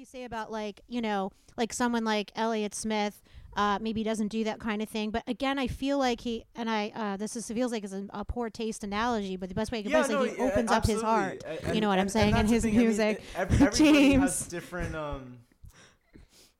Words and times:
you 0.00 0.06
say 0.06 0.24
about 0.24 0.50
like 0.50 0.80
you 0.88 1.02
know 1.02 1.30
like 1.58 1.74
someone 1.74 2.04
like 2.04 2.32
Elliott 2.34 2.74
Smith 2.74 3.22
uh, 3.54 3.78
maybe 3.82 4.02
doesn't 4.02 4.28
do 4.28 4.44
that 4.44 4.58
kind 4.58 4.80
of 4.80 4.88
thing. 4.88 5.10
But 5.10 5.22
again, 5.26 5.58
I 5.58 5.66
feel 5.66 5.98
like 5.98 6.22
he 6.22 6.46
and 6.56 6.70
I 6.70 6.90
uh, 6.96 7.16
this 7.18 7.36
is 7.36 7.46
feels 7.50 7.70
like 7.70 7.84
it's 7.84 7.92
a, 7.92 8.06
a 8.10 8.24
poor 8.24 8.48
taste 8.48 8.82
analogy, 8.82 9.36
but 9.36 9.50
the 9.50 9.54
best 9.54 9.70
way 9.70 9.80
I 9.80 9.82
can 9.82 9.90
Yeah, 9.90 10.02
put 10.02 10.10
it 10.10 10.14
no, 10.14 10.22
is 10.22 10.28
like 10.28 10.36
he 10.38 10.42
yeah, 10.42 10.50
opens 10.50 10.70
up 10.70 10.86
his 10.86 11.02
absolutely. 11.02 11.10
heart. 11.10 11.44
A- 11.68 11.74
you 11.74 11.82
know 11.82 11.88
what 11.88 11.98
I'm 11.98 12.08
saying? 12.08 12.30
and 12.32 12.40
And 12.40 12.48
his 12.48 12.62
the 12.62 12.70
thing, 12.70 12.76
I 12.76 12.78
mean, 12.78 12.86
music. 12.88 13.22
ev- 13.36 13.52
everybody 13.52 14.12
has 14.14 14.46
different 14.46 14.94
um 14.96 15.38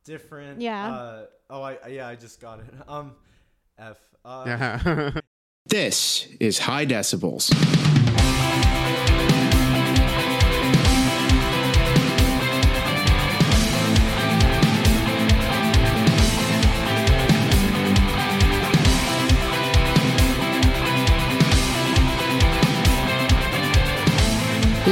different 0.04 0.61
Yeah. 0.61 0.91
uh 0.91 1.27
oh 1.48 1.62
I 1.62 1.79
yeah 1.88 2.09
I 2.09 2.16
just 2.16 2.41
got 2.41 2.59
it 2.61 2.66
um 2.88 3.14
F 3.79 3.98
uh 4.22 4.45
Yeah. 4.46 5.11
This 5.66 6.27
is 6.41 6.59
High 6.59 6.84
Decibels. 6.84 7.48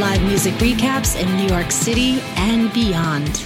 Live 0.08 0.22
music 0.22 0.54
recaps 0.54 1.20
in 1.20 1.36
New 1.36 1.54
York 1.54 1.70
City 1.70 2.18
and 2.36 2.72
beyond. 2.72 3.42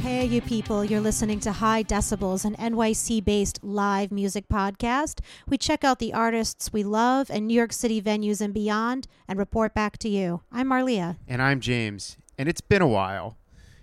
Hey, 0.00 0.26
you 0.26 0.40
people, 0.40 0.84
you're 0.84 1.00
listening 1.00 1.40
to 1.40 1.50
High 1.50 1.82
Decibels, 1.82 2.44
an 2.44 2.54
NYC 2.54 3.24
based 3.24 3.58
live 3.64 4.12
music 4.12 4.46
podcast. 4.48 5.18
We 5.48 5.58
check 5.58 5.82
out 5.82 5.98
the 5.98 6.14
artists 6.14 6.72
we 6.72 6.84
love 6.84 7.28
and 7.28 7.48
New 7.48 7.54
York 7.54 7.72
City 7.72 8.00
venues 8.00 8.40
and 8.40 8.54
beyond 8.54 9.08
and 9.26 9.36
report 9.36 9.74
back 9.74 9.98
to 9.98 10.08
you. 10.08 10.42
I'm 10.52 10.68
Marlia. 10.68 11.16
and 11.26 11.42
I'm 11.42 11.58
James. 11.58 12.16
And 12.38 12.48
it's 12.48 12.60
been 12.60 12.82
a 12.82 12.86
while. 12.86 13.36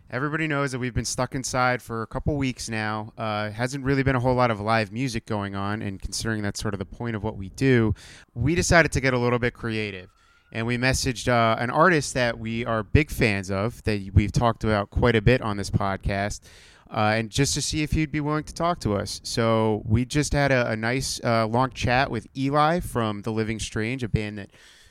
Everybody 0.09 0.48
knows 0.48 0.72
that 0.72 0.80
we've 0.80 0.94
been 0.94 1.03
stuck 1.03 1.36
inside 1.36 1.81
for 1.81 2.03
a 2.03 2.08
couple 2.08 2.38
weeks 2.38 2.70
now. 2.70 3.11
Uh, 3.17 3.50
hasn't 3.50 3.83
really 3.83 4.03
been 4.03 4.16
a 4.16 4.22
whole 4.22 4.36
lot 4.36 4.50
of 4.50 4.61
live 4.61 4.94
music 4.94 5.25
going 5.25 5.55
on, 5.55 5.81
and 5.81 6.02
considering 6.02 6.42
that's 6.42 6.61
sort 6.61 6.73
of 6.73 6.80
the 6.80 6.86
point 6.86 7.17
of 7.17 7.23
what 7.23 7.36
we 7.36 7.50
do, 7.50 7.94
we 8.33 8.55
decided 8.55 8.94
to 8.94 9.02
get 9.02 9.14
a 9.14 9.17
little 9.17 9.39
bit 9.39 9.53
creative. 9.53 10.09
And 10.52 10.67
we 10.67 10.77
messaged 10.77 11.27
uh, 11.27 11.55
an 11.59 11.69
artist 11.69 12.13
that 12.13 12.38
we 12.38 12.66
are 12.66 12.83
big 12.83 13.09
fans 13.09 13.49
of, 13.49 13.81
that 13.83 14.09
we've 14.13 14.31
talked 14.31 14.63
about 14.63 14.89
quite 14.89 15.16
a 15.16 15.21
bit 15.21 15.41
on 15.41 15.55
this 15.58 15.69
podcast, 15.69 16.41
uh, 16.89 17.13
and 17.16 17.30
just 17.30 17.53
to 17.53 17.61
see 17.61 17.83
if 17.83 17.93
he'd 17.93 18.11
be 18.11 18.19
willing 18.19 18.43
to 18.43 18.53
talk 18.53 18.80
to 18.81 18.95
us. 18.95 19.21
So 19.23 19.81
we 19.85 20.03
just 20.03 20.33
had 20.33 20.52
a, 20.52 20.71
a 20.71 20.75
nice 20.75 21.21
uh, 21.23 21.47
long 21.47 21.69
chat 21.71 22.11
with 22.11 22.27
Eli 22.35 22.81
from 22.81 23.21
The 23.21 23.31
Living 23.31 23.59
Strange, 23.59 24.03
a 24.03 24.09
band 24.09 24.39
that 24.39 24.49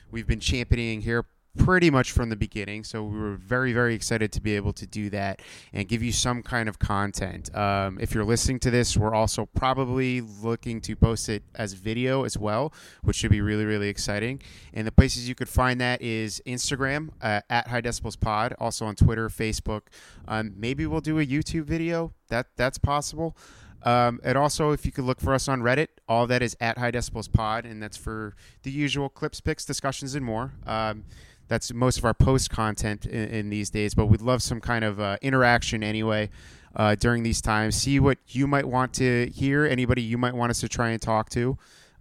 we've 0.09 0.25
been 0.25 0.39
championing 0.39 1.01
here 1.01 1.25
pretty 1.57 1.89
much 1.89 2.11
from 2.11 2.29
the 2.29 2.35
beginning. 2.35 2.83
So 2.83 3.03
we 3.03 3.19
were 3.19 3.35
very, 3.35 3.73
very 3.73 3.93
excited 3.93 4.31
to 4.33 4.41
be 4.41 4.55
able 4.55 4.73
to 4.73 4.87
do 4.87 5.09
that 5.09 5.41
and 5.73 5.87
give 5.87 6.01
you 6.01 6.11
some 6.11 6.41
kind 6.43 6.69
of 6.69 6.79
content. 6.79 7.53
Um, 7.55 7.97
if 7.99 8.13
you're 8.13 8.23
listening 8.23 8.59
to 8.59 8.71
this, 8.71 8.95
we're 8.95 9.13
also 9.13 9.45
probably 9.47 10.21
looking 10.21 10.81
to 10.81 10.95
post 10.95 11.29
it 11.29 11.43
as 11.55 11.73
video 11.73 12.23
as 12.23 12.37
well, 12.37 12.73
which 13.03 13.17
should 13.17 13.31
be 13.31 13.41
really, 13.41 13.65
really 13.65 13.89
exciting. 13.89 14.41
And 14.73 14.87
the 14.87 14.91
places 14.91 15.27
you 15.27 15.35
could 15.35 15.49
find 15.49 15.81
that 15.81 16.01
is 16.01 16.41
Instagram 16.45 17.09
uh, 17.21 17.41
at 17.49 17.67
High 17.67 17.81
Decibels 17.81 18.19
Pod, 18.19 18.55
also 18.59 18.85
on 18.85 18.95
Twitter, 18.95 19.27
Facebook. 19.29 19.81
Um, 20.27 20.53
maybe 20.55 20.85
we'll 20.85 21.01
do 21.01 21.19
a 21.19 21.25
YouTube 21.25 21.65
video. 21.65 22.13
That 22.29 22.47
that's 22.55 22.77
possible. 22.77 23.35
Um, 23.83 24.19
and 24.23 24.37
also, 24.37 24.71
if 24.71 24.85
you 24.85 24.91
could 24.91 25.05
look 25.05 25.19
for 25.19 25.33
us 25.33 25.47
on 25.47 25.61
Reddit, 25.61 25.87
all 26.07 26.27
that 26.27 26.41
is 26.41 26.55
at 26.61 26.77
High 26.77 26.91
Decibels 26.91 27.31
Pod, 27.31 27.65
and 27.65 27.81
that's 27.81 27.97
for 27.97 28.35
the 28.63 28.71
usual 28.71 29.09
clips, 29.09 29.41
picks, 29.41 29.65
discussions, 29.65 30.13
and 30.13 30.23
more. 30.23 30.53
Um, 30.65 31.03
that's 31.51 31.73
most 31.73 31.97
of 31.97 32.05
our 32.05 32.13
post 32.13 32.49
content 32.49 33.05
in, 33.05 33.27
in 33.27 33.49
these 33.49 33.69
days, 33.69 33.93
but 33.93 34.05
we'd 34.05 34.21
love 34.21 34.41
some 34.41 34.61
kind 34.61 34.85
of 34.85 35.01
uh, 35.01 35.17
interaction 35.21 35.83
anyway 35.83 36.29
uh, 36.77 36.95
during 36.95 37.23
these 37.23 37.41
times. 37.41 37.75
See 37.75 37.99
what 37.99 38.19
you 38.29 38.47
might 38.47 38.65
want 38.65 38.93
to 38.93 39.29
hear, 39.35 39.65
anybody 39.65 40.01
you 40.01 40.17
might 40.17 40.33
want 40.33 40.49
us 40.49 40.61
to 40.61 40.69
try 40.69 40.91
and 40.91 41.01
talk 41.01 41.29
to, 41.31 41.57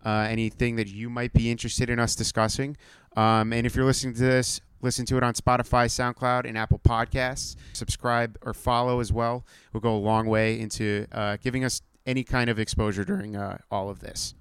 uh, 0.06 0.28
anything 0.30 0.76
that 0.76 0.86
you 0.86 1.10
might 1.10 1.32
be 1.32 1.50
interested 1.50 1.90
in 1.90 1.98
us 1.98 2.14
discussing. 2.14 2.76
Um, 3.16 3.52
and 3.52 3.66
if 3.66 3.74
you're 3.74 3.84
listening 3.84 4.14
to 4.14 4.20
this, 4.20 4.60
listen 4.82 5.04
to 5.06 5.16
it 5.16 5.24
on 5.24 5.34
Spotify, 5.34 5.86
SoundCloud, 5.86 6.44
and 6.48 6.56
Apple 6.56 6.78
Podcasts. 6.78 7.56
Subscribe 7.72 8.38
or 8.42 8.54
follow 8.54 9.00
as 9.00 9.12
well. 9.12 9.44
Will 9.72 9.80
go 9.80 9.96
a 9.96 9.98
long 9.98 10.26
way 10.26 10.60
into 10.60 11.08
uh, 11.10 11.38
giving 11.42 11.64
us 11.64 11.82
any 12.06 12.22
kind 12.22 12.50
of 12.50 12.60
exposure 12.60 13.04
during 13.04 13.34
uh, 13.34 13.58
all 13.68 13.90
of 13.90 13.98
this. 13.98 14.36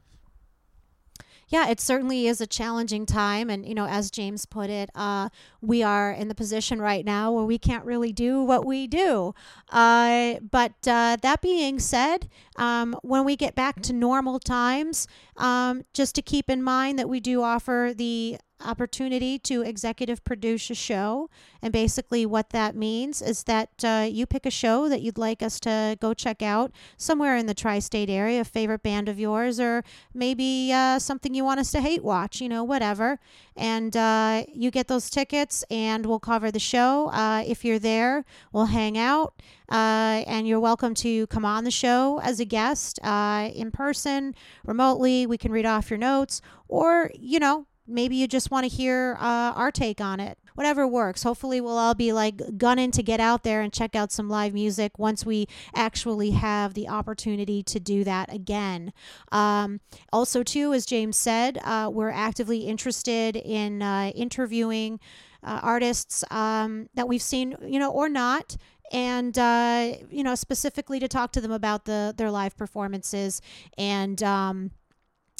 Yeah, 1.49 1.67
it 1.67 1.79
certainly 1.79 2.27
is 2.27 2.41
a 2.41 2.47
challenging 2.47 3.05
time. 3.05 3.49
And, 3.49 3.65
you 3.67 3.73
know, 3.73 3.87
as 3.87 4.11
James 4.11 4.45
put 4.45 4.69
it, 4.69 4.89
uh, 4.93 5.29
we 5.61 5.81
are 5.81 6.11
in 6.11 6.27
the 6.27 6.35
position 6.35 6.79
right 6.79 7.03
now 7.03 7.31
where 7.31 7.43
we 7.43 7.57
can't 7.57 7.83
really 7.85 8.13
do 8.13 8.43
what 8.43 8.65
we 8.65 8.85
do. 8.87 9.33
Uh, 9.71 10.35
but 10.51 10.73
uh, 10.87 11.17
that 11.21 11.41
being 11.41 11.79
said, 11.79 12.29
um, 12.55 12.95
when 13.01 13.25
we 13.25 13.35
get 13.35 13.55
back 13.55 13.81
to 13.81 13.93
normal 13.93 14.39
times, 14.39 15.07
um, 15.37 15.83
just 15.93 16.13
to 16.15 16.21
keep 16.21 16.49
in 16.49 16.61
mind 16.61 16.99
that 16.99 17.09
we 17.09 17.19
do 17.19 17.41
offer 17.41 17.93
the 17.95 18.37
opportunity 18.63 19.39
to 19.39 19.61
executive 19.61 20.23
produce 20.23 20.69
a 20.69 20.75
show. 20.75 21.29
And 21.61 21.73
basically, 21.73 22.25
what 22.25 22.51
that 22.51 22.75
means 22.75 23.21
is 23.21 23.43
that 23.43 23.69
uh, 23.83 24.07
you 24.09 24.25
pick 24.25 24.45
a 24.45 24.51
show 24.51 24.89
that 24.89 25.01
you'd 25.01 25.17
like 25.17 25.41
us 25.41 25.59
to 25.61 25.97
go 25.99 26.13
check 26.13 26.41
out 26.41 26.71
somewhere 26.97 27.37
in 27.37 27.45
the 27.45 27.53
tri 27.53 27.79
state 27.79 28.09
area, 28.09 28.41
a 28.41 28.45
favorite 28.45 28.83
band 28.83 29.09
of 29.09 29.19
yours, 29.19 29.59
or 29.59 29.83
maybe 30.13 30.71
uh, 30.73 30.99
something 30.99 31.33
you 31.33 31.43
want 31.43 31.59
us 31.59 31.71
to 31.71 31.81
hate 31.81 32.03
watch, 32.03 32.41
you 32.41 32.49
know, 32.49 32.63
whatever. 32.63 33.19
And 33.55 33.95
uh, 33.95 34.45
you 34.53 34.71
get 34.71 34.87
those 34.87 35.09
tickets, 35.09 35.63
and 35.69 36.05
we'll 36.05 36.19
cover 36.19 36.51
the 36.51 36.59
show. 36.59 37.09
Uh, 37.09 37.43
if 37.45 37.65
you're 37.65 37.79
there, 37.79 38.25
we'll 38.53 38.65
hang 38.65 38.97
out. 38.97 39.33
Uh, 39.69 40.23
and 40.25 40.47
you're 40.47 40.59
welcome 40.59 40.95
to 40.95 41.27
come 41.27 41.45
on 41.45 41.63
the 41.63 41.71
show 41.71 42.19
as 42.23 42.39
a 42.39 42.45
guest 42.45 42.99
uh, 43.03 43.51
in 43.53 43.69
person, 43.69 44.33
remotely. 44.65 45.27
We 45.27 45.37
can 45.37 45.51
read 45.51 45.65
off 45.65 45.91
your 45.91 45.99
notes, 45.99 46.41
or, 46.67 47.11
you 47.13 47.39
know, 47.39 47.67
maybe 47.89 48.15
you 48.15 48.27
just 48.27 48.51
want 48.51 48.69
to 48.69 48.69
hear 48.69 49.17
uh, 49.19 49.53
our 49.55 49.71
take 49.71 49.99
on 49.99 50.19
it. 50.19 50.37
Whatever 50.55 50.87
works. 50.87 51.23
Hopefully, 51.23 51.61
we'll 51.61 51.77
all 51.77 51.95
be 51.95 52.13
like 52.13 52.57
gunning 52.57 52.91
to 52.91 53.03
get 53.03 53.19
out 53.19 53.43
there 53.43 53.61
and 53.61 53.71
check 53.71 53.95
out 53.95 54.11
some 54.11 54.29
live 54.29 54.53
music 54.53 54.99
once 54.99 55.25
we 55.25 55.47
actually 55.73 56.31
have 56.31 56.73
the 56.73 56.87
opportunity 56.87 57.63
to 57.63 57.79
do 57.79 58.03
that 58.03 58.33
again. 58.33 58.93
Um, 59.31 59.79
also, 60.11 60.43
too, 60.43 60.73
as 60.73 60.85
James 60.85 61.17
said, 61.17 61.59
uh, 61.63 61.89
we're 61.91 62.09
actively 62.09 62.59
interested 62.59 63.35
in 63.35 63.81
uh, 63.81 64.11
interviewing 64.15 64.99
uh, 65.43 65.59
artists 65.63 66.23
um, 66.31 66.89
that 66.95 67.07
we've 67.07 67.21
seen, 67.21 67.55
you 67.65 67.79
know, 67.79 67.91
or 67.91 68.09
not. 68.09 68.57
And 68.91 69.37
uh, 69.37 69.93
you 70.09 70.23
know, 70.23 70.33
specifically 70.35 70.99
to 70.99 71.07
talk 71.07 71.31
to 71.33 71.41
them 71.41 71.51
about 71.51 71.85
the 71.85 72.13
their 72.17 72.31
live 72.31 72.57
performances 72.57 73.39
and 73.77 74.21
um, 74.23 74.71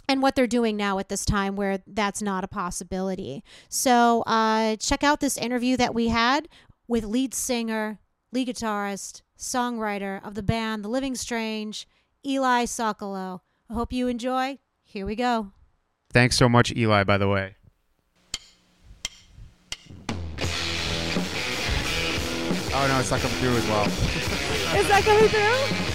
and 0.10 0.24
what 0.24 0.36
they're 0.36 0.48
doing 0.48 0.76
now 0.76 0.98
at 0.98 1.08
this 1.08 1.24
time 1.24 1.56
where 1.56 1.80
that's 1.86 2.20
not 2.22 2.44
a 2.44 2.48
possibility. 2.48 3.44
So 3.70 4.24
uh, 4.24 4.76
check 4.78 5.04
out 5.04 5.20
this 5.20 5.38
interview 5.38 5.78
that 5.78 5.94
we 5.94 6.08
had 6.08 6.50
with 6.88 7.06
lead 7.06 7.36
singer, 7.36 8.00
lead 8.32 8.48
guitarist, 8.48 9.22
songwriter 9.38 10.26
of 10.26 10.34
the 10.34 10.42
band 10.42 10.84
The 10.84 10.90
Living 10.90 11.14
Strange, 11.14 11.88
Eli 12.26 12.66
Sokolow. 12.66 13.42
I 13.70 13.74
hope 13.74 13.94
you 13.94 14.08
enjoy. 14.08 14.58
Here 14.84 15.06
we 15.06 15.16
go. 15.16 15.52
Thanks 16.12 16.36
so 16.36 16.50
much, 16.50 16.76
Eli, 16.76 17.04
by 17.04 17.20
the 17.20 17.28
way. 17.28 17.56
Oh, 22.72 22.88
no, 22.88 23.00
it's 23.00 23.12
not 23.12 23.20
coming 23.20 23.38
through 23.38 23.58
as 23.58 23.68
well. 23.68 23.86
Is 24.80 24.88
that 24.88 25.04
coming 25.04 25.28
through? 25.28 25.89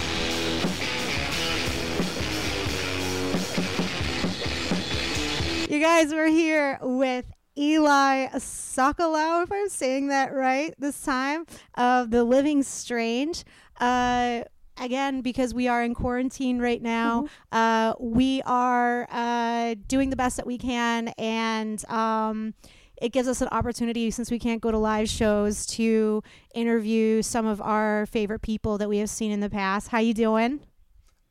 You 5.67 5.79
guys, 5.79 6.13
we're 6.13 6.27
here 6.27 6.77
with 6.79 7.25
Eli 7.57 8.27
Sokolow, 8.35 9.43
if 9.43 9.51
I'm 9.51 9.67
saying 9.67 10.09
that 10.09 10.31
right 10.31 10.75
this 10.77 11.01
time, 11.01 11.47
of 11.73 12.11
The 12.11 12.23
Living 12.23 12.61
Strange. 12.61 13.43
Uh, 13.79 14.43
again, 14.77 15.21
because 15.21 15.55
we 15.55 15.67
are 15.67 15.83
in 15.83 15.95
quarantine 15.95 16.59
right 16.59 16.81
now, 16.81 17.25
uh, 17.51 17.95
we 17.99 18.43
are 18.45 19.07
uh, 19.09 19.73
doing 19.87 20.11
the 20.11 20.15
best 20.15 20.37
that 20.37 20.45
we 20.45 20.59
can, 20.59 21.07
and 21.17 21.83
um, 21.89 22.53
it 23.01 23.09
gives 23.09 23.27
us 23.27 23.41
an 23.41 23.47
opportunity, 23.51 24.11
since 24.11 24.29
we 24.29 24.37
can't 24.37 24.61
go 24.61 24.69
to 24.69 24.77
live 24.77 25.09
shows, 25.09 25.65
to 25.65 26.21
interview 26.53 27.23
some 27.23 27.47
of 27.47 27.59
our 27.59 28.05
favorite 28.05 28.43
people 28.43 28.77
that 28.77 28.87
we 28.87 28.99
have 28.99 29.09
seen 29.09 29.31
in 29.31 29.39
the 29.39 29.49
past. 29.49 29.87
How 29.87 29.97
you 29.97 30.13
doing? 30.13 30.59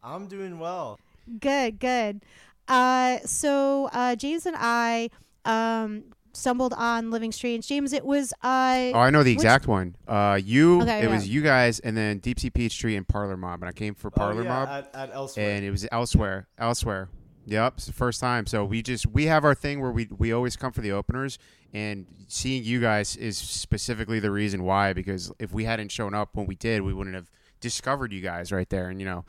I'm 0.03 0.27
doing 0.27 0.59
well 0.59 0.99
Good, 1.41 1.79
good. 1.79 2.23
Uh, 2.69 3.19
so 3.25 3.89
uh, 3.93 4.17
James 4.17 4.47
and 4.47 4.57
I 4.59 5.11
um, 5.45 6.05
stumbled 6.33 6.73
on 6.77 7.11
Living 7.11 7.33
Strange. 7.33 7.67
James, 7.67 7.93
it 7.93 8.05
was 8.05 8.33
uh, 8.43 8.91
Oh, 8.95 8.99
I 8.99 9.11
know 9.11 9.23
the 9.23 9.33
which- 9.33 9.37
exact 9.39 9.67
one. 9.67 9.97
Uh, 10.09 10.39
you, 10.43 10.83
Okay, 10.83 11.03
it 11.05 11.11
was 11.11 11.29
you 11.29 11.43
guys, 11.43 11.81
and 11.81 11.97
then 11.97 12.19
Deep 12.19 12.41
Sea 12.41 12.51
Peachtree 12.51 12.97
and 12.97 13.07
Parlor 13.07 13.37
Mob. 13.37 13.63
And 13.63 13.69
I 13.69 13.73
came 13.73 13.95
for 13.95 14.11
Parlor 14.11 14.41
oh, 14.41 14.45
yeah, 14.45 14.49
Mob, 14.49 14.69
at, 14.69 14.91
at 14.95 15.11
elsewhere 15.15 15.51
and 15.51 15.65
it 15.65 15.71
was 15.71 15.87
elsewhere. 15.93 16.49
Elsewhere. 16.59 17.09
Yep, 17.47 17.75
it's 17.77 17.87
the 17.87 17.93
first 17.93 18.21
time. 18.21 18.47
So 18.47 18.65
we 18.65 18.83
just 18.83 19.07
we 19.07 19.27
have 19.27 19.45
our 19.45 19.55
thing 19.55 19.83
where 19.83 19.91
we 19.91 20.09
we 20.17 20.33
always 20.33 20.57
come 20.57 20.73
for 20.73 20.81
the 20.81 20.93
openers, 20.93 21.39
and 21.75 22.07
seeing 22.27 22.65
you 22.65 22.81
guys 22.81 23.17
is 23.17 23.37
specifically 23.37 24.19
the 24.19 24.31
reason 24.31 24.63
why. 24.63 24.95
Because 24.95 25.31
if 25.39 25.53
we 25.53 25.65
hadn't 25.65 25.91
shown 25.91 26.15
up 26.15 26.31
when 26.33 26.47
we 26.47 26.55
did, 26.55 26.81
we 26.81 26.95
wouldn't 26.95 27.15
have 27.15 27.31
discovered 27.61 28.15
you 28.15 28.23
guys 28.23 28.51
right 28.51 28.69
there. 28.71 28.89
And 28.89 28.99
you 28.99 29.05
know, 29.05 29.27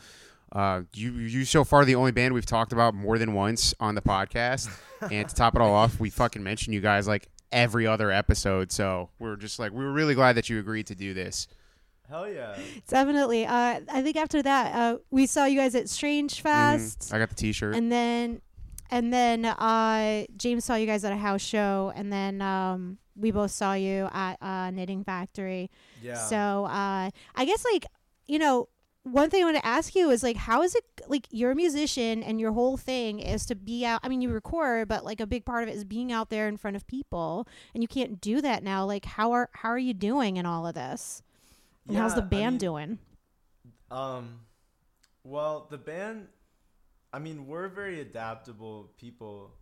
uh, 0.51 0.81
you 0.93 1.11
you 1.13 1.45
so 1.45 1.63
far 1.63 1.85
the 1.85 1.95
only 1.95 2.11
band 2.11 2.33
we've 2.33 2.45
talked 2.45 2.71
about 2.73 2.93
more 2.93 3.17
than 3.17 3.33
once 3.33 3.73
on 3.79 3.95
the 3.95 4.01
podcast. 4.01 4.69
and 5.11 5.27
to 5.29 5.35
top 5.35 5.55
it 5.55 5.61
all 5.61 5.73
off, 5.73 5.99
we 5.99 6.09
fucking 6.09 6.43
mention 6.43 6.71
you 6.73 6.81
guys 6.81 7.07
like 7.07 7.27
every 7.51 7.85
other 7.87 8.11
episode. 8.11 8.71
So 8.71 9.09
we're 9.19 9.35
just 9.35 9.59
like 9.59 9.71
we 9.71 9.83
were 9.83 9.91
really 9.93 10.15
glad 10.15 10.33
that 10.37 10.49
you 10.49 10.59
agreed 10.59 10.87
to 10.87 10.95
do 10.95 11.13
this. 11.13 11.47
Hell 12.07 12.29
yeah. 12.29 12.55
Definitely. 12.87 13.45
Uh, 13.47 13.81
I 13.91 14.01
think 14.03 14.15
after 14.15 14.41
that, 14.43 14.75
uh, 14.75 14.97
we 15.09 15.25
saw 15.25 15.45
you 15.45 15.57
guys 15.59 15.73
at 15.73 15.89
Strange 15.89 16.39
Fest, 16.41 16.99
Mhm. 16.99 17.13
I 17.15 17.17
got 17.19 17.29
the 17.29 17.35
T-shirt. 17.35 17.75
and 17.75 17.91
then, 17.91 18.41
and 18.91 19.11
then 19.11 19.43
uh, 19.45 20.25
James 20.37 20.65
saw 20.65 20.75
you 20.75 20.85
guys 20.85 21.03
at 21.03 21.11
a 21.11 21.17
house 21.17 21.41
show, 21.41 21.91
and 21.95 22.13
then 22.13 22.43
um, 22.43 22.99
we 23.15 23.31
both 23.31 23.49
saw 23.49 23.73
you 23.73 24.07
at 24.13 24.35
uh, 24.39 24.69
Knitting 24.69 25.03
Factory. 25.03 25.71
Yeah. 25.99 26.13
So 26.27 26.65
uh, 26.65 27.09
I 27.35 27.45
guess 27.45 27.65
like 27.65 27.87
you 28.27 28.37
know. 28.39 28.69
One 29.05 29.29
thing 29.29 29.43
I 29.43 29.45
want 29.45 29.57
to 29.57 29.65
ask 29.65 29.93
you 29.93 30.09
is 30.09 30.23
like, 30.23 30.35
how 30.35 30.63
is 30.63 30.73
it 30.73 30.83
like 31.07 31.27
you're 31.29 31.51
a 31.51 31.55
musician 31.55 32.23
and 32.23 32.39
your 32.39 32.53
whole 32.53 32.75
thing 32.75 33.19
is 33.19 33.45
to 33.45 33.55
be 33.55 33.85
out? 33.85 33.99
I 34.03 34.09
mean, 34.09 34.19
you 34.19 34.31
record, 34.31 34.87
but 34.87 35.05
like 35.05 35.19
a 35.19 35.27
big 35.27 35.45
part 35.45 35.61
of 35.61 35.69
it 35.69 35.75
is 35.75 35.83
being 35.83 36.11
out 36.11 36.31
there 36.31 36.47
in 36.47 36.57
front 36.57 36.75
of 36.75 36.87
people, 36.87 37.47
and 37.75 37.83
you 37.83 37.87
can't 37.87 38.19
do 38.19 38.41
that 38.41 38.63
now. 38.63 38.83
Like, 38.83 39.05
how 39.05 39.31
are 39.31 39.49
how 39.53 39.69
are 39.69 39.77
you 39.77 39.93
doing 39.93 40.37
in 40.37 40.47
all 40.47 40.65
of 40.65 40.73
this? 40.73 41.21
And 41.87 41.95
how's 41.95 42.15
the 42.15 42.21
Yeah, 42.21 42.25
I 42.25 42.29
band 42.29 42.53
mean, 42.53 42.57
doing? 42.57 42.99
Um, 43.91 44.39
well, 45.23 45.67
the 45.69 45.77
band, 45.77 46.27
I 47.13 47.19
mean, 47.19 47.45
we're 47.47 47.67
very 47.67 48.01
adaptable 48.01 48.91
people. 48.97 49.53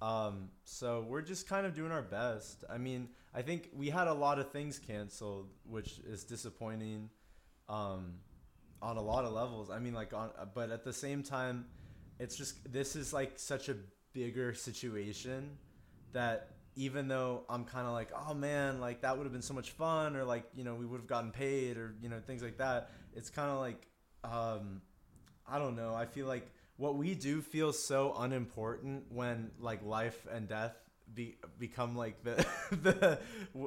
Um, 0.00 0.50
so 0.64 1.04
we're 1.08 1.22
just 1.22 1.48
kind 1.48 1.66
of 1.66 1.74
doing 1.74 1.90
our 1.90 2.02
best. 2.02 2.64
I 2.70 2.78
mean, 2.78 3.08
I 3.34 3.42
think 3.42 3.70
we 3.74 3.90
had 3.90 4.06
a 4.06 4.14
lot 4.14 4.38
of 4.38 4.52
things 4.52 4.78
canceled, 4.78 5.50
which 5.64 5.98
is 6.06 6.24
disappointing, 6.24 7.10
um, 7.68 8.14
on 8.84 8.96
a 8.96 9.02
lot 9.02 9.24
of 9.24 9.32
levels. 9.32 9.70
I 9.70 9.78
mean, 9.78 9.94
like 9.94 10.12
on, 10.12 10.30
but 10.54 10.70
at 10.70 10.84
the 10.84 10.92
same 10.92 11.22
time, 11.22 11.64
it's 12.18 12.36
just 12.36 12.70
this 12.72 12.94
is 12.96 13.12
like 13.12 13.32
such 13.38 13.68
a 13.68 13.76
bigger 14.12 14.54
situation 14.54 15.56
that 16.12 16.50
even 16.76 17.08
though 17.08 17.44
I'm 17.48 17.64
kind 17.64 17.86
of 17.86 17.92
like, 17.92 18.10
oh 18.14 18.34
man, 18.34 18.80
like 18.80 19.00
that 19.02 19.16
would 19.16 19.24
have 19.24 19.32
been 19.32 19.42
so 19.42 19.54
much 19.54 19.70
fun, 19.70 20.16
or 20.16 20.24
like 20.24 20.44
you 20.54 20.64
know 20.64 20.74
we 20.74 20.86
would 20.86 21.00
have 21.00 21.08
gotten 21.08 21.30
paid, 21.30 21.76
or 21.76 21.94
you 22.02 22.08
know 22.08 22.20
things 22.26 22.42
like 22.42 22.58
that. 22.58 22.90
It's 23.16 23.30
kind 23.30 23.50
of 23.50 23.58
like, 23.58 23.86
um, 24.24 24.82
I 25.46 25.58
don't 25.58 25.76
know. 25.76 25.94
I 25.94 26.06
feel 26.06 26.26
like 26.26 26.50
what 26.76 26.96
we 26.96 27.14
do 27.14 27.40
feels 27.40 27.78
so 27.82 28.14
unimportant 28.18 29.04
when 29.10 29.50
like 29.60 29.84
life 29.84 30.26
and 30.32 30.48
death 30.48 30.74
be 31.14 31.36
become 31.58 31.96
like 31.96 32.22
the 32.24 32.34
the 32.82 33.18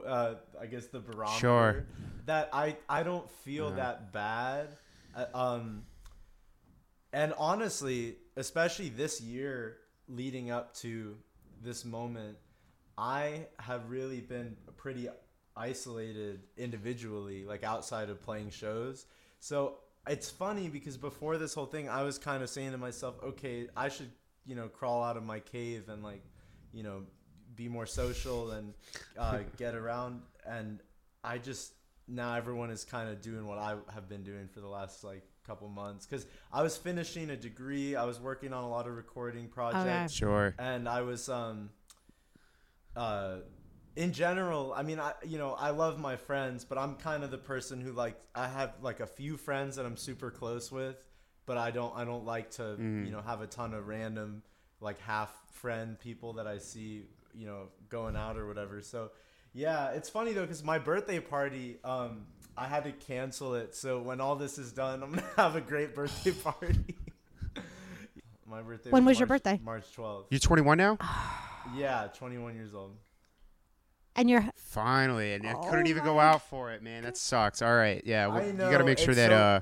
uh, 0.06 0.36
I 0.62 0.66
guess 0.68 0.88
the 0.88 1.00
barometer. 1.00 1.40
Sure. 1.40 1.86
That 2.26 2.50
I 2.52 2.76
I 2.90 3.04
don't 3.04 3.30
feel 3.46 3.70
Yeah. 3.70 3.76
that 3.76 4.12
bad. 4.12 4.68
Uh, 5.18 5.26
um, 5.34 5.84
and 7.12 7.34
honestly, 7.38 8.18
especially 8.36 8.90
this 8.90 9.20
year 9.20 9.78
leading 10.08 10.52
up 10.52 10.76
to 10.76 11.18
this 11.64 11.84
moment, 11.84 12.38
I 12.98 13.48
have 13.60 13.90
really 13.90 14.22
been 14.22 14.56
pretty 14.76 15.10
isolated 15.56 16.42
individually, 16.56 17.46
like 17.46 17.64
outside 17.64 18.10
of 18.10 18.22
playing 18.22 18.52
shows. 18.52 19.06
So 19.40 19.80
it's 20.08 20.30
funny 20.30 20.70
because 20.70 20.98
before 20.98 21.38
this 21.38 21.54
whole 21.54 21.66
thing, 21.66 21.90
I 21.90 22.04
was 22.04 22.18
kind 22.18 22.44
of 22.44 22.50
saying 22.50 22.72
to 22.72 22.78
myself, 22.78 23.16
okay, 23.24 23.68
I 23.76 23.90
should, 23.90 24.12
you 24.46 24.56
know, 24.56 24.68
crawl 24.68 25.04
out 25.04 25.18
of 25.18 25.24
my 25.24 25.40
cave 25.40 25.90
and 25.90 26.04
like, 26.04 26.24
you 26.74 26.84
know, 26.84 27.04
be 27.56 27.68
more 27.68 27.88
social 27.88 28.52
and 28.52 28.74
uh, 29.18 29.40
get 29.58 29.74
around. 29.74 30.22
And 30.46 30.80
I 31.24 31.40
just 31.40 31.74
now 32.08 32.36
everyone 32.36 32.70
is 32.72 32.84
kind 32.86 33.10
of 33.10 33.22
doing 33.22 33.46
what 33.46 33.58
I 33.58 33.76
have 33.94 34.08
been 34.08 34.24
doing 34.24 34.48
for 34.48 34.62
the 34.62 34.68
last 34.68 35.04
like 35.04 35.24
couple 35.46 35.68
months 35.70 36.06
because 36.06 36.26
I 36.52 36.62
was 36.62 36.76
finishing 36.78 37.30
a 37.30 37.38
degree. 37.38 37.96
I 37.96 38.04
was 38.06 38.20
working 38.20 38.52
on 38.54 38.64
a 38.64 38.70
lot 38.70 38.86
of 38.88 38.96
recording 38.96 39.48
projects 39.48 40.14
sure. 40.14 40.54
and 40.60 40.88
I 40.90 41.02
was 41.02 41.30
um 41.30 41.70
uh 42.96 43.38
in 43.96 44.14
general, 44.14 44.74
I 44.76 44.84
mean 44.84 45.00
I 45.00 45.14
you 45.26 45.38
know, 45.38 45.54
I 45.54 45.72
love 45.72 46.00
my 46.00 46.16
friends, 46.16 46.66
but 46.66 46.78
I'm 46.78 46.96
kind 46.96 47.24
of 47.24 47.32
the 47.32 47.38
person 47.38 47.82
who 47.82 47.92
like 47.94 48.20
I 48.36 48.48
have 48.48 48.74
like 48.82 49.00
a 49.00 49.08
few 49.08 49.38
friends 49.38 49.76
that 49.78 49.86
I'm 49.86 49.98
super 49.98 50.30
close 50.32 50.72
with, 50.72 50.98
but 51.46 51.58
I 51.58 51.72
don't 51.72 51.96
I 51.96 52.06
don't 52.06 52.26
like 52.26 52.52
to, 52.52 52.62
Mhm. 52.80 53.06
you 53.06 53.12
know, 53.12 53.22
have 53.22 53.42
a 53.42 53.48
ton 53.48 53.74
of 53.74 53.88
random 53.88 54.44
like 54.80 55.00
half 55.00 55.32
friend 55.52 56.00
people 56.00 56.34
that 56.34 56.46
I 56.46 56.60
see, 56.60 57.06
you 57.34 57.48
know, 57.48 57.70
going 57.90 58.16
out 58.16 58.38
or 58.38 58.46
whatever. 58.48 58.82
So 58.82 59.12
yeah, 59.58 59.90
it's 59.92 60.10
funny 60.10 60.34
though 60.34 60.46
cuz 60.48 60.64
my 60.64 60.78
birthday 60.80 61.20
party 61.20 61.78
um 61.84 62.26
I 62.56 62.68
had 62.68 62.84
to 62.86 62.92
cancel 62.92 63.54
it. 63.56 63.76
So 63.76 64.00
when 64.02 64.20
all 64.22 64.36
this 64.36 64.58
is 64.58 64.72
done, 64.72 65.04
I'm 65.04 65.12
going 65.12 65.22
to 65.36 65.42
have 65.42 65.56
a 65.56 65.62
great 65.62 65.94
birthday 65.94 66.32
party. 66.44 66.96
my 68.48 68.62
birthday 68.62 68.90
When 68.90 69.06
was 69.06 69.20
your 69.20 69.28
March- 69.28 69.44
birthday? 69.44 69.60
March 69.64 69.86
12th. 69.96 70.26
You're 70.30 70.40
21 70.40 70.78
now. 70.78 70.98
Yeah, 71.76 72.08
21 72.16 72.56
years 72.56 72.74
old. 72.74 72.96
And 74.16 74.30
you're 74.30 74.46
Finally, 74.56 75.34
and 75.34 75.46
I 75.46 75.52
Oh 75.54 75.70
couldn't 75.70 75.88
even 75.88 76.02
go 76.06 76.18
out 76.18 76.42
for 76.50 76.72
it, 76.72 76.82
man. 76.82 77.04
That 77.04 77.18
sucks. 77.18 77.62
All 77.62 77.76
right, 77.76 78.02
yeah, 78.06 78.28
well, 78.28 78.38
I 78.38 78.46
you 78.46 78.54
got 78.54 78.78
to 78.78 78.86
make 78.86 78.98
sure 79.00 79.10
it's 79.10 79.18
that 79.18 79.32
so- 79.32 79.36
uh, 79.36 79.60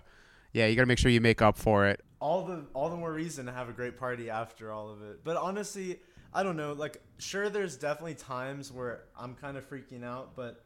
yeah, 0.54 0.68
you 0.68 0.76
got 0.76 0.84
to 0.84 0.86
make 0.86 1.00
sure 1.00 1.10
you 1.10 1.20
make 1.20 1.42
up 1.42 1.58
for 1.58 1.88
it. 1.88 2.02
All 2.22 2.46
the 2.46 2.64
all 2.76 2.90
the 2.92 2.96
more 2.96 3.12
reason 3.12 3.48
to 3.48 3.52
have 3.52 3.70
a 3.70 3.74
great 3.74 3.98
party 3.98 4.30
after 4.30 4.72
all 4.72 4.90
of 4.92 5.02
it. 5.02 5.24
But 5.24 5.36
honestly, 5.38 6.00
I 6.36 6.44
don't 6.44 6.58
know. 6.58 6.74
Like, 6.74 7.02
sure, 7.18 7.50
there's 7.50 7.78
definitely 7.78 8.16
times 8.16 8.70
where 8.70 9.06
I'm 9.18 9.36
kind 9.36 9.56
of 9.56 9.68
freaking 9.70 10.04
out, 10.04 10.36
but 10.36 10.66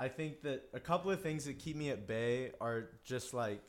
I 0.00 0.08
think 0.08 0.42
that 0.42 0.68
a 0.74 0.80
couple 0.80 1.12
of 1.12 1.22
things 1.22 1.44
that 1.44 1.60
keep 1.60 1.76
me 1.76 1.90
at 1.90 2.08
bay 2.08 2.50
are 2.60 2.90
just 3.04 3.32
like 3.32 3.62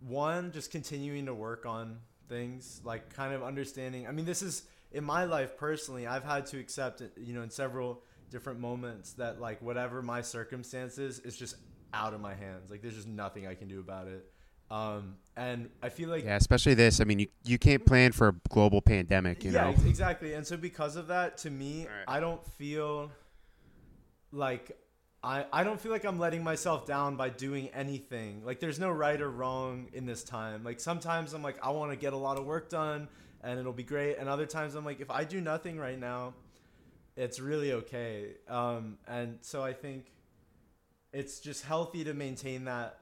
one, 0.00 0.50
just 0.50 0.72
continuing 0.72 1.26
to 1.26 1.34
work 1.34 1.64
on 1.64 2.00
things, 2.28 2.80
like 2.82 3.14
kind 3.14 3.32
of 3.32 3.44
understanding. 3.44 4.08
I 4.08 4.10
mean, 4.10 4.24
this 4.24 4.42
is 4.42 4.64
in 4.90 5.04
my 5.04 5.24
life 5.24 5.56
personally. 5.56 6.08
I've 6.08 6.24
had 6.24 6.46
to 6.46 6.58
accept, 6.58 7.00
you 7.16 7.32
know, 7.32 7.42
in 7.42 7.50
several 7.50 8.02
different 8.30 8.58
moments 8.58 9.12
that 9.12 9.40
like 9.40 9.62
whatever 9.62 10.02
my 10.02 10.22
circumstances 10.22 11.20
is 11.20 11.36
just 11.36 11.54
out 11.94 12.14
of 12.14 12.20
my 12.20 12.34
hands. 12.34 12.68
Like, 12.68 12.82
there's 12.82 12.96
just 12.96 13.06
nothing 13.06 13.46
I 13.46 13.54
can 13.54 13.68
do 13.68 13.78
about 13.78 14.08
it. 14.08 14.28
Um, 14.70 15.16
and 15.36 15.70
I 15.82 15.88
feel 15.88 16.08
like 16.10 16.24
Yeah, 16.24 16.36
especially 16.36 16.74
this. 16.74 17.00
I 17.00 17.04
mean, 17.04 17.20
you 17.20 17.28
you 17.44 17.58
can't 17.58 17.84
plan 17.86 18.12
for 18.12 18.28
a 18.28 18.34
global 18.50 18.80
pandemic, 18.82 19.44
you 19.44 19.50
yeah, 19.52 19.64
know. 19.64 19.70
ex- 19.70 19.84
exactly. 19.84 20.34
And 20.34 20.46
so 20.46 20.56
because 20.56 20.96
of 20.96 21.06
that, 21.08 21.38
to 21.38 21.50
me, 21.50 21.86
Right. 21.86 22.04
I 22.16 22.20
don't 22.20 22.44
feel 22.44 23.10
like 24.32 24.76
I 25.22 25.46
I 25.52 25.64
don't 25.64 25.80
feel 25.80 25.90
like 25.92 26.04
I'm 26.04 26.18
letting 26.18 26.44
myself 26.44 26.86
down 26.86 27.16
by 27.16 27.28
doing 27.30 27.68
anything. 27.68 28.44
Like 28.44 28.60
there's 28.60 28.78
no 28.78 28.90
right 28.90 29.20
or 29.20 29.30
wrong 29.30 29.88
in 29.92 30.06
this 30.06 30.22
time. 30.22 30.64
Like 30.64 30.80
sometimes 30.80 31.32
I'm 31.32 31.42
like 31.42 31.56
I 31.64 31.70
want 31.70 31.92
to 31.92 31.96
get 31.96 32.12
a 32.12 32.16
lot 32.16 32.38
of 32.38 32.44
work 32.44 32.68
done 32.68 33.08
and 33.42 33.58
it'll 33.58 33.72
be 33.72 33.84
great, 33.84 34.18
and 34.18 34.28
other 34.28 34.46
times 34.46 34.74
I'm 34.74 34.84
like 34.84 35.00
if 35.00 35.10
I 35.10 35.24
do 35.24 35.40
nothing 35.40 35.78
right 35.78 35.98
now, 35.98 36.34
it's 37.16 37.40
really 37.40 37.72
okay. 37.72 38.34
Um, 38.48 38.98
and 39.06 39.38
so 39.40 39.62
I 39.62 39.72
think 39.72 40.12
it's 41.12 41.40
just 41.40 41.64
healthy 41.64 42.04
to 42.04 42.12
maintain 42.14 42.64
that 42.66 42.98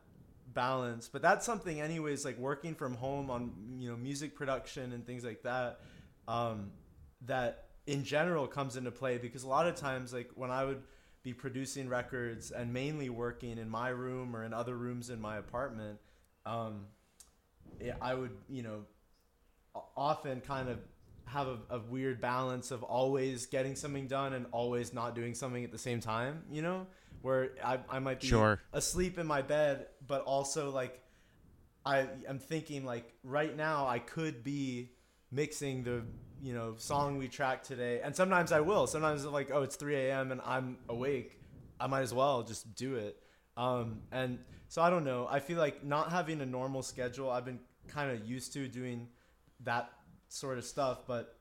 balance 0.57 1.09
but 1.09 1.23
that's 1.23 1.45
something 1.47 1.81
anyways 1.81 2.25
like 2.25 2.39
working 2.39 2.75
from 2.75 2.95
home 2.95 3.31
on 3.31 3.53
you 3.79 3.89
know 3.91 3.97
music 3.97 4.35
production 4.35 4.93
and 4.93 5.07
things 5.07 5.23
like 5.23 5.43
that 5.43 5.81
um, 6.27 6.71
that 7.27 7.67
in 7.87 8.03
general 8.03 8.49
comes 8.49 8.77
into 8.77 8.91
play 8.91 9.19
because 9.19 9.45
a 9.45 9.49
lot 9.49 9.69
of 9.69 9.77
times 9.77 10.13
like 10.15 10.31
when 10.35 10.51
i 10.51 10.65
would 10.65 10.83
be 11.23 11.35
producing 11.35 11.89
records 11.89 12.51
and 12.51 12.73
mainly 12.73 13.11
working 13.11 13.59
in 13.59 13.69
my 13.69 13.91
room 13.91 14.35
or 14.35 14.45
in 14.45 14.55
other 14.55 14.77
rooms 14.77 15.11
in 15.11 15.21
my 15.21 15.37
apartment 15.37 15.99
um, 16.47 16.87
yeah, 17.81 17.95
i 18.01 18.15
would 18.15 18.33
you 18.49 18.63
know 18.63 18.81
often 19.95 20.41
kind 20.41 20.71
of 20.71 20.79
have 21.27 21.49
a, 21.49 21.59
a 21.71 21.79
weird 21.81 22.19
balance 22.19 22.71
of 22.71 22.83
always 22.83 23.45
getting 23.45 23.77
something 23.77 24.07
done 24.07 24.33
and 24.33 24.47
always 24.53 24.95
not 24.95 25.15
doing 25.15 25.35
something 25.35 25.65
at 25.65 25.71
the 25.71 25.79
same 25.79 26.01
time 26.01 26.43
you 26.51 26.63
know 26.63 26.87
where 27.26 27.50
i, 27.64 27.75
I 27.97 27.99
might 27.99 28.21
be 28.21 28.28
Sure. 28.28 28.61
asleep 28.73 29.18
in 29.18 29.26
my 29.26 29.42
bed 29.42 29.87
but 30.06 30.21
also 30.23 30.71
like 30.71 30.95
i 31.85 32.06
am 32.28 32.38
thinking 32.38 32.85
like 32.85 33.06
right 33.23 33.54
now 33.56 33.87
i 33.87 33.99
could 33.99 34.42
be 34.45 34.90
mixing 35.30 35.83
the 35.85 36.02
you 36.42 36.54
know 36.54 36.75
song 36.76 37.18
we 37.18 37.28
tracked 37.28 37.64
today. 37.66 38.00
And 38.04 38.14
sometimes 38.14 38.52
i 38.52 38.61
will. 38.61 38.87
Sometimes 38.87 39.25
I'm 39.25 39.33
like 39.33 39.50
oh 39.50 39.62
it's 39.62 39.76
3 39.76 39.97
a.m 39.97 40.33
and 40.33 40.40
i'm 40.45 40.78
awake. 40.88 41.40
I 41.80 41.87
might 41.87 42.02
as 42.02 42.12
well 42.14 42.42
just 42.42 42.75
do 42.75 42.97
it. 42.97 43.14
Um, 43.56 44.02
and 44.12 44.38
so 44.68 44.83
i 44.83 44.88
don't 44.90 45.04
know. 45.04 45.26
I 45.30 45.40
feel 45.40 45.59
like 45.59 45.83
not 45.85 46.11
having 46.12 46.40
a 46.42 46.47
normal 46.47 46.83
schedule 46.83 47.30
i've 47.30 47.45
been 47.45 47.61
kind 47.88 48.11
of 48.12 48.26
used 48.28 48.52
to 48.52 48.68
doing 48.68 49.09
that 49.64 49.90
sort 50.28 50.59
of 50.59 50.64
stuff 50.64 50.99
but 51.06 51.36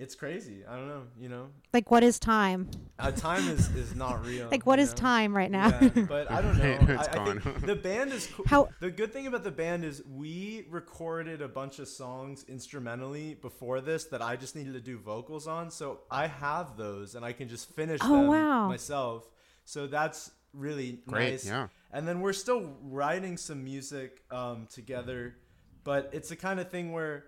it's 0.00 0.14
crazy. 0.14 0.64
I 0.68 0.74
don't 0.76 0.88
know. 0.88 1.02
You 1.18 1.28
know, 1.28 1.46
Like, 1.72 1.90
what 1.90 2.02
is 2.02 2.18
time? 2.18 2.68
uh, 2.98 3.10
time 3.12 3.46
is 3.48 3.68
is 3.76 3.94
not 3.94 4.24
real. 4.30 4.48
Like, 4.50 4.64
what 4.66 4.78
is 4.78 4.90
know? 4.90 4.96
time 4.96 5.36
right 5.36 5.50
now? 5.50 5.68
Yeah, 5.80 5.88
but 6.08 6.30
I 6.30 6.40
don't 6.42 6.58
know. 6.62 6.78
It's 6.94 7.08
I, 7.08 7.22
I 7.22 7.24
think 7.38 7.66
the 7.66 7.76
band 7.76 8.12
is 8.12 8.26
cool. 8.26 8.44
How- 8.48 8.68
The 8.80 8.90
good 8.90 9.12
thing 9.12 9.26
about 9.26 9.44
the 9.44 9.50
band 9.50 9.84
is 9.84 10.02
we 10.06 10.66
recorded 10.70 11.42
a 11.42 11.48
bunch 11.48 11.78
of 11.78 11.88
songs 11.88 12.44
instrumentally 12.48 13.34
before 13.34 13.80
this 13.80 14.04
that 14.06 14.22
I 14.22 14.36
just 14.36 14.56
needed 14.56 14.72
to 14.74 14.80
do 14.80 14.98
vocals 14.98 15.46
on. 15.46 15.70
So 15.70 16.00
I 16.10 16.26
have 16.26 16.76
those 16.76 17.14
and 17.14 17.24
I 17.24 17.32
can 17.32 17.48
just 17.48 17.68
finish 17.74 18.00
Oh, 18.02 18.12
them 18.16 18.26
wow. 18.28 18.68
myself. 18.68 19.28
So 19.64 19.86
that's 19.86 20.30
really 20.52 21.00
Great, 21.06 21.30
nice. 21.32 21.46
yeah. 21.46 21.68
And 21.92 22.06
then 22.08 22.20
we're 22.20 22.32
still 22.32 22.74
writing 22.82 23.36
some 23.36 23.62
music 23.64 24.22
um, 24.30 24.66
together, 24.72 25.36
but 25.84 26.10
it's 26.12 26.28
the 26.28 26.36
kind 26.36 26.58
of 26.60 26.70
thing 26.70 26.92
where 26.92 27.24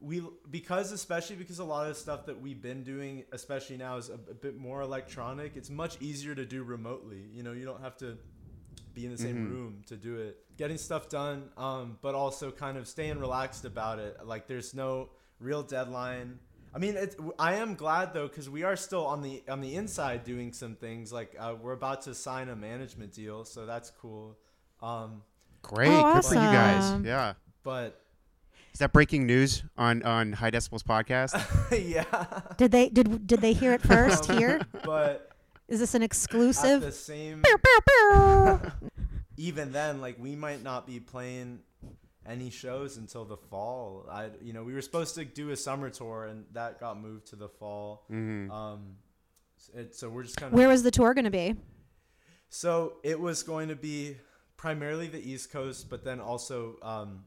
we 0.00 0.22
because 0.50 0.92
especially 0.92 1.36
because 1.36 1.58
a 1.58 1.64
lot 1.64 1.86
of 1.86 1.94
the 1.94 2.00
stuff 2.00 2.26
that 2.26 2.40
we've 2.40 2.60
been 2.60 2.82
doing 2.82 3.24
especially 3.32 3.76
now 3.76 3.96
is 3.96 4.10
a, 4.10 4.14
a 4.14 4.34
bit 4.34 4.56
more 4.56 4.82
electronic 4.82 5.56
it's 5.56 5.70
much 5.70 5.96
easier 6.00 6.34
to 6.34 6.44
do 6.44 6.62
remotely. 6.62 7.24
You 7.32 7.42
know 7.42 7.52
you 7.52 7.64
don't 7.64 7.80
have 7.80 7.96
to 7.98 8.18
be 8.94 9.04
in 9.04 9.12
the 9.12 9.18
same 9.18 9.50
room 9.50 9.82
to 9.86 9.96
do 9.96 10.16
it. 10.16 10.38
Getting 10.56 10.78
stuff 10.78 11.08
done 11.08 11.50
um, 11.56 11.98
but 12.02 12.14
also 12.14 12.50
kind 12.50 12.76
of 12.78 12.86
staying 12.88 13.18
relaxed 13.18 13.64
about 13.64 13.98
it. 13.98 14.18
Like 14.24 14.46
there's 14.46 14.74
no 14.74 15.10
real 15.40 15.62
deadline. 15.62 16.38
I 16.74 16.78
mean 16.78 16.96
it, 16.96 17.16
i 17.38 17.54
am 17.54 17.74
glad 17.74 18.12
though 18.12 18.28
because 18.28 18.50
we 18.50 18.62
are 18.64 18.76
still 18.76 19.06
on 19.06 19.22
the 19.22 19.42
on 19.48 19.62
the 19.62 19.76
inside 19.76 20.24
doing 20.24 20.52
some 20.52 20.74
things. 20.74 21.12
Like 21.12 21.34
uh, 21.38 21.54
we're 21.60 21.72
about 21.72 22.02
to 22.02 22.14
sign 22.14 22.50
a 22.50 22.56
management 22.56 23.12
deal 23.14 23.44
so 23.44 23.64
that's 23.64 23.90
cool. 23.90 24.36
Um, 24.82 25.22
Great, 25.62 25.88
Oh, 25.88 26.14
good 26.14 26.24
for 26.24 26.34
you 26.34 26.40
guys. 26.40 27.00
Yeah. 27.02 27.32
but 27.64 28.00
Is 28.76 28.80
that 28.80 28.92
breaking 28.92 29.24
news 29.24 29.64
on 29.78 30.02
on 30.02 30.34
High 30.34 30.50
Decibels 30.50 30.82
podcast? 30.82 31.32
yeah 31.90 32.04
Did 32.58 32.72
they 32.72 32.90
did 32.90 33.26
did 33.26 33.40
they 33.40 33.54
hear 33.54 33.72
it 33.72 33.80
first 33.94 34.30
here? 34.30 34.60
but 34.84 35.30
Is 35.66 35.80
this 35.80 35.94
an 35.94 36.02
at 36.02 36.04
exclusive? 36.04 36.82
the 36.82 36.92
same 36.92 37.40
Pew, 37.40 37.56
pew, 37.56 37.80
pew. 37.88 38.90
even 39.38 39.72
then, 39.72 40.02
like 40.02 40.18
we 40.18 40.36
might 40.36 40.62
not 40.62 40.86
be 40.86 41.00
playing 41.00 41.60
any 42.26 42.50
shows 42.50 42.98
until 42.98 43.24
the 43.24 43.38
fall. 43.38 44.04
I, 44.10 44.28
you 44.42 44.52
know, 44.52 44.62
we 44.62 44.74
were 44.74 44.82
supposed 44.82 45.14
to 45.14 45.24
do 45.24 45.48
a 45.52 45.56
summer 45.56 45.88
tour, 45.88 46.26
and 46.26 46.44
that 46.52 46.78
got 46.78 47.00
moved 47.00 47.28
to 47.28 47.36
the 47.36 47.48
fall. 47.48 48.04
Mm-hmm. 48.12 48.50
Um, 48.50 48.96
it, 49.74 49.94
so 49.94 50.10
we're 50.10 50.24
just 50.24 50.36
kind 50.36 50.52
of. 50.52 50.58
Where 50.58 50.68
was 50.68 50.82
the 50.82 50.90
tour 50.90 51.14
going 51.14 51.24
to 51.24 51.30
be? 51.30 51.54
So 52.50 52.98
it 53.02 53.18
was 53.18 53.42
going 53.42 53.68
to 53.68 53.74
be 53.74 54.18
primarily 54.58 55.06
the 55.06 55.26
East 55.26 55.50
Coast, 55.50 55.88
but 55.88 56.04
then 56.04 56.20
also 56.20 56.76
um, 56.82 57.24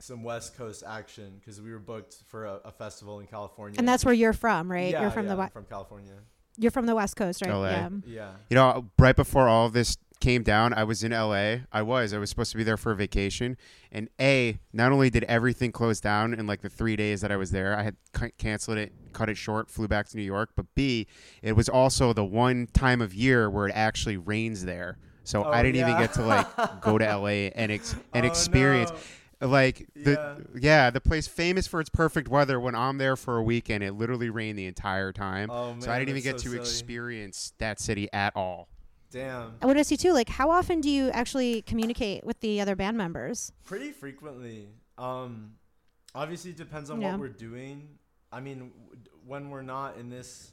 some 0.00 0.22
West 0.22 0.56
Coast 0.56 0.82
action 0.86 1.36
because 1.40 1.60
we 1.60 1.70
were 1.72 1.78
booked 1.78 2.16
for 2.28 2.44
a, 2.44 2.60
a 2.66 2.72
festival 2.72 3.20
in 3.20 3.26
California. 3.26 3.78
And 3.78 3.88
that's 3.88 4.04
where 4.04 4.14
you're 4.14 4.32
from, 4.32 4.70
right? 4.70 4.90
Yeah, 4.92 5.02
you're 5.02 5.10
from 5.10 5.26
yeah, 5.26 5.34
the 5.34 5.42
I'm 5.42 5.50
from 5.50 5.64
California. 5.64 6.12
you're 6.58 6.70
from 6.70 6.86
the 6.86 6.94
West 6.94 7.16
Coast, 7.16 7.42
right? 7.42 7.52
LA. 7.52 7.68
Yeah. 7.70 7.88
Yeah. 8.06 8.30
You 8.50 8.54
know, 8.56 8.90
right 8.98 9.16
before 9.16 9.48
all 9.48 9.66
of 9.66 9.72
this 9.72 9.96
came 10.20 10.42
down, 10.42 10.72
I 10.74 10.84
was 10.84 11.02
in 11.04 11.12
LA. 11.12 11.56
I 11.72 11.82
was. 11.82 12.12
I 12.12 12.18
was 12.18 12.30
supposed 12.30 12.50
to 12.52 12.56
be 12.58 12.64
there 12.64 12.76
for 12.76 12.92
a 12.92 12.96
vacation. 12.96 13.56
And 13.92 14.08
A, 14.20 14.58
not 14.72 14.92
only 14.92 15.10
did 15.10 15.24
everything 15.24 15.72
close 15.72 16.00
down 16.00 16.34
in 16.34 16.46
like 16.46 16.60
the 16.62 16.70
three 16.70 16.96
days 16.96 17.20
that 17.22 17.30
I 17.32 17.36
was 17.36 17.50
there, 17.50 17.76
I 17.76 17.82
had 17.82 17.96
c- 18.18 18.32
canceled 18.38 18.78
it, 18.78 18.92
cut 19.12 19.28
it 19.30 19.36
short, 19.36 19.70
flew 19.70 19.88
back 19.88 20.08
to 20.08 20.16
New 20.16 20.22
York. 20.22 20.50
But 20.56 20.66
B, 20.74 21.06
it 21.42 21.52
was 21.52 21.68
also 21.68 22.12
the 22.12 22.24
one 22.24 22.66
time 22.72 23.00
of 23.00 23.14
year 23.14 23.48
where 23.50 23.66
it 23.66 23.72
actually 23.74 24.16
rains 24.18 24.64
there. 24.64 24.98
So 25.24 25.44
Oh, 25.44 25.50
I 25.50 25.62
didn't 25.62 25.80
even 25.80 25.98
get 25.98 26.12
to 26.14 26.22
like 26.22 26.80
go 26.82 26.98
to 26.98 27.04
LA 27.16 27.50
and 27.54 27.72
ex- 27.72 27.96
and 28.14 28.24
Oh, 28.24 28.28
experience. 28.28 28.90
no. 28.90 28.96
Like 29.40 29.86
the 29.94 30.12
Yeah. 30.12 30.38
yeah. 30.58 30.90
the 30.90 31.00
place 31.00 31.26
famous 31.28 31.66
for 31.66 31.80
its 31.80 31.90
perfect 31.90 32.28
weather. 32.28 32.58
When 32.58 32.74
I'm 32.74 32.96
there 32.98 33.16
for 33.16 33.36
a 33.36 33.42
weekend, 33.42 33.84
it 33.84 33.92
literally 33.92 34.30
rained 34.30 34.58
the 34.58 34.66
entire 34.66 35.12
time. 35.12 35.50
Oh, 35.50 35.72
man, 35.72 35.80
so 35.82 35.90
I 35.92 35.98
didn't 35.98 36.10
even 36.10 36.22
get 36.22 36.32
that's 36.32 36.42
to 36.44 36.48
silly. 36.50 36.60
experience 36.60 37.52
that 37.58 37.78
city 37.78 38.08
at 38.12 38.34
all. 38.34 38.68
Damn. 39.10 39.54
I 39.62 39.66
want 39.66 39.76
to 39.76 39.80
ask 39.80 39.90
you 39.90 39.96
too, 39.96 40.12
like, 40.12 40.28
how 40.28 40.50
often 40.50 40.80
do 40.80 40.90
you 40.90 41.10
actually 41.10 41.62
communicate 41.62 42.24
with 42.24 42.40
the 42.40 42.60
other 42.60 42.74
band 42.74 42.96
members? 42.96 43.52
Pretty 43.64 43.92
frequently. 43.92 44.68
Um, 44.98 45.52
obviously, 46.14 46.50
it 46.52 46.56
depends 46.56 46.88
on 46.90 47.00
Yeah. 47.00 47.12
what 47.12 47.20
we're 47.20 47.28
doing. 47.28 47.98
I 48.32 48.40
mean, 48.40 48.72
w- 48.84 49.00
when 49.24 49.50
we're 49.50 49.62
not 49.62 49.96
in 49.98 50.08
this 50.10 50.52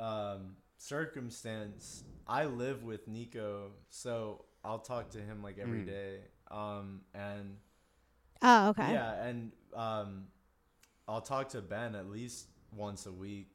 um, 0.00 0.56
circumstance, 0.76 2.04
I 2.26 2.44
live 2.46 2.82
with 2.84 3.06
Nico, 3.08 3.72
so 3.88 4.44
I'll 4.64 4.78
talk 4.80 5.10
to 5.10 5.18
him 5.20 5.42
like 5.42 5.58
every 5.58 5.80
Mm. 5.80 5.86
day. 5.86 6.20
Um, 6.50 7.00
and 7.14 7.56
Oh, 8.42 8.68
okay. 8.70 8.92
yeah, 8.92 9.22
and 9.24 9.52
um, 9.74 10.26
I'll 11.06 11.20
talk 11.20 11.50
to 11.50 11.60
Ben 11.60 11.94
at 11.94 12.08
least 12.08 12.46
once 12.72 13.06
a 13.06 13.12
week, 13.12 13.54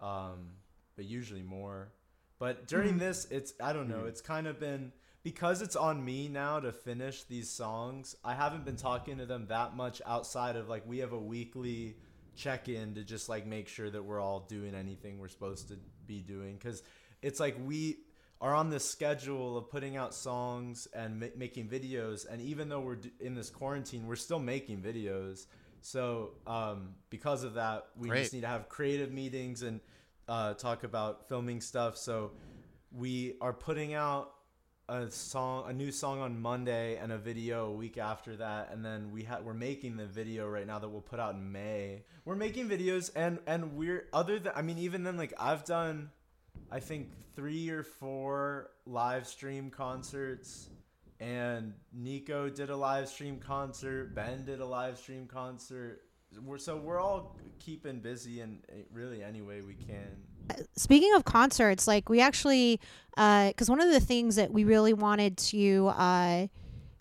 um, 0.00 0.50
but 0.96 1.04
usually 1.04 1.42
more. 1.42 1.92
But 2.38 2.66
during 2.68 2.94
Mhm. 2.94 2.98
this, 3.00 3.26
it's 3.30 3.54
I 3.60 3.72
don't 3.72 3.88
know. 3.88 4.04
It's 4.06 4.20
kind 4.20 4.46
of 4.46 4.60
been 4.60 4.92
because 5.22 5.62
it's 5.62 5.76
on 5.76 6.04
me 6.04 6.28
now 6.28 6.60
to 6.60 6.72
finish 6.72 7.24
these 7.24 7.50
songs. 7.50 8.14
I 8.24 8.34
haven't 8.34 8.64
been 8.64 8.76
talking 8.76 9.18
to 9.18 9.26
them 9.26 9.46
that 9.48 9.74
much 9.76 10.00
outside 10.06 10.56
of 10.56 10.68
like 10.68 10.86
we 10.86 10.98
have 10.98 11.12
a 11.12 11.18
weekly 11.18 11.96
check 12.36 12.68
in 12.68 12.94
to 12.94 13.02
just 13.04 13.28
like 13.30 13.46
make 13.46 13.66
sure 13.68 13.88
that 13.90 14.02
we're 14.02 14.20
all 14.20 14.40
doing 14.40 14.74
anything 14.74 15.18
we're 15.18 15.28
supposed 15.28 15.68
to 15.68 15.78
be 16.06 16.20
doing 16.20 16.54
because 16.56 16.82
it's 17.22 17.40
like 17.40 17.56
we 17.64 17.96
are 18.40 18.54
on 18.54 18.70
this 18.70 18.88
schedule 18.88 19.56
of 19.56 19.70
putting 19.70 19.96
out 19.96 20.14
songs 20.14 20.86
and 20.94 21.20
ma- 21.20 21.26
making 21.36 21.68
videos 21.68 22.26
and 22.30 22.40
even 22.40 22.68
though 22.68 22.80
we're 22.80 22.96
d- 22.96 23.10
in 23.20 23.34
this 23.34 23.50
quarantine 23.50 24.06
we're 24.06 24.16
still 24.16 24.38
making 24.38 24.82
videos. 24.82 25.46
So 25.80 26.32
um, 26.46 26.94
because 27.10 27.44
of 27.44 27.54
that 27.54 27.86
we 27.96 28.08
Great. 28.08 28.20
just 28.22 28.32
need 28.34 28.42
to 28.42 28.48
have 28.48 28.68
creative 28.68 29.12
meetings 29.12 29.62
and 29.62 29.80
uh, 30.28 30.54
talk 30.54 30.84
about 30.84 31.28
filming 31.28 31.60
stuff. 31.60 31.96
So 31.96 32.32
we 32.92 33.34
are 33.40 33.52
putting 33.52 33.94
out 33.94 34.32
a 34.88 35.10
song 35.10 35.68
a 35.68 35.72
new 35.72 35.90
song 35.90 36.20
on 36.20 36.40
monday 36.40 36.96
and 36.96 37.10
a 37.10 37.18
video 37.18 37.66
a 37.66 37.72
week 37.72 37.98
after 37.98 38.36
that 38.36 38.70
and 38.70 38.84
then 38.84 39.10
we 39.10 39.24
ha- 39.24 39.40
we're 39.42 39.52
making 39.52 39.96
the 39.96 40.06
video 40.06 40.46
right 40.46 40.64
now 40.64 40.78
that 40.78 40.88
we'll 40.88 41.00
put 41.00 41.18
out 41.18 41.34
in 41.34 41.50
may. 41.50 42.04
We're 42.24 42.36
making 42.36 42.68
videos 42.68 43.10
and 43.16 43.40
and 43.48 43.76
we're 43.76 44.06
other 44.12 44.38
than 44.38 44.52
i 44.54 44.62
mean 44.62 44.78
even 44.78 45.02
then 45.02 45.16
like 45.16 45.32
i've 45.40 45.64
done 45.64 46.10
I 46.70 46.80
think 46.80 47.10
three 47.34 47.68
or 47.70 47.82
four 47.82 48.70
live 48.86 49.26
stream 49.26 49.70
concerts, 49.70 50.70
and 51.20 51.72
Nico 51.92 52.48
did 52.48 52.70
a 52.70 52.76
live 52.76 53.08
stream 53.08 53.38
concert. 53.38 54.14
Ben 54.14 54.44
did 54.44 54.60
a 54.60 54.66
live 54.66 54.98
stream 54.98 55.26
concert. 55.26 56.02
We're, 56.44 56.58
so 56.58 56.76
we're 56.76 57.00
all 57.00 57.38
keeping 57.58 58.00
busy 58.00 58.40
and 58.40 58.62
really 58.92 59.22
any 59.22 59.42
way 59.42 59.62
we 59.62 59.74
can. 59.74 60.16
Speaking 60.76 61.14
of 61.14 61.24
concerts, 61.24 61.86
like 61.86 62.08
we 62.08 62.20
actually, 62.20 62.80
because 63.14 63.68
one 63.68 63.80
of 63.80 63.90
the 63.90 64.00
things 64.00 64.36
that 64.36 64.52
we 64.52 64.64
really 64.64 64.92
wanted 64.92 65.36
to 65.38 65.88
uh, 65.88 66.46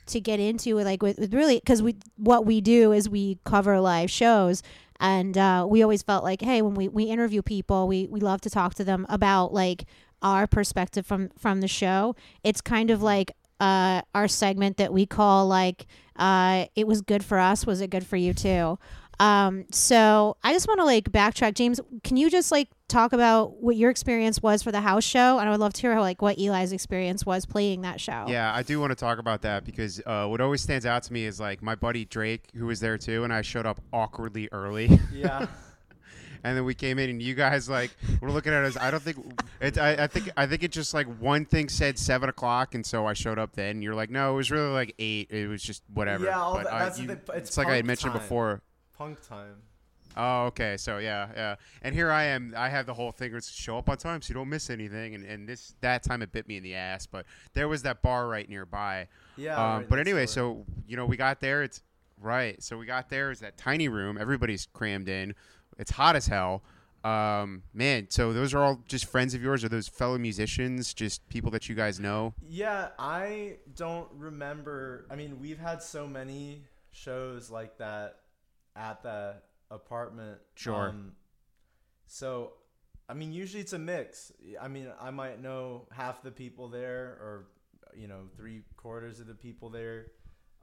to 0.07 0.19
get 0.19 0.39
into, 0.39 0.75
like 0.79 1.01
with, 1.01 1.19
with 1.19 1.33
really, 1.33 1.55
because 1.55 1.81
we 1.81 1.95
what 2.17 2.45
we 2.45 2.61
do 2.61 2.91
is 2.91 3.09
we 3.09 3.39
cover 3.43 3.79
live 3.79 4.09
shows, 4.09 4.63
and 4.99 5.37
uh, 5.37 5.65
we 5.69 5.83
always 5.83 6.01
felt 6.01 6.23
like, 6.23 6.41
hey, 6.41 6.61
when 6.61 6.73
we, 6.73 6.87
we 6.87 7.03
interview 7.05 7.41
people, 7.41 7.87
we 7.87 8.07
we 8.07 8.19
love 8.19 8.41
to 8.41 8.49
talk 8.49 8.75
to 8.75 8.83
them 8.83 9.05
about 9.09 9.53
like 9.53 9.85
our 10.21 10.47
perspective 10.47 11.05
from 11.05 11.29
from 11.37 11.61
the 11.61 11.67
show. 11.67 12.15
It's 12.43 12.61
kind 12.61 12.89
of 12.89 13.01
like 13.01 13.31
uh, 13.59 14.01
our 14.13 14.27
segment 14.27 14.77
that 14.77 14.93
we 14.93 15.05
call 15.05 15.47
like 15.47 15.85
uh, 16.17 16.65
it 16.75 16.87
was 16.87 17.01
good 17.01 17.23
for 17.23 17.39
us. 17.39 17.65
Was 17.65 17.81
it 17.81 17.89
good 17.89 18.05
for 18.05 18.15
you 18.15 18.33
too? 18.33 18.79
Um, 19.19 19.65
so 19.71 20.37
I 20.43 20.53
just 20.53 20.67
want 20.67 20.79
to 20.79 20.85
like 20.85 21.11
backtrack. 21.11 21.53
James, 21.55 21.79
can 22.03 22.17
you 22.17 22.29
just 22.29 22.51
like 22.51 22.69
talk 22.87 23.13
about 23.13 23.61
what 23.61 23.75
your 23.75 23.89
experience 23.89 24.41
was 24.43 24.61
for 24.61 24.71
the 24.71 24.81
house 24.81 25.03
show? 25.03 25.39
And 25.39 25.47
I 25.47 25.51
would 25.51 25.59
love 25.59 25.73
to 25.73 25.81
hear 25.81 25.93
how 25.93 26.01
like 26.01 26.21
what 26.21 26.37
Eli's 26.37 26.71
experience 26.73 27.25
was 27.25 27.45
playing 27.45 27.81
that 27.81 28.01
show. 28.01 28.25
Yeah, 28.27 28.53
I 28.53 28.61
do 28.63 28.79
want 28.79 28.91
to 28.91 28.95
talk 28.95 29.17
about 29.19 29.41
that 29.43 29.63
because 29.63 30.01
uh, 30.05 30.25
what 30.27 30.41
always 30.41 30.61
stands 30.61 30.85
out 30.85 31.03
to 31.03 31.13
me 31.13 31.25
is 31.25 31.39
like 31.39 31.61
my 31.61 31.75
buddy 31.75 32.05
Drake, 32.05 32.43
who 32.55 32.65
was 32.65 32.79
there 32.79 32.97
too, 32.97 33.23
and 33.23 33.31
I 33.31 33.41
showed 33.41 33.65
up 33.65 33.79
awkwardly 33.93 34.49
early. 34.51 34.99
Yeah. 35.13 35.47
and 36.43 36.55
then 36.57 36.65
we 36.65 36.75
came 36.75 36.99
in, 36.99 37.09
and 37.09 37.21
you 37.21 37.33
guys 37.35 37.69
like 37.69 37.89
were 38.21 38.29
looking 38.31 38.51
at 38.53 38.63
us. 38.65 38.75
I 38.77 38.91
don't 38.91 39.01
think 39.01 39.17
it. 39.61 39.77
I, 39.77 40.03
I 40.03 40.07
think 40.07 40.29
I 40.35 40.45
think 40.45 40.61
it 40.61 40.71
just 40.71 40.93
like 40.93 41.07
one 41.19 41.45
thing 41.45 41.69
said 41.69 41.97
seven 41.97 42.27
o'clock, 42.29 42.75
and 42.75 42.85
so 42.85 43.05
I 43.07 43.13
showed 43.13 43.39
up 43.39 43.53
then. 43.53 43.71
And 43.77 43.83
you're 43.83 43.95
like, 43.95 44.09
no, 44.09 44.33
it 44.33 44.35
was 44.35 44.51
really 44.51 44.69
like 44.71 44.93
eight. 44.99 45.31
It 45.31 45.47
was 45.47 45.63
just 45.63 45.81
whatever. 45.93 46.25
Yeah, 46.25 46.51
but 46.53 46.63
that- 46.65 46.73
I- 46.73 46.79
that's 46.83 46.97
the 46.97 47.01
you- 47.03 47.07
thing, 47.09 47.19
it's 47.29 47.47
it's 47.49 47.57
like 47.57 47.67
I 47.67 47.77
had 47.77 47.85
mentioned 47.85 48.11
time. 48.13 48.21
before. 48.21 48.61
Punk 48.97 49.25
time. 49.27 49.55
Oh, 50.17 50.45
okay. 50.45 50.77
So 50.77 50.97
yeah, 50.97 51.27
yeah. 51.35 51.55
And 51.81 51.93
here 51.93 52.11
I 52.11 52.25
am. 52.25 52.53
I 52.55 52.69
have 52.69 52.85
the 52.85 52.93
whole 52.93 53.11
thing. 53.11 53.31
where 53.31 53.37
It's 53.37 53.51
show 53.51 53.77
up 53.77 53.89
on 53.89 53.97
time 53.97 54.21
so 54.21 54.29
you 54.29 54.35
don't 54.35 54.49
miss 54.49 54.69
anything. 54.69 55.15
And, 55.15 55.25
and 55.25 55.47
this 55.47 55.75
that 55.81 56.03
time 56.03 56.21
it 56.21 56.31
bit 56.31 56.47
me 56.47 56.57
in 56.57 56.63
the 56.63 56.75
ass. 56.75 57.05
But 57.05 57.25
there 57.53 57.67
was 57.67 57.81
that 57.83 58.01
bar 58.01 58.27
right 58.27 58.47
nearby. 58.47 59.07
Yeah. 59.35 59.55
um, 59.55 59.79
right 59.79 59.89
but 59.89 59.99
anyway, 59.99 60.25
so 60.25 60.65
you 60.87 60.95
know 60.95 61.05
we 61.05 61.17
got 61.17 61.41
there. 61.41 61.63
It's 61.63 61.81
right. 62.21 62.61
So 62.63 62.77
we 62.77 62.85
got 62.85 63.09
there. 63.09 63.31
It's 63.31 63.41
that 63.41 63.57
tiny 63.57 63.89
room. 63.89 64.17
Everybody's 64.17 64.67
crammed 64.73 65.09
in. 65.09 65.35
It's 65.77 65.91
hot 65.91 66.15
as 66.15 66.27
hell. 66.27 66.63
Um, 67.03 67.63
man. 67.73 68.07
So 68.09 68.31
those 68.31 68.53
are 68.53 68.63
all 68.63 68.81
just 68.87 69.05
friends 69.05 69.33
of 69.33 69.43
yours, 69.43 69.63
or 69.63 69.69
those 69.69 69.87
fellow 69.89 70.17
musicians, 70.17 70.93
just 70.93 71.27
people 71.27 71.51
that 71.51 71.67
you 71.67 71.75
guys 71.75 71.99
know. 71.99 72.33
Yeah, 72.47 72.89
I 72.97 73.57
don't 73.75 74.07
remember. 74.17 75.05
I 75.11 75.15
mean, 75.15 75.39
we've 75.41 75.59
had 75.59 75.83
so 75.83 76.07
many 76.07 76.63
shows 76.91 77.51
like 77.51 77.77
that 77.79 78.19
at 78.75 79.01
the 79.03 79.35
apartment. 79.71 80.39
Sure. 80.55 80.89
Um, 80.89 81.13
so 82.07 82.53
I 83.07 83.13
mean, 83.13 83.31
usually 83.31 83.61
it's 83.61 83.73
a 83.73 83.79
mix. 83.79 84.31
I 84.59 84.67
mean, 84.67 84.87
I 84.99 85.11
might 85.11 85.41
know 85.41 85.87
half 85.91 86.23
the 86.23 86.31
people 86.31 86.69
there, 86.69 87.17
or 87.21 87.47
you 87.95 88.07
know, 88.07 88.21
three 88.35 88.63
quarters 88.77 89.19
of 89.19 89.27
the 89.27 89.35
people 89.35 89.69
there. 89.69 90.07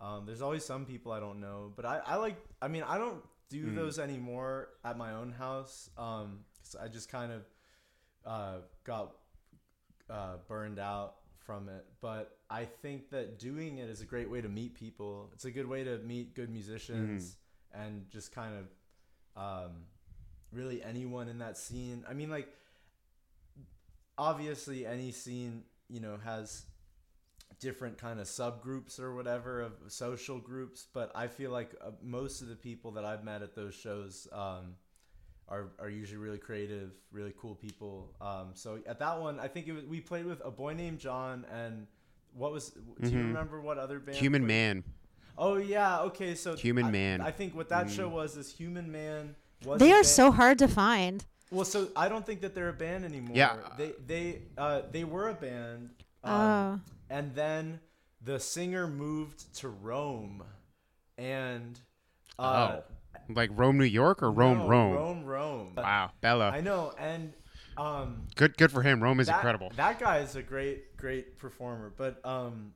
Um, 0.00 0.26
there's 0.26 0.42
always 0.42 0.64
some 0.64 0.84
people 0.84 1.12
I 1.12 1.20
don't 1.20 1.40
know, 1.40 1.72
but 1.76 1.84
I, 1.84 2.00
I 2.04 2.16
like. 2.16 2.36
I 2.60 2.68
mean, 2.68 2.82
I 2.82 2.98
don't 2.98 3.22
do 3.48 3.66
Mm. 3.66 3.76
those 3.76 3.98
anymore 3.98 4.70
at 4.84 4.96
my 4.96 5.12
own 5.12 5.30
house. 5.30 5.90
Um, 5.98 6.44
'cause 6.64 6.74
I 6.80 6.88
just 6.88 7.08
kind 7.10 7.32
of 7.32 7.42
uh, 8.24 8.58
got 8.84 9.12
uh, 10.10 10.38
burned 10.48 10.78
out 10.78 11.16
from 11.38 11.68
it. 11.68 11.84
But 12.00 12.38
I 12.50 12.64
think 12.64 13.10
that 13.10 13.38
doing 13.38 13.78
it 13.78 13.88
is 13.90 14.00
a 14.00 14.06
great 14.06 14.30
way 14.30 14.40
to 14.40 14.48
meet 14.48 14.74
people. 14.74 15.30
It's 15.34 15.44
a 15.44 15.50
good 15.50 15.66
way 15.66 15.84
to 15.84 15.98
meet 15.98 16.34
good 16.34 16.50
musicians 16.50 17.36
and 17.74 18.10
just 18.10 18.32
kind 18.32 18.54
of 18.56 19.42
um, 19.42 19.70
really 20.52 20.82
anyone 20.82 21.28
in 21.28 21.38
that 21.38 21.56
scene. 21.56 22.04
I 22.08 22.14
mean, 22.14 22.30
like 22.30 22.48
obviously 24.18 24.86
any 24.86 25.10
scene 25.10 25.62
you 25.88 26.00
know 26.00 26.18
has 26.22 26.64
different 27.60 27.96
kind 27.96 28.20
of 28.20 28.26
subgroups 28.26 28.98
or 29.00 29.14
whatever 29.14 29.62
of 29.62 29.72
social 29.88 30.38
groups 30.38 30.86
but 30.92 31.10
i 31.14 31.26
feel 31.26 31.50
like 31.50 31.74
uh, 31.84 31.90
most 32.02 32.42
of 32.42 32.48
the 32.48 32.54
people 32.56 32.90
that 32.90 33.04
i've 33.04 33.24
met 33.24 33.40
at 33.42 33.54
those 33.54 33.74
shows 33.74 34.28
um, 34.32 34.74
are, 35.48 35.68
are 35.78 35.88
usually 35.88 36.18
really 36.18 36.38
creative 36.38 36.90
really 37.10 37.32
cool 37.40 37.54
people 37.54 38.14
um, 38.20 38.50
so 38.54 38.78
at 38.86 38.98
that 38.98 39.18
one 39.20 39.40
i 39.40 39.48
think 39.48 39.66
it 39.66 39.72
was, 39.72 39.84
we 39.84 40.00
played 40.00 40.26
with 40.26 40.42
a 40.44 40.50
boy 40.50 40.74
named 40.74 40.98
john 40.98 41.46
and 41.52 41.86
what 42.34 42.52
was 42.52 42.70
do 43.00 43.08
you 43.10 43.18
Mhm. 43.18 43.28
remember 43.28 43.60
what 43.60 43.78
other 43.78 43.98
band 43.98 44.18
Human? 44.18 44.46
Man. 44.46 44.84
Oh 45.38 45.56
yeah 45.56 46.00
okay 46.00 46.34
so 46.34 46.54
Human 46.56 46.86
I, 46.86 46.90
Man. 46.90 47.20
i 47.20 47.30
think 47.30 47.54
what 47.54 47.68
that 47.70 47.86
Mm. 47.86 47.96
show 47.96 48.08
was 48.08 48.36
is 48.36 48.52
human 48.52 48.90
man 48.92 49.34
was 49.64 49.78
They 49.80 49.90
are 49.92 49.96
band- 49.96 50.06
so 50.06 50.30
hard 50.32 50.58
to 50.58 50.68
find. 50.68 51.24
well, 51.50 51.64
so 51.64 51.88
I 51.94 52.08
don't 52.08 52.26
think 52.26 52.40
that 52.40 52.54
they're 52.54 52.68
a 52.70 52.72
band 52.72 53.04
anymore. 53.04 53.36
Yeah. 53.36 53.56
They 53.78 53.92
they 54.06 54.42
uh, 54.58 54.82
they 54.90 55.04
were 55.04 55.28
a 55.28 55.34
band. 55.34 55.90
Um, 56.24 56.32
Oh. 56.32 56.80
And 57.10 57.34
then 57.34 57.78
the 58.24 58.40
singer 58.40 58.86
moved 58.88 59.54
to 59.60 59.68
Rome, 59.68 60.42
and 61.18 61.78
uh, 62.38 62.78
oh. 62.80 62.84
Like 63.28 63.50
Rome, 63.54 63.78
New 63.78 63.84
York 63.84 64.22
or 64.22 64.30
Rome, 64.32 64.58
no, 64.58 64.68
Rome? 64.68 64.92
Rome, 64.94 65.24
Rome. 65.24 65.72
Wow, 65.76 66.10
Bella. 66.20 66.48
I 66.50 66.60
know, 66.60 66.92
and 66.98 67.32
um, 67.76 68.26
good, 68.34 68.56
good 68.56 68.72
for 68.72 68.82
him. 68.82 69.02
Rome 69.02 69.20
is 69.20 69.26
that, 69.28 69.36
incredible. 69.36 69.70
That 69.76 70.00
guy 70.00 70.18
is 70.18 70.34
a 70.36 70.42
great, 70.42 70.96
great 70.96 71.38
performer. 71.38 71.92
But 71.96 72.20
um, 72.24 72.72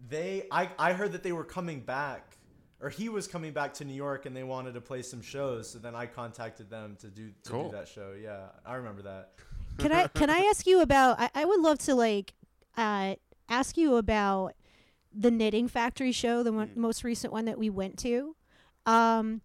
they, 0.00 0.46
I, 0.50 0.68
I 0.78 0.92
heard 0.92 1.12
that 1.12 1.22
they 1.22 1.32
were 1.32 1.44
coming 1.44 1.80
back, 1.80 2.38
or 2.80 2.88
he 2.88 3.08
was 3.08 3.26
coming 3.26 3.52
back 3.52 3.74
to 3.74 3.84
New 3.84 3.94
York, 3.94 4.26
and 4.26 4.36
they 4.36 4.44
wanted 4.44 4.74
to 4.74 4.80
play 4.80 5.02
some 5.02 5.20
shows. 5.20 5.70
So 5.70 5.78
then 5.78 5.94
I 5.94 6.06
contacted 6.06 6.70
them 6.70 6.96
to 7.00 7.08
do 7.08 7.30
to 7.44 7.50
Cool. 7.50 7.70
do 7.70 7.76
that 7.76 7.88
show. 7.88 8.14
Yeah, 8.20 8.46
I 8.64 8.74
remember 8.74 9.02
that. 9.02 9.32
Can 9.78 9.92
I 9.92 10.06
can 10.08 10.30
I 10.30 10.38
ask 10.50 10.66
you 10.66 10.80
about? 10.80 11.20
I, 11.20 11.30
I 11.34 11.44
would 11.44 11.60
love 11.60 11.78
to 11.80 11.94
like 11.94 12.34
uh, 12.76 13.14
ask 13.48 13.76
you 13.76 13.96
about 13.96 14.54
the 15.12 15.30
Knitting 15.30 15.68
Factory 15.68 16.12
show, 16.12 16.42
the 16.42 16.52
one, 16.52 16.72
most 16.76 17.02
recent 17.04 17.32
one 17.32 17.44
that 17.46 17.58
we 17.58 17.70
went 17.70 17.98
to. 17.98 18.36
Um, 18.86 19.40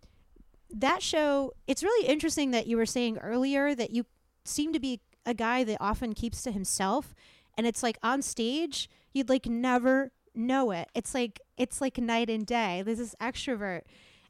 that 0.69 1.01
show, 1.03 1.53
it's 1.67 1.83
really 1.83 2.07
interesting 2.07 2.51
that 2.51 2.67
you 2.67 2.77
were 2.77 2.85
saying 2.85 3.17
earlier 3.19 3.75
that 3.75 3.91
you 3.91 4.05
seem 4.45 4.73
to 4.73 4.79
be 4.79 5.01
a 5.25 5.33
guy 5.33 5.63
that 5.63 5.77
often 5.79 6.13
keeps 6.13 6.41
to 6.43 6.51
himself, 6.51 7.13
and 7.57 7.65
it's 7.65 7.81
like 7.83 7.97
on 8.03 8.21
stage 8.21 8.89
you'd 9.13 9.29
like 9.29 9.45
never 9.45 10.11
know 10.35 10.71
it. 10.71 10.89
It's 10.93 11.13
like 11.13 11.39
it's 11.57 11.81
like 11.81 11.97
night 11.97 12.29
and 12.29 12.45
day. 12.45 12.81
There's 12.85 12.97
this 12.97 13.15
extrovert, 13.21 13.81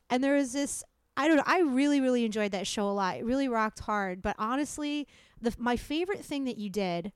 and 0.10 0.24
there 0.24 0.36
was 0.36 0.53
this. 0.53 0.83
I 1.15 1.27
don't 1.27 1.38
know. 1.38 1.43
I 1.45 1.60
really, 1.62 2.01
really 2.01 2.25
enjoyed 2.25 2.51
that 2.53 2.65
show 2.65 2.89
a 2.89 2.91
lot. 2.91 3.17
It 3.17 3.25
really 3.25 3.48
rocked 3.48 3.81
hard. 3.81 4.22
But 4.22 4.36
honestly, 4.39 5.07
the 5.41 5.53
my 5.57 5.75
favorite 5.77 6.25
thing 6.25 6.45
that 6.45 6.57
you 6.57 6.69
did 6.69 7.12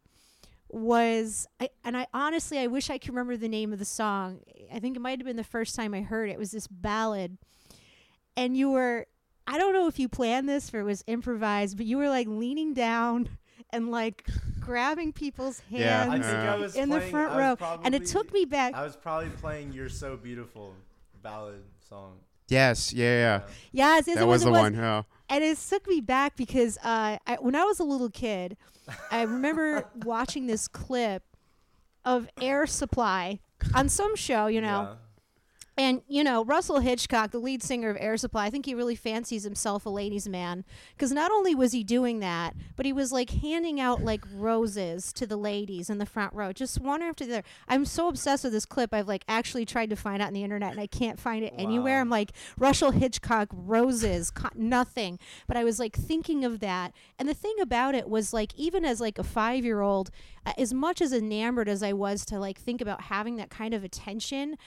was 0.70 1.48
I 1.60 1.70
and 1.84 1.96
I 1.96 2.08
honestly 2.14 2.60
I 2.60 2.68
wish 2.68 2.90
I 2.90 2.98
could 2.98 3.10
remember 3.10 3.38
the 3.38 3.48
name 3.48 3.74
of 3.74 3.80
the 3.80 3.86
song. 3.86 4.42
I 4.74 4.80
think 4.80 4.96
it 4.96 5.00
might 5.00 5.20
have 5.20 5.26
been 5.26 5.38
the 5.38 5.44
first 5.44 5.76
time 5.76 5.94
I 5.94 6.02
heard 6.02 6.30
it. 6.30 6.34
It 6.34 6.40
was 6.40 6.52
this 6.52 6.68
ballad. 6.68 7.38
And 8.36 8.56
you 8.56 8.72
were 8.72 9.08
I 9.48 9.58
don't 9.58 9.74
know 9.74 9.88
if 9.88 9.98
you 9.98 10.10
planned 10.10 10.50
this 10.50 10.74
or 10.74 10.82
it 10.82 10.84
was 10.84 11.04
improvised, 11.08 11.78
but 11.78 11.86
you 11.86 11.98
were 11.98 12.10
like 12.10 12.28
leaning 12.28 12.74
down 12.74 13.30
and 13.72 13.92
like 13.92 14.28
grabbing 14.68 15.14
people's 15.14 15.60
hands 15.62 15.82
Yeah, 15.82 16.06
I 16.10 16.20
think 16.20 16.26
I 16.26 16.56
was 16.58 16.76
in 16.76 16.90
the 16.90 16.98
playing- 16.98 17.12
front 17.12 17.32
I 17.32 17.52
was 17.52 17.60
row. 17.62 17.80
And 17.84 17.96
it 17.96 18.06
took 18.06 18.32
me 18.34 18.46
back 18.46 18.74
I 18.76 18.84
was 18.84 18.96
probably 18.96 19.30
playing 19.30 19.72
"You're 19.72 19.90
So 19.90 20.18
Beautiful" 20.18 20.74
ballad 21.24 21.64
song. 21.90 22.20
yes, 22.50 22.94
yeah, 22.94 23.06
yeah. 23.06 23.42
Yes, 23.72 24.08
yes, 24.08 24.16
That 24.18 24.24
it 24.24 24.26
was 24.26 24.44
was, 24.44 24.44
the 24.44 24.50
it 24.50 24.52
was. 24.52 24.62
one. 24.62 24.74
Yeah. 24.76 25.02
and 25.30 25.44
it 25.44 25.58
took 25.58 25.88
me 25.88 26.02
back 26.02 26.36
because 26.36 26.78
uh, 26.84 27.18
I, 27.26 27.38
when 27.40 27.56
I 27.56 27.64
was 27.64 27.80
a 27.80 27.84
little 27.84 28.10
kid, 28.10 28.58
I 29.12 29.24
remember 29.24 29.86
watching 30.06 30.48
this 30.48 30.68
clip 30.68 31.24
of 32.06 32.28
Air 32.42 32.66
Supply 32.68 33.40
on 33.74 33.90
some 33.90 34.16
show, 34.16 34.48
you 34.48 34.62
know, 34.62 34.82
Yeah. 34.82 34.96
And 35.78 36.02
you 36.08 36.24
know 36.24 36.44
Russell 36.44 36.80
Hitchcock, 36.80 37.32
the 37.32 37.40
lead 37.40 37.62
singer 37.62 37.90
of 37.90 37.98
Air 38.00 38.18
Supply, 38.18 38.46
I 38.46 38.50
think 38.50 38.66
he 38.66 38.74
really 38.74 38.96
fancies 38.96 39.44
himself 39.44 39.86
a 39.86 39.90
ladies' 39.90 40.28
man 40.28 40.66
because 40.96 41.12
not 41.12 41.32
only 41.32 41.54
was 41.54 41.72
he 41.72 41.84
doing 41.84 42.20
that, 42.20 42.56
but 42.76 42.86
he 42.86 42.92
was 42.92 43.12
like 43.12 43.30
handing 43.30 43.80
out 43.80 44.04
like 44.04 44.24
roses 44.34 45.14
to 45.14 45.28
the 45.28 45.38
ladies 45.38 45.90
in 45.90 46.00
the 46.00 46.06
front 46.06 46.34
row, 46.34 46.52
just 46.52 46.82
one 46.82 47.04
after 47.04 47.26
the 47.26 47.34
other. 47.34 47.48
I'm 47.68 47.86
so 47.86 48.08
obsessed 48.08 48.44
with 48.44 48.54
this 48.54 48.66
clip. 48.66 48.94
I've 48.94 49.08
like 49.08 49.24
actually 49.28 49.66
tried 49.66 49.92
to 49.92 49.96
find 49.96 50.22
it 50.22 50.26
on 50.26 50.34
the 50.34 50.44
internet 50.44 50.72
and 50.72 50.80
I 50.80 50.88
can't 50.88 51.20
find 51.20 51.46
it 51.46 51.54
anywhere. 51.58 52.02
I'm 52.02 52.10
like 52.10 52.32
Russell 52.58 52.92
Hitchcock 52.92 53.50
roses, 53.52 54.32
co- 54.32 54.50
nothing. 54.56 55.20
But 55.46 55.58
I 55.58 55.64
was 55.64 55.80
like 55.80 55.96
thinking 55.96 56.44
of 56.44 56.60
that, 56.60 56.92
and 57.20 57.30
the 57.30 57.36
thing 57.36 57.56
about 57.62 57.94
it 57.94 58.10
was 58.10 58.34
like 58.34 58.54
even 58.56 58.84
as 58.84 59.00
like 59.00 59.20
a 59.20 59.24
five 59.24 59.64
year 59.64 59.82
old, 59.82 60.10
uh, 60.46 60.54
as 60.58 60.74
much 60.74 61.02
as 61.02 61.14
enamored 61.14 61.70
as 61.70 61.84
I 61.84 61.94
was 61.94 62.26
to 62.26 62.40
like 62.40 62.58
think 62.58 62.82
about 62.82 63.02
having 63.02 63.36
that 63.36 63.52
kind 63.52 63.76
of 63.76 63.84
attention, 63.84 64.58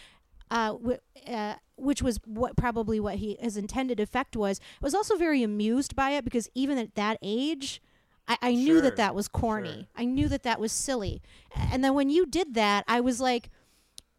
uh, 0.51 0.73
w- 0.73 0.99
uh, 1.27 1.55
which 1.77 2.03
was 2.03 2.19
what 2.25 2.57
probably 2.57 3.01
what 3.01 3.17
he 3.17 3.37
his 3.41 3.57
intended 3.57 4.01
effect 4.01 4.37
was. 4.37 4.61
I 4.61 4.85
was 4.85 4.95
also 4.95 5.17
very 5.17 5.43
amused 5.43 5.95
by 5.97 6.11
it 6.11 6.25
because 6.25 6.49
even 6.55 6.79
at 6.79 6.95
that 6.95 7.19
age. 7.23 7.83
I, 8.29 8.37
I 8.43 8.55
knew 8.55 8.81
that 8.83 8.95
that 8.95 9.13
was 9.17 9.27
corny. 9.27 9.73
sure. 9.73 9.87
I 9.97 10.05
knew 10.05 10.29
that 10.29 10.45
that 10.45 10.61
was 10.61 10.71
silly. 10.71 11.21
And 11.73 11.83
then 11.83 11.95
when 11.95 12.11
you 12.11 12.27
did 12.27 12.55
that, 12.55 12.85
I 12.87 13.01
was 13.01 13.21
like, 13.21 13.51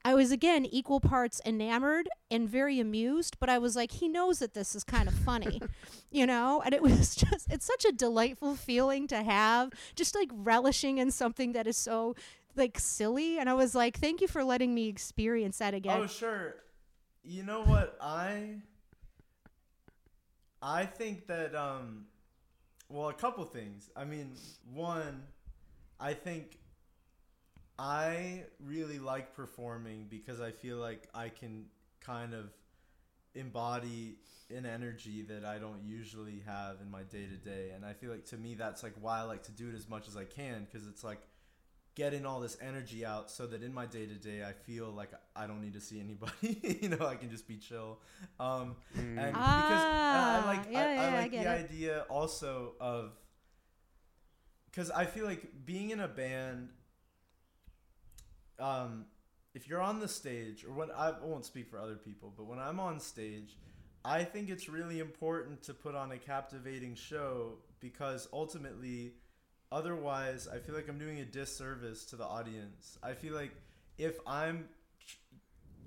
I 0.03 0.15
was 0.15 0.31
again 0.31 0.65
equal 0.65 0.99
parts 0.99 1.41
enamored 1.45 2.09
and 2.31 2.49
very 2.49 2.79
amused, 2.79 3.37
but 3.39 3.49
I 3.49 3.59
was 3.59 3.75
like, 3.75 3.91
he 3.91 4.07
knows 4.07 4.39
that 4.39 4.53
this 4.53 4.75
is 4.75 4.83
kind 4.83 5.07
of 5.07 5.13
funny, 5.13 5.61
you 6.11 6.25
know? 6.25 6.61
And 6.65 6.73
it 6.73 6.81
was 6.81 7.15
just, 7.15 7.51
it's 7.51 7.65
such 7.65 7.85
a 7.85 7.91
delightful 7.91 8.55
feeling 8.55 9.07
to 9.07 9.21
have, 9.21 9.71
just 9.95 10.15
like 10.15 10.29
relishing 10.33 10.97
in 10.97 11.11
something 11.11 11.51
that 11.51 11.67
is 11.67 11.77
so 11.77 12.15
like 12.55 12.79
silly. 12.79 13.39
And 13.39 13.49
I 13.49 13.53
was 13.53 13.75
like, 13.75 13.97
thank 13.97 14.21
you 14.21 14.27
for 14.27 14.43
letting 14.43 14.73
me 14.73 14.87
experience 14.87 15.57
that 15.59 15.73
again. 15.73 15.99
Oh 16.01 16.07
sure. 16.07 16.55
You 17.23 17.43
know 17.43 17.63
what 17.63 17.97
I 18.01 18.61
I 20.61 20.85
think 20.85 21.27
that 21.27 21.55
um 21.55 22.05
well 22.89 23.09
a 23.09 23.13
couple 23.13 23.43
things. 23.45 23.89
I 23.95 24.05
mean, 24.05 24.31
one 24.73 25.23
I 25.99 26.13
think 26.13 26.57
I 27.77 28.43
really 28.59 28.99
like 28.99 29.35
performing 29.35 30.07
because 30.09 30.39
I 30.41 30.51
feel 30.51 30.77
like 30.77 31.07
I 31.13 31.29
can 31.29 31.65
kind 31.99 32.33
of 32.33 32.51
embody 33.33 34.17
an 34.55 34.65
energy 34.65 35.21
that 35.23 35.45
I 35.45 35.57
don't 35.57 35.83
usually 35.83 36.43
have 36.45 36.81
in 36.81 36.91
my 36.91 37.03
day 37.03 37.25
to 37.25 37.37
day 37.37 37.71
and 37.73 37.85
I 37.85 37.93
feel 37.93 38.11
like 38.11 38.25
to 38.25 38.37
me 38.37 38.55
that's 38.55 38.83
like 38.83 38.93
why 38.99 39.19
I 39.19 39.23
like 39.23 39.43
to 39.43 39.51
do 39.51 39.69
it 39.69 39.75
as 39.75 39.87
much 39.87 40.07
as 40.09 40.17
I 40.17 40.25
can 40.25 40.65
because 40.65 40.87
it's 40.87 41.03
like 41.03 41.21
getting 41.95 42.25
all 42.25 42.39
this 42.39 42.57
energy 42.61 43.05
out 43.05 43.29
so 43.29 43.45
that 43.47 43.63
in 43.63 43.73
my 43.73 43.85
day 43.85 44.05
to 44.05 44.15
day 44.15 44.43
I 44.43 44.53
feel 44.53 44.91
like 44.91 45.11
I 45.35 45.47
don't 45.47 45.61
need 45.61 45.73
to 45.73 45.81
see 45.81 45.99
anybody. 45.99 46.79
you 46.81 46.89
know, 46.89 47.05
I 47.05 47.15
can 47.15 47.29
just 47.29 47.47
be 47.47 47.57
chill. 47.57 47.99
Um, 48.39 48.77
and 49.15 49.39
because 49.41 49.87
and 50.11 50.23
I 50.25 50.39
Ah, 50.39 50.43
like 50.45 50.67
yeah, 50.69 50.85
I, 50.85 50.93
yeah, 50.93 51.01
I 51.01 51.09
I 51.21 51.21
like 51.21 51.31
get 51.31 51.45
the 51.45 51.49
it. 51.49 51.65
idea 51.65 52.05
also 52.09 52.73
of 52.79 53.13
because 54.65 54.89
I 54.91 55.05
feel 55.05 55.25
like 55.25 55.65
being 55.65 55.89
in 55.91 55.99
a 55.99 56.07
band. 56.07 56.69
Um, 58.59 59.05
if 59.53 59.67
you're 59.67 59.81
on 59.81 59.99
the 59.99 60.07
stage, 60.07 60.63
or 60.63 60.71
when 60.71 60.91
I 60.91 61.13
won't 61.21 61.45
speak 61.45 61.67
for 61.69 61.79
other 61.79 61.95
people, 61.95 62.33
but 62.35 62.45
when 62.45 62.59
I'm 62.59 62.79
on 62.79 62.99
stage, 62.99 63.57
I 64.05 64.23
think 64.23 64.49
it's 64.49 64.69
really 64.69 64.99
important 64.99 65.61
to 65.63 65.73
put 65.73 65.95
on 65.95 66.11
a 66.11 66.17
captivating 66.17 66.95
show 66.95 67.57
because 67.79 68.27
ultimately 68.31 69.13
otherwise 69.71 70.47
i 70.53 70.57
feel 70.57 70.75
like 70.75 70.89
i'm 70.89 70.97
doing 70.97 71.19
a 71.19 71.25
disservice 71.25 72.05
to 72.05 72.15
the 72.15 72.25
audience. 72.25 72.97
I 73.03 73.13
feel 73.13 73.33
like 73.33 73.51
if 73.97 74.19
i'm 74.27 74.65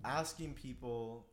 asking 0.04 0.54
people 0.54 1.26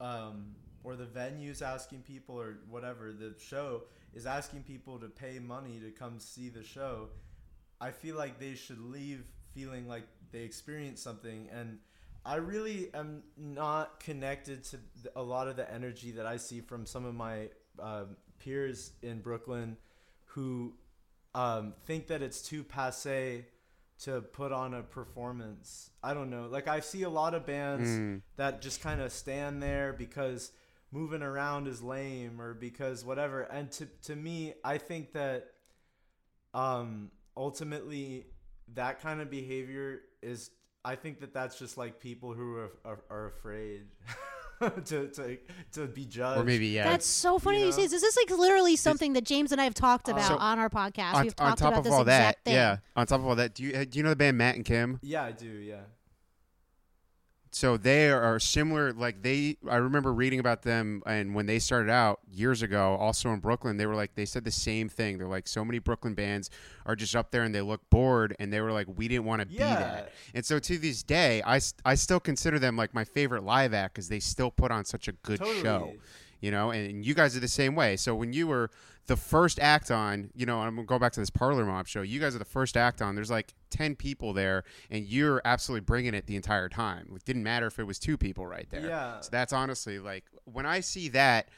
um, 0.00 0.54
or 0.84 0.96
the 0.96 1.04
venue's 1.04 1.60
asking 1.60 2.02
people 2.02 2.40
or 2.40 2.60
whatever 2.68 3.12
the 3.12 3.34
show 3.38 3.82
is 4.14 4.26
asking 4.26 4.62
people 4.62 4.98
to 4.98 5.08
pay 5.08 5.38
money 5.38 5.78
to 5.80 5.90
come 5.90 6.18
see 6.18 6.48
the 6.48 6.62
show 6.62 7.08
i 7.80 7.90
feel 7.90 8.16
like 8.16 8.38
they 8.38 8.54
should 8.54 8.80
leave 8.80 9.24
feeling 9.54 9.88
like 9.88 10.04
they 10.32 10.40
experienced 10.40 11.02
something. 11.02 11.48
And 11.52 11.78
i 12.24 12.36
really 12.36 12.90
am 12.94 13.22
not 13.36 14.00
connected 14.00 14.64
to 14.64 14.78
a 15.16 15.22
lot 15.22 15.48
of 15.48 15.56
the 15.56 15.72
energy 15.72 16.10
that 16.12 16.26
i 16.26 16.36
see 16.36 16.60
from 16.60 16.86
some 16.86 17.04
of 17.04 17.14
my 17.14 17.48
um 17.78 18.16
peers 18.38 18.92
in 19.02 19.20
brooklyn 19.20 19.76
who 20.26 20.74
um, 21.34 21.74
think 21.86 22.08
that 22.08 22.22
it's 22.22 22.42
too 22.42 22.64
passe 22.64 23.46
to 24.04 24.20
put 24.22 24.50
on 24.52 24.74
a 24.74 24.82
performance. 24.82 25.90
I 26.02 26.14
don't 26.14 26.30
know. 26.30 26.46
Like 26.50 26.68
I 26.68 26.80
see 26.80 27.02
a 27.02 27.10
lot 27.10 27.34
of 27.34 27.46
bands 27.46 27.88
Mm. 27.88 28.22
that 28.36 28.62
just 28.62 28.80
kind 28.80 29.00
of 29.00 29.12
stand 29.12 29.62
there 29.62 29.92
because 29.92 30.52
moving 30.90 31.22
around 31.22 31.68
is 31.68 31.82
lame 31.82 32.40
or 32.40 32.54
because 32.54 33.04
whatever. 33.04 33.42
And 33.42 33.70
to 33.72 33.86
to 34.04 34.16
me, 34.16 34.54
I 34.64 34.78
think 34.78 35.12
that 35.12 35.48
um 36.54 37.10
ultimately 37.36 38.26
that 38.74 39.00
kind 39.00 39.20
of 39.20 39.30
behavior 39.30 40.00
is 40.22 40.50
I 40.84 40.94
think 40.96 41.20
that 41.20 41.32
that's 41.34 41.58
just 41.58 41.76
like 41.76 42.00
people 42.00 42.32
who 42.32 42.56
are 42.56 42.70
are, 42.84 43.00
are 43.10 43.26
afraid 43.26 43.82
to 44.84 45.08
to 45.08 45.38
to 45.72 45.86
be 45.86 46.04
judged. 46.04 46.40
or 46.40 46.44
maybe 46.44 46.66
yeah. 46.68 46.84
That's 46.84 47.06
so 47.06 47.38
funny 47.38 47.58
you 47.58 47.64
you, 47.64 47.70
know? 47.70 47.76
say 47.76 47.82
this. 47.82 47.92
This 47.92 48.02
is 48.02 48.16
like 48.16 48.38
literally 48.38 48.76
something 48.76 49.14
that 49.14 49.24
James 49.24 49.52
and 49.52 49.60
I 49.60 49.64
have 49.64 49.74
talked 49.74 50.08
oh. 50.08 50.12
about 50.12 50.28
So, 50.28 50.36
on 50.36 50.58
our 50.58 50.68
podcast. 50.68 51.14
on, 51.14 51.22
We've 51.24 51.34
on 51.38 51.48
talked 51.48 51.58
top 51.60 51.68
about 51.68 51.78
of 51.78 51.84
this 51.84 51.92
all 51.92 52.04
that, 52.04 52.20
exact 52.20 52.44
thing. 52.44 52.54
yeah. 52.54 52.76
On 52.96 53.06
top 53.06 53.20
of 53.20 53.26
all 53.26 53.36
that, 53.36 53.54
do 53.54 53.62
you 53.62 53.84
do 53.86 53.98
you 53.98 54.02
know 54.02 54.10
the 54.10 54.16
band 54.16 54.36
Matt 54.36 54.56
and 54.56 54.64
Kim? 54.64 54.98
Yeah, 55.02 55.24
I 55.24 55.32
do. 55.32 55.46
Yeah. 55.46 55.80
So 57.52 57.76
they 57.76 58.10
are 58.10 58.38
similar. 58.38 58.92
Like 58.92 59.22
they, 59.22 59.56
I 59.68 59.76
remember 59.76 60.12
reading 60.12 60.38
about 60.38 60.62
them, 60.62 61.02
and 61.04 61.34
when 61.34 61.46
they 61.46 61.58
started 61.58 61.90
out 61.90 62.20
years 62.32 62.62
ago, 62.62 62.96
also 63.00 63.30
in 63.32 63.40
Brooklyn, 63.40 63.76
they 63.76 63.86
were 63.86 63.96
like 63.96 64.14
they 64.14 64.24
said 64.24 64.44
the 64.44 64.52
same 64.52 64.88
thing. 64.88 65.18
They're 65.18 65.26
like 65.26 65.48
so 65.48 65.64
many 65.64 65.80
Brooklyn 65.80 66.14
bands 66.14 66.48
are 66.86 66.94
just 66.94 67.16
up 67.16 67.32
there 67.32 67.42
and 67.42 67.52
they 67.54 67.60
look 67.60 67.80
bored, 67.90 68.36
and 68.38 68.52
they 68.52 68.60
were 68.60 68.70
like 68.72 68.86
we 68.96 69.08
didn't 69.08 69.24
want 69.24 69.42
to 69.42 69.48
Yeah. 69.52 69.76
be 69.76 69.82
that. 69.82 70.10
And 70.32 70.46
so 70.46 70.60
to 70.60 70.78
this 70.78 71.02
day, 71.02 71.42
I, 71.44 71.60
I 71.84 71.96
still 71.96 72.20
consider 72.20 72.60
them 72.60 72.76
like 72.76 72.94
my 72.94 73.04
favorite 73.04 73.42
live 73.42 73.74
act 73.74 73.94
because 73.94 74.08
they 74.08 74.20
still 74.20 74.52
put 74.52 74.70
on 74.70 74.84
such 74.84 75.08
a 75.08 75.12
good 75.12 75.40
show. 75.62 75.94
You 76.40 76.50
know, 76.50 76.70
and, 76.70 77.04
you 77.04 77.14
guys 77.14 77.36
are 77.36 77.40
the 77.40 77.48
same 77.48 77.74
way. 77.74 77.96
So 77.96 78.14
when 78.14 78.32
you 78.32 78.46
were 78.46 78.70
the 79.06 79.16
first 79.16 79.58
act 79.58 79.90
on, 79.90 80.30
you 80.34 80.46
know, 80.46 80.60
I'm 80.60 80.74
gonna 80.76 80.86
go 80.86 80.98
back 80.98 81.12
to 81.12 81.20
this 81.20 81.30
Parlor 81.30 81.64
Mob 81.64 81.86
show. 81.86 82.02
You 82.02 82.20
guys 82.20 82.34
are 82.34 82.38
the 82.38 82.44
first 82.44 82.76
act 82.76 83.02
on. 83.02 83.14
There's 83.14 83.30
like 83.30 83.54
ten 83.70 83.96
people 83.96 84.32
there, 84.32 84.64
and 84.90 85.04
you're 85.04 85.42
absolutely 85.44 85.84
bringing 85.84 86.14
it 86.14 86.26
the 86.26 86.36
entire 86.36 86.68
time. 86.68 87.10
It 87.14 87.24
didn't 87.24 87.42
matter 87.42 87.66
if 87.66 87.78
it 87.78 87.84
was 87.84 87.98
two 87.98 88.16
people 88.16 88.46
right 88.46 88.68
there. 88.70 88.86
Yeah. 88.86 89.20
So 89.20 89.28
that's 89.32 89.52
honestly 89.52 89.98
like 89.98 90.24
when 90.44 90.66
I 90.66 90.80
see 90.80 91.08
that, 91.10 91.48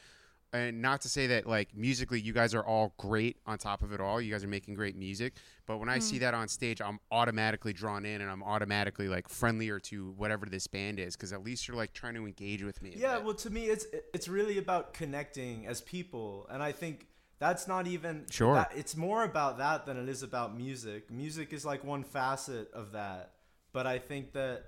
and 0.53 0.81
not 0.81 1.01
to 1.01 1.09
say 1.09 1.27
that 1.27 1.47
like 1.47 1.75
musically 1.75 2.21
you 2.21 2.31
guys 2.31 2.53
are 2.53 2.63
all 2.63 2.93
great 2.97 3.37
on 3.45 3.57
top 3.57 3.81
of 3.81 3.91
it 3.91 3.99
all. 3.99 4.21
You 4.21 4.31
guys 4.31 4.43
are 4.43 4.47
making 4.47 4.75
great 4.75 4.95
music, 4.95 5.33
but 5.65 5.79
when 5.79 5.89
I 5.89 5.99
see 5.99 6.19
that 6.19 6.33
on 6.33 6.47
stage, 6.47 6.79
I'm 6.81 6.99
automatically 7.11 7.73
drawn 7.73 8.05
in, 8.05 8.21
and 8.21 8.29
I'm 8.29 8.43
automatically 8.43 9.07
like 9.07 9.27
friendlier 9.27 9.79
to 9.81 10.11
whatever 10.11 10.45
this 10.45 10.67
band 10.67 10.99
is 10.99 11.15
because 11.15 11.33
at 11.33 11.43
least 11.43 11.67
you're 11.67 11.75
like 11.75 11.93
trying 11.93 12.13
to 12.13 12.25
engage 12.25 12.63
with 12.63 12.81
me. 12.81 12.93
Yeah, 12.95 13.17
well, 13.17 13.33
to 13.35 13.49
me, 13.49 13.65
it's 13.65 13.85
it's 14.13 14.27
really 14.27 14.57
about 14.59 14.93
connecting 14.93 15.65
as 15.65 15.81
people, 15.81 16.47
and 16.49 16.61
I 16.61 16.71
think 16.71 17.07
that's 17.39 17.67
not 17.67 17.87
even 17.87 18.25
Sure. 18.29 18.53
that- 18.53 18.71
it's 18.75 18.95
more 18.95 19.23
about 19.23 19.57
that 19.57 19.85
than 19.85 19.97
it 19.97 20.07
is 20.07 20.23
about 20.23 20.55
music. 20.55 21.11
Music 21.11 21.51
is 21.51 21.65
like 21.65 21.83
one 21.83 22.03
facet 22.03 22.71
of 22.73 22.91
that, 22.93 23.33
but 23.73 23.85
I 23.87 23.97
think 23.99 24.33
that 24.33 24.65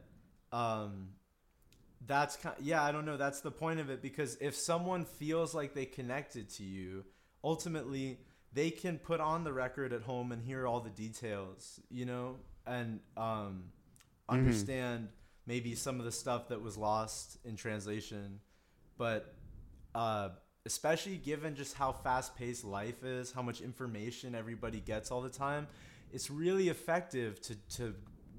um, 0.52 1.10
that's 2.06 2.36
kind. 2.36 2.56
Yeah, 2.62 2.84
I 2.84 2.92
don't 2.92 3.06
know. 3.06 3.18
That's 3.18 3.42
the 3.42 3.52
point 3.52 3.80
of 3.80 3.90
it 3.90 4.02
because 4.02 4.38
if 4.42 4.56
someone 4.56 5.06
feels 5.06 5.54
like 5.54 5.74
they 5.74 5.86
connected 5.86 6.50
to 6.52 6.64
you, 6.64 7.06
ultimately 7.44 8.20
they 8.54 8.72
can 8.72 8.98
put 8.98 9.20
on 9.20 9.44
the 9.44 9.52
record 9.54 9.94
at 9.94 10.02
home 10.02 10.32
and 10.32 10.42
hear 10.42 10.66
all 10.66 10.80
the 10.80 10.90
details, 10.90 11.80
you 11.90 12.06
know, 12.06 12.38
and 12.66 13.00
um, 13.18 13.66
understand 14.30 15.10
maybe 15.46 15.76
some 15.76 16.00
of 16.00 16.06
the 16.06 16.12
stuff 16.12 16.50
that 16.50 16.62
was 16.62 16.78
lost 16.78 17.38
in 17.44 17.56
translation. 17.56 18.40
But 18.98 19.36
uh, 19.94 20.30
especially 20.66 21.18
given 21.18 21.56
just 21.56 21.76
how 21.76 21.92
fast 21.92 22.36
paced 22.36 22.64
life 22.64 23.04
is, 23.04 23.32
how 23.32 23.42
much 23.42 23.62
information 23.62 24.36
everybody 24.36 24.80
gets 24.80 25.12
all 25.12 25.22
the 25.22 25.30
time, 25.30 25.68
it's 26.12 26.32
really 26.32 26.70
effective 26.70 27.42
to, 27.42 27.56
to 27.78 27.94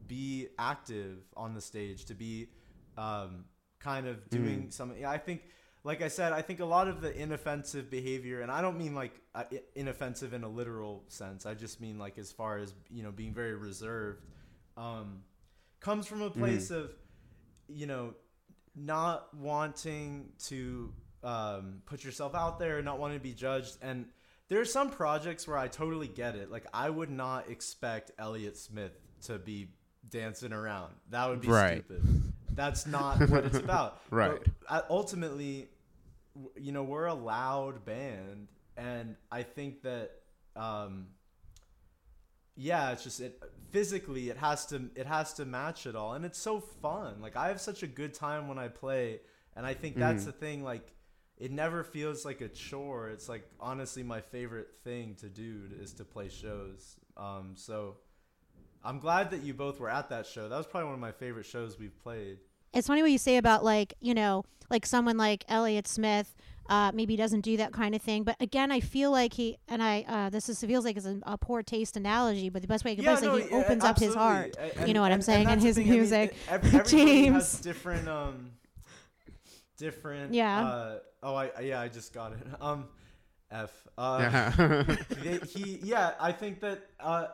be 0.09 0.49
active 0.59 1.19
on 1.37 1.55
the 1.55 1.61
stage, 1.61 2.05
to 2.07 2.15
be 2.15 2.49
um, 2.97 3.45
kind 3.81 4.07
of 4.07 4.29
doing 4.31 4.71
something. 4.71 5.05
I 5.05 5.19
think, 5.19 5.43
like 5.85 6.03
I 6.03 6.09
said, 6.09 6.33
I 6.33 6.43
think 6.43 6.61
a 6.61 6.65
lot 6.65 6.89
of 6.89 7.01
the 7.01 7.15
inoffensive 7.17 7.91
behavior, 7.91 8.41
and 8.41 8.51
I 8.51 8.61
don't 8.61 8.79
mean 8.79 8.95
like 8.95 9.13
uh, 9.35 9.45
inoffensive 9.75 10.33
in 10.33 10.43
a 10.45 10.49
literal 10.49 11.05
sense. 11.09 11.47
I 11.47 11.55
just 11.55 11.81
mean 11.81 11.99
like 11.99 12.19
as 12.19 12.33
far 12.33 12.59
as 12.59 12.75
you 12.91 13.03
know 13.03 13.13
being 13.13 13.33
very 13.35 13.55
reserved, 13.55 14.23
um, 14.77 15.23
comes 15.81 16.07
from 16.07 16.23
a 16.23 16.31
place 16.31 16.71
of 16.71 16.91
you 17.69 17.87
know 17.87 18.15
not 18.75 19.33
wanting 19.35 20.33
to 20.47 20.93
um, 21.23 21.83
put 21.87 22.05
yourself 22.05 22.35
out 22.35 22.59
there, 22.59 22.83
not 22.83 22.99
wanting 22.99 23.19
to 23.19 23.23
be 23.23 23.33
judged, 23.33 23.77
and 23.83 24.07
there 24.49 24.61
are 24.61 24.65
some 24.67 24.91
projects 24.91 25.47
where 25.49 25.59
I 25.59 25.69
totally 25.69 26.09
get 26.09 26.37
it. 26.37 26.51
Like 26.51 26.67
I 26.73 26.91
would 26.91 27.11
not 27.11 27.51
expect 27.51 28.11
Elliott 28.19 28.57
Smith 28.57 28.93
to 29.27 29.39
be 29.39 29.69
dancing 30.09 30.53
around. 30.53 30.95
That 31.11 31.29
would 31.29 31.41
be 31.41 31.49
Right. 31.49 31.85
stupid. 31.85 32.33
That's 32.57 32.87
not 32.87 33.23
what 33.29 33.47
it's 33.47 33.59
about. 33.59 34.01
Right. 34.11 34.43
But 34.69 34.87
ultimately, 34.91 35.71
you 36.57 36.73
know, 36.73 36.85
we're 36.85 37.07
a 37.07 37.15
loud 37.15 37.85
band, 37.85 38.49
and 38.77 39.17
I 39.33 39.45
think 39.45 39.83
that, 39.83 40.13
um, 40.57 41.09
yeah, 42.57 42.93
it's 42.93 43.05
just 43.05 43.21
it 43.21 43.43
physically 43.71 44.31
it 44.31 44.39
has 44.39 44.67
to 44.67 44.91
it 44.95 45.07
has 45.07 45.35
to 45.35 45.45
match 45.45 45.87
it 45.87 45.95
all, 45.95 46.15
and 46.15 46.25
it's 46.25 46.39
so 46.39 46.61
fun. 46.61 47.21
Like 47.21 47.37
I 47.37 47.49
have 47.49 47.61
such 47.61 47.83
a 47.83 47.87
good 47.87 48.15
time 48.15 48.49
when 48.49 48.59
I 48.59 48.69
play, 48.69 49.21
and 49.55 49.67
I 49.67 49.75
think 49.75 49.99
that's 49.99 50.23
Mm-hmm. 50.23 50.27
the 50.27 50.33
thing. 50.33 50.65
Like 50.65 50.95
it 51.37 51.51
never 51.53 51.85
feels 51.85 52.25
like 52.25 52.41
a 52.41 52.49
chore. 52.49 53.11
It's 53.11 53.29
like 53.29 53.47
honestly 53.61 54.03
my 54.03 54.21
favorite 54.23 54.69
thing 54.85 55.17
to 55.17 55.29
do 55.29 55.65
is 55.79 55.93
to 55.95 56.05
play 56.05 56.29
shows. 56.31 56.97
Um, 57.17 57.53
so 57.57 57.99
I'm 58.85 59.01
glad 59.01 59.31
that 59.33 59.43
you 59.43 59.55
both 59.55 59.81
were 59.81 59.91
at 59.91 60.11
that 60.11 60.27
show. 60.27 60.49
That 60.49 60.57
was 60.57 60.67
probably 60.67 60.87
one 60.87 60.95
of 60.95 61.01
my 61.01 61.13
favorite 61.13 61.47
shows 61.47 61.79
we've 61.79 61.99
played. 62.03 62.39
It's 62.77 62.87
funny 62.87 63.03
what 63.03 63.11
you 63.11 63.19
say 63.19 63.37
about 63.39 63.65
like 63.65 63.95
you 64.01 64.15
know 64.15 64.45
like 64.71 64.85
someone 64.87 65.17
like 65.17 65.45
Elliott 65.49 65.89
Smith 65.89 66.35
uh, 66.69 66.91
maybe 66.93 67.17
doesn't 67.17 67.43
do 67.43 67.57
that 67.59 67.73
kind 67.73 67.95
of 67.95 68.03
thing. 68.03 68.25
But 68.25 68.37
again, 68.41 68.73
I 68.73 68.81
feel 68.81 69.11
like 69.11 69.33
he 69.35 69.59
and 69.69 69.83
I 69.83 70.05
uh, 70.09 70.31
this 70.31 70.49
is 70.49 70.61
feels 70.61 70.85
like 70.85 70.97
it's 70.97 71.07
a, 71.07 71.19
a 71.25 71.39
poor 71.39 71.63
taste 71.63 71.97
analogy, 71.97 72.49
but 72.49 72.63
the 72.63 72.69
best 72.69 72.85
way 72.85 72.93
I 72.93 72.95
can 72.97 73.05
put 73.05 73.11
it 73.13 73.15
is 73.15 73.23
like 73.23 73.45
he 73.45 73.51
yeah, 73.51 73.57
opens 73.65 73.85
up 73.85 73.99
his 73.99 74.15
heart. 74.15 74.57
absolutely. 74.59 74.83
A- 74.85 74.87
you 74.89 74.95
know 74.95 75.01
what 75.03 75.13
I'm 75.13 75.23
saying? 75.23 75.47
And, 75.47 75.61
that's 75.61 75.65
his 75.65 75.77
thing. 75.77 75.87
I 75.87 75.91
mean, 75.91 75.99
music. 76.01 76.31
it- 76.33 76.37
ev- 76.53 76.63
has 76.73 76.91
James. 76.91 77.61
different 77.61 78.09
um 78.09 78.51
different 79.77 80.35
Yeah. 80.35 80.65
uh, 80.67 80.99
oh 81.23 81.35
I 81.35 81.51
yeah, 81.61 81.81
I 81.81 81.89
just 81.89 82.13
got 82.13 82.33
it. 82.33 82.39
Um 82.61 82.87
F. 83.51 83.71
Uh 83.97 84.19
Yeah. 84.21 84.83
they, 85.23 85.39
he 85.47 85.79
yeah, 85.83 86.15
I 86.21 86.33
think 86.33 86.61
that 86.61 86.81
uh 87.01 87.29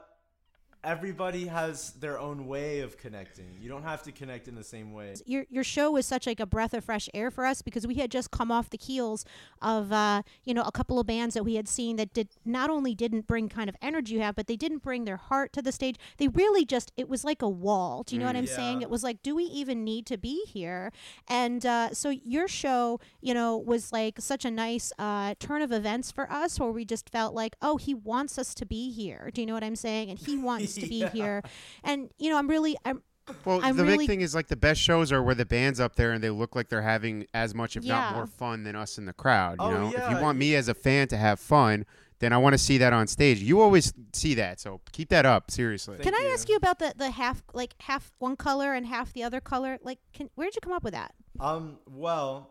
everybody 0.84 1.46
has 1.46 1.92
their 1.92 2.18
own 2.18 2.46
way 2.46 2.80
of 2.80 2.98
connecting. 2.98 3.56
You 3.60 3.68
don't 3.68 3.82
have 3.84 4.02
to 4.04 4.12
connect 4.12 4.48
in 4.48 4.54
the 4.54 4.64
same 4.64 4.92
way. 4.92 5.14
your 5.26 5.46
your 5.50 5.64
show 5.64 5.90
was 5.90 6.06
such 6.06 6.26
like 6.26 6.40
a 6.40 6.46
breath 6.46 6.74
of 6.74 6.84
fresh 6.84 7.08
air 7.14 7.30
for 7.30 7.46
us 7.46 7.62
because 7.62 7.86
we 7.86 7.94
had 7.96 8.10
just 8.10 8.30
come 8.30 8.50
off 8.50 8.70
the 8.70 8.78
heels 8.78 9.24
of 9.60 9.92
uh, 9.92 10.22
you 10.44 10.54
know 10.54 10.62
a 10.62 10.72
couple 10.72 10.98
of 10.98 11.06
bands 11.06 11.34
that 11.34 11.44
we 11.44 11.54
had 11.54 11.68
seen 11.68 11.96
that 11.96 12.12
did 12.12 12.28
not 12.44 12.70
only 12.70 12.94
didn't 12.94 13.26
bring 13.26 13.48
kind 13.48 13.68
of 13.68 13.76
energy 13.80 14.14
you 14.14 14.20
have, 14.20 14.34
but 14.34 14.46
they 14.46 14.56
didn't 14.56 14.82
bring 14.82 15.04
their 15.04 15.16
heart 15.16 15.52
to 15.52 15.62
the 15.62 15.72
stage. 15.72 15.96
They 16.18 16.28
really 16.28 16.64
just 16.64 16.92
it 16.96 17.08
was 17.08 17.24
like 17.24 17.42
a 17.42 17.48
wall. 17.48 18.02
Do 18.02 18.14
you 18.14 18.20
know 18.20 18.26
what 18.26 18.36
I'm 18.36 18.46
saying? 18.46 18.82
It 18.82 18.90
was 18.90 19.02
like, 19.02 19.22
do 19.22 19.34
we 19.34 19.44
even 19.44 19.84
need 19.84 20.06
to 20.06 20.16
be 20.18 20.44
here? 20.46 20.92
And 21.28 21.64
uh, 21.64 21.94
so 21.94 22.10
your 22.10 22.48
show, 22.48 23.00
you 23.20 23.34
know, 23.34 23.56
was 23.56 23.92
like 23.92 24.20
such 24.20 24.44
a 24.44 24.50
nice 24.50 24.92
uh, 24.98 25.34
turn 25.38 25.62
of 25.62 25.72
events 25.72 26.10
for 26.10 26.30
us, 26.30 26.58
where 26.58 26.70
we 26.70 26.84
just 26.84 27.08
felt 27.10 27.34
like, 27.34 27.56
oh, 27.62 27.76
he 27.76 27.94
wants 27.94 28.38
us 28.38 28.54
to 28.54 28.66
be 28.66 28.90
here. 28.90 29.30
Do 29.32 29.40
you 29.40 29.46
know 29.46 29.54
what 29.54 29.64
I'm 29.64 29.76
saying? 29.76 30.10
And 30.10 30.18
he 30.18 30.36
wants 30.42 30.71
to 30.76 30.86
be 30.88 30.96
Yeah. 31.00 31.10
here. 31.10 31.42
And 31.84 32.10
you 32.18 32.30
know, 32.30 32.38
I'm 32.38 32.48
really 32.48 32.76
I'm 32.84 33.02
Well, 33.44 33.60
I'm 33.62 33.76
the 33.76 33.84
really- 33.84 33.98
big 33.98 34.08
thing 34.08 34.20
is 34.20 34.34
like 34.34 34.48
the 34.48 34.56
best 34.56 34.80
shows 34.80 35.12
are 35.12 35.22
where 35.22 35.34
the 35.34 35.46
band's 35.46 35.80
up 35.80 35.96
there 35.96 36.12
and 36.12 36.22
they 36.22 36.30
look 36.30 36.54
like 36.56 36.68
they're 36.68 36.82
having 36.82 37.26
as 37.34 37.54
much, 37.54 37.76
if 37.76 37.84
not 37.84 38.14
more 38.14 38.26
fun 38.26 38.64
than 38.64 38.74
us 38.76 38.98
in 38.98 39.04
the 39.06 39.12
crowd. 39.12 39.58
You 39.60 39.66
Oh, 39.66 39.70
know, 39.90 39.96
if 39.96 40.10
you 40.10 40.20
want 40.20 40.38
me 40.38 40.54
as 40.56 40.68
a 40.68 40.74
fan 40.74 41.08
to 41.08 41.16
have 41.16 41.38
fun, 41.40 41.84
then 42.18 42.32
I 42.32 42.38
want 42.38 42.52
to 42.54 42.58
see 42.58 42.78
that 42.78 42.92
on 42.92 43.08
stage. 43.08 43.40
You 43.42 43.60
always 43.60 43.92
see 44.12 44.34
that, 44.34 44.60
so 44.60 44.80
keep 44.92 45.08
that 45.08 45.26
up. 45.26 45.50
Seriously. 45.50 45.96
Thank 45.96 46.04
Can 46.04 46.14
I 46.14 46.26
you. 46.28 46.32
ask 46.32 46.48
you 46.48 46.54
about 46.56 46.78
the 46.78 46.94
the 46.96 47.10
half 47.10 47.42
like 47.52 47.74
half 47.80 48.12
one 48.18 48.36
color 48.36 48.74
and 48.74 48.86
half 48.86 49.12
the 49.12 49.24
other 49.24 49.40
color? 49.40 49.78
Like, 49.82 49.98
can 50.12 50.30
where 50.36 50.46
did 50.46 50.54
you 50.54 50.60
come 50.60 50.72
up 50.72 50.84
with 50.84 50.94
that? 50.94 51.14
Um. 51.40 51.78
Well, 51.88 52.50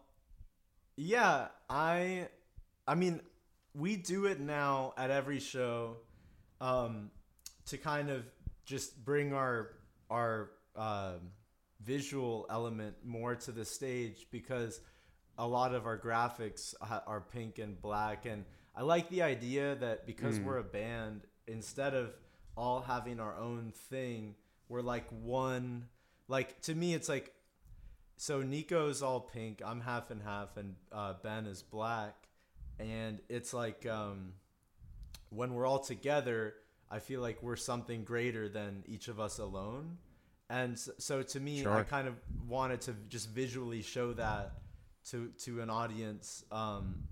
yeah. 0.97 1.47
I. 1.69 2.27
I 2.88 2.95
mean, 2.95 3.21
we 3.73 3.95
do 3.95 4.25
it 4.25 4.39
now 4.41 4.93
at 4.97 5.10
every 5.12 5.39
show, 5.39 5.97
um, 6.60 7.12
to 7.71 7.77
kind 7.77 8.10
of 8.10 8.23
just 8.65 9.03
bring 9.03 9.34
our 9.34 9.69
our 10.10 10.51
um, 10.75 11.31
visual 11.84 12.45
element 12.49 12.95
more 13.03 13.34
to 13.34 13.51
the 13.51 13.63
stage 13.63 14.27
because 14.29 14.81
a 15.38 15.47
lot 15.47 15.73
of 15.73 15.86
our 15.86 15.97
graphics 15.97 16.75
are 17.07 17.21
pink 17.21 17.60
and 17.60 17.81
black, 17.81 18.25
and 18.25 18.45
I 18.75 18.84
like 18.84 19.10
the 19.10 19.23
idea 19.23 19.75
that 19.75 20.05
because 20.05 20.39
we're 20.39 20.57
a 20.57 20.63
band, 20.63 21.21
instead 21.47 21.93
of 21.93 22.13
all 22.57 22.81
having 22.81 23.19
our 23.19 23.36
own 23.38 23.71
thing, 23.89 24.36
we're 24.67 24.81
like 24.81 25.07
one. 25.10 25.88
Like 26.27 26.62
to 26.63 26.75
me, 26.75 26.93
it's 26.93 27.10
like 27.10 27.34
so 28.17 28.41
Nico's 28.41 29.01
all 29.01 29.21
pink. 29.21 29.62
I'm 29.65 29.79
half 29.81 30.12
and 30.12 30.21
half, 30.21 30.57
and 30.57 30.75
uh, 30.91 31.13
Ben 31.23 31.47
is 31.47 31.63
black. 31.63 32.27
And 32.79 33.21
it's 33.29 33.53
like 33.53 33.86
um, 33.86 34.34
when 35.29 35.53
we're 35.53 35.65
all 35.65 35.79
together, 35.79 36.53
I 36.91 36.99
feel 36.99 37.21
like 37.21 37.41
we're 37.41 37.56
something 37.56 38.04
greater 38.04 38.49
than 38.49 38.84
each 38.86 39.08
of 39.08 39.19
us 39.19 39.39
alone. 39.39 39.97
And 40.49 40.77
so 40.77 41.23
to 41.23 41.39
me, 41.39 41.65
I 41.65 41.84
kind 41.84 42.08
of 42.10 42.15
wanted 42.47 42.82
to 42.82 42.95
just 43.08 43.30
visually 43.30 43.82
show 43.82 44.12
that 44.13 44.51
to 45.10 45.30
to 45.45 45.62
an 45.62 45.69
audience. 45.69 46.43
Um, 46.51 47.04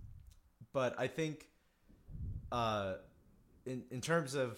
but 0.73 0.99
I 0.99 1.07
think 1.07 1.47
uh, 2.51 2.95
in 3.65 3.83
in 3.89 4.01
terms 4.01 4.35
of 4.35 4.57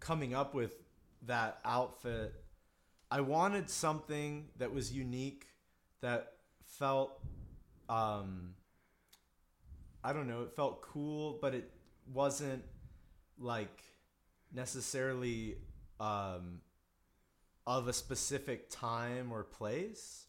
coming 0.00 0.34
up 0.34 0.52
with 0.54 0.74
that 1.26 1.60
outfit, 1.64 2.34
I 3.10 3.22
wanted 3.22 3.70
something 3.70 4.48
that 4.58 4.72
was 4.72 4.92
unique, 4.92 5.46
that 6.02 6.34
felt, 6.66 7.18
um, 7.88 8.54
I 10.04 10.12
don't 10.12 10.28
know, 10.28 10.42
it 10.42 10.52
felt 10.54 10.82
cool, 10.82 11.38
but 11.40 11.54
it 11.54 11.70
wasn't 12.12 12.62
like 13.38 13.82
necessarily 14.52 15.56
um, 16.00 16.60
of 17.66 17.88
a 17.88 17.92
specific 17.92 18.70
time 18.70 19.32
or 19.32 19.44
place. 19.44 20.26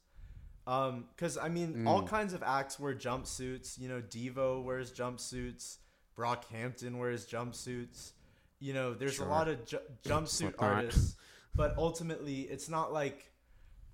Because 0.65 1.37
I 1.37 1.49
mean, 1.49 1.87
all 1.87 2.03
kinds 2.03 2.33
of 2.33 2.43
acts 2.43 2.79
wear 2.79 2.93
jumpsuits. 2.93 3.79
You 3.79 3.89
know, 3.89 4.01
Devo 4.01 4.63
wears 4.63 4.91
jumpsuits. 4.91 5.77
Brockhampton 6.17 6.97
wears 6.99 7.25
jumpsuits. 7.25 8.11
You 8.59 8.73
know, 8.73 8.93
there's 8.93 9.15
Sure. 9.15 9.25
a 9.25 9.29
lot 9.29 9.47
of 9.47 9.65
ju- 9.65 9.79
jumpsuit 10.03 10.53
artists, 10.59 11.15
but 11.55 11.75
ultimately, 11.77 12.41
it's 12.41 12.69
not 12.69 12.91
like 12.93 13.31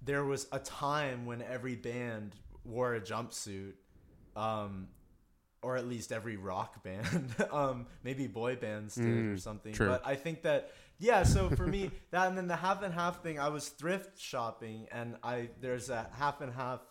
there 0.01 0.25
was 0.25 0.47
a 0.51 0.59
time 0.59 1.25
when 1.25 1.41
every 1.41 1.75
band 1.75 2.35
wore 2.63 2.95
a 2.95 2.99
jumpsuit, 2.99 3.73
um, 4.35 4.87
or 5.65 5.75
at 5.77 5.87
least 5.87 6.11
every 6.11 6.37
rock 6.37 6.83
band. 6.87 7.33
um, 7.51 7.87
maybe 8.03 8.27
boy 8.27 8.55
bands 8.55 8.95
did 8.95 9.05
or 9.07 9.35
Mm, 9.35 9.39
something. 9.39 9.73
true. 9.73 9.87
But 9.87 10.01
I 10.05 10.15
think 10.15 10.43
that 10.43 10.71
yeah. 10.99 11.23
So 11.23 11.49
for 11.49 11.65
me, 11.67 11.91
that 12.11 12.27
and 12.27 12.37
then 12.37 12.47
the 12.47 12.55
half 12.55 12.83
and 12.83 12.93
half 12.93 13.23
thing, 13.23 13.39
I 13.39 13.49
was 13.49 13.69
thrift 13.69 14.19
shopping, 14.19 14.87
and 14.91 15.15
I 15.23 15.49
there's 15.59 15.89
a 15.89 16.07
half 16.13 16.41
and 16.41 16.53
half 16.53 16.81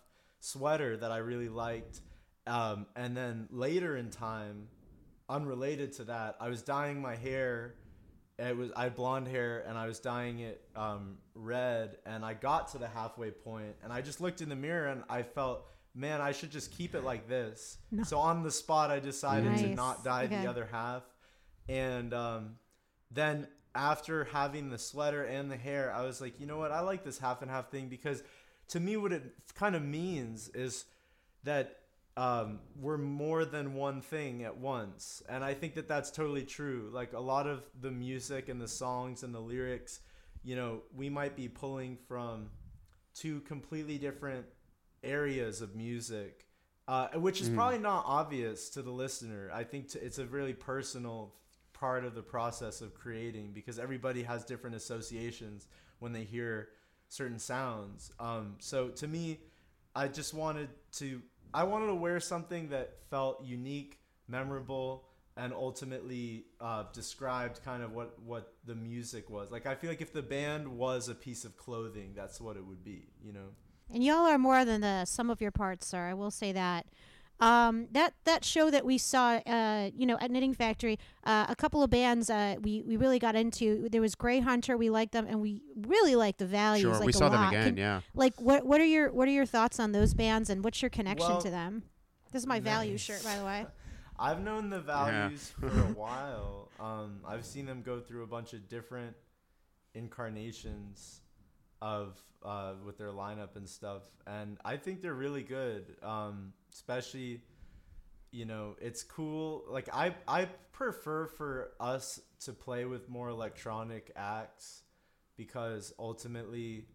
sweater 0.41 0.97
that 0.97 1.11
I 1.13 1.19
really 1.19 1.49
liked, 1.49 2.01
um, 2.47 2.87
and 2.97 3.17
then 3.17 3.49
later 3.51 3.97
in 3.97 4.11
time, 4.11 4.69
unrelated 5.29 5.93
to 5.95 6.05
that, 6.05 6.37
I 6.41 6.49
was 6.49 6.63
dyeing 6.63 7.01
my 7.01 7.17
hair. 7.17 7.77
It 8.39 8.57
was 8.57 8.71
I 8.75 8.85
had 8.85 8.97
blonde 8.97 9.29
hair 9.29 9.63
and 9.69 9.79
I 9.79 9.87
was 9.87 10.01
dyeing 10.01 10.41
it 10.41 10.61
um, 10.75 11.19
red, 11.35 11.99
and 12.05 12.25
I 12.25 12.35
got 12.35 12.69
to 12.73 12.79
the 12.79 12.89
halfway 12.89 13.31
point, 13.31 13.77
and 13.85 13.93
I 13.93 14.01
just 14.03 14.21
looked 14.21 14.41
in 14.41 14.49
the 14.49 14.57
mirror 14.57 14.89
and 14.89 15.05
I 15.09 15.23
felt, 15.23 15.65
man, 15.95 16.21
I 16.21 16.33
should 16.33 16.51
just 16.51 16.73
keep 16.73 16.95
it 16.95 17.05
like 17.05 17.29
this. 17.29 17.79
So 18.05 18.19
on 18.19 18.43
the 18.43 18.51
spot, 18.51 18.91
I 18.91 18.99
decided 18.99 19.57
to 19.59 19.69
not 19.69 20.05
dye 20.05 20.25
Okay. 20.25 20.43
the 20.43 20.49
other 20.49 20.69
half, 20.71 21.03
and 21.69 22.13
um, 22.13 22.57
then 23.11 23.47
after 23.75 24.25
having 24.25 24.71
the 24.71 24.79
sweater 24.79 25.25
and 25.25 25.51
the 25.51 25.57
hair, 25.57 25.93
I 25.93 26.05
was 26.05 26.21
like, 26.21 26.39
you 26.41 26.47
know 26.47 26.59
what, 26.59 26.71
I 26.73 26.81
like 26.81 27.05
this 27.05 27.19
half 27.19 27.43
and 27.43 27.51
half 27.51 27.71
thing 27.71 27.89
because 27.89 28.23
to 28.69 28.81
me, 28.81 28.97
what 28.97 29.13
it 29.13 29.23
kind 29.55 29.75
of 29.75 29.83
means 29.83 30.49
is 30.49 30.85
that 31.43 31.81
um, 32.17 32.61
we're 32.81 32.97
more 32.99 33.45
than 33.45 33.75
one 33.75 34.01
thing 34.01 34.45
at 34.45 34.57
once. 34.57 35.23
And 35.29 35.43
I 35.45 35.55
think 35.55 35.75
that 35.75 35.89
that's 35.89 36.11
totally 36.11 36.45
true. 36.45 36.91
Like 36.93 37.13
a 37.13 37.21
lot 37.21 37.47
of 37.49 37.65
the 37.81 37.91
music 37.91 38.49
and 38.49 38.61
the 38.61 38.69
songs 38.69 39.25
and 39.25 39.35
the 39.35 39.41
lyrics, 39.41 40.01
you 40.45 40.55
know, 40.55 40.83
we 40.95 41.11
might 41.11 41.35
be 41.37 41.49
pulling 41.49 41.99
from 42.09 42.51
two 43.15 43.41
completely 43.41 43.99
different 43.99 44.47
areas 45.05 45.61
of 45.61 45.75
music, 45.75 46.47
uh, 46.89 47.09
which 47.15 47.41
is 47.41 47.49
probably 47.49 47.79
not 47.79 48.05
obvious 48.07 48.69
to 48.71 48.83
the 48.83 48.91
listener. 48.91 49.51
I 49.53 49.65
think 49.65 49.91
t- 49.91 49.99
it's 49.99 50.19
a 50.19 50.27
really 50.27 50.55
personal 50.55 51.35
part 51.73 52.05
of 52.05 52.15
the 52.15 52.23
process 52.23 52.81
of 52.81 52.95
creating 52.95 53.53
because 53.53 53.79
everybody 53.79 54.23
has 54.23 54.45
different 54.45 54.77
associations 54.77 55.67
when 55.99 56.13
they 56.13 56.25
hear 56.25 56.69
certain 57.09 57.39
sounds. 57.39 58.13
Um, 58.19 58.57
so 58.59 58.89
to 58.89 59.07
me, 59.09 59.41
I 59.95 60.09
just 60.09 60.35
wanted 60.35 60.69
to 60.93 61.23
I 61.53 61.65
wanted 61.65 61.87
to 61.87 61.95
wear 61.95 62.19
something 62.19 62.71
that 62.71 62.97
felt 63.11 63.45
unique, 63.45 64.01
memorable, 64.27 65.05
and 65.37 65.53
ultimately 65.53 66.47
uh, 66.61 66.85
described 66.93 67.61
kind 67.65 67.83
of 67.83 67.93
what 67.93 68.21
what 68.23 68.55
the 68.65 68.75
music 68.75 69.31
was. 69.31 69.51
Like 69.51 69.67
I 69.67 69.75
feel 69.75 69.91
like 69.91 70.01
if 70.01 70.13
the 70.13 70.23
band 70.23 70.69
was 70.69 71.09
a 71.09 71.15
piece 71.15 71.45
of 71.45 71.57
clothing, 71.57 72.13
that's 72.15 72.41
what 72.41 72.57
it 72.57 72.65
would 72.67 72.85
be. 72.85 73.09
You 73.23 73.33
know. 73.33 73.49
And 73.93 74.03
y'all 74.03 74.27
are 74.27 74.39
more 74.39 74.65
than 74.65 74.81
the 74.81 75.05
sum 75.05 75.31
of 75.31 75.41
your 75.41 75.51
parts, 75.51 75.87
sir. 75.87 76.07
I 76.07 76.15
will 76.15 76.31
say 76.31 76.53
that. 76.53 76.87
Um, 77.41 77.89
that 77.93 78.15
that 78.25 78.45
show 78.45 78.71
that 78.71 78.87
we 78.87 78.97
saw, 78.97 79.35
uh, 79.45 79.91
you 79.95 80.07
know, 80.07 80.17
at 80.21 80.31
Knitting 80.31 80.55
Factory, 80.55 80.99
uh, 81.25 81.47
a 81.49 81.57
couple 81.57 81.83
of 81.83 81.91
bands 81.91 82.31
uh, 82.31 82.55
we 82.63 82.83
we 82.83 82.97
really 82.97 83.19
got 83.19 83.35
into. 83.35 83.89
There 83.91 84.01
was 84.01 84.15
Grey 84.15 84.39
Hunter. 84.39 84.77
We 84.77 84.89
liked 84.89 85.13
them, 85.13 85.27
and 85.29 85.41
we 85.41 85.61
really 85.77 86.15
liked 86.15 86.39
the 86.39 86.47
values. 86.47 86.83
Sure, 86.83 86.93
like 86.93 87.07
we 87.07 87.11
a 87.11 87.13
saw 87.13 87.29
them 87.29 87.41
lot. 87.41 87.53
again. 87.53 87.65
Can- 87.71 87.77
yeah. 87.77 88.01
Like, 88.15 88.41
what 88.41 88.65
what 88.65 88.81
are 88.81 88.85
your 88.87 89.13
what 89.13 89.27
are 89.27 89.33
your 89.33 89.47
thoughts 89.47 89.81
on 89.81 89.91
those 89.93 90.15
bands, 90.15 90.49
and 90.49 90.63
what's 90.63 90.81
your 90.81 90.91
connection 90.91 91.29
Well, 91.29 91.41
to 91.43 91.51
them? 91.51 91.83
This 92.33 92.43
is 92.43 92.47
my 92.47 92.61
value 92.61 92.97
shirt, 92.97 93.23
by 93.25 93.37
the 93.37 93.45
way. 93.45 93.67
I've 94.19 94.41
known 94.41 94.71
the 94.71 94.81
values 94.81 95.53
for 95.59 95.67
a 95.67 95.71
while. 95.97 96.69
Um, 96.79 97.19
I've 97.27 97.45
seen 97.45 97.67
them 97.67 97.83
go 97.83 97.99
through 97.99 98.23
a 98.23 98.29
bunch 98.29 98.53
of 98.53 98.69
different 98.69 99.17
incarnations 99.95 101.21
of 101.85 102.19
uh, 102.43 102.73
with 102.87 102.97
their 102.97 103.11
lineup 103.11 103.57
and 103.57 103.69
stuff, 103.69 104.03
and 104.27 104.57
I 104.65 104.79
think 104.79 105.03
they're 105.03 105.13
really 105.13 105.43
good. 105.43 105.97
Um, 106.03 106.55
especially, 106.73 107.43
you 108.33 108.47
know, 108.47 108.75
it's 108.81 109.03
cool. 109.03 109.65
Like 109.69 109.91
I, 109.93 110.15
I 110.27 110.47
prefer 110.73 111.27
for 111.27 111.73
us 111.79 112.21
to 112.45 112.55
play 112.55 112.87
with 112.87 113.11
more 113.11 113.29
electronic 113.29 114.11
acts 114.17 114.83
because 115.37 115.93
ultimately, 115.99 116.87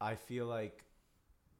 I 0.00 0.14
feel 0.14 0.46
like 0.46 0.84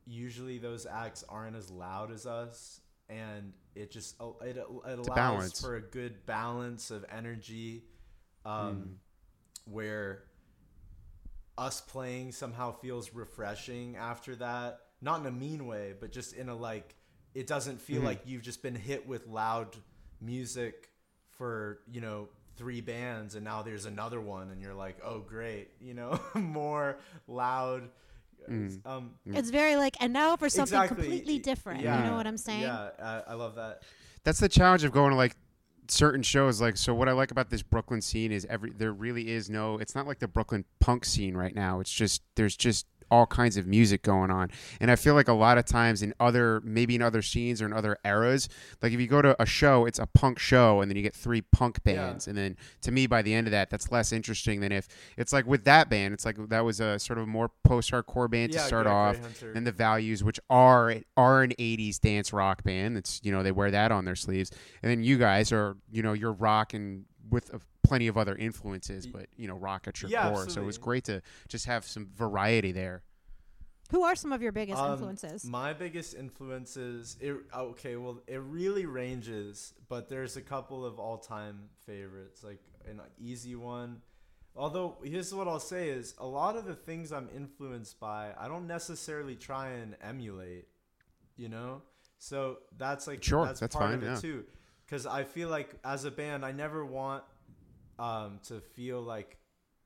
usually 0.06 0.58
those 0.58 0.86
acts 0.86 1.24
aren't 1.28 1.56
as 1.56 1.70
loud 1.70 2.12
as 2.12 2.24
us 2.24 2.80
and 3.08 3.52
it 3.74 3.90
just 3.90 4.14
oh, 4.20 4.36
it, 4.42 4.56
it 4.56 4.98
allows 4.98 5.60
for 5.60 5.76
a 5.76 5.80
good 5.80 6.24
balance 6.26 6.90
of 6.90 7.04
energy 7.10 7.82
um, 8.44 8.96
where 9.64 10.24
us 11.56 11.80
playing 11.80 12.32
somehow 12.32 12.72
feels 12.72 13.12
refreshing 13.14 13.96
after 13.96 14.34
that 14.36 14.80
not 15.00 15.20
in 15.20 15.26
a 15.26 15.30
mean 15.30 15.66
way 15.66 15.94
but 16.00 16.10
just 16.12 16.32
in 16.34 16.48
a 16.48 16.54
like 16.54 16.94
it 17.34 17.46
doesn't 17.46 17.80
feel 17.80 18.02
like 18.02 18.20
you've 18.24 18.42
just 18.42 18.62
been 18.62 18.74
hit 18.74 19.06
with 19.06 19.26
loud 19.26 19.76
music 20.20 20.88
for 21.30 21.80
you 21.90 22.00
know 22.00 22.28
three 22.56 22.80
bands 22.80 23.34
and 23.34 23.44
now 23.44 23.62
there's 23.62 23.84
another 23.86 24.20
one 24.20 24.50
and 24.50 24.60
you're 24.62 24.74
like 24.74 24.96
oh 25.04 25.18
great 25.20 25.68
you 25.80 25.94
know 25.94 26.18
more 26.34 26.98
loud 27.26 27.88
um 28.84 29.12
It's 29.24 29.48
very 29.48 29.76
like, 29.76 29.96
and 30.00 30.12
now 30.12 30.36
for 30.36 30.50
something 30.50 30.78
Exactly. 30.78 31.02
completely 31.06 31.38
different. 31.38 31.80
Yeah. 31.80 32.04
You 32.04 32.10
know 32.10 32.16
what 32.16 32.26
I'm 32.26 32.36
saying? 32.36 32.60
Yeah, 32.60 32.90
I, 33.02 33.22
I 33.28 33.34
love 33.34 33.54
that. 33.54 33.84
That's 34.22 34.38
the 34.38 34.50
challenge 34.50 34.84
of 34.84 34.92
going 34.92 35.10
to 35.12 35.16
like 35.16 35.34
certain 35.88 36.22
shows. 36.22 36.60
Like, 36.60 36.76
so 36.76 36.94
what 36.94 37.08
I 37.08 37.12
like 37.12 37.30
about 37.30 37.50
this 37.50 37.62
Brooklyn 37.62 38.00
scene 38.00 38.32
is 38.32 38.46
every 38.48 38.70
there 38.70 38.92
really 38.92 39.30
is 39.30 39.50
no. 39.50 39.78
It's 39.78 39.94
not 39.94 40.06
like 40.06 40.18
the 40.18 40.28
Brooklyn 40.28 40.64
punk 40.80 41.04
scene 41.04 41.36
right 41.36 41.54
now. 41.54 41.80
It's 41.80 41.92
just 41.92 42.22
there's 42.36 42.56
just 42.56 42.86
all 43.14 43.26
kinds 43.26 43.56
of 43.56 43.66
music 43.66 44.02
going 44.02 44.30
on, 44.30 44.50
and 44.80 44.90
I 44.90 44.96
feel 44.96 45.14
like 45.14 45.28
a 45.28 45.32
lot 45.32 45.56
of 45.58 45.64
times 45.64 46.02
in 46.02 46.12
other 46.18 46.60
maybe 46.64 46.94
in 46.96 47.02
other 47.02 47.22
scenes 47.22 47.62
or 47.62 47.66
in 47.66 47.72
other 47.72 47.96
eras, 48.04 48.48
like 48.82 48.92
if 48.92 49.00
you 49.00 49.06
go 49.06 49.22
to 49.22 49.40
a 49.40 49.46
show, 49.46 49.86
it's 49.86 49.98
a 50.00 50.06
punk 50.06 50.38
show, 50.38 50.80
and 50.80 50.90
then 50.90 50.96
you 50.96 51.02
get 51.02 51.14
three 51.14 51.40
punk 51.42 51.78
Yeah. 51.84 51.94
bands, 51.94 52.26
and 52.26 52.36
then 52.36 52.56
to 52.82 52.90
me 52.90 53.06
by 53.06 53.22
the 53.22 53.32
end 53.32 53.46
of 53.46 53.52
that, 53.52 53.70
that's 53.70 53.92
less 53.92 54.12
interesting 54.12 54.60
than 54.60 54.72
if 54.72 54.88
it's 55.16 55.32
like 55.32 55.46
with 55.46 55.64
that 55.64 55.88
band. 55.88 56.12
It's 56.14 56.24
like 56.24 56.36
that 56.48 56.64
was 56.64 56.80
a 56.80 56.98
sort 56.98 57.18
of 57.18 57.28
more 57.28 57.50
post-hardcore 57.64 58.30
band 58.30 58.52
Yeah, 58.52 58.58
to 58.60 58.66
start 58.66 58.86
off, 58.86 59.16
and 59.54 59.66
the 59.66 59.72
values, 59.72 60.24
which 60.24 60.40
are 60.50 60.94
are 61.16 61.42
an 61.42 61.52
'80s 61.58 61.98
dance 62.00 62.32
rock 62.32 62.64
band. 62.64 62.96
It's 62.96 63.20
you 63.22 63.30
know 63.32 63.42
they 63.42 63.52
wear 63.52 63.70
that 63.70 63.92
on 63.92 64.04
their 64.04 64.16
sleeves, 64.16 64.50
and 64.82 64.90
then 64.90 65.02
you 65.04 65.18
guys 65.18 65.52
are 65.52 65.76
you 65.92 66.02
know 66.02 66.12
you're 66.14 66.32
rock 66.32 66.74
and 66.74 67.04
with 67.30 67.54
uh, 67.54 67.58
plenty 67.82 68.06
of 68.06 68.16
other 68.16 68.34
influences, 68.36 69.06
but 69.06 69.26
you 69.36 69.48
know 69.48 69.56
rock 69.56 69.86
at 69.88 70.00
your 70.02 70.10
Yeah, 70.10 70.30
core. 70.30 70.48
So 70.48 70.62
it 70.62 70.64
was 70.64 70.78
great 70.78 71.04
to 71.04 71.22
just 71.48 71.66
have 71.66 71.84
some 71.84 72.08
variety 72.14 72.72
there. 72.72 73.02
Who 73.90 74.02
are 74.02 74.16
some 74.16 74.32
of 74.32 74.40
your 74.42 74.52
biggest 74.52 74.80
Um, 74.80 74.92
influences? 74.92 75.44
My 75.44 75.72
biggest 75.74 76.14
influences, 76.14 77.16
it, 77.20 77.36
okay, 77.54 77.96
well, 77.96 78.22
it 78.26 78.40
really 78.40 78.86
ranges, 78.86 79.74
but 79.88 80.08
there's 80.08 80.36
a 80.36 80.40
couple 80.40 80.86
of 80.86 80.98
all-time 80.98 81.68
favorites, 81.86 82.42
like 82.42 82.60
an 82.86 83.00
easy 83.18 83.54
one. 83.54 84.00
Although 84.56 84.96
here's 85.04 85.34
what 85.34 85.48
I'll 85.48 85.60
say 85.60 85.90
is 85.90 86.14
a 86.18 86.26
lot 86.26 86.56
of 86.56 86.64
the 86.64 86.74
things 86.74 87.12
I'm 87.12 87.28
influenced 87.36 88.00
by, 88.00 88.32
I 88.38 88.48
don't 88.48 88.66
necessarily 88.66 89.36
try 89.36 89.68
and 89.70 89.96
emulate, 90.00 90.66
you 91.36 91.48
know. 91.50 91.82
So 92.18 92.58
that's 92.78 93.06
like 93.06 93.22
Sure, 93.22 93.44
that's, 93.44 93.60
that's 93.60 93.76
part 93.76 93.90
fine, 93.90 93.98
of 93.98 94.02
it 94.02 94.06
yeah. 94.06 94.16
too, 94.16 94.44
because 94.86 95.06
I 95.06 95.24
feel 95.24 95.48
like 95.48 95.74
as 95.84 96.04
a 96.04 96.10
band, 96.10 96.44
I 96.44 96.52
never 96.52 96.84
want 96.84 97.24
um, 97.98 98.40
to 98.48 98.60
feel 98.60 99.00
like 99.00 99.38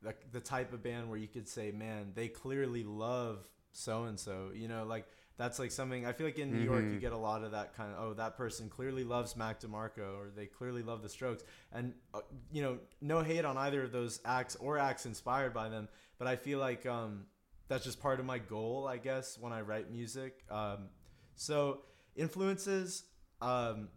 the, 0.03 0.15
the 0.33 0.41
type 0.41 0.73
of 0.73 0.83
band 0.83 1.09
where 1.11 1.19
you 1.19 1.29
could 1.29 1.49
say, 1.49 1.71
man, 1.71 2.13
they 2.15 2.29
clearly 2.29 2.85
love 2.85 3.39
so 3.73 4.05
and 4.05 4.19
so. 4.19 4.51
You 4.55 4.69
know, 4.69 4.85
like 4.85 5.07
that's 5.37 5.59
like 5.59 5.71
something 5.71 6.05
I 6.05 6.13
feel 6.13 6.27
like 6.27 6.39
in 6.39 6.53
New 6.53 6.59
York 6.59 6.85
Mm-hmm. 6.85 6.95
you 6.95 6.99
get 6.99 7.13
a 7.13 7.17
lot 7.17 7.45
of 7.45 7.53
that 7.53 7.77
kind 7.77 7.93
of 7.95 7.99
oh 8.01 8.15
that 8.15 8.37
person 8.37 8.69
clearly 8.69 9.05
loves 9.05 9.37
Mac 9.37 9.61
DeMarco 9.61 10.19
or 10.19 10.31
they 10.35 10.47
clearly 10.47 10.83
love 10.83 11.03
the 11.03 11.09
Strokes 11.09 11.45
and 11.73 11.95
uh, 12.13 12.21
you 12.53 12.61
know 12.61 12.79
no 13.01 13.23
hate 13.23 13.45
on 13.45 13.57
either 13.57 13.85
of 13.85 13.93
those 13.93 14.21
acts 14.25 14.57
or 14.57 14.79
acts 14.79 15.07
inspired 15.07 15.55
by 15.55 15.69
them 15.69 15.89
but 16.19 16.27
I 16.27 16.35
feel 16.37 16.59
like 16.59 16.87
um, 16.87 17.27
that's 17.69 17.85
just 17.85 18.01
part 18.01 18.19
of 18.19 18.27
my 18.27 18.39
goal 18.39 18.87
I 18.89 18.97
guess 18.97 19.39
when 19.39 19.53
I 19.53 19.61
write 19.61 19.91
music 19.93 20.43
um, 20.51 20.89
so 21.37 21.83
influences 22.17 23.05
um, 23.41 23.89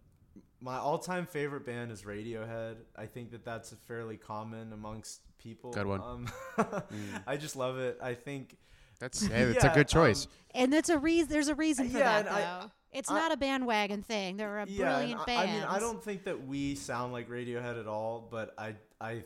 my 0.60 0.78
all-time 0.78 1.26
favorite 1.26 1.66
band 1.66 1.92
is 1.92 2.04
Radiohead 2.04 2.76
I 2.96 3.06
think 3.08 3.32
that 3.32 3.44
that's 3.46 3.74
fairly 3.88 4.18
common 4.18 4.74
amongst 4.74 5.22
people 5.38 5.72
Good 5.72 5.88
one. 5.88 6.02
um, 6.02 6.28
I 7.28 7.38
just 7.38 7.56
love 7.56 7.78
it 7.80 7.98
I 8.02 8.14
think 8.14 8.58
That's 9.00 9.26
hey, 9.26 9.46
that's 9.46 9.64
Yeah, 9.64 9.72
a 9.72 9.76
good 9.76 9.88
choice. 9.88 10.26
um, 10.26 10.32
And 10.54 10.74
that's 10.74 10.90
a 10.90 10.98
reason. 11.00 11.30
There's 11.30 11.48
a 11.48 11.56
reason 11.56 11.90
for 11.90 11.98
Yeah, 11.98 12.22
that, 12.22 12.28
and 12.28 12.36
I- 12.36 12.42
though. 12.62 12.72
it's 12.92 13.10
I- 13.10 13.16
not 13.20 13.32
a 13.32 13.38
bandwagon 13.38 14.04
thing. 14.04 14.38
They're 14.38 14.60
a 14.60 14.62
and 14.64 14.78
brilliant 14.78 15.22
I, 15.22 15.26
band. 15.26 15.50
I 15.50 15.54
mean, 15.54 15.64
I 15.64 15.80
don't 15.80 16.04
think 16.04 16.26
that 16.26 16.46
we 16.46 16.76
sound 16.76 17.12
like 17.12 17.28
Radiohead 17.30 17.80
at 17.80 17.88
all, 17.88 18.28
but 18.30 18.54
I, 18.60 18.76
I, 19.00 19.24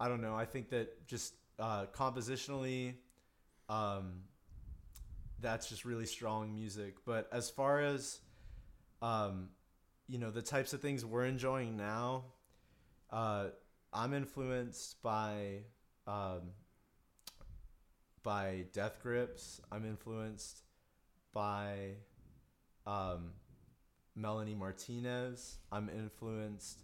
I 0.00 0.08
don't 0.08 0.22
know. 0.22 0.34
I 0.34 0.46
think 0.46 0.70
that 0.70 1.06
just 1.06 1.34
uh, 1.58 1.84
compositionally, 1.94 2.94
um, 3.68 4.22
that's 5.40 5.68
just 5.68 5.84
really 5.84 6.06
strong 6.06 6.54
music. 6.54 6.94
But 7.04 7.28
as 7.32 7.50
far 7.50 7.80
as, 7.80 8.20
um, 9.02 9.50
you 10.08 10.18
know, 10.18 10.30
the 10.30 10.42
types 10.42 10.72
of 10.72 10.80
things 10.80 11.04
we're 11.04 11.24
enjoying 11.24 11.76
now, 11.76 12.24
uh, 13.10 13.46
I'm 13.92 14.14
influenced 14.14 15.02
by, 15.02 15.60
um, 16.06 16.52
by 18.22 18.64
Death 18.72 18.98
Grips. 19.02 19.60
I'm 19.70 19.84
influenced 19.84 20.62
by 21.32 21.96
um, 22.86 23.32
Melanie 24.16 24.54
Martinez. 24.54 25.58
I'm 25.70 25.88
influenced 25.88 26.80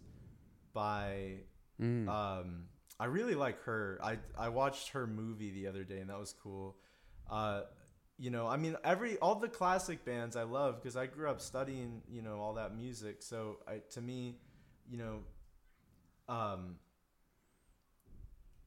by. 0.73 1.39
Mm. 1.81 2.07
Um, 2.07 2.65
I 2.99 3.05
really 3.05 3.35
like 3.35 3.61
her. 3.63 3.99
I 4.01 4.17
I 4.37 4.49
watched 4.49 4.89
her 4.89 5.05
movie 5.05 5.51
the 5.51 5.67
other 5.67 5.83
day 5.83 5.99
and 5.99 6.09
that 6.09 6.19
was 6.19 6.33
cool. 6.41 6.77
Uh, 7.29 7.61
you 8.17 8.29
know, 8.29 8.47
I 8.47 8.55
mean, 8.57 8.77
every 8.83 9.17
all 9.17 9.35
the 9.35 9.49
classic 9.49 10.05
bands 10.05 10.35
I 10.35 10.43
love 10.43 10.81
because 10.81 10.95
I 10.95 11.05
grew 11.05 11.29
up 11.29 11.41
studying 11.41 12.01
you 12.09 12.21
know 12.21 12.39
all 12.39 12.53
that 12.53 12.75
music. 12.75 13.17
So 13.21 13.57
I 13.67 13.81
to 13.91 14.01
me, 14.01 14.37
you 14.89 14.97
know, 14.97 15.19
um, 16.33 16.75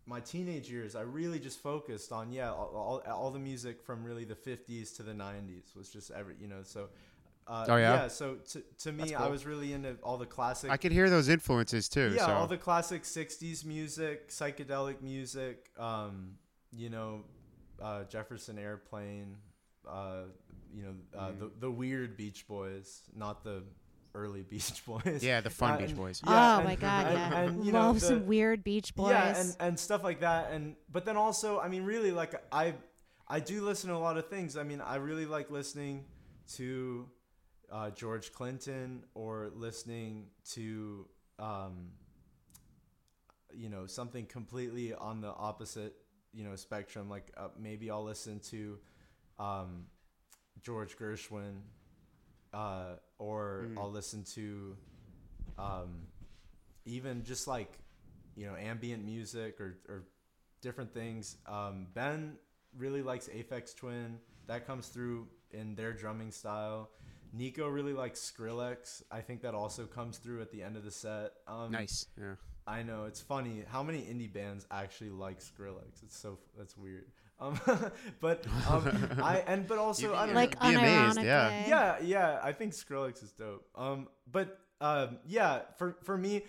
my 0.05 0.21
teenage 0.21 0.71
years, 0.71 0.95
I 0.95 1.03
really 1.03 1.39
just 1.39 1.61
focused 1.61 2.13
on 2.13 2.31
yeah, 2.31 2.51
all, 2.51 3.03
all, 3.07 3.13
all 3.13 3.31
the 3.31 3.39
music 3.39 3.83
from 3.83 4.05
really 4.05 4.25
the 4.25 4.35
'50s 4.35 4.95
to 4.97 5.03
the 5.03 5.13
'90s 5.13 5.75
was 5.75 5.89
just 5.91 6.11
every 6.11 6.35
you 6.39 6.49
know. 6.49 6.63
So, 6.63 6.89
uh, 7.47 7.65
Oh, 7.69 7.77
yeah? 7.77 8.09
So 8.09 8.37
to 8.51 8.63
to 8.81 8.93
me, 8.93 9.11
That's 9.11 9.23
I 9.23 9.29
was 9.29 9.47
really 9.47 9.73
into 9.73 9.97
all 10.03 10.19
the 10.19 10.27
classic. 10.27 10.71
I 10.71 10.77
could 10.77 10.93
hear 10.93 11.09
those 11.09 11.31
influences 11.31 11.89
too. 11.89 12.13
yeah, 12.15 12.27
so. 12.27 12.33
all 12.33 12.47
the 12.47 12.59
classic 12.59 13.05
'60s 13.05 13.65
music, 13.65 14.29
psychedelic 14.29 15.01
music. 15.01 15.71
Um, 15.79 16.33
you 16.71 16.91
know, 16.91 17.25
uh, 17.83 18.05
Jefferson 18.05 18.59
Airplane. 18.59 19.37
Uh, 19.89 20.25
you 20.75 20.83
know, 20.83 20.95
uh, 21.19 21.29
Mm. 21.31 21.39
the 21.41 21.51
the 21.61 21.71
weird 21.71 22.17
Beach 22.17 22.47
Boys, 22.47 23.03
not 23.15 23.43
the 23.45 23.63
early 24.15 24.43
Beach 24.51 24.85
Boys. 24.85 25.23
yeah, 25.23 25.41
the 25.41 25.49
fun 25.51 25.73
Uh, 25.73 25.77
Beach 25.79 25.89
and- 25.91 25.97
Boys. 25.97 26.23
oh 26.27 26.31
and- 26.57 26.65
my 26.65 26.75
god, 26.77 27.07
and- 27.07 27.15
yeah. 27.15 27.41
and, 27.41 27.65
you 27.65 27.73
know, 27.73 27.81
Love 27.87 28.01
the- 28.01 28.07
some 28.07 28.27
weird 28.27 28.63
Beach 28.65 28.95
Boys. 28.95 29.11
yeah, 29.13 29.39
and, 29.41 29.57
and 29.61 29.79
stuff 29.81 30.03
like 30.05 30.21
that. 30.21 30.51
And 30.53 30.77
but 30.93 31.05
then 31.05 31.17
also, 31.17 31.59
I 31.59 31.69
mean, 31.69 31.85
really, 31.85 32.11
like 32.13 32.35
I 32.53 32.75
I 33.29 33.41
do 33.41 33.65
listen 33.65 33.89
to 33.91 33.97
a 33.97 33.99
lot 33.99 34.17
of 34.19 34.29
things. 34.29 34.57
I 34.57 34.63
mean, 34.63 34.81
I 34.81 34.97
really 34.97 35.27
like 35.27 35.51
listening 35.51 36.05
to 36.57 37.09
uh, 37.71 37.91
George 37.91 38.33
Clinton 38.33 39.05
or 39.15 39.51
listening 39.55 40.27
to 40.53 41.07
um, 41.39 41.93
you 43.55 43.69
know 43.69 43.87
something 43.87 44.27
completely 44.27 44.93
on 44.95 45.21
the 45.21 45.29
opposite 45.29 45.95
you 46.33 46.45
know 46.45 46.57
spectrum. 46.57 47.09
Like 47.09 47.33
uh, 47.37 47.49
maybe 47.59 47.91
I'll 47.91 48.05
listen 48.05 48.41
to 48.51 48.79
um, 49.39 49.87
George 50.63 50.97
Gershwin, 50.97 51.61
uh, 52.53 52.95
or 53.19 53.69
I'll 53.77 53.91
listen 53.91 54.25
to 54.35 54.77
um, 55.59 56.07
even 56.85 57.25
just 57.25 57.47
like 57.47 57.79
you 58.37 58.47
know 58.47 58.57
ambient 58.57 59.05
music 59.05 59.61
or, 59.61 59.79
or 59.89 60.05
different 60.61 60.93
things. 60.93 61.37
Um, 61.47 61.87
ben 61.95 62.37
really 62.77 63.03
likes 63.03 63.29
Aphex 63.29 63.75
Twin. 63.75 64.19
That 64.47 64.67
comes 64.67 64.89
through 64.89 65.27
in 65.51 65.75
their 65.75 65.93
drumming 65.93 66.31
style. 66.31 66.91
Nico 67.33 67.69
really 67.69 67.93
likes 67.93 68.21
Skrillex. 68.21 69.03
I 69.11 69.21
think 69.21 69.43
that 69.43 69.55
also 69.55 69.85
comes 69.85 70.19
through 70.19 70.41
at 70.41 70.51
the 70.51 70.63
end 70.63 70.77
of 70.77 70.85
the 70.85 70.91
set. 70.91 71.33
Um, 71.47 71.71
Nice. 71.71 72.07
Yeah. 72.19 72.35
I 72.69 72.83
know 72.83 73.05
it's 73.07 73.21
funny 73.21 73.65
how 73.67 73.83
many 73.83 74.01
indie 74.01 74.33
bands 74.33 74.67
actually 74.71 75.11
like 75.11 75.41
Skrillex. 75.41 76.03
It's 76.03 76.17
so 76.17 76.39
that's 76.57 76.77
weird. 76.77 77.07
Um, 77.41 77.59
but 78.21 78.47
um, 78.69 79.11
I 79.23 79.39
and 79.47 79.67
but 79.67 79.79
also 79.79 80.15
I 80.15 80.27
don't 80.27 80.35
know. 80.35 80.41
like 80.41 80.61
Be 80.61 80.75
amazed, 80.75 81.23
yeah. 81.23 81.67
Yeah, 81.67 81.97
yeah, 82.03 82.41
I 82.43 82.53
think 82.53 82.75
Skrillex 82.75 83.23
is 83.25 83.33
dope. 83.33 83.67
Um, 83.75 84.09
but 84.31 84.59
um, 84.81 85.19
yeah, 85.27 85.61
for 85.79 85.97
for 86.03 86.19
me, 86.19 86.43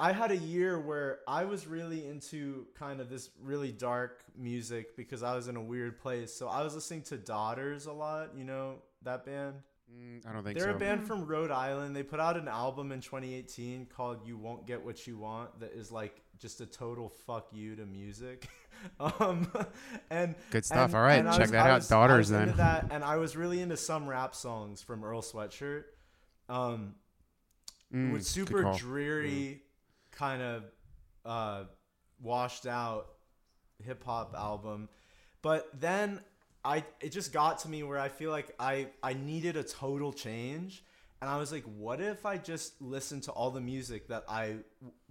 I 0.00 0.12
had 0.12 0.30
a 0.30 0.36
year 0.36 0.80
where 0.80 1.20
I 1.28 1.44
was 1.44 1.66
really 1.66 2.06
into 2.06 2.66
kind 2.74 3.00
of 3.00 3.10
this 3.10 3.30
really 3.40 3.70
dark 3.70 4.24
music 4.36 4.96
because 4.96 5.22
I 5.22 5.36
was 5.36 5.48
in 5.48 5.56
a 5.56 5.62
weird 5.62 6.00
place. 6.00 6.32
So 6.32 6.48
I 6.48 6.62
was 6.62 6.74
listening 6.74 7.02
to 7.02 7.16
Daughters 7.18 7.86
a 7.86 7.92
lot. 7.92 8.30
You 8.36 8.44
know 8.44 8.76
that 9.02 9.26
band. 9.26 9.56
Mm, 9.92 10.26
I 10.28 10.32
don't 10.32 10.42
think 10.44 10.58
They're 10.58 10.70
so. 10.70 10.76
a 10.76 10.78
band 10.78 11.06
from 11.06 11.26
Rhode 11.26 11.50
Island. 11.50 11.94
They 11.94 12.02
put 12.02 12.20
out 12.20 12.36
an 12.36 12.48
album 12.48 12.90
in 12.92 13.00
2018 13.00 13.86
called 13.86 14.26
"You 14.26 14.36
Won't 14.36 14.66
Get 14.66 14.84
What 14.84 15.06
You 15.06 15.18
Want" 15.18 15.60
that 15.60 15.72
is 15.72 15.92
like 15.92 16.22
just 16.38 16.60
a 16.60 16.66
total 16.66 17.08
fuck 17.26 17.48
you 17.52 17.76
to 17.76 17.86
music. 17.86 18.48
um, 19.00 19.50
and 20.10 20.34
Good 20.50 20.64
stuff. 20.64 20.86
and- 20.90 20.94
All 20.96 21.02
right, 21.02 21.18
and 21.18 21.28
I 21.28 21.36
check 21.36 21.48
that 21.50 21.66
out. 21.66 21.82
I 21.84 21.86
Daughters, 21.86 22.28
then. 22.28 22.54
that, 22.56 22.88
and 22.90 23.04
I 23.04 23.16
was 23.16 23.36
really 23.36 23.60
into 23.60 23.76
some 23.76 24.06
rap 24.08 24.34
songs 24.34 24.82
from 24.82 25.04
Earl 25.04 25.22
Sweatshirt. 25.22 25.84
Um, 26.48 26.94
Mm, 27.94 28.12
with 28.12 28.26
super 28.26 28.62
call. 28.64 28.76
dreary, 28.76 29.62
kind 30.10 30.42
of 30.42 30.64
uh, 31.24 31.64
washed 32.20 32.66
out 32.66 33.06
hip 33.84 34.02
hop 34.02 34.34
album. 34.36 34.88
But 35.42 35.68
then 35.78 36.20
I 36.64 36.84
it 37.00 37.10
just 37.10 37.32
got 37.32 37.58
to 37.60 37.68
me 37.68 37.82
where 37.82 37.98
I 37.98 38.08
feel 38.08 38.30
like 38.30 38.54
I 38.58 38.88
I 39.02 39.14
needed 39.14 39.56
a 39.56 39.62
total 39.62 40.12
change. 40.12 40.84
And 41.20 41.30
I 41.30 41.38
was 41.38 41.52
like, 41.52 41.64
what 41.78 42.02
if 42.02 42.26
I 42.26 42.36
just 42.36 42.82
listened 42.82 43.22
to 43.24 43.32
all 43.32 43.50
the 43.50 43.60
music 43.60 44.08
that 44.08 44.24
I 44.28 44.56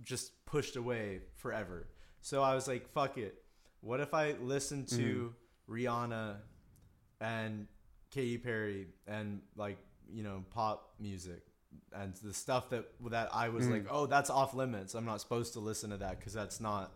just 0.04 0.46
pushed 0.46 0.76
away 0.76 1.22
forever? 1.38 1.88
So 2.22 2.44
I 2.44 2.54
was 2.54 2.68
like, 2.68 2.88
fuck 2.88 3.18
it. 3.18 3.44
What 3.82 4.00
if 4.00 4.14
I 4.14 4.34
listened 4.40 4.90
to 4.90 5.34
mm-hmm. 5.68 5.74
Rihanna 5.74 6.36
and 7.20 7.68
Katy 8.12 8.38
Perry 8.38 8.88
and 9.08 9.42
like, 9.56 9.78
you 10.08 10.22
know, 10.22 10.44
pop 10.52 10.94
music 11.00 11.42
and 11.96 12.14
the 12.18 12.34
stuff 12.34 12.70
that 12.70 12.86
that 13.10 13.30
I 13.34 13.50
was 13.50 13.68
like, 13.68 13.86
mm. 13.86 13.92
oh, 13.92 14.06
that's 14.06 14.30
off 14.30 14.54
limits. 14.54 14.94
I'm 14.94 15.06
not 15.06 15.22
supposed 15.22 15.54
to 15.54 15.60
listen 15.60 15.90
to 15.92 15.98
that 15.98 16.20
because 16.20 16.34
that's 16.34 16.60
not 16.60 16.92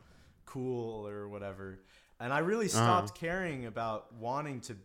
cool 0.46 1.08
or 1.08 1.28
whatever. 1.28 1.80
And 2.20 2.34
I 2.34 2.40
really 2.40 2.68
stopped 2.68 3.16
caring 3.16 3.66
about 3.66 4.14
wanting 4.16 4.62
to 4.62 4.76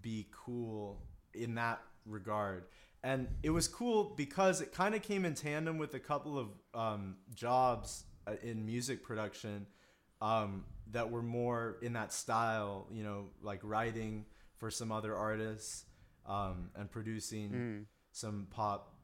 be 0.00 0.26
cool 0.44 1.02
in 1.34 1.54
that 1.54 1.80
regard. 2.04 2.64
And 3.02 3.28
it 3.42 3.50
was 3.50 3.66
cool 3.66 4.14
because 4.16 4.60
it 4.60 4.72
kind 4.72 4.94
of 4.94 5.02
came 5.02 5.24
in 5.24 5.34
tandem 5.34 5.78
with 5.78 5.94
a 5.94 5.98
couple 5.98 6.38
of 6.38 6.48
um, 6.74 7.16
jobs 7.34 8.04
uh, 8.26 8.34
in 8.42 8.64
music 8.64 9.02
production 9.02 9.66
um, 10.20 10.64
that 10.92 11.10
were 11.10 11.22
more 11.22 11.78
in 11.82 11.94
that 11.94 12.12
style, 12.12 12.86
you 12.92 13.02
know, 13.02 13.24
like 13.42 13.60
writing 13.62 14.26
for 14.56 14.70
some 14.70 14.92
other 14.92 15.16
artists 15.16 15.84
um, 16.26 16.70
and 16.76 16.90
producing 16.90 17.50
some 18.12 18.46
pop 18.50 18.94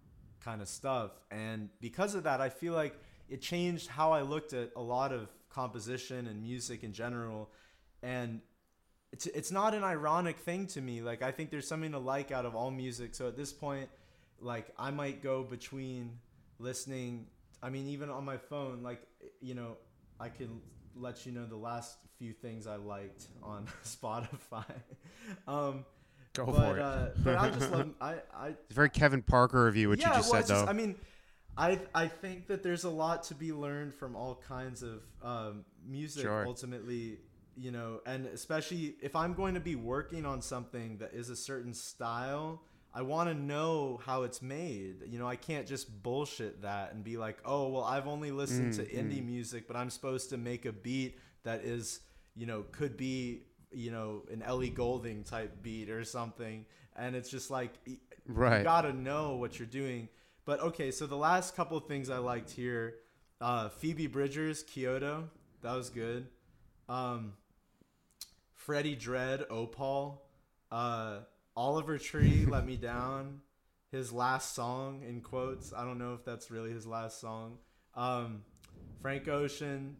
kind 0.44 0.60
of 0.62 0.68
stuff. 0.68 1.10
And 1.30 1.68
because 1.80 2.14
of 2.14 2.22
that, 2.24 2.40
I 2.40 2.50
feel 2.50 2.74
like 2.74 2.94
it 3.28 3.40
changed 3.42 3.88
how 3.88 4.12
I 4.12 4.22
looked 4.22 4.52
at 4.52 4.70
a 4.76 4.80
lot 4.82 5.12
of 5.12 5.28
composition 5.50 6.28
and 6.28 6.40
music 6.42 6.84
in 6.84 6.92
general. 6.92 7.50
And 8.02 8.40
it's, 9.12 9.26
it's 9.26 9.50
not 9.50 9.74
an 9.74 9.84
ironic 9.84 10.38
thing 10.38 10.66
to 10.68 10.80
me. 10.80 11.00
Like, 11.00 11.22
I 11.22 11.30
think 11.30 11.50
there's 11.50 11.66
something 11.66 11.92
to 11.92 11.98
like 11.98 12.30
out 12.30 12.46
of 12.46 12.54
all 12.54 12.70
music. 12.70 13.14
So 13.14 13.28
at 13.28 13.36
this 13.36 13.52
point, 13.52 13.88
like, 14.40 14.68
I 14.78 14.90
might 14.90 15.22
go 15.22 15.42
between 15.42 16.18
listening. 16.58 17.26
I 17.62 17.70
mean, 17.70 17.88
even 17.88 18.10
on 18.10 18.24
my 18.24 18.36
phone, 18.36 18.82
like, 18.82 19.02
you 19.40 19.54
know, 19.54 19.76
I 20.20 20.28
can 20.28 20.60
let 20.94 21.26
you 21.26 21.32
know 21.32 21.46
the 21.46 21.56
last 21.56 21.96
few 22.18 22.32
things 22.32 22.66
I 22.66 22.76
liked 22.76 23.26
on 23.42 23.66
Spotify. 23.84 24.64
um, 25.48 25.84
Go 26.34 26.46
but, 26.46 26.54
for 26.54 26.76
it. 26.76 26.82
Uh, 26.82 27.06
but 27.24 27.36
I 27.36 27.50
just 27.50 27.70
love, 27.72 27.90
I, 28.00 28.14
I, 28.32 28.48
It's 28.66 28.74
very 28.74 28.90
Kevin 28.90 29.22
Parker 29.22 29.66
of 29.66 29.76
you, 29.76 29.88
what 29.88 29.98
yeah, 29.98 30.10
you 30.10 30.14
just 30.16 30.30
well, 30.30 30.34
said, 30.34 30.40
it's 30.40 30.48
just- 30.50 30.64
though. 30.66 30.70
I 30.70 30.74
mean, 30.74 30.94
I 31.56 31.80
I 31.92 32.06
think 32.06 32.46
that 32.46 32.62
there's 32.62 32.84
a 32.84 32.90
lot 32.90 33.24
to 33.24 33.34
be 33.34 33.52
learned 33.52 33.92
from 33.92 34.14
all 34.14 34.40
kinds 34.46 34.84
of 34.84 35.02
um, 35.22 35.64
music. 35.84 36.22
Sure. 36.22 36.46
Ultimately, 36.46 37.18
you 37.58 37.70
know, 37.72 38.00
and 38.06 38.26
especially 38.26 38.94
if 39.02 39.16
I'm 39.16 39.34
going 39.34 39.54
to 39.54 39.60
be 39.60 39.74
working 39.76 40.24
on 40.24 40.40
something 40.42 40.98
that 40.98 41.12
is 41.14 41.30
a 41.30 41.36
certain 41.36 41.74
style, 41.74 42.62
I 42.94 43.02
want 43.02 43.28
to 43.28 43.34
know 43.34 44.00
how 44.04 44.22
it's 44.22 44.40
made. 44.42 45.02
You 45.06 45.18
know, 45.18 45.26
I 45.28 45.36
can't 45.36 45.66
just 45.66 46.02
bullshit 46.02 46.62
that 46.62 46.92
and 46.94 47.04
be 47.04 47.16
like, 47.16 47.38
"Oh, 47.44 47.68
well, 47.68 47.84
I've 47.84 48.06
only 48.06 48.30
listened 48.30 48.72
to 48.74 48.84
indie 48.86 49.24
music, 49.24 49.66
but 49.68 49.76
I'm 49.76 49.90
supposed 49.90 50.30
to 50.30 50.36
make 50.38 50.64
a 50.66 50.72
beat 50.72 51.18
that 51.44 51.64
is, 51.64 52.00
you 52.34 52.46
know, 52.46 52.64
could 52.72 52.96
be, 52.96 53.42
you 53.70 53.90
know, 53.90 54.22
an 54.30 54.42
Ellie 54.42 54.70
Goulding 54.70 55.24
type 55.24 55.62
beat 55.62 55.90
or 55.90 56.04
something." 56.04 56.64
And 56.96 57.14
it's 57.14 57.30
just 57.30 57.50
like 57.50 57.72
Right. 58.26 58.58
you 58.58 58.64
got 58.64 58.82
to 58.82 58.92
know 58.92 59.36
what 59.36 59.58
you're 59.58 59.66
doing. 59.68 60.08
But 60.44 60.60
okay, 60.60 60.90
so 60.90 61.06
the 61.06 61.16
last 61.16 61.54
couple 61.56 61.76
of 61.76 61.86
things 61.86 62.08
I 62.10 62.18
liked 62.18 62.50
here, 62.50 62.96
uh, 63.40 63.68
Phoebe 63.68 64.06
Bridgers, 64.06 64.62
Kyoto, 64.62 65.28
that 65.62 65.74
was 65.74 65.90
good. 65.90 66.26
Um, 66.88 67.34
Freddie 68.68 68.96
Dredd, 68.96 69.46
Opal, 69.48 70.20
uh, 70.70 71.20
Oliver 71.56 71.96
Tree, 71.96 72.44
Let 72.46 72.66
Me 72.66 72.76
Down, 72.76 73.40
his 73.90 74.12
last 74.12 74.54
song 74.54 75.00
in 75.08 75.22
quotes. 75.22 75.72
I 75.72 75.84
don't 75.84 75.96
know 75.96 76.12
if 76.12 76.22
that's 76.22 76.50
really 76.50 76.70
his 76.70 76.86
last 76.86 77.18
song. 77.18 77.56
Um, 77.94 78.42
Frank 79.00 79.26
Ocean, 79.26 79.96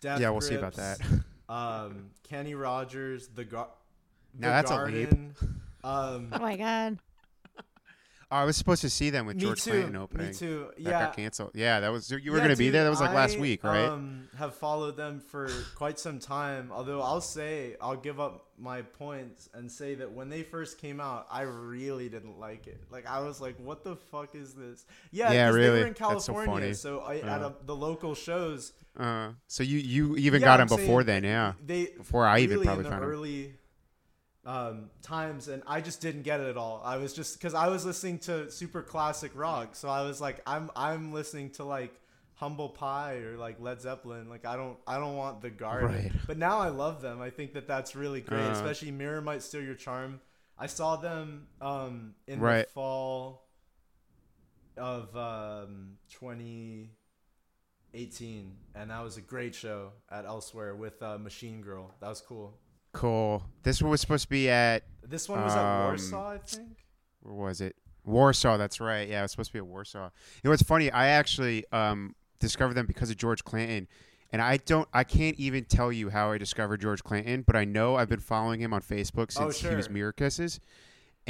Death 0.00 0.18
Yeah, 0.18 0.30
we'll 0.30 0.40
see 0.40 0.56
about 0.56 0.74
that. 0.74 0.98
um, 1.48 2.10
Kenny 2.28 2.56
Rogers, 2.56 3.28
The, 3.28 3.44
Gar- 3.44 3.70
the 4.34 4.40
Now 4.40 4.60
that's 4.60 4.72
a 4.72 4.84
leap. 4.86 5.12
Um, 5.84 6.30
Oh 6.32 6.40
my 6.40 6.56
god. 6.56 6.98
Oh, 8.32 8.36
I 8.36 8.44
was 8.44 8.56
supposed 8.56 8.80
to 8.82 8.90
see 8.90 9.10
them 9.10 9.26
with 9.26 9.36
me 9.36 9.42
George 9.42 9.62
too. 9.64 9.70
Clinton 9.70 9.96
opening. 9.96 10.28
Me 10.28 10.32
too. 10.32 10.68
That 10.76 10.80
Yeah. 10.80 10.90
got 11.06 11.16
canceled. 11.16 11.50
Yeah, 11.54 11.80
that 11.80 11.90
was 11.90 12.10
you 12.10 12.30
were 12.30 12.38
Yeah, 12.38 12.44
gonna 12.44 12.56
be 12.56 12.70
there. 12.70 12.84
That 12.84 12.90
was 12.90 13.00
like 13.00 13.12
last 13.12 13.38
week, 13.38 13.64
right? 13.64 13.86
Um, 13.88 14.28
have 14.38 14.54
followed 14.54 14.96
them 14.96 15.20
for 15.20 15.48
quite 15.74 15.98
some 15.98 16.20
time. 16.20 16.70
Although 16.72 17.02
I'll 17.02 17.20
say 17.20 17.76
I'll 17.80 17.96
give 17.96 18.20
up 18.20 18.46
my 18.56 18.82
points 18.82 19.48
and 19.52 19.70
say 19.72 19.96
that 19.96 20.12
when 20.12 20.28
they 20.28 20.42
first 20.44 20.78
came 20.78 21.00
out, 21.00 21.26
I 21.30 21.42
really 21.42 22.08
didn't 22.08 22.38
like 22.38 22.68
it. 22.68 22.80
Like 22.90 23.04
I 23.06 23.20
was 23.20 23.40
like, 23.40 23.56
"What 23.58 23.82
the 23.82 23.96
fuck 23.96 24.34
is 24.36 24.54
this?" 24.54 24.86
Yeah, 25.10 25.32
Yeah, 25.32 25.46
'cause 25.48 25.54
They 25.56 25.60
really. 25.62 25.80
were 25.80 25.86
in 25.86 25.94
so 25.96 25.98
California, 25.98 26.46
funny. 26.60 26.74
so, 26.74 27.00
I, 27.00 27.16
at 27.16 27.42
a, 27.42 27.54
the 27.64 27.74
local 27.74 28.14
shows. 28.14 28.72
uh, 28.96 29.30
so 29.48 29.62
you 29.64 29.78
you 29.78 30.16
even 30.16 30.40
Yeah, 30.40 30.46
got 30.46 30.60
I'm 30.60 30.68
before 30.68 31.02
then, 31.02 31.24
yeah. 31.24 31.54
They 31.64 31.86
Before 31.96 32.26
I 32.26 32.40
even 32.40 32.56
really 32.58 32.66
probably 32.66 32.84
in 32.84 32.90
the 32.90 32.96
found 32.96 33.04
early 33.10 33.54
um, 34.46 34.90
times, 35.02 35.48
and 35.48 35.62
I 35.66 35.80
just 35.80 36.00
didn't 36.00 36.22
get 36.22 36.40
it 36.40 36.48
at 36.48 36.56
all. 36.56 36.80
I 36.84 36.96
was 36.96 37.12
just 37.12 37.34
because 37.38 37.54
I 37.54 37.68
was 37.68 37.84
listening 37.84 38.18
to 38.20 38.50
super 38.50 38.82
classic 38.82 39.32
rock, 39.34 39.74
so 39.76 39.88
I 39.88 40.02
was 40.02 40.20
like, 40.20 40.40
I'm 40.46 40.70
I'm 40.74 41.12
listening 41.12 41.50
to 41.52 41.64
like 41.64 41.92
Humble 42.36 42.70
Pie 42.70 43.16
or 43.18 43.36
like 43.36 43.60
Led 43.60 43.80
Zeppelin. 43.82 44.28
Like 44.30 44.46
I 44.46 44.56
don't 44.56 44.78
I 44.86 44.98
don't 44.98 45.16
want 45.16 45.42
the 45.42 45.50
Garden. 45.50 45.88
Right. 45.94 46.12
But 46.26 46.38
now 46.38 46.58
I 46.58 46.68
love 46.68 47.02
them. 47.02 47.20
I 47.20 47.28
think 47.30 47.52
that 47.52 47.66
that's 47.68 47.94
really 47.94 48.22
great, 48.22 48.40
Uh. 48.40 48.52
especially 48.52 48.90
Mirror 48.92 49.20
Might 49.20 49.42
Steal 49.42 49.62
Your 49.62 49.74
Charm. 49.74 50.20
I 50.58 50.66
saw 50.66 50.96
them 50.96 51.46
um, 51.60 52.14
in 52.26 52.40
Right. 52.40 52.66
the 52.66 52.72
fall 52.72 53.46
of 54.76 55.14
um, 55.16 55.98
2018, 57.92 58.52
and 58.74 58.90
that 58.90 59.02
was 59.02 59.16
a 59.16 59.20
great 59.20 59.54
show 59.54 59.92
at 60.10 60.24
Elsewhere 60.24 60.74
with 60.74 61.02
uh, 61.02 61.18
Machine 61.18 61.60
Girl. 61.62 61.94
That 62.00 62.08
was 62.08 62.20
cool. 62.20 62.58
Cool. 62.92 63.42
This 63.62 63.80
one 63.82 63.90
was 63.90 64.00
supposed 64.00 64.24
to 64.24 64.28
be 64.30 64.48
at 64.50 64.84
This 65.06 65.28
one 65.28 65.42
was 65.42 65.52
at 65.54 65.58
Um, 65.64 65.86
Warsaw, 65.86 66.30
I 66.32 66.38
think. 66.38 66.68
where 67.22 67.34
was 67.34 67.60
it? 67.60 67.76
Warsaw. 68.04 68.56
That's 68.56 68.80
right. 68.80 69.08
Yeah, 69.08 69.20
it 69.20 69.22
was 69.22 69.30
supposed 69.32 69.50
to 69.50 69.52
be 69.54 69.58
at 69.58 69.66
Warsaw. 69.66 70.04
You 70.04 70.40
know 70.44 70.50
what's 70.50 70.62
funny? 70.62 70.90
I 70.90 71.08
actually 71.08 71.64
um, 71.72 72.14
discovered 72.38 72.74
them 72.74 72.86
because 72.86 73.10
of 73.10 73.16
George 73.16 73.44
Clinton, 73.44 73.86
and 74.32 74.40
I 74.42 74.56
don't. 74.56 74.88
I 74.92 75.04
can't 75.04 75.38
even 75.38 75.64
tell 75.64 75.92
you 75.92 76.08
how 76.10 76.32
I 76.32 76.38
discovered 76.38 76.80
George 76.80 77.04
Clinton, 77.04 77.42
but 77.46 77.54
I 77.56 77.64
know 77.64 77.96
I've 77.96 78.08
been 78.08 78.20
following 78.20 78.60
him 78.60 78.72
on 78.72 78.80
Facebook 78.80 79.36
Oh, 79.38 79.50
since 79.50 79.60
he 79.60 79.74
was 79.76 79.84
sure. 79.86 79.92
Mirror 79.94 80.12
Kisses, 80.12 80.60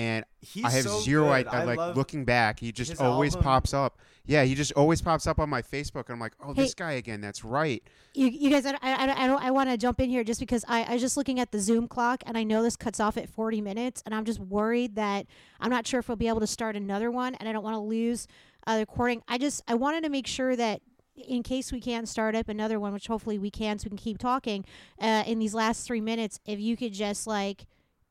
and 0.01 0.25
He's 0.41 0.65
I 0.65 0.71
have 0.71 0.85
so 0.85 1.01
zero 1.01 1.25
good. 1.27 1.33
idea. 1.47 1.53
I 1.53 1.65
Like 1.65 1.79
love 1.79 1.97
looking 1.97 2.25
back, 2.25 2.61
he 2.61 2.73
just 2.73 2.99
always 3.01 3.35
album. 3.35 3.45
pops 3.45 3.75
up. 3.75 3.99
Yeah, 4.27 4.45
he 4.45 4.55
just 4.55 4.73
always 4.73 5.03
pops 5.03 5.27
up 5.27 5.39
on 5.39 5.49
my 5.51 5.61
Facebook, 5.63 6.07
and 6.07 6.11
I'm 6.15 6.21
like, 6.21 6.33
oh, 6.43 6.53
Hey. 6.55 6.63
this 6.63 6.75
guy 6.75 6.93
again. 6.93 7.21
That's 7.21 7.45
right. 7.45 7.83
You, 8.15 8.27
you 8.29 8.51
guys, 8.51 8.65
I, 8.67 8.77
I, 8.83 9.25
I, 9.25 9.27
don't, 9.27 9.43
I 9.43 9.51
want 9.51 9.71
to 9.71 9.77
jump 9.77 10.01
in 10.01 10.09
here 10.09 10.25
just 10.25 10.41
because 10.41 10.65
I, 10.69 10.85
I 10.85 10.93
was 10.95 11.03
just 11.03 11.17
looking 11.17 11.39
at 11.41 11.53
the 11.53 11.59
Zoom 11.59 11.89
clock 11.89 12.23
and 12.27 12.37
I 12.39 12.43
know 12.45 12.63
this 12.63 12.77
cuts 12.77 13.01
off 13.01 13.17
at 13.17 13.29
40 13.29 13.61
minutes 13.61 14.03
and 14.07 14.15
I'm 14.15 14.25
just 14.25 14.41
worried 14.41 14.95
that 14.97 15.27
I'm 15.61 15.71
not 15.71 15.87
sure 15.87 16.01
if 16.01 16.09
we'll 16.09 16.17
be 16.17 16.29
able 16.29 16.41
to 16.41 16.47
start 16.47 16.77
another 16.77 17.11
one 17.11 17.35
and 17.37 17.49
I 17.49 17.53
don't 17.53 17.63
want 17.65 17.75
to 17.75 17.81
lose 17.81 18.27
uh, 18.67 18.75
the 18.75 18.81
recording. 18.81 19.23
I 19.29 19.39
just, 19.39 19.63
I 19.69 19.75
wanted 19.75 20.03
to 20.05 20.11
make 20.11 20.27
sure 20.27 20.55
that 20.57 20.81
in 21.17 21.43
case 21.43 21.71
we 21.73 21.81
can 21.81 22.05
start 22.07 22.35
up 22.35 22.49
another 22.49 22.81
one, 22.81 22.93
which 22.93 23.07
hopefully 23.07 23.39
we 23.39 23.51
can 23.51 23.79
so 23.79 23.85
we 23.87 23.91
can 23.91 23.99
keep 23.99 24.19
talking 24.19 24.65
uh, 25.01 25.23
in 25.27 25.39
these 25.39 25.55
last 25.55 25.87
three 25.87 26.01
minutes, 26.01 26.41
if 26.47 26.59
you 26.61 26.77
could 26.77 26.93
just 26.93 27.27
like 27.27 27.67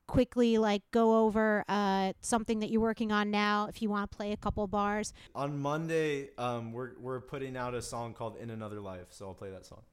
quickly 0.09 0.57
like 0.57 0.81
go 0.91 1.23
over 1.25 1.63
uh, 1.69 2.13
something 2.21 2.59
that 2.59 2.69
you're 2.71 2.81
working 2.81 3.11
on 3.11 3.29
now 3.29 3.67
if 3.67 3.79
you 3.81 3.89
want 3.89 4.09
to 4.09 4.17
play 4.17 4.31
a 4.31 4.37
couple 4.37 4.65
bars 4.67 5.13
On 5.35 5.59
Monday, 5.59 6.29
um, 6.37 6.73
we're 6.73 6.91
we're 6.99 7.21
putting 7.21 7.55
out 7.55 7.73
a 7.75 7.81
song 7.81 8.13
called 8.13 8.37
"In 8.37 8.49
Another 8.49 8.79
Life," 8.81 9.07
so 9.11 9.27
I'll 9.27 9.33
play 9.35 9.51
that 9.51 9.65
song. 9.65 9.83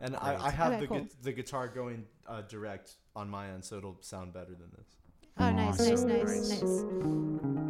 And 0.00 0.16
I, 0.16 0.46
I 0.46 0.50
have 0.50 0.72
Okay, 0.72 0.80
the 0.80 0.86
cool. 0.88 1.00
gu- 1.00 1.08
the 1.22 1.32
guitar 1.32 1.68
going 1.68 2.04
uh, 2.26 2.42
direct 2.42 2.92
on 3.14 3.28
my 3.28 3.48
end, 3.50 3.64
so 3.64 3.76
it'll 3.78 3.98
sound 4.00 4.32
better 4.32 4.54
than 4.54 4.70
this. 4.76 4.88
oh 5.38 5.50
nice 5.50 5.78
nice 5.78 5.90
Awesome. 5.92 6.08
nice 6.08 6.50
nice 6.50 6.62
Life 6.62 7.65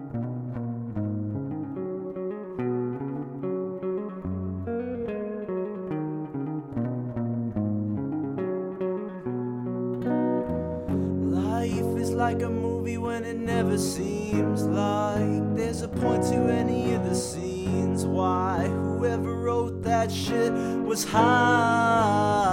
it 13.77 13.81
seems 13.81 14.62
like 14.62 15.55
there's 15.55 15.83
a 15.83 15.89
point 15.89 16.22
to 16.22 16.37
any 16.51 16.95
of 16.95 17.05
the 17.05 17.14
scenes. 17.14 18.07
Why 18.07 18.66
whoever 18.68 19.35
wrote 19.35 19.83
that 19.83 20.11
shit 20.11 20.51
was 20.51 21.05
high, 21.05 22.46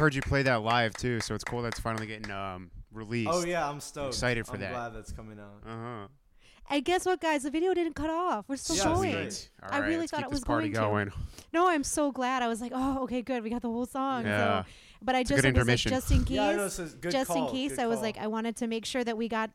heard 0.00 0.14
you 0.14 0.22
play 0.22 0.42
that 0.42 0.62
live 0.62 0.94
too, 0.94 1.20
so 1.20 1.34
it's 1.34 1.44
cool 1.44 1.62
that's 1.62 1.78
finally 1.78 2.06
getting 2.06 2.30
um, 2.32 2.70
released. 2.92 3.30
Oh 3.32 3.44
yeah, 3.44 3.68
I'm 3.68 3.78
stoked. 3.80 4.08
Excited 4.14 4.46
for 4.46 4.54
I'm 4.54 4.60
that. 4.60 4.72
glad 4.72 4.94
that's 4.94 5.12
coming 5.12 5.38
out. 5.38 5.62
Uh 5.70 5.76
huh. 5.76 6.06
And 6.72 6.84
guess 6.84 7.04
what, 7.04 7.20
guys? 7.20 7.42
The 7.42 7.50
video 7.50 7.74
didn't 7.74 7.94
cut 7.94 8.10
off. 8.10 8.44
We're 8.48 8.56
still 8.56 8.76
Yeah, 8.76 8.84
going. 8.84 9.30
sweet. 9.30 9.50
All 9.62 9.68
I 9.72 9.80
right, 9.80 9.86
really 9.86 9.98
let's 10.00 10.10
thought 10.12 10.18
keep 10.18 10.26
it 10.26 10.30
this 10.30 10.36
was 10.40 10.44
party 10.44 10.68
going 10.68 11.06
to. 11.06 11.10
going. 11.10 11.26
No, 11.52 11.68
I'm 11.68 11.82
so 11.82 12.12
glad. 12.12 12.44
I 12.44 12.48
was 12.48 12.60
like, 12.60 12.70
oh, 12.74 13.02
okay, 13.04 13.22
good. 13.22 13.42
We 13.42 13.50
got 13.50 13.60
the 13.62 13.68
whole 13.68 13.86
song. 13.86 14.24
Yeah. 14.24 14.62
So, 14.62 14.68
but 15.02 15.16
I 15.16 15.24
just 15.24 15.30
good 15.42 15.44
it 15.46 15.56
was 15.56 15.66
like, 15.66 15.84
intermission. 15.84 15.90
just 15.90 16.10
in 16.12 16.24
case, 16.24 16.30
Yeah, 16.36 16.48
I 16.48 16.54
know, 16.56 16.68
so 16.68 16.84
it's 16.84 16.94
good 16.94 17.10
just 17.10 17.28
call, 17.28 17.48
in 17.48 17.52
case, 17.52 17.70
good 17.72 17.80
I 17.80 17.86
was 17.88 17.96
call. 17.96 18.02
like, 18.04 18.18
I 18.18 18.28
wanted 18.28 18.54
to 18.56 18.68
make 18.68 18.84
sure 18.86 19.02
that 19.02 19.16
we 19.16 19.28
got 19.28 19.50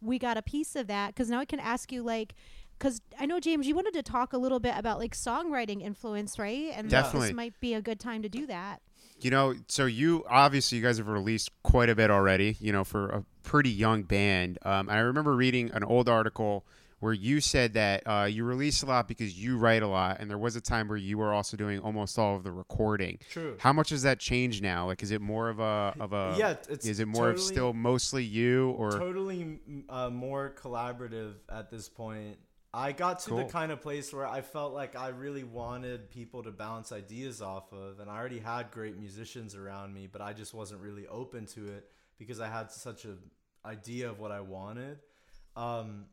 we 0.00 0.18
got 0.18 0.36
a 0.36 0.42
piece 0.42 0.74
of 0.74 0.88
that 0.88 1.14
because 1.14 1.30
now 1.30 1.38
I 1.38 1.44
can 1.44 1.60
ask 1.60 1.90
you 1.92 2.02
like. 2.02 2.34
Because 2.78 3.00
I 3.18 3.24
know 3.24 3.40
James, 3.40 3.66
you 3.66 3.74
wanted 3.74 3.94
to 3.94 4.02
talk 4.02 4.34
a 4.34 4.36
little 4.38 4.60
bit 4.60 4.74
about 4.76 4.98
like 4.98 5.14
songwriting 5.16 5.80
influence, 5.82 6.38
right? 6.38 6.72
And 6.74 6.90
Definitely. 6.90 7.28
this 7.28 7.34
might 7.34 7.58
be 7.58 7.72
a 7.72 7.80
good 7.80 7.98
time 7.98 8.20
to 8.20 8.28
do 8.28 8.46
that. 8.48 8.82
You 9.20 9.30
know, 9.30 9.54
so 9.68 9.86
you 9.86 10.24
obviously 10.28 10.78
you 10.78 10.84
guys 10.84 10.98
have 10.98 11.08
released 11.08 11.50
quite 11.62 11.88
a 11.88 11.94
bit 11.94 12.10
already. 12.10 12.56
You 12.60 12.72
know, 12.72 12.84
for 12.84 13.08
a 13.08 13.24
pretty 13.42 13.70
young 13.70 14.02
band. 14.02 14.58
Um, 14.62 14.88
I 14.90 14.98
remember 14.98 15.34
reading 15.34 15.70
an 15.72 15.84
old 15.84 16.08
article 16.08 16.64
where 17.00 17.12
you 17.12 17.40
said 17.40 17.74
that 17.74 18.02
uh, 18.06 18.24
you 18.24 18.42
release 18.44 18.82
a 18.82 18.86
lot 18.86 19.06
because 19.06 19.38
you 19.38 19.58
write 19.58 19.82
a 19.82 19.86
lot, 19.86 20.18
and 20.18 20.30
there 20.30 20.38
was 20.38 20.56
a 20.56 20.60
time 20.60 20.88
where 20.88 20.96
you 20.96 21.18
were 21.18 21.32
also 21.32 21.56
doing 21.56 21.78
almost 21.80 22.18
all 22.18 22.36
of 22.36 22.42
the 22.42 22.50
recording. 22.50 23.18
True. 23.30 23.56
How 23.58 23.72
much 23.72 23.90
has 23.90 24.02
that 24.02 24.18
changed 24.18 24.62
now? 24.62 24.86
Like, 24.86 25.02
is 25.02 25.10
it 25.10 25.20
more 25.20 25.48
of 25.48 25.60
a 25.60 25.94
of 26.00 26.12
a? 26.12 26.34
Yeah, 26.38 26.56
it's 26.68 26.86
Is 26.86 27.00
it 27.00 27.06
more 27.06 27.30
of 27.30 27.40
still 27.40 27.72
mostly 27.72 28.24
you 28.24 28.70
or? 28.70 28.92
totally 28.92 29.60
uh, 29.88 30.10
more 30.10 30.54
collaborative 30.60 31.34
at 31.50 31.70
this 31.70 31.88
point. 31.88 32.38
I 32.76 32.92
got 32.92 33.20
to 33.20 33.34
the 33.36 33.44
kind 33.44 33.72
of 33.72 33.80
place 33.80 34.12
where 34.12 34.26
I 34.26 34.42
felt 34.42 34.74
like 34.74 34.96
I 34.96 35.08
really 35.08 35.44
wanted 35.44 36.10
people 36.10 36.42
to 36.42 36.50
bounce 36.50 36.92
ideas 36.92 37.40
off 37.40 37.72
of, 37.72 38.00
and 38.00 38.10
I 38.10 38.18
already 38.18 38.38
had 38.38 38.70
great 38.70 38.98
musicians 38.98 39.54
around 39.54 39.94
me, 39.94 40.06
but 40.12 40.20
I 40.20 40.34
just 40.34 40.52
wasn't 40.52 40.82
really 40.82 41.06
open 41.06 41.46
to 41.46 41.68
it 41.68 41.88
because 42.18 42.38
I 42.38 42.48
had 42.48 42.70
such 42.70 43.06
a 43.06 43.16
idea 43.64 44.10
of 44.10 44.20
what 44.20 44.30
I 44.30 44.42
wanted. 44.42 44.98
Um, 45.56 46.04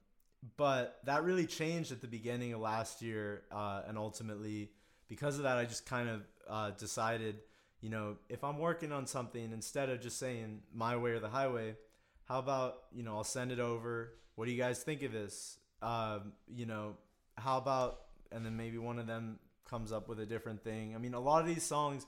but 0.55 0.99
that 1.03 1.25
really 1.25 1.45
changed 1.47 1.91
at 1.91 1.99
the 1.99 2.07
beginning 2.07 2.53
of 2.53 2.61
last 2.61 3.01
year, 3.01 3.43
uh, 3.51 3.81
and 3.85 3.97
ultimately, 3.97 4.71
because 5.09 5.35
of 5.35 5.43
that, 5.43 5.57
I 5.57 5.65
just 5.65 5.85
kind 5.85 6.07
of 6.07 6.21
uh, 6.49 6.71
decided, 6.71 7.39
you 7.81 7.89
know, 7.89 8.15
if 8.29 8.41
I'm 8.41 8.57
working 8.57 8.93
on 8.93 9.05
something, 9.05 9.51
instead 9.51 9.89
of 9.89 9.99
just 9.99 10.17
saying 10.17 10.61
my 10.73 10.95
way 10.95 11.11
or 11.11 11.19
the 11.19 11.27
highway, 11.27 11.75
how 12.23 12.39
about 12.39 12.83
you 12.93 13.03
know 13.03 13.17
I'll 13.17 13.25
send 13.25 13.51
it 13.51 13.59
over. 13.59 14.13
What 14.35 14.45
do 14.45 14.51
you 14.51 14.57
guys 14.57 14.81
think 14.81 15.03
of 15.03 15.11
this? 15.11 15.57
Um, 15.83 16.33
you 16.47 16.65
know, 16.65 16.95
how 17.37 17.57
about 17.57 17.99
and 18.31 18.45
then 18.45 18.57
maybe 18.57 18.77
one 18.77 18.99
of 18.99 19.07
them 19.07 19.37
comes 19.69 19.91
up 19.91 20.07
with 20.07 20.19
a 20.19 20.25
different 20.25 20.63
thing. 20.63 20.95
I 20.95 20.97
mean, 20.97 21.13
a 21.13 21.19
lot 21.19 21.41
of 21.41 21.47
these 21.47 21.63
songs 21.63 22.05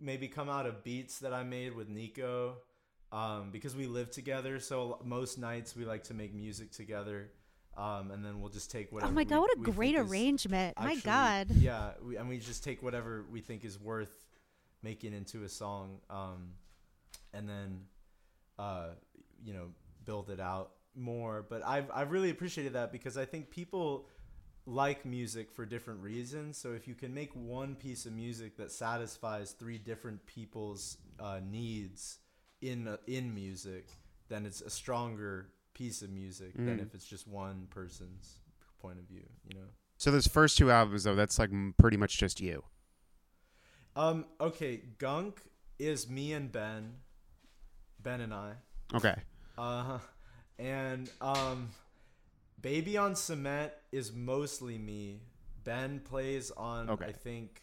maybe 0.00 0.28
come 0.28 0.48
out 0.48 0.66
of 0.66 0.84
beats 0.84 1.18
that 1.18 1.32
I 1.32 1.42
made 1.42 1.74
with 1.74 1.88
Nico 1.88 2.56
um, 3.12 3.50
because 3.50 3.74
we 3.74 3.86
live 3.86 4.10
together. 4.10 4.60
So 4.60 5.00
most 5.04 5.38
nights 5.38 5.76
we 5.76 5.84
like 5.84 6.04
to 6.04 6.14
make 6.14 6.34
music 6.34 6.70
together, 6.72 7.30
um, 7.76 8.10
and 8.10 8.24
then 8.24 8.40
we'll 8.40 8.50
just 8.50 8.70
take 8.70 8.92
whatever. 8.92 9.12
oh 9.12 9.14
my 9.14 9.22
we- 9.22 9.26
god, 9.26 9.40
what 9.40 9.56
a 9.56 9.60
great 9.60 9.96
arrangement! 9.96 10.74
my 10.78 10.96
god. 10.96 11.48
Yeah, 11.50 11.90
we, 12.02 12.16
and 12.16 12.28
we 12.28 12.38
just 12.38 12.64
take 12.64 12.82
whatever 12.82 13.24
we 13.30 13.40
think 13.40 13.64
is 13.64 13.78
worth 13.78 14.26
making 14.82 15.12
into 15.12 15.44
a 15.44 15.48
song, 15.48 15.98
um, 16.08 16.52
and 17.34 17.48
then, 17.48 17.80
uh, 18.58 18.88
you 19.44 19.52
know, 19.52 19.68
build 20.04 20.30
it 20.30 20.40
out 20.40 20.70
more. 20.98 21.44
But 21.48 21.64
I've 21.64 21.90
I've 21.92 22.10
really 22.10 22.30
appreciated 22.30 22.72
that 22.74 22.92
because 22.92 23.16
I 23.16 23.24
think 23.24 23.50
people 23.50 24.08
like 24.66 25.06
music 25.06 25.50
for 25.50 25.64
different 25.64 26.02
reasons. 26.02 26.58
So 26.58 26.72
if 26.72 26.86
you 26.86 26.94
can 26.94 27.14
make 27.14 27.30
one 27.34 27.74
piece 27.74 28.04
of 28.04 28.12
music 28.12 28.56
that 28.58 28.70
satisfies 28.70 29.52
three 29.52 29.78
different 29.78 30.26
people's 30.26 30.98
uh, 31.18 31.40
needs 31.42 32.18
in 32.60 32.86
a, 32.86 32.98
in 33.06 33.34
music, 33.34 33.88
then 34.28 34.44
it's 34.44 34.60
a 34.60 34.68
stronger 34.68 35.48
piece 35.72 36.02
of 36.02 36.10
music 36.10 36.54
than 36.54 36.78
Mm. 36.78 36.82
if 36.82 36.94
it's 36.94 37.06
just 37.06 37.26
one 37.26 37.66
person's 37.70 38.40
point 38.82 38.98
of 38.98 39.04
view. 39.06 39.24
You 39.48 39.58
know. 39.60 39.66
So 39.96 40.10
those 40.10 40.26
first 40.26 40.58
two 40.58 40.70
albums, 40.70 41.04
though, 41.04 41.14
that's 41.14 41.38
like 41.38 41.50
pretty 41.78 41.96
much 41.96 42.18
just 42.18 42.40
you. 42.40 42.62
Um. 43.96 44.26
Okay. 44.40 44.82
Gunk 44.98 45.40
is 45.78 46.08
me 46.10 46.32
and 46.34 46.52
Ben. 46.52 46.94
Ben 48.00 48.20
and 48.20 48.34
I. 48.34 48.52
Okay. 48.94 49.14
Uh. 49.56 49.98
And 50.58 51.10
um, 51.20 51.68
Baby 52.60 52.96
on 52.96 53.14
Cement 53.14 53.72
is 53.92 54.12
mostly 54.12 54.78
me. 54.78 55.20
Ben 55.64 56.00
plays 56.00 56.50
on 56.50 56.88
Okay. 56.90 57.06
I 57.06 57.12
think 57.12 57.62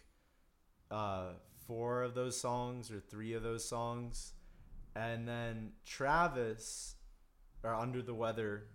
uh 0.92 1.30
four 1.68 2.04
of 2.04 2.14
those 2.14 2.40
songs 2.40 2.92
or 2.92 3.00
three 3.00 3.34
of 3.34 3.42
those 3.42 3.66
songs, 3.68 4.34
and 4.96 5.28
then 5.28 5.72
Travis 5.86 6.96
or 7.64 7.74
Under 7.74 8.04
the 8.04 8.14
Weather 8.14 8.68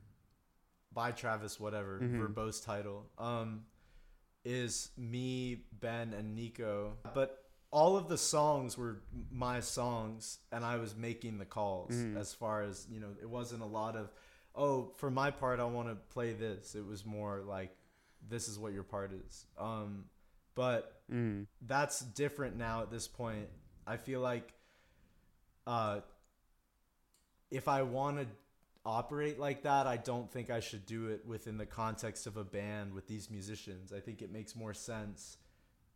by 0.93 1.13
Travis 1.13 1.61
whatever 1.61 2.01
Mhm. 2.01 2.19
verbose 2.19 2.65
title 2.65 3.07
um 3.17 3.65
is 4.45 4.91
me 4.97 5.63
Ben 5.81 6.13
and 6.13 6.35
Nico 6.35 6.97
but 7.15 7.40
all 7.73 7.97
of 7.97 8.09
the 8.09 8.19
songs 8.19 8.77
were 8.77 9.01
my 9.31 9.61
songs 9.61 10.39
and 10.53 10.65
I 10.65 10.77
was 10.77 10.97
making 10.97 11.39
the 11.39 11.45
calls 11.45 11.93
Mhm. 11.93 12.17
as 12.17 12.35
far 12.35 12.63
as 12.63 12.87
you 12.91 12.99
know 13.01 13.15
it 13.21 13.29
wasn't 13.29 13.63
a 13.63 13.67
lot 13.67 13.95
of 13.97 14.13
oh 14.55 14.93
for 14.97 15.11
my 15.11 15.31
part 15.31 15.61
I 15.61 15.65
want 15.65 15.89
to 15.89 15.95
play 15.95 16.33
this 16.33 16.75
it 16.75 16.85
was 16.85 17.05
more 17.07 17.43
like 17.43 17.77
this 18.29 18.49
is 18.49 18.59
what 18.59 18.73
your 18.73 18.83
part 18.83 19.13
is 19.13 19.47
um 19.59 20.05
but 20.55 20.97
Mm. 21.11 21.47
that's 21.63 22.01
different 22.01 22.57
now 22.57 22.83
at 22.83 22.91
this 22.91 23.09
point. 23.09 23.49
I 23.87 23.97
feel 23.97 24.21
like 24.21 24.53
uh 25.67 26.01
if 27.51 27.67
I 27.69 27.83
want 27.83 28.19
to 28.19 28.27
operate 28.87 29.39
like 29.39 29.63
that, 29.65 29.87
I 29.87 29.97
don't 29.97 30.31
think 30.31 30.51
I 30.51 30.61
should 30.61 30.87
do 30.87 31.09
it 31.09 31.27
within 31.27 31.59
the 31.59 31.67
context 31.67 32.27
of 32.27 32.37
a 32.37 32.45
band 32.45 32.93
with 32.95 33.07
these 33.09 33.31
musicians. 33.31 33.93
I 33.93 34.01
think 34.01 34.23
it 34.23 34.31
makes 34.33 34.55
more 34.55 34.73
sense. 34.73 35.37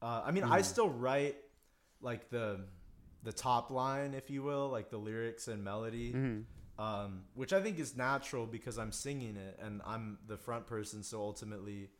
Uh, 0.03 0.22
I 0.25 0.33
mean, 0.33 0.45
I 0.45 0.62
still 0.62 0.91
write 0.91 1.37
like 2.05 2.31
the 2.31 2.61
the 3.25 3.33
top 3.33 3.71
line, 3.71 4.15
if 4.15 4.31
you 4.31 4.43
will, 4.43 4.69
like 4.69 4.91
the 4.91 4.99
lyrics 4.99 5.49
and 5.49 5.65
melody 5.65 6.13
Mhm. 6.15 6.45
um, 6.79 7.25
which 7.35 7.53
I 7.53 7.63
think 7.63 7.79
is 7.79 7.97
natural 7.97 8.47
because 8.47 8.79
I'm 8.79 8.93
singing 8.93 9.37
it 9.37 9.59
and 9.63 9.81
I'm 9.87 10.19
the 10.27 10.37
front 10.37 10.67
person. 10.67 11.03
So 11.05 11.21
ultimately, 11.21 11.91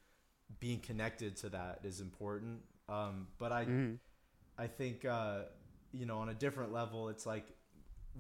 being 0.61 0.81
connected 0.81 1.37
to 1.39 1.49
that 1.51 1.81
is 1.85 2.01
important. 2.01 2.63
Um, 2.89 3.29
but 3.39 3.53
I, 3.53 3.67
Mhm. 3.67 3.99
I 4.59 4.67
think 4.67 5.05
uh, 5.05 5.45
you 5.93 6.07
know, 6.07 6.19
on 6.19 6.29
a 6.29 6.35
different 6.35 6.73
level, 6.73 7.09
it's 7.09 7.25
like 7.27 7.47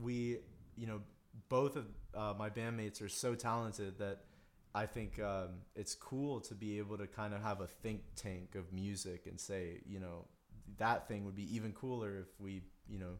we, 0.00 0.38
you 0.76 0.86
know, 0.86 1.02
both 1.48 1.76
of 1.76 1.86
uh, 2.14 2.34
my 2.38 2.50
bandmates 2.50 3.02
are 3.02 3.08
so 3.08 3.34
talented 3.34 3.98
that 3.98 4.24
I 4.74 4.86
think 4.86 5.18
um, 5.20 5.62
it's 5.74 5.94
cool 5.94 6.40
to 6.42 6.54
be 6.54 6.78
able 6.78 6.98
to 6.98 7.06
kind 7.06 7.34
of 7.34 7.42
have 7.42 7.60
a 7.60 7.66
think 7.66 8.02
tank 8.16 8.54
of 8.54 8.72
music 8.72 9.26
and 9.26 9.40
say, 9.40 9.80
you 9.86 10.00
know, 10.00 10.26
that 10.78 11.08
thing 11.08 11.24
would 11.24 11.36
be 11.36 11.54
even 11.56 11.72
cooler 11.72 12.18
if 12.18 12.26
we, 12.40 12.62
you 12.88 12.98
know, 12.98 13.14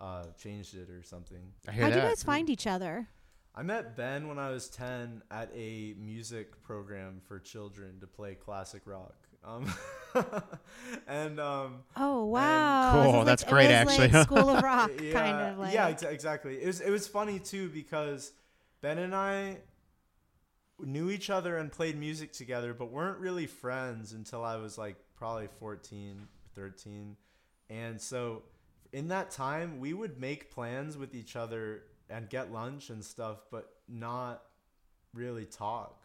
uh, 0.00 0.24
changed 0.40 0.74
it 0.74 0.90
or 0.90 1.02
something. 1.02 1.52
I 1.68 1.72
hear 1.72 1.84
How'd 1.84 1.94
you 1.94 2.00
guys 2.00 2.22
find 2.22 2.48
each 2.50 2.66
other? 2.66 3.08
I 3.54 3.62
met 3.62 3.96
Ben 3.96 4.28
when 4.28 4.38
I 4.38 4.50
was 4.50 4.68
10 4.68 5.22
at 5.30 5.50
a 5.54 5.94
music 5.98 6.62
program 6.62 7.20
for 7.26 7.40
children 7.40 7.98
to 8.00 8.06
play 8.06 8.34
classic 8.36 8.82
rock. 8.86 9.14
Um, 9.44 9.72
and 11.06 11.40
um, 11.40 11.80
Oh 11.96 12.24
wow, 12.26 12.92
Cool, 12.92 13.02
This 13.04 13.12
like- 13.14 13.26
that's 13.26 13.44
great, 13.44 13.66
was 13.66 13.74
actually. 13.74 14.08
Like 14.08 14.24
School 14.26 14.48
of 14.50 14.62
Rock, 14.62 14.90
yeah, 15.02 15.12
kind 15.12 15.36
of 15.52 15.58
like. 15.58 15.74
yeah, 15.74 15.90
exa- 15.90 16.12
exactly. 16.12 16.60
It 16.62 16.66
was 16.66 16.80
it 16.80 16.90
was 16.90 17.06
funny 17.06 17.38
too 17.38 17.68
because 17.68 18.32
Ben 18.80 18.98
and 18.98 19.14
I 19.14 19.58
knew 20.80 21.10
each 21.10 21.30
other 21.30 21.56
and 21.56 21.70
played 21.72 21.98
music 21.98 22.32
together, 22.32 22.74
but 22.74 22.90
weren't 22.90 23.18
really 23.18 23.46
friends 23.46 24.12
until 24.12 24.44
I 24.44 24.56
was 24.56 24.76
like 24.78 24.96
probably 25.16 25.48
14, 25.58 26.26
13. 26.58 27.16
And 27.70 28.00
so 28.00 28.42
in 28.92 29.08
that 29.08 29.30
time, 29.30 29.78
we 29.78 29.92
would 29.92 30.18
make 30.20 30.50
plans 30.50 30.96
with 30.96 31.14
each 31.14 31.36
other 31.36 31.82
and 32.10 32.28
get 32.28 32.52
lunch 32.52 32.90
and 32.90 33.04
stuff, 33.04 33.38
but 33.50 33.70
not 33.88 34.42
really 35.14 35.44
talk, 35.44 36.02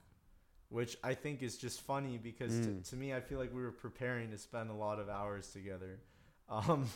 which 0.70 0.97
I 1.04 1.14
think 1.14 1.41
is 1.41 1.58
just 1.58 1.82
funny 1.82 2.18
because 2.18 2.51
Mm. 2.54 2.84
to, 2.84 2.89
to 2.91 2.95
me, 2.95 3.14
I 3.14 3.22
feel 3.22 3.39
like 3.39 3.54
we 3.54 3.62
were 3.62 3.72
preparing 3.72 4.32
to 4.32 4.38
spend 4.38 4.70
a 4.70 4.74
lot 4.74 4.99
of 4.99 5.10
hours 5.10 5.51
together. 5.51 5.99
Um, 6.49 6.88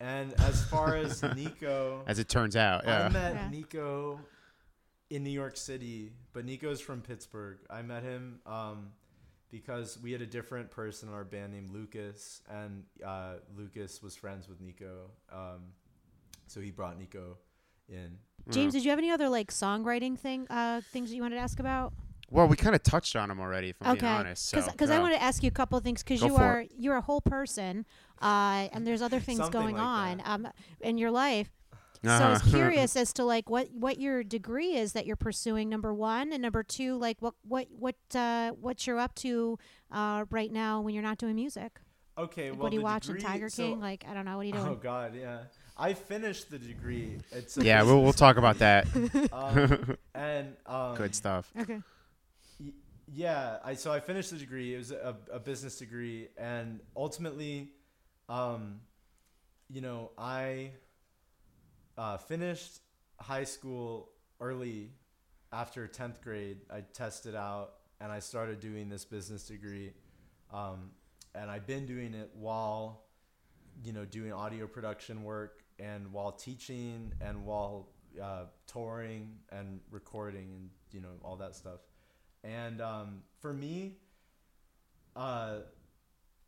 and 0.00 0.34
as 0.40 0.64
far 0.64 0.96
as 0.96 1.22
Nico, 1.22 2.02
As 2.08 2.18
it 2.18 2.28
turns 2.28 2.56
out, 2.56 2.86
I 2.88 3.08
met 3.08 3.34
Yeah. 3.34 3.48
Nico 3.50 4.18
in 5.10 5.22
New 5.22 5.30
York 5.30 5.56
City, 5.56 6.12
but 6.32 6.44
Nico's 6.44 6.80
from 6.80 7.00
Pittsburgh. 7.00 7.58
I 7.70 7.82
met 7.82 8.02
him 8.02 8.40
um, 8.46 8.90
because 9.50 9.98
we 10.02 10.12
had 10.12 10.20
a 10.20 10.26
different 10.26 10.70
person 10.70 11.08
in 11.08 11.14
our 11.14 11.24
band 11.24 11.52
named 11.52 11.70
Lucas, 11.70 12.42
and 12.48 12.84
uh, 13.04 13.34
Lucas 13.56 14.02
was 14.02 14.16
friends 14.16 14.48
with 14.48 14.60
Nico. 14.60 15.10
Um, 15.32 15.72
so 16.46 16.60
he 16.60 16.70
brought 16.70 16.98
Nico 16.98 17.36
in. 17.88 18.18
James, 18.50 18.72
did 18.72 18.84
you 18.84 18.90
have 18.90 18.98
any 18.98 19.10
other 19.10 19.28
like 19.28 19.50
songwriting 19.50 20.18
thing 20.18 20.46
uh, 20.50 20.80
things 20.92 21.10
that 21.10 21.16
you 21.16 21.22
wanted 21.22 21.36
to 21.36 21.40
ask 21.40 21.60
about? 21.60 21.92
Well, 22.30 22.46
we 22.46 22.56
kind 22.56 22.76
of 22.76 22.82
touched 22.84 23.16
on 23.16 23.28
them 23.28 23.40
already, 23.40 23.70
if 23.70 23.76
I'm 23.82 23.92
okay, 23.92 24.00
being 24.02 24.12
honest. 24.12 24.48
So, 24.48 24.62
because 24.70 24.90
I 24.90 25.00
want 25.00 25.14
to 25.14 25.22
ask 25.22 25.42
you 25.42 25.48
a 25.48 25.52
couple 25.52 25.76
of 25.76 25.82
things 25.82 26.02
because 26.02 26.22
you 26.22 26.36
for 26.36 26.42
are 26.42 26.64
you're 26.76 26.96
a 26.96 27.00
whole 27.00 27.20
person, 27.20 27.84
uh, 28.22 28.68
and 28.72 28.86
there's 28.86 29.02
other 29.02 29.18
things 29.18 29.38
Something 29.38 29.60
going 29.60 29.74
like 29.74 29.84
on 29.84 30.22
um, 30.24 30.48
in 30.80 30.96
your 30.96 31.10
life. 31.10 31.50
So 32.02 32.08
I 32.10 32.30
was 32.30 32.40
Uh-huh. 32.40 32.50
curious 32.56 32.96
as 32.96 33.12
to 33.14 33.24
like 33.24 33.50
what 33.50 33.70
what 33.72 33.98
your 34.00 34.22
degree 34.24 34.74
is 34.74 34.92
that 34.94 35.06
you're 35.06 35.16
pursuing. 35.16 35.68
Number 35.68 35.92
one, 35.92 36.32
and 36.32 36.40
number 36.42 36.62
two, 36.62 36.96
like 36.96 37.20
what 37.20 37.34
what 37.46 37.66
what 37.78 37.96
uh, 38.14 38.52
what 38.52 38.86
you're 38.86 38.98
up 38.98 39.14
to 39.16 39.58
uh, 39.92 40.24
right 40.30 40.50
now 40.52 40.80
when 40.80 40.94
you're 40.94 41.02
not 41.02 41.18
doing 41.18 41.34
music. 41.36 41.78
Okay, 42.18 42.50
Like, 42.50 42.58
well, 42.58 42.64
what 42.64 42.72
are 42.72 42.76
you 42.76 42.82
watching? 42.82 43.14
degree- 43.14 43.28
Tiger 43.30 43.48
so- 43.48 43.62
King? 43.62 43.80
Like 43.80 44.04
I 44.08 44.14
don't 44.14 44.24
know. 44.24 44.36
What 44.36 44.42
are 44.42 44.44
you 44.44 44.52
doing? 44.52 44.66
Oh? 44.68 44.74
God, 44.74 45.14
yeah. 45.14 45.40
I 45.76 45.94
finished 45.94 46.50
the 46.50 46.58
degree. 46.58 47.18
It's 47.32 47.56
yeah, 47.60 47.82
we'll, 47.82 48.02
we'll 48.02 48.12
talk 48.12 48.36
about 48.36 48.58
that. 48.58 48.86
um, 49.32 49.96
and 50.14 50.56
um, 50.66 50.96
Good 50.96 51.14
stuff. 51.14 51.50
Okay. 51.58 51.80
Y- 52.58 52.72
yeah 53.12 53.56
i 53.64 53.74
so 53.74 53.90
i 53.90 53.98
finished 53.98 54.30
the 54.30 54.36
degree 54.36 54.72
it 54.72 54.78
was 54.78 54.92
a, 54.92 55.16
a 55.32 55.40
business 55.40 55.78
degree 55.78 56.28
and 56.38 56.78
ultimately 56.96 57.72
um 58.28 58.78
you 59.68 59.80
know 59.80 60.12
i 60.16 60.70
uh, 61.98 62.16
finished 62.16 62.80
high 63.18 63.44
school 63.44 64.10
early 64.40 64.90
after 65.52 65.86
10th 65.86 66.20
grade. 66.22 66.58
I 66.70 66.82
tested 66.92 67.34
out 67.34 67.74
and 68.02 68.10
i 68.10 68.18
started 68.18 68.60
doing 68.60 68.88
this 68.88 69.04
business 69.04 69.46
degree 69.46 69.92
um, 70.54 70.90
and 71.34 71.50
i've 71.50 71.66
been 71.66 71.84
doing 71.84 72.14
it 72.14 72.30
while 72.34 73.02
you 73.84 73.92
know 73.92 74.06
doing 74.06 74.32
audio 74.32 74.66
production 74.66 75.22
work 75.22 75.62
and 75.78 76.12
while 76.12 76.32
teaching 76.32 77.12
and 77.20 77.44
while 77.44 77.88
uh, 78.20 78.44
touring 78.66 79.36
and 79.50 79.80
recording 79.90 80.50
and 80.52 80.70
you 80.92 81.00
know 81.00 81.08
all 81.22 81.36
that 81.36 81.54
stuff. 81.54 81.80
And 82.42 82.80
um, 82.80 83.22
for 83.40 83.52
me, 83.52 83.96
uh, 85.14 85.58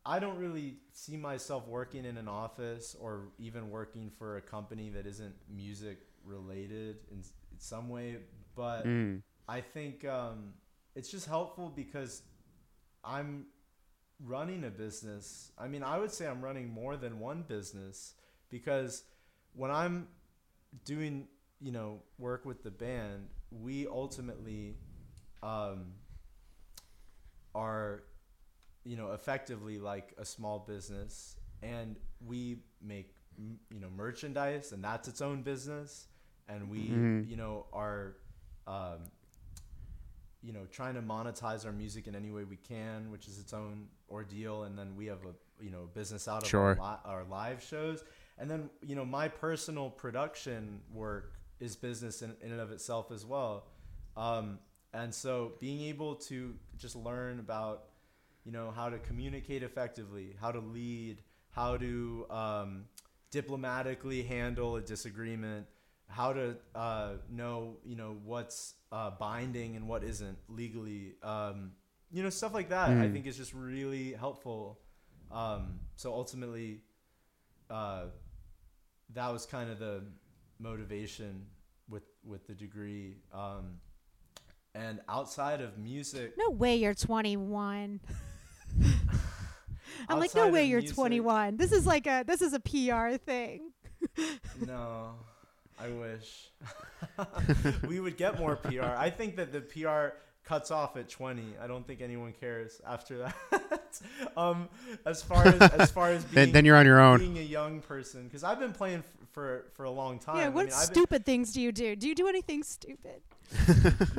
I 0.05 0.19
don't 0.19 0.39
really 0.39 0.79
see 0.93 1.17
myself 1.17 1.67
working 1.69 2.05
in 2.05 2.17
an 2.17 2.29
office 2.29 2.97
or 2.99 3.29
even 3.39 3.71
working 3.71 4.11
for 4.19 4.37
a 4.37 4.41
company 4.43 4.91
that 4.91 5.07
isn't 5.07 5.35
music 5.49 5.99
related 6.25 6.97
in, 7.11 7.19
in 7.19 7.59
some 7.59 7.89
way. 7.89 8.19
But 8.57 8.85
Mm. 8.87 9.23
I 9.49 9.61
think 9.61 10.05
um, 10.05 10.55
it's 10.95 11.11
just 11.11 11.27
helpful 11.27 11.69
because 11.69 12.23
I'm 13.05 13.47
running 14.25 14.65
a 14.65 14.71
business. 14.71 15.51
I 15.59 15.69
mean, 15.69 15.83
I 15.83 15.99
would 15.99 16.13
say 16.13 16.27
I'm 16.27 16.43
running 16.43 16.69
more 16.69 16.97
than 16.97 17.19
one 17.19 17.43
business 17.43 18.15
because 18.51 19.05
when 19.55 19.71
I'm 19.71 20.09
doing, 20.85 21.29
you 21.61 21.73
know, 21.73 22.01
work 22.19 22.45
with 22.45 22.63
the 22.63 22.71
band, 22.71 23.29
we 23.51 23.87
ultimately 23.87 24.77
um, 25.43 25.93
are, 27.55 28.05
you 28.85 28.97
know, 28.97 29.13
effectively 29.13 29.79
like 29.79 30.13
a 30.19 30.25
small 30.25 30.59
business, 30.59 31.37
and 31.63 31.97
we 32.27 32.59
make, 32.81 33.15
you 33.39 33.81
know, 33.81 33.89
merchandise, 33.97 34.73
and 34.73 34.83
that's 34.83 35.09
its 35.09 35.21
own 35.21 35.43
business, 35.43 36.07
and 36.49 36.69
we, 36.69 36.89
Mhm. 36.89 37.29
you 37.29 37.37
know, 37.37 37.67
are, 37.73 38.17
um, 38.67 39.11
you 40.43 40.53
know, 40.53 40.67
trying 40.67 40.95
to 40.95 41.03
monetize 41.03 41.65
our 41.65 41.73
music 41.73 42.09
in 42.09 42.17
any 42.17 42.31
way 42.33 42.43
we 42.45 42.57
can, 42.57 43.11
which 43.13 43.29
is 43.29 43.39
its 43.39 43.53
own 43.53 43.89
ordeal, 44.11 44.65
and 44.65 44.77
then 44.77 44.97
we 44.97 45.07
have 45.07 45.25
a, 45.25 45.35
you 45.63 45.71
know, 45.71 45.89
business 45.95 46.27
out 46.27 46.43
of 46.43 46.49
Sure. 46.49 46.77
our, 46.81 46.93
li- 46.95 47.01
our 47.05 47.25
live 47.25 47.63
shows, 47.63 48.03
and 48.39 48.51
then 48.51 48.69
you 48.81 48.97
know, 48.97 49.05
my 49.05 49.29
personal 49.29 49.89
production 49.91 50.81
work 50.93 51.35
is 51.61 51.77
business 51.77 52.23
in, 52.23 52.35
in 52.41 52.51
and 52.51 52.61
of 52.61 52.73
itself 52.73 53.13
as 53.13 53.25
well. 53.25 53.69
Um, 54.17 54.59
and 54.93 55.15
so 55.15 55.53
being 55.61 55.81
able 55.83 56.17
to 56.17 56.55
just 56.77 56.97
learn 56.97 57.39
about, 57.39 57.85
you 58.45 58.53
know, 58.53 58.71
how 58.75 58.89
to 58.89 58.99
communicate 58.99 59.63
effectively, 59.63 60.35
how 60.41 60.51
to 60.53 60.61
lead, 60.61 61.23
how 61.51 61.77
to 61.77 62.27
um, 62.31 62.85
diplomatically 63.31 64.23
handle 64.23 64.77
a 64.77 64.81
disagreement, 64.81 65.67
how 66.09 66.33
to 66.33 66.57
uh, 66.75 67.13
know, 67.31 67.77
you 67.85 67.97
know, 67.97 68.17
what's 68.25 68.75
uh, 68.91 69.11
binding 69.19 69.77
and 69.77 69.87
what 69.89 70.03
isn't 70.05 70.37
legally, 70.49 71.15
um, 71.23 71.73
you 72.11 72.23
know, 72.23 72.31
stuff 72.31 72.53
like 72.53 72.69
that. 72.71 72.91
I 72.91 73.07
Mm. 73.07 73.13
think 73.13 73.27
is 73.27 73.37
just 73.37 73.55
really 73.55 74.13
helpful. 74.13 74.79
Um, 75.31 75.81
so 75.97 76.13
ultimately, 76.13 76.81
uh, 77.71 78.07
that 79.15 79.33
was 79.33 79.47
kind 79.47 79.71
of 79.71 79.79
the 79.79 80.03
motivation 80.59 81.47
with 81.89 82.03
with 82.25 82.47
the 82.47 82.55
degree. 82.55 83.17
Um, 83.33 83.81
and 84.75 85.01
outside 85.09 85.61
of 85.61 85.79
music, 85.79 86.35
No 86.39 86.51
way 86.51 86.77
you're 86.77 86.95
21. 86.95 88.01
I'm 90.09 90.19
like, 90.19 90.35
no 90.35 90.49
way 90.49 90.65
you're 90.65 90.81
music- 90.81 90.97
21. 90.97 91.57
This 91.57 91.73
is 91.73 91.87
like 91.87 92.07
a 92.07 92.25
this 92.27 92.43
is 92.43 92.53
a 92.53 92.61
PR 92.61 93.17
thing. 93.17 93.71
No, 94.67 95.13
I 95.81 95.89
wish 95.89 96.51
we 97.87 98.01
would 98.01 98.17
get 98.17 98.39
more 98.39 98.57
PR. 98.57 98.83
I 98.83 99.11
think 99.11 99.37
that 99.37 99.53
the 99.53 99.61
PR 99.61 100.17
cuts 100.45 100.73
off 100.73 100.97
at 100.97 101.09
20. 101.09 101.43
I 101.63 101.67
don't 101.69 101.87
think 101.87 102.01
anyone 102.01 102.33
cares 102.39 102.81
after 102.87 103.19
that. 103.19 104.01
um, 104.37 104.69
as 105.07 105.23
far 105.23 105.47
as 105.47 105.61
as 105.73 105.91
far 105.93 106.11
as 106.11 106.25
being, 106.25 106.35
Then, 106.35 106.53
then 106.53 106.65
you're 106.65 106.77
on 106.77 106.85
your 106.85 107.01
own. 107.01 107.21
being 107.21 107.39
a 107.39 107.43
young 107.43 107.81
person, 107.81 108.25
because 108.25 108.43
I've 108.43 108.59
been 108.59 108.73
playing 108.73 108.99
f- 108.99 109.29
for 109.33 109.67
for 109.75 109.85
a 109.85 109.91
long 109.91 110.19
time. 110.19 110.37
yeah, 110.39 110.47
I 110.47 110.49
what 110.49 110.67
mean, 110.67 110.75
I've 110.75 110.89
been- 110.89 110.95
stupid 110.97 111.25
things 111.25 111.53
do 111.53 111.61
you 111.61 111.71
do? 111.71 111.95
Do 111.95 112.09
you 112.09 112.15
do 112.17 112.27
anything 112.27 112.65
stupid? 112.65 113.23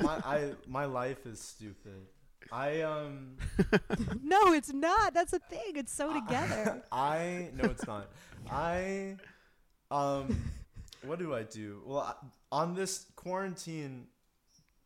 my 0.01 0.13
I 0.25 0.51
my 0.67 0.85
life 0.85 1.25
is 1.25 1.39
stupid. 1.41 2.07
I 2.53 2.81
um 2.81 3.37
no, 4.23 4.53
it's 4.53 4.71
not. 4.71 5.15
That's 5.15 5.33
a 5.33 5.39
thing. 5.39 5.73
It's 5.75 5.91
so 5.91 6.13
together. 6.13 6.83
I 6.91 7.49
no, 7.55 7.65
it's 7.65 7.87
not. 7.87 8.11
I 8.51 9.15
um, 9.89 10.37
what 11.05 11.17
do 11.17 11.33
I 11.33 11.43
do? 11.43 11.81
Well, 11.85 11.99
I, 11.99 12.13
on 12.51 12.75
this 12.75 13.07
quarantine, 13.15 14.05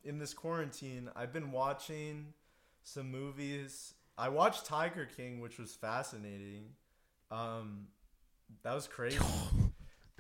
in 0.05 0.18
this 0.18 0.34
quarantine, 0.34 1.09
I've 1.15 1.34
been 1.34 1.51
watching 1.51 2.28
some 2.84 3.11
movies. 3.11 3.93
I 4.18 4.30
watched 4.30 4.65
Tiger 4.65 5.07
King, 5.18 5.41
which 5.41 5.57
was 5.59 5.74
fascinating. 5.76 6.70
Um, 7.32 7.88
that 8.63 8.74
was 8.74 8.88
crazy. 8.88 9.18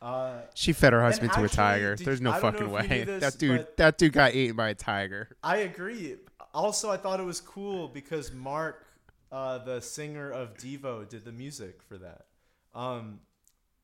Uh, 0.01 0.41
She 0.53 0.73
fed 0.73 0.93
her 0.93 1.01
husband 1.01 1.31
to 1.33 1.43
a 1.43 1.49
tiger. 1.49 1.95
did- 1.95 2.05
There's 2.05 2.21
no 2.21 2.31
I 2.31 2.39
don't 2.39 2.53
know 2.59 2.69
fucking 2.75 2.89
way. 2.89 3.03
this, 3.05 3.21
that 3.21 3.39
dude, 3.39 3.67
that 3.77 3.97
dude 3.97 4.13
got 4.13 4.35
eaten 4.35 4.55
by 4.55 4.69
a 4.69 4.75
tiger. 4.75 5.29
I 5.41 5.57
agree. 5.57 6.17
Also, 6.53 6.89
I 6.89 6.97
thought 6.97 7.19
it 7.19 7.25
was 7.25 7.41
cool 7.41 7.87
because 7.87 8.31
Mark, 8.31 8.85
uh, 9.31 9.59
the 9.59 9.81
singer 9.81 10.31
of 10.31 10.57
Devo, 10.57 11.07
did 11.07 11.25
the 11.25 11.31
music 11.31 11.81
for 11.83 11.97
that, 11.97 12.25
um, 12.73 13.19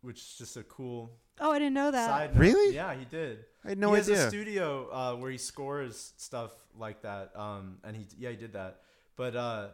which 0.01 0.17
is 0.17 0.35
just 0.37 0.57
a 0.57 0.63
cool 0.63 1.17
oh, 1.39 1.51
I 1.51 1.59
didn't 1.59 1.73
know 1.73 1.91
that. 1.91 2.07
side 2.07 2.33
note. 2.33 2.39
Really? 2.39 2.75
Yeah, 2.75 2.93
he 2.95 3.05
did. 3.05 3.45
I 3.65 3.69
had 3.69 3.77
no 3.77 3.89
he 3.91 3.97
has 3.97 4.09
idea. 4.09 4.25
a 4.25 4.29
studio 4.29 4.89
uh, 4.91 5.15
where 5.15 5.31
he 5.31 5.37
scores 5.37 6.13
stuff 6.17 6.51
like 6.77 7.01
that, 7.03 7.31
um, 7.35 7.77
and 7.83 7.95
he 7.95 8.05
yeah 8.17 8.29
he 8.29 8.35
did 8.35 8.53
that. 8.53 8.81
But 9.15 9.35
uh, 9.35 9.67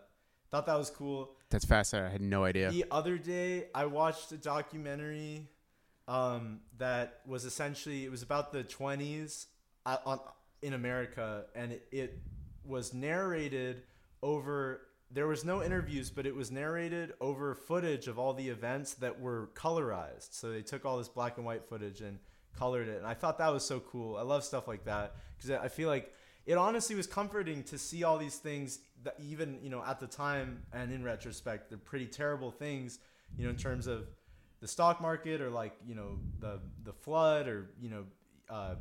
thought 0.52 0.66
that 0.66 0.78
was 0.78 0.90
cool. 0.90 1.32
That's 1.50 1.66
fascinating. 1.66 2.10
I 2.10 2.12
had 2.12 2.22
no 2.22 2.44
idea. 2.44 2.72
The 2.72 2.86
other 2.92 3.18
day, 3.18 3.68
I 3.74 3.86
watched 3.86 4.32
a 4.32 4.38
documentary 4.38 5.48
um, 6.08 6.60
that 6.78 7.22
was 7.26 7.46
essentially 7.46 8.06
it 8.06 8.12
was 8.12 8.22
about 8.22 8.52
the 8.52 8.64
20s 8.64 9.48
uh, 9.86 9.98
on, 10.06 10.20
in 10.62 10.74
America, 10.74 11.46
and 11.56 11.72
it, 11.72 11.88
it 11.92 12.20
was 12.66 12.94
narrated 12.94 13.84
over. 14.22 14.82
There 15.12 15.28
was 15.28 15.44
no 15.44 15.64
interviews, 15.64 16.12
but 16.12 16.28
it 16.28 16.36
was 16.36 16.52
narrated 16.52 17.14
over 17.20 17.56
footage 17.56 18.08
of 18.08 18.20
all 18.20 18.34
the 18.34 18.48
events 18.48 18.94
that 18.96 19.20
were 19.20 19.50
colorized. 19.56 20.34
So 20.34 20.52
they 20.52 20.62
took 20.62 20.86
all 20.86 21.00
this 21.00 21.10
black 21.10 21.38
and 21.38 21.46
white 21.46 21.68
footage 21.68 22.02
and 22.02 22.20
colored 22.58 22.88
it, 22.88 22.98
and 22.98 23.08
I 23.08 23.16
thought 23.16 23.40
that 23.40 23.52
was 23.52 23.66
so 23.66 23.80
cool. 23.80 24.18
I 24.18 24.22
love 24.22 24.44
stuff 24.44 24.68
like 24.68 24.86
that 24.86 25.16
because 25.38 25.52
I 25.52 25.68
feel 25.68 25.90
like 25.90 26.14
it 26.46 26.58
honestly 26.58 26.96
was 26.96 27.08
comforting 27.08 27.64
to 27.64 27.78
see 27.78 28.04
all 28.04 28.18
these 28.18 28.38
things 28.38 28.80
that 29.04 29.16
even 29.20 29.60
you 29.62 29.70
know 29.70 29.84
at 29.86 30.00
the 30.00 30.08
time 30.08 30.64
and 30.74 30.92
in 30.92 31.04
retrospect 31.04 31.70
they're 31.70 31.78
pretty 31.78 32.08
terrible 32.08 32.52
things 32.52 33.00
you 33.38 33.44
know 33.44 33.50
in 33.50 33.56
terms 33.56 33.88
of 33.88 34.08
the 34.60 34.68
stock 34.68 35.02
market 35.02 35.42
or 35.42 35.50
like 35.50 35.74
you 35.86 35.96
know 35.96 36.20
the 36.40 36.60
the 36.84 36.92
flood 36.92 37.48
or 37.48 37.70
you 37.80 37.90
know 37.90 38.04
uh, 38.50 38.76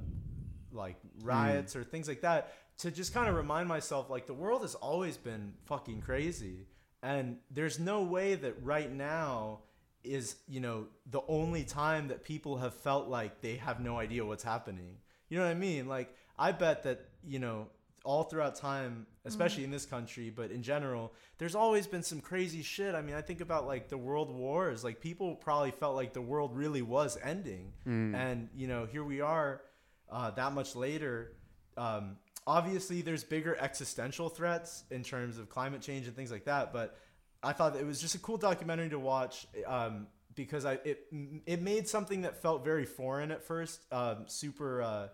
like 0.73 0.97
riots 1.23 1.77
or 1.77 1.85
things 1.85 2.09
like 2.09 2.23
that 2.23 2.55
to 2.79 2.91
just 2.91 3.13
kind 3.13 3.29
of 3.29 3.35
remind 3.35 3.69
myself 3.69 4.09
like 4.09 4.27
the 4.27 4.35
world 4.35 4.63
has 4.63 4.75
always 4.77 5.17
been 5.17 5.53
fucking 5.67 6.01
crazy 6.01 6.67
and 7.03 7.37
there's 7.51 7.79
no 7.79 8.03
way 8.03 8.35
that 8.35 8.55
right 8.63 8.93
now 8.93 9.61
is 10.05 10.37
you 10.49 10.61
know 10.61 10.87
the 11.11 11.21
only 11.29 11.65
time 11.65 12.09
that 12.09 12.25
people 12.25 12.57
have 12.59 12.75
felt 12.75 13.09
like 13.09 13.41
they 13.41 13.57
have 13.57 13.81
no 13.81 13.99
idea 13.99 14.25
what's 14.25 14.45
happening. 14.45 14.97
You 15.29 15.39
know 15.39 15.45
what 15.45 15.51
i 15.51 15.55
mean? 15.55 15.89
Like 15.89 16.15
i 16.39 16.53
bet 16.53 16.85
that 16.85 17.01
you 17.25 17.39
know 17.39 17.67
all 18.05 18.23
throughout 18.23 18.55
time 18.55 19.07
especially 19.25 19.65
in 19.65 19.71
this 19.71 19.85
country 19.85 20.31
but 20.31 20.51
in 20.53 20.63
general 20.63 21.13
there's 21.37 21.57
always 21.57 21.87
been 21.87 22.03
some 22.03 22.21
crazy 22.21 22.63
shit. 22.63 22.95
I 22.95 23.03
mean 23.03 23.15
i 23.17 23.21
think 23.21 23.41
about 23.41 23.67
like 23.67 23.89
the 23.89 23.99
world 23.99 24.35
wars. 24.35 24.83
Like 24.85 25.01
people 25.01 25.35
probably 25.35 25.73
felt 25.73 25.95
like 25.97 26.13
the 26.13 26.23
world 26.23 26.57
really 26.57 26.83
was 26.83 27.19
ending. 27.23 27.73
And 28.15 28.49
you 28.55 28.67
know 28.69 28.87
here 28.87 29.05
we 29.05 29.21
are 29.21 29.63
uh, 30.11 30.31
that 30.31 30.53
much 30.53 30.75
later 30.75 31.33
um, 31.77 32.17
obviously 32.49 33.03
there's 33.03 33.23
bigger 33.23 33.57
existential 33.61 34.29
threats 34.31 34.85
in 34.91 35.05
terms 35.05 35.37
of 35.39 35.51
climate 35.51 35.83
change 35.83 36.07
and 36.07 36.17
things 36.17 36.33
like 36.33 36.47
that 36.47 36.73
but 36.73 36.97
i 37.43 37.53
thought 37.53 37.77
it 37.77 37.87
was 37.87 38.01
just 38.01 38.15
a 38.15 38.19
cool 38.19 38.39
documentary 38.39 38.89
to 38.89 38.99
watch 38.99 39.47
um, 39.67 40.07
because 40.39 40.65
I 40.65 40.75
it 40.85 41.07
it 41.47 41.61
made 41.61 41.89
something 41.89 42.23
that 42.23 42.41
felt 42.41 42.65
very 42.65 42.87
foreign 42.87 43.33
at 43.33 43.43
first 43.43 43.81
um, 43.93 44.25
super 44.27 44.81
uh, 44.81 45.09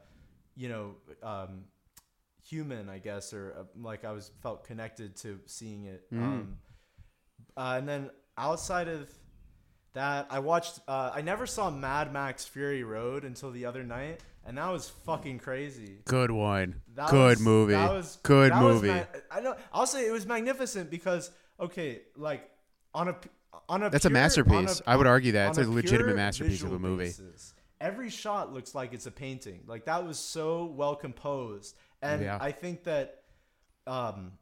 you 0.54 0.68
know 0.68 0.96
um, 1.22 1.64
human 2.42 2.90
i 2.90 2.98
guess 2.98 3.32
or 3.32 3.54
uh, 3.58 3.62
like 3.80 4.04
i 4.04 4.12
was 4.12 4.30
felt 4.42 4.64
connected 4.64 5.16
to 5.16 5.40
seeing 5.46 5.86
it. 5.86 6.04
Um, 6.12 6.58
uh, 7.56 7.76
and 7.78 7.88
then 7.88 8.10
outside 8.36 8.86
of 8.88 9.10
that 9.94 10.26
i 10.30 10.38
watched 10.40 10.78
uh, 10.86 11.10
i 11.14 11.22
never 11.22 11.46
saw 11.46 11.70
mad 11.70 12.12
max 12.12 12.44
fury 12.44 12.84
road 12.84 13.24
until 13.24 13.50
the 13.50 13.64
other 13.64 13.82
night 13.82 14.20
and 14.46 14.58
that 14.58 14.70
was 14.70 14.88
fucking 15.06 15.38
crazy 15.38 15.98
Good 16.04 16.30
one. 16.30 16.80
that 16.94 17.10
Good 17.10 17.38
was- 17.38 17.40
movie. 17.40 17.72
That 17.72 17.90
was 17.92 18.18
Good 18.22 18.52
that 18.52 18.62
was 18.62 18.82
movie. 18.82 18.88
ma- 18.94 19.04
I 19.30 19.40
know. 19.40 19.56
I'll 19.72 19.86
say 19.86 20.06
it 20.06 20.12
was 20.12 20.26
magnificent 20.26 20.90
because 20.90 21.30
okay, 21.60 22.02
like 22.16 22.50
on 22.94 23.08
a 23.08 23.16
on 23.68 23.82
a 23.82 23.90
That's 23.90 24.04
a 24.04 24.10
masterpiece. 24.10 24.80
on 24.80 24.84
I 24.92 24.96
would 24.96 25.06
argue 25.06 25.32
that. 25.32 25.50
It's 25.50 25.58
a 25.58 25.70
legitimate 25.70 26.16
masterpiece 26.16 26.62
of 26.62 26.72
a 26.72 26.78
movie. 26.78 27.04
basis, 27.04 27.54
every 27.80 28.10
shot 28.10 28.52
looks 28.52 28.74
like 28.74 28.92
it's 28.92 29.06
a 29.06 29.10
painting. 29.10 29.62
Like 29.66 29.84
that 29.86 30.06
was 30.06 30.18
so 30.18 30.64
well 30.66 30.94
composed, 30.96 31.76
and 32.02 32.20
Yeah. 32.22 32.38
I 32.40 32.52
think 32.52 32.84
that, 32.84 33.22
um, 33.86 34.32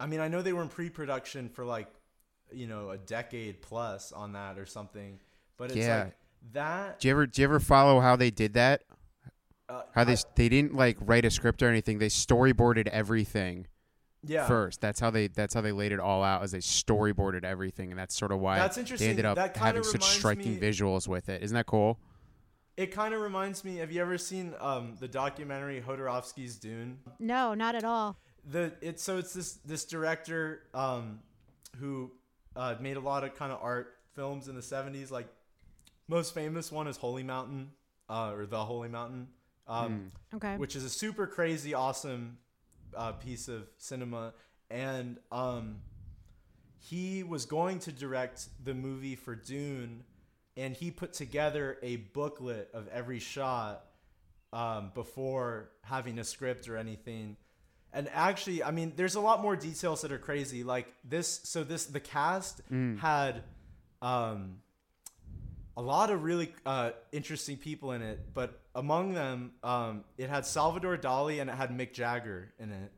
I 0.00 0.06
mean, 0.06 0.20
I 0.20 0.28
know 0.28 0.42
they 0.42 0.52
were 0.52 0.62
in 0.62 0.68
pre-production 0.68 1.48
for 1.48 1.64
like, 1.64 1.88
you 2.50 2.66
know, 2.66 2.90
a 2.90 2.98
decade 2.98 3.62
plus 3.62 4.12
on 4.12 4.32
that 4.32 4.58
or 4.58 4.66
something, 4.66 5.20
but 5.56 5.70
it's 5.70 5.76
Yeah. 5.76 6.04
like 6.04 6.14
that. 6.52 7.00
Do 7.00 7.08
you 7.08 7.12
ever 7.14 7.26
do 7.26 7.40
you 7.42 7.48
ever 7.48 7.60
follow 7.60 8.00
how 8.00 8.16
they 8.16 8.30
did 8.30 8.54
that? 8.54 8.82
Uh, 9.68 9.82
How 9.94 10.04
they 10.04 10.14
I- 10.14 10.24
they 10.36 10.48
didn't 10.48 10.74
like 10.74 10.98
write 11.00 11.24
a 11.24 11.30
script 11.30 11.62
or 11.62 11.68
anything. 11.68 11.98
They 11.98 12.08
storyboarded 12.08 12.88
everything 12.88 13.66
yeah. 14.22 14.46
first. 14.46 14.80
That's 14.80 15.00
how 15.00 15.10
they 15.10 15.28
that's 15.28 15.54
how 15.54 15.60
they 15.60 15.72
laid 15.72 15.92
it 15.92 16.00
all 16.00 16.22
out. 16.22 16.42
As 16.42 16.52
they 16.52 16.58
storyboarded 16.58 17.44
everything, 17.44 17.90
and 17.90 17.98
that's 17.98 18.14
sort 18.16 18.32
of 18.32 18.40
why 18.40 18.58
That's 18.58 18.76
interesting. 18.76 19.06
they 19.06 19.10
ended 19.10 19.24
up 19.24 19.36
That 19.36 19.56
having 19.56 19.82
such 19.84 20.04
striking 20.04 20.54
me- 20.54 20.60
visuals 20.60 21.08
with 21.08 21.28
it. 21.28 21.42
Isn't 21.42 21.54
that 21.54 21.66
cool? 21.66 21.98
It 22.76 22.86
kind 22.90 23.12
of 23.14 23.20
reminds 23.20 23.64
me. 23.64 23.76
Have 23.76 23.92
you 23.92 24.00
ever 24.00 24.16
seen 24.18 24.54
um, 24.58 24.96
the 24.98 25.06
documentary 25.08 25.80
Jodorowsky's 25.86 26.56
Dune? 26.56 26.98
No, 27.18 27.54
not 27.54 27.74
at 27.74 27.84
all. 27.84 28.16
The 28.50 28.72
it's 28.80 29.02
so 29.02 29.18
it's 29.18 29.32
this 29.32 29.52
this 29.64 29.84
director 29.84 30.62
um, 30.74 31.20
who 31.78 32.10
uh, 32.56 32.74
made 32.80 32.96
a 32.96 33.00
lot 33.00 33.24
of 33.24 33.34
kind 33.36 33.52
of 33.52 33.60
art 33.62 33.94
films 34.14 34.48
in 34.48 34.54
the 34.54 34.60
'70s. 34.62 35.10
Like 35.10 35.28
most 36.12 36.34
famous 36.34 36.70
one 36.70 36.86
is 36.86 36.96
Holy 36.98 37.22
Mountain 37.22 37.70
uh, 38.08 38.32
or 38.34 38.44
The 38.46 38.62
Holy 38.64 38.88
Mountain, 38.90 39.28
um, 39.66 40.12
Okay. 40.34 40.56
which 40.56 40.76
is 40.76 40.84
a 40.84 40.90
super 40.90 41.26
crazy, 41.26 41.72
awesome 41.74 42.36
uh, 42.94 43.12
piece 43.12 43.48
of 43.48 43.62
cinema. 43.78 44.34
And 44.70 45.18
um, 45.32 45.76
he 46.78 47.22
was 47.22 47.46
going 47.46 47.78
to 47.80 47.92
direct 47.92 48.48
the 48.62 48.74
movie 48.74 49.16
for 49.16 49.34
Dune, 49.34 50.04
and 50.56 50.74
he 50.74 50.90
put 50.90 51.14
together 51.14 51.78
a 51.82 51.96
booklet 51.96 52.68
of 52.74 52.88
every 52.88 53.18
shot 53.18 53.86
um, 54.52 54.92
before 54.94 55.70
having 55.82 56.18
a 56.18 56.24
script 56.24 56.68
or 56.68 56.76
anything. 56.76 57.36
And 57.94 58.08
actually, 58.12 58.62
I 58.62 58.70
mean, 58.70 58.92
there's 58.96 59.14
a 59.14 59.20
lot 59.20 59.40
more 59.42 59.56
details 59.56 60.02
that 60.02 60.12
are 60.12 60.18
crazy. 60.18 60.62
Like 60.64 60.92
this, 61.04 61.40
so 61.44 61.64
this 61.64 61.86
the 61.86 62.00
cast 62.00 62.60
had 63.00 63.42
um, 64.02 64.56
a 65.76 65.82
lot 65.82 66.10
of 66.10 66.22
really 66.22 66.52
uh, 66.66 66.90
interesting 67.12 67.56
people 67.56 67.92
in 67.92 68.02
it, 68.02 68.20
but 68.34 68.60
among 68.74 69.14
them, 69.14 69.52
um, 69.62 70.04
it 70.18 70.28
had 70.28 70.44
Salvador 70.46 70.96
Dali 70.96 71.40
and 71.40 71.48
it 71.48 71.54
had 71.56 71.70
Mick 71.70 71.92
Jagger 71.92 72.52
in 72.58 72.70
it, 72.72 72.92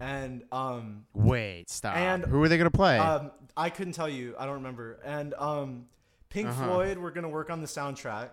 and 0.00 0.42
um, 0.52 1.04
Wait, 1.14 1.68
stop. 1.70 1.96
And, 1.96 2.24
Who 2.24 2.38
were 2.38 2.48
they 2.48 2.58
gonna 2.58 2.70
play? 2.70 2.98
um, 2.98 3.30
I 3.56 3.68
couldn't 3.70 3.94
tell 3.94 4.08
you. 4.08 4.34
I 4.38 4.46
don't 4.46 4.54
remember. 4.56 5.00
And 5.04 5.34
um, 5.34 5.86
Pink 6.28 6.48
Uh-huh. 6.48 6.64
Floyd 6.66 6.98
were 6.98 7.10
gonna 7.10 7.28
work 7.28 7.50
on 7.50 7.60
the 7.60 7.66
soundtrack, 7.66 8.30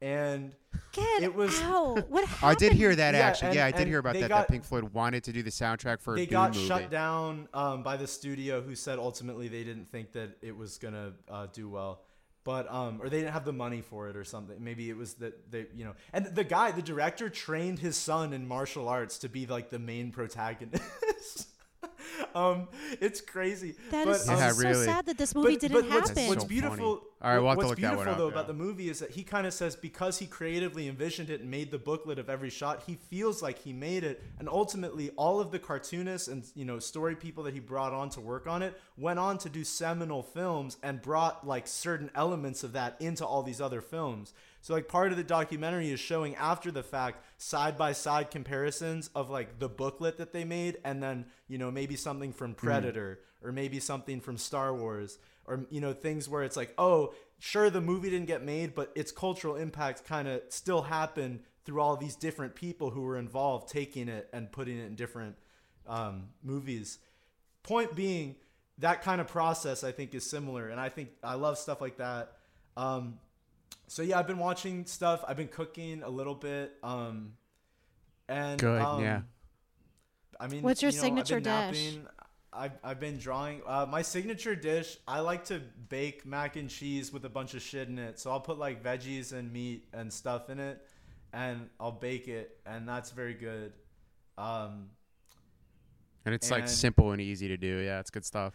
and 0.00 0.54
Get 0.92 1.22
it 1.22 1.34
was- 1.34 1.60
out. 1.62 2.08
What 2.10 2.24
happened? 2.26 2.50
I 2.50 2.54
did 2.54 2.72
hear 2.72 2.94
that 2.94 3.14
Yeah, 3.14 3.20
actually. 3.20 3.46
and- 3.48 3.56
yeah, 3.56 3.66
I 3.66 3.70
did 3.72 3.86
hear 3.88 3.98
about 3.98 4.14
that. 4.14 4.28
got- 4.28 4.46
that 4.46 4.48
Pink 4.48 4.64
Floyd 4.64 4.84
wanted 4.92 5.24
to 5.24 5.32
do 5.32 5.42
the 5.42 5.50
soundtrack 5.50 6.00
for 6.00 6.14
they 6.16 6.22
a 6.22 6.26
Dune 6.26 6.32
got 6.32 6.54
movie. 6.54 6.66
shut 6.66 6.90
down 6.90 7.48
um, 7.54 7.82
by 7.82 7.96
the 7.96 8.06
studio, 8.06 8.60
who 8.60 8.74
said 8.74 8.98
ultimately 8.98 9.48
they 9.48 9.64
didn't 9.64 9.90
think 9.90 10.12
that 10.12 10.36
it 10.42 10.56
was 10.56 10.76
gonna 10.78 11.12
uh, 11.30 11.46
do 11.52 11.68
well. 11.68 12.02
But 12.44 12.70
um, 12.72 13.00
or 13.00 13.08
they 13.08 13.18
didn't 13.18 13.32
have 13.32 13.44
the 13.44 13.52
money 13.52 13.82
for 13.82 14.08
it 14.08 14.16
or 14.16 14.24
something. 14.24 14.56
Maybe 14.58 14.90
it 14.90 14.96
was 14.96 15.14
that 15.14 15.50
they, 15.50 15.66
you 15.74 15.84
know, 15.84 15.94
and 16.12 16.26
the 16.26 16.44
guy, 16.44 16.72
the 16.72 16.82
director, 16.82 17.30
trained 17.30 17.78
his 17.78 17.96
son 17.96 18.32
in 18.32 18.48
martial 18.48 18.88
arts 18.88 19.18
to 19.18 19.28
be 19.28 19.46
like 19.46 19.70
the 19.70 19.78
main 19.78 20.10
protagonist. 20.10 21.48
um, 22.36 22.68
it's 23.00 23.20
crazy. 23.20 23.74
That 23.90 24.06
but, 24.06 24.16
is 24.16 24.28
um, 24.28 24.36
Yeah, 24.36 24.50
so 24.50 24.62
really. 24.62 24.86
sad 24.86 25.06
that 25.06 25.18
this 25.18 25.34
movie 25.34 25.52
but, 25.52 25.60
didn't 25.60 25.80
but 25.82 25.90
what's, 25.90 26.08
happen. 26.10 26.28
what's 26.28 26.42
So 26.42 26.48
beautiful 26.48 26.96
funny. 26.96 27.08
All 27.22 27.30
right, 27.30 27.38
we'll 27.38 27.50
have 27.50 27.58
to 27.58 27.66
what's 27.66 27.68
look 27.70 27.80
that 27.80 27.96
one 27.96 28.06
beautiful 28.06 28.12
up, 28.12 28.18
though 28.18 28.26
yeah. 28.26 28.32
about 28.32 28.46
the 28.48 28.54
movie 28.54 28.88
is 28.88 28.98
that 28.98 29.10
he 29.10 29.22
kind 29.22 29.46
of 29.46 29.54
says 29.54 29.76
because 29.76 30.18
he 30.18 30.26
creatively 30.26 30.88
envisioned 30.88 31.30
it 31.30 31.40
and 31.40 31.48
made 31.48 31.70
the 31.70 31.78
booklet 31.78 32.18
of 32.18 32.28
every 32.28 32.50
shot 32.50 32.82
he 32.84 32.96
feels 32.96 33.40
like 33.40 33.58
he 33.60 33.72
made 33.72 34.02
it 34.02 34.24
and 34.40 34.48
ultimately 34.48 35.10
all 35.10 35.38
of 35.38 35.52
the 35.52 35.58
cartoonists 35.58 36.26
and 36.26 36.44
you 36.56 36.64
know 36.64 36.80
story 36.80 37.14
people 37.14 37.44
that 37.44 37.54
he 37.54 37.60
brought 37.60 37.92
on 37.92 38.10
to 38.10 38.20
work 38.20 38.48
on 38.48 38.60
it 38.60 38.80
went 38.96 39.20
on 39.20 39.38
to 39.38 39.48
do 39.48 39.62
seminal 39.62 40.20
films 40.20 40.78
and 40.82 41.00
brought 41.00 41.46
like 41.46 41.68
certain 41.68 42.10
elements 42.16 42.64
of 42.64 42.72
that 42.72 42.96
into 42.98 43.24
all 43.24 43.44
these 43.44 43.60
other 43.60 43.80
films 43.80 44.32
so 44.62 44.74
like 44.74 44.86
part 44.86 45.10
of 45.10 45.18
the 45.18 45.24
documentary 45.24 45.90
is 45.90 46.00
showing 46.00 46.36
after 46.36 46.70
the 46.70 46.84
fact 46.84 47.24
side 47.36 47.76
by 47.76 47.92
side 47.92 48.30
comparisons 48.30 49.10
of 49.14 49.28
like 49.28 49.58
the 49.58 49.68
booklet 49.68 50.16
that 50.18 50.32
they 50.32 50.44
made 50.44 50.78
and 50.84 51.02
then 51.02 51.26
you 51.48 51.58
know 51.58 51.70
maybe 51.70 51.96
something 51.96 52.32
from 52.32 52.54
Predator 52.54 53.18
or 53.42 53.52
maybe 53.52 53.80
something 53.80 54.20
from 54.20 54.38
Star 54.38 54.74
Wars 54.74 55.18
or 55.44 55.66
you 55.68 55.80
know 55.80 55.92
things 55.92 56.28
where 56.28 56.44
it's 56.44 56.56
like 56.56 56.72
oh 56.78 57.12
sure 57.40 57.68
the 57.70 57.80
movie 57.80 58.08
didn't 58.08 58.28
get 58.28 58.44
made 58.44 58.72
but 58.74 58.92
its 58.94 59.10
cultural 59.10 59.56
impact 59.56 60.04
kind 60.04 60.28
of 60.28 60.40
still 60.48 60.82
happened 60.82 61.40
through 61.64 61.80
all 61.80 61.96
these 61.96 62.14
different 62.14 62.54
people 62.54 62.90
who 62.90 63.02
were 63.02 63.18
involved 63.18 63.68
taking 63.68 64.08
it 64.08 64.28
and 64.32 64.50
putting 64.52 64.78
it 64.78 64.86
in 64.86 64.94
different 64.94 65.36
um, 65.88 66.28
movies. 66.42 66.98
Point 67.64 67.94
being 67.96 68.36
that 68.78 69.02
kind 69.02 69.20
of 69.20 69.28
process 69.28 69.84
i 69.84 69.92
think 69.92 70.14
is 70.14 70.28
similar 70.28 70.70
and 70.70 70.80
i 70.80 70.88
think 70.88 71.10
i 71.22 71.34
love 71.34 71.58
stuff 71.58 71.80
like 71.80 71.98
that. 71.98 72.32
Um, 72.76 73.18
so 73.86 74.02
yeah 74.02 74.18
i've 74.18 74.26
been 74.26 74.38
watching 74.38 74.84
stuff 74.86 75.24
i've 75.26 75.36
been 75.36 75.48
cooking 75.48 76.02
a 76.02 76.08
little 76.08 76.34
bit 76.34 76.74
um, 76.82 77.32
and 78.28 78.60
Good, 78.60 78.80
um, 78.80 79.02
yeah. 79.02 79.22
i 80.40 80.46
mean 80.46 80.62
What's 80.62 80.82
your 80.82 80.90
you 80.90 80.96
know, 80.98 81.02
I've 81.02 81.14
been 81.14 81.24
signature 81.24 81.40
dish? 81.40 81.94
napping. 81.94 82.06
I've, 82.54 82.72
I've 82.84 83.00
been 83.00 83.16
drawing 83.18 83.62
uh, 83.66 83.86
my 83.88 84.02
signature 84.02 84.54
dish 84.54 84.98
i 85.08 85.20
like 85.20 85.44
to 85.46 85.60
bake 85.88 86.26
mac 86.26 86.56
and 86.56 86.68
cheese 86.68 87.12
with 87.12 87.24
a 87.24 87.30
bunch 87.30 87.54
of 87.54 87.62
shit 87.62 87.88
in 87.88 87.98
it 87.98 88.18
so 88.18 88.30
i'll 88.30 88.40
put 88.40 88.58
like 88.58 88.82
veggies 88.82 89.32
and 89.32 89.52
meat 89.52 89.88
and 89.92 90.12
stuff 90.12 90.50
in 90.50 90.60
it 90.60 90.86
and 91.32 91.68
i'll 91.80 91.92
bake 91.92 92.28
it 92.28 92.58
and 92.66 92.88
that's 92.88 93.10
very 93.10 93.34
good 93.34 93.72
um, 94.38 94.88
and 96.24 96.34
it's 96.34 96.50
like 96.50 96.68
simple 96.68 97.12
and 97.12 97.20
easy 97.20 97.48
to 97.48 97.56
do. 97.56 97.78
Yeah, 97.78 98.00
it's 98.00 98.10
good 98.10 98.24
stuff. 98.24 98.54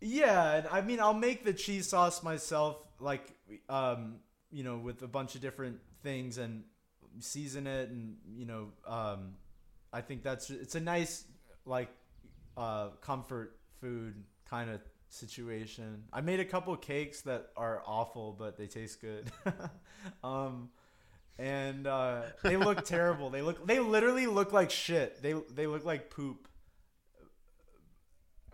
Yeah, 0.00 0.56
and 0.56 0.68
I 0.68 0.80
mean, 0.80 1.00
I'll 1.00 1.14
make 1.14 1.44
the 1.44 1.52
cheese 1.52 1.88
sauce 1.88 2.22
myself, 2.22 2.76
like, 3.00 3.34
um, 3.68 4.16
you 4.50 4.64
know, 4.64 4.78
with 4.78 5.02
a 5.02 5.08
bunch 5.08 5.34
of 5.34 5.40
different 5.40 5.78
things 6.02 6.38
and 6.38 6.64
season 7.20 7.66
it, 7.66 7.90
and 7.90 8.16
you 8.36 8.46
know, 8.46 8.68
um, 8.86 9.34
I 9.92 10.00
think 10.00 10.22
that's 10.22 10.50
it's 10.50 10.74
a 10.74 10.80
nice 10.80 11.24
like 11.64 11.90
uh, 12.56 12.88
comfort 13.00 13.56
food 13.80 14.14
kind 14.48 14.70
of 14.70 14.80
situation. 15.08 16.04
I 16.12 16.20
made 16.20 16.40
a 16.40 16.44
couple 16.44 16.76
cakes 16.76 17.22
that 17.22 17.50
are 17.56 17.82
awful, 17.86 18.34
but 18.38 18.56
they 18.56 18.66
taste 18.66 19.00
good. 19.00 19.30
um, 20.24 20.70
and 21.38 21.86
uh, 21.86 22.22
they 22.42 22.56
look 22.56 22.84
terrible. 22.84 23.30
They 23.30 23.42
look 23.42 23.66
they 23.66 23.80
literally 23.80 24.26
look 24.26 24.52
like 24.52 24.70
shit. 24.70 25.22
They 25.22 25.34
they 25.54 25.66
look 25.66 25.84
like 25.84 26.10
poop. 26.10 26.48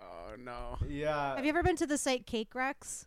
Oh 0.01 0.36
no. 0.38 0.76
Yeah. 0.88 1.36
Have 1.36 1.45
you 1.45 1.51
ever 1.51 1.62
been 1.62 1.76
to 1.76 1.86
the 1.86 1.99
site 1.99 2.26
Cake 2.26 2.55
Wrecks? 2.55 3.07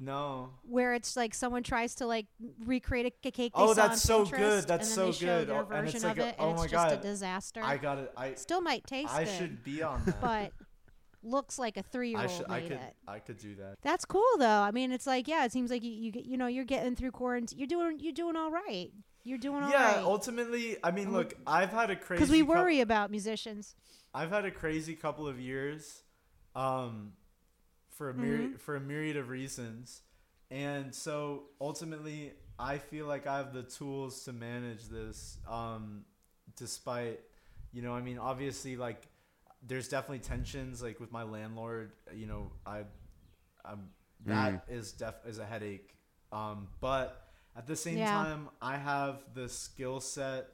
No. 0.00 0.50
where 0.62 0.94
it's 0.94 1.16
like 1.16 1.34
someone 1.34 1.62
tries 1.62 1.94
to 1.96 2.06
like 2.06 2.26
recreate 2.64 3.06
a 3.06 3.10
cake 3.30 3.34
they 3.36 3.50
Oh, 3.54 3.74
that's 3.74 4.02
so 4.02 4.24
Pinterest, 4.24 4.36
good. 4.36 4.64
That's 4.66 4.88
and 4.88 4.94
so 4.94 5.00
then 5.02 5.06
they 5.06 5.16
show 5.16 5.26
good. 5.38 5.48
Their 5.48 5.56
Oh, 5.56 5.60
and 5.60 5.68
version 5.68 5.96
it's 5.96 6.04
like 6.04 6.12
of 6.18 6.18
it, 6.26 6.34
oh 6.38 6.46
and 6.48 6.56
my 6.56 6.62
it's 6.64 6.72
just 6.72 6.86
a 6.92 6.96
God. 6.96 7.02
disaster. 7.02 7.60
I 7.62 7.76
got 7.76 7.98
it. 7.98 8.12
I 8.16 8.34
Still 8.34 8.60
might 8.60 8.86
taste 8.86 9.12
it. 9.12 9.16
I 9.16 9.24
good, 9.24 9.38
should 9.38 9.62
be 9.64 9.82
on 9.82 10.02
that. 10.04 10.20
but 10.20 10.52
looks 11.22 11.58
like 11.58 11.76
a 11.76 11.82
three-year-old 11.82 12.30
should. 12.30 12.46
I 12.50 12.60
made 12.60 12.68
could. 12.68 12.76
it. 12.78 12.96
I 13.08 13.18
could 13.20 13.38
do 13.38 13.54
that. 13.56 13.76
That's 13.82 14.04
cool 14.04 14.22
though. 14.38 14.46
I 14.60 14.70
mean, 14.72 14.90
it's 14.92 15.06
like 15.06 15.28
yeah, 15.28 15.44
it 15.44 15.52
seems 15.52 15.70
like 15.70 15.82
you 15.84 15.90
you 15.92 16.10
get 16.10 16.24
you 16.26 16.36
know 16.36 16.46
you're 16.48 16.64
getting 16.64 16.96
through 16.96 17.12
quarantine. 17.12 17.58
You're 17.58 17.68
doing 17.68 17.98
you're 18.00 18.12
doing 18.12 18.36
all 18.36 18.50
right. 18.50 18.90
You're 19.22 19.38
doing 19.38 19.62
all 19.62 19.70
Yeah. 19.70 19.94
right. 19.96 20.04
Ultimately, 20.04 20.76
I 20.84 20.90
mean, 20.90 21.10
look, 21.12 21.32
I've 21.46 21.70
had 21.70 21.90
a 21.90 21.96
crazy. 21.96 22.18
Because 22.20 22.30
we 22.30 22.42
worry 22.42 22.80
about 22.80 23.10
musicians. 23.10 23.74
I've 24.12 24.28
had 24.30 24.44
a 24.44 24.50
crazy 24.50 24.94
couple 24.94 25.26
of 25.26 25.40
years, 25.40 26.02
um, 26.54 27.12
for 27.96 28.10
a 28.10 28.14
myriad 28.14 28.50
Mm-hmm. 28.50 28.56
for 28.58 28.76
a 28.76 28.80
myriad 28.80 29.16
of 29.16 29.28
reasons, 29.28 30.02
and 30.50 30.94
so 30.94 31.44
ultimately, 31.60 32.32
I 32.58 32.78
feel 32.78 33.06
like 33.06 33.26
I 33.26 33.38
have 33.38 33.52
the 33.52 33.62
tools 33.62 34.24
to 34.24 34.32
manage 34.32 34.88
this. 34.88 35.38
Um, 35.48 36.04
despite, 36.56 37.20
you 37.72 37.82
know, 37.82 37.94
I 37.94 38.00
mean, 38.00 38.18
obviously, 38.18 38.76
like, 38.76 39.08
there's 39.66 39.88
definitely 39.88 40.20
tensions, 40.20 40.82
like 40.82 41.00
with 41.00 41.12
my 41.12 41.22
landlord. 41.22 41.92
You 42.14 42.26
know, 42.26 42.52
I, 42.66 42.82
I'm 43.64 43.90
that 44.26 44.64
is 44.68 44.92
def 44.92 45.14
is 45.26 45.38
a 45.38 45.44
headache. 45.46 45.96
Um, 46.32 46.68
but 46.80 47.28
at 47.56 47.66
the 47.66 47.76
same 47.76 48.04
Yeah. 48.04 48.06
time, 48.06 48.48
I 48.60 48.76
have 48.76 49.22
the 49.34 49.48
skill 49.48 50.00
set, 50.00 50.46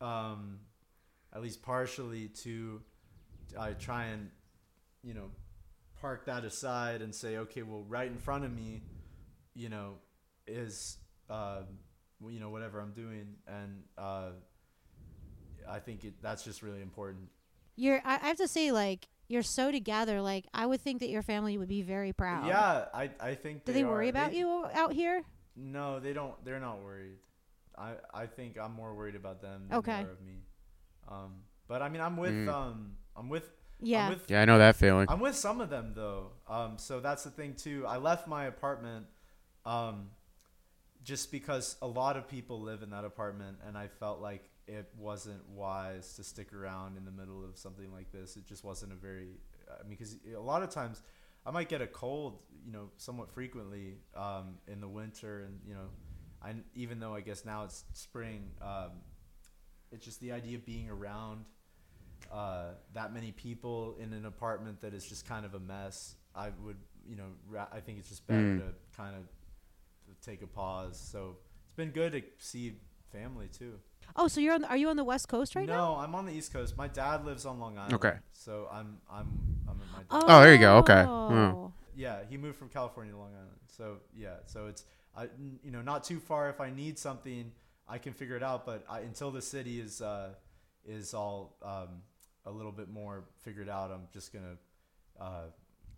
um, 0.00 0.60
at 1.34 1.42
least 1.42 1.62
partially 1.62 2.28
to 2.42 2.80
I 3.58 3.72
try 3.72 4.06
and 4.06 4.30
you 5.02 5.14
know 5.14 5.30
park 6.02 6.26
that 6.26 6.44
aside 6.44 7.00
and 7.00 7.14
say 7.14 7.36
okay 7.38 7.62
well 7.62 7.84
right 7.88 8.08
in 8.10 8.18
front 8.18 8.44
of 8.44 8.52
me 8.52 8.82
you 9.54 9.68
know 9.68 9.94
is 10.46 10.98
um, 11.30 11.64
you 12.28 12.40
know 12.40 12.50
whatever 12.50 12.80
I'm 12.80 12.92
doing 12.92 13.36
and 13.46 13.82
uh, 13.96 14.30
I 15.68 15.78
think 15.78 16.04
it, 16.04 16.14
that's 16.20 16.42
just 16.44 16.60
really 16.62 16.82
important 16.82 17.28
You're 17.76 18.00
I, 18.04 18.14
I 18.16 18.26
have 18.28 18.36
to 18.38 18.48
say 18.48 18.72
like 18.72 19.08
you're 19.28 19.42
so 19.44 19.70
together. 19.72 20.20
Like 20.20 20.44
I 20.52 20.66
would 20.66 20.80
think 20.82 21.00
that 21.00 21.08
your 21.08 21.22
family 21.22 21.56
would 21.56 21.68
be 21.68 21.80
very 21.82 22.12
proud. 22.12 22.46
yeah 22.48 22.86
I, 22.92 23.10
I 23.20 23.34
think 23.34 23.64
Do 23.64 23.72
they, 23.72 23.84
worry 23.84 24.08
are. 24.08 24.10
about 24.10 24.32
They- 24.32 24.38
you 24.38 24.66
out 24.74 24.92
here? 24.92 25.22
no 25.56 26.00
they 26.00 26.12
don't 26.12 26.34
they're 26.44 26.60
not 26.60 26.82
worried 26.82 27.18
I, 27.78 27.92
I 28.12 28.26
think 28.26 28.58
I'm 28.58 28.72
more 28.74 28.94
worried 28.94 29.14
about 29.16 29.40
them 29.40 29.66
than 29.68 29.78
Okay. 29.78 30.02
they 30.02 30.08
are 30.08 30.12
of 30.12 30.22
me 30.22 30.38
um, 31.08 31.32
but 31.68 31.80
I 31.82 31.88
mean 31.88 32.00
I'm 32.02 32.16
with 32.16 32.32
Mm. 32.32 32.48
um 32.52 32.92
I'm 33.16 33.28
with 33.28 33.48
Yeah. 33.82 34.04
I'm 34.04 34.10
with 34.10 34.30
Yeah, 34.30 34.42
I 34.42 34.44
know 34.44 34.58
that 34.58 34.76
feeling. 34.76 35.06
I'm 35.08 35.20
with 35.20 35.36
some 35.36 35.60
of 35.60 35.70
them 35.70 35.92
though. 35.94 36.30
Um, 36.48 36.78
so 36.78 37.00
that's 37.00 37.24
the 37.24 37.30
thing 37.30 37.54
too. 37.54 37.84
I 37.86 37.96
left 37.96 38.26
my 38.26 38.46
apartment, 38.46 39.06
um, 39.66 40.10
just 41.02 41.32
because 41.32 41.76
a 41.82 41.86
lot 41.86 42.16
of 42.16 42.28
people 42.28 42.60
live 42.60 42.82
in 42.82 42.90
that 42.90 43.04
apartment, 43.04 43.58
and 43.66 43.76
I 43.76 43.88
felt 43.88 44.20
like 44.20 44.48
it 44.68 44.88
wasn't 44.96 45.46
wise 45.48 46.14
to 46.14 46.24
stick 46.24 46.52
around 46.52 46.96
in 46.96 47.04
the 47.04 47.10
middle 47.10 47.44
of 47.44 47.58
something 47.58 47.92
like 47.92 48.12
this. 48.12 48.36
It 48.36 48.46
just 48.46 48.64
wasn't 48.64 48.92
a 48.92 48.96
very. 48.96 49.28
I 49.68 49.82
mean, 49.82 49.96
because 49.98 50.16
a 50.34 50.40
lot 50.40 50.62
of 50.62 50.70
times 50.70 51.02
I 51.44 51.50
might 51.50 51.68
get 51.68 51.82
a 51.82 51.86
cold, 51.86 52.38
you 52.64 52.72
know, 52.72 52.90
somewhat 52.96 53.30
frequently 53.32 53.96
um, 54.14 54.58
in 54.68 54.80
the 54.80 54.88
winter, 54.88 55.42
and 55.42 55.58
you 55.66 55.74
know, 55.74 55.88
I 56.42 56.54
even 56.74 57.00
though 57.00 57.14
I 57.14 57.20
guess 57.20 57.44
now 57.44 57.64
it's 57.64 57.84
spring, 57.94 58.50
um, 58.60 58.90
it's 59.90 60.04
just 60.04 60.20
the 60.20 60.32
idea 60.32 60.56
of 60.56 60.64
being 60.64 60.88
around 60.88 61.44
uh, 62.30 62.72
that 62.94 63.12
many 63.12 63.32
people 63.32 63.96
in 63.98 64.12
an 64.12 64.26
apartment 64.26 64.80
that 64.82 64.94
is 64.94 65.04
just 65.06 65.26
kind 65.26 65.44
of 65.46 65.54
a 65.54 65.60
mess. 65.60 66.14
I 66.34 66.50
would, 66.64 66.76
you 67.08 67.16
know, 67.16 67.24
ra- 67.48 67.68
I 67.72 67.80
think 67.80 67.98
it's 67.98 68.08
just 68.08 68.26
better 68.26 68.40
Mm. 68.40 68.58
to 68.58 68.74
kind 68.96 69.16
of 69.16 69.22
take 70.24 70.42
a 70.42 70.46
pause. 70.46 70.98
So 70.98 71.36
it's 71.64 71.74
been 71.74 71.90
good 71.90 72.12
to 72.12 72.22
see 72.38 72.76
family 73.10 73.48
too. 73.48 73.74
oh, 74.16 74.28
so 74.28 74.40
you're 74.40 74.54
on? 74.54 74.64
Are 74.64 74.76
you 74.76 74.88
on 74.88 74.96
the 74.96 75.04
West 75.04 75.28
Coast 75.28 75.54
right 75.54 75.66
no, 75.66 75.72
now? 75.76 75.94
No, 75.94 76.00
I'm 76.00 76.14
on 76.14 76.26
the 76.26 76.32
East 76.32 76.52
Coast. 76.52 76.76
My 76.76 76.88
dad 76.88 77.24
lives 77.24 77.44
on 77.46 77.58
Long 77.60 77.76
Island. 77.78 77.94
Okay. 77.94 78.14
So 78.32 78.68
I'm 78.72 78.98
I'm 79.10 79.28
I'm 79.68 79.80
at 79.80 79.92
my 79.92 79.98
dad. 80.20 80.26
Oh, 80.30 80.40
there 80.42 80.52
you 80.52 80.58
go. 80.58 80.76
Okay. 80.78 81.04
Oh. 81.06 81.72
Yeah, 81.94 82.20
he 82.28 82.36
moved 82.38 82.56
from 82.58 82.68
California 82.70 83.12
to 83.12 83.18
Long 83.18 83.34
Island. 83.34 83.58
So 83.68 83.98
yeah, 84.16 84.36
so 84.46 84.66
it's 84.66 84.84
I 85.14 85.24
n- 85.24 85.58
you 85.62 85.70
know 85.70 85.82
not 85.82 86.04
too 86.04 86.18
far. 86.20 86.48
If 86.48 86.60
I 86.60 86.70
need 86.70 86.98
something, 86.98 87.52
I 87.86 87.98
can 87.98 88.12
figure 88.14 88.36
it 88.36 88.42
out. 88.42 88.64
But 88.64 88.84
I, 88.88 89.00
until 89.00 89.30
the 89.30 89.42
city 89.42 89.78
is 89.78 90.00
uh, 90.00 90.30
is 90.86 91.12
all 91.14 91.56
um, 91.62 92.02
a 92.44 92.50
little 92.50 92.72
bit 92.72 92.88
more 92.88 93.24
figured 93.42 93.68
out, 93.68 93.90
I'm 93.90 94.08
just 94.12 94.32
gonna 94.32 94.56
uh, 95.20 95.44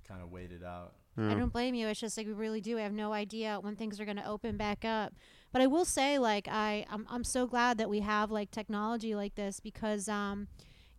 kind 0.06 0.22
of 0.22 0.30
wait 0.30 0.52
it 0.52 0.62
out. 0.64 0.94
Hmm. 1.16 1.30
I 1.30 1.34
don't 1.34 1.52
blame 1.52 1.74
you. 1.74 1.86
It's 1.88 2.00
just 2.00 2.16
like 2.16 2.26
we 2.26 2.32
really 2.32 2.60
do 2.60 2.78
I 2.78 2.82
have 2.82 2.92
no 2.92 3.12
idea 3.12 3.58
when 3.60 3.76
things 3.76 4.00
are 4.00 4.04
going 4.04 4.16
to 4.16 4.28
open 4.28 4.56
back 4.56 4.84
up. 4.84 5.14
But 5.52 5.62
I 5.62 5.66
will 5.68 5.84
say, 5.84 6.18
like, 6.18 6.48
I 6.50 6.84
I'm 6.90 7.06
I'm 7.08 7.24
so 7.24 7.46
glad 7.46 7.78
that 7.78 7.88
we 7.88 8.00
have 8.00 8.30
like 8.30 8.50
technology 8.50 9.14
like 9.14 9.36
this 9.36 9.60
because, 9.60 10.08
um, 10.08 10.48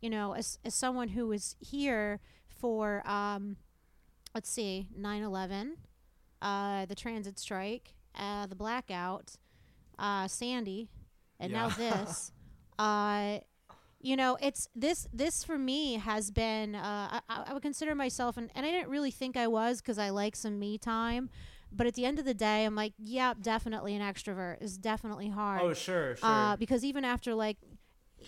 you 0.01 0.09
know, 0.09 0.33
as 0.33 0.57
as 0.63 0.73
someone 0.73 1.09
who 1.09 1.27
was 1.27 1.55
here 1.59 2.21
for 2.47 3.05
um, 3.05 3.57
let's 4.33 4.49
see, 4.49 4.87
9/11, 4.97 5.71
uh, 6.41 6.85
the 6.85 6.95
transit 6.95 7.37
strike, 7.37 7.93
uh, 8.17 8.47
the 8.47 8.55
blackout, 8.55 9.35
uh, 9.99 10.27
Sandy, 10.27 10.89
and 11.39 11.51
now 11.51 11.69
this. 11.69 12.31
uh, 12.79 13.39
you 14.05 14.15
know, 14.15 14.37
it's 14.39 14.67
this. 14.75 15.07
This 15.11 15.43
for 15.43 15.57
me 15.57 15.95
has 15.95 16.29
been. 16.29 16.75
Uh, 16.75 17.19
I, 17.27 17.43
I 17.47 17.53
would 17.53 17.63
consider 17.63 17.95
myself, 17.95 18.37
and, 18.37 18.51
and 18.53 18.65
I 18.65 18.69
didn't 18.71 18.89
really 18.89 19.09
think 19.11 19.35
I 19.35 19.47
was 19.47 19.81
because 19.81 19.97
I 19.97 20.09
like 20.11 20.35
some 20.35 20.59
me 20.59 20.77
time. 20.77 21.29
But 21.71 21.87
at 21.87 21.95
the 21.95 22.05
end 22.05 22.19
of 22.19 22.25
the 22.25 22.33
day, 22.35 22.65
I'm 22.65 22.75
like, 22.75 22.93
yeah, 22.99 23.33
definitely 23.41 23.95
an 23.95 24.01
extrovert. 24.03 24.57
It's 24.61 24.77
definitely 24.77 25.29
hard. 25.29 25.61
Oh 25.63 25.73
sure, 25.73 26.15
sure. 26.15 26.29
uh, 26.29 26.55
because 26.55 26.85
even 26.85 27.03
after 27.03 27.33
like, 27.33 27.57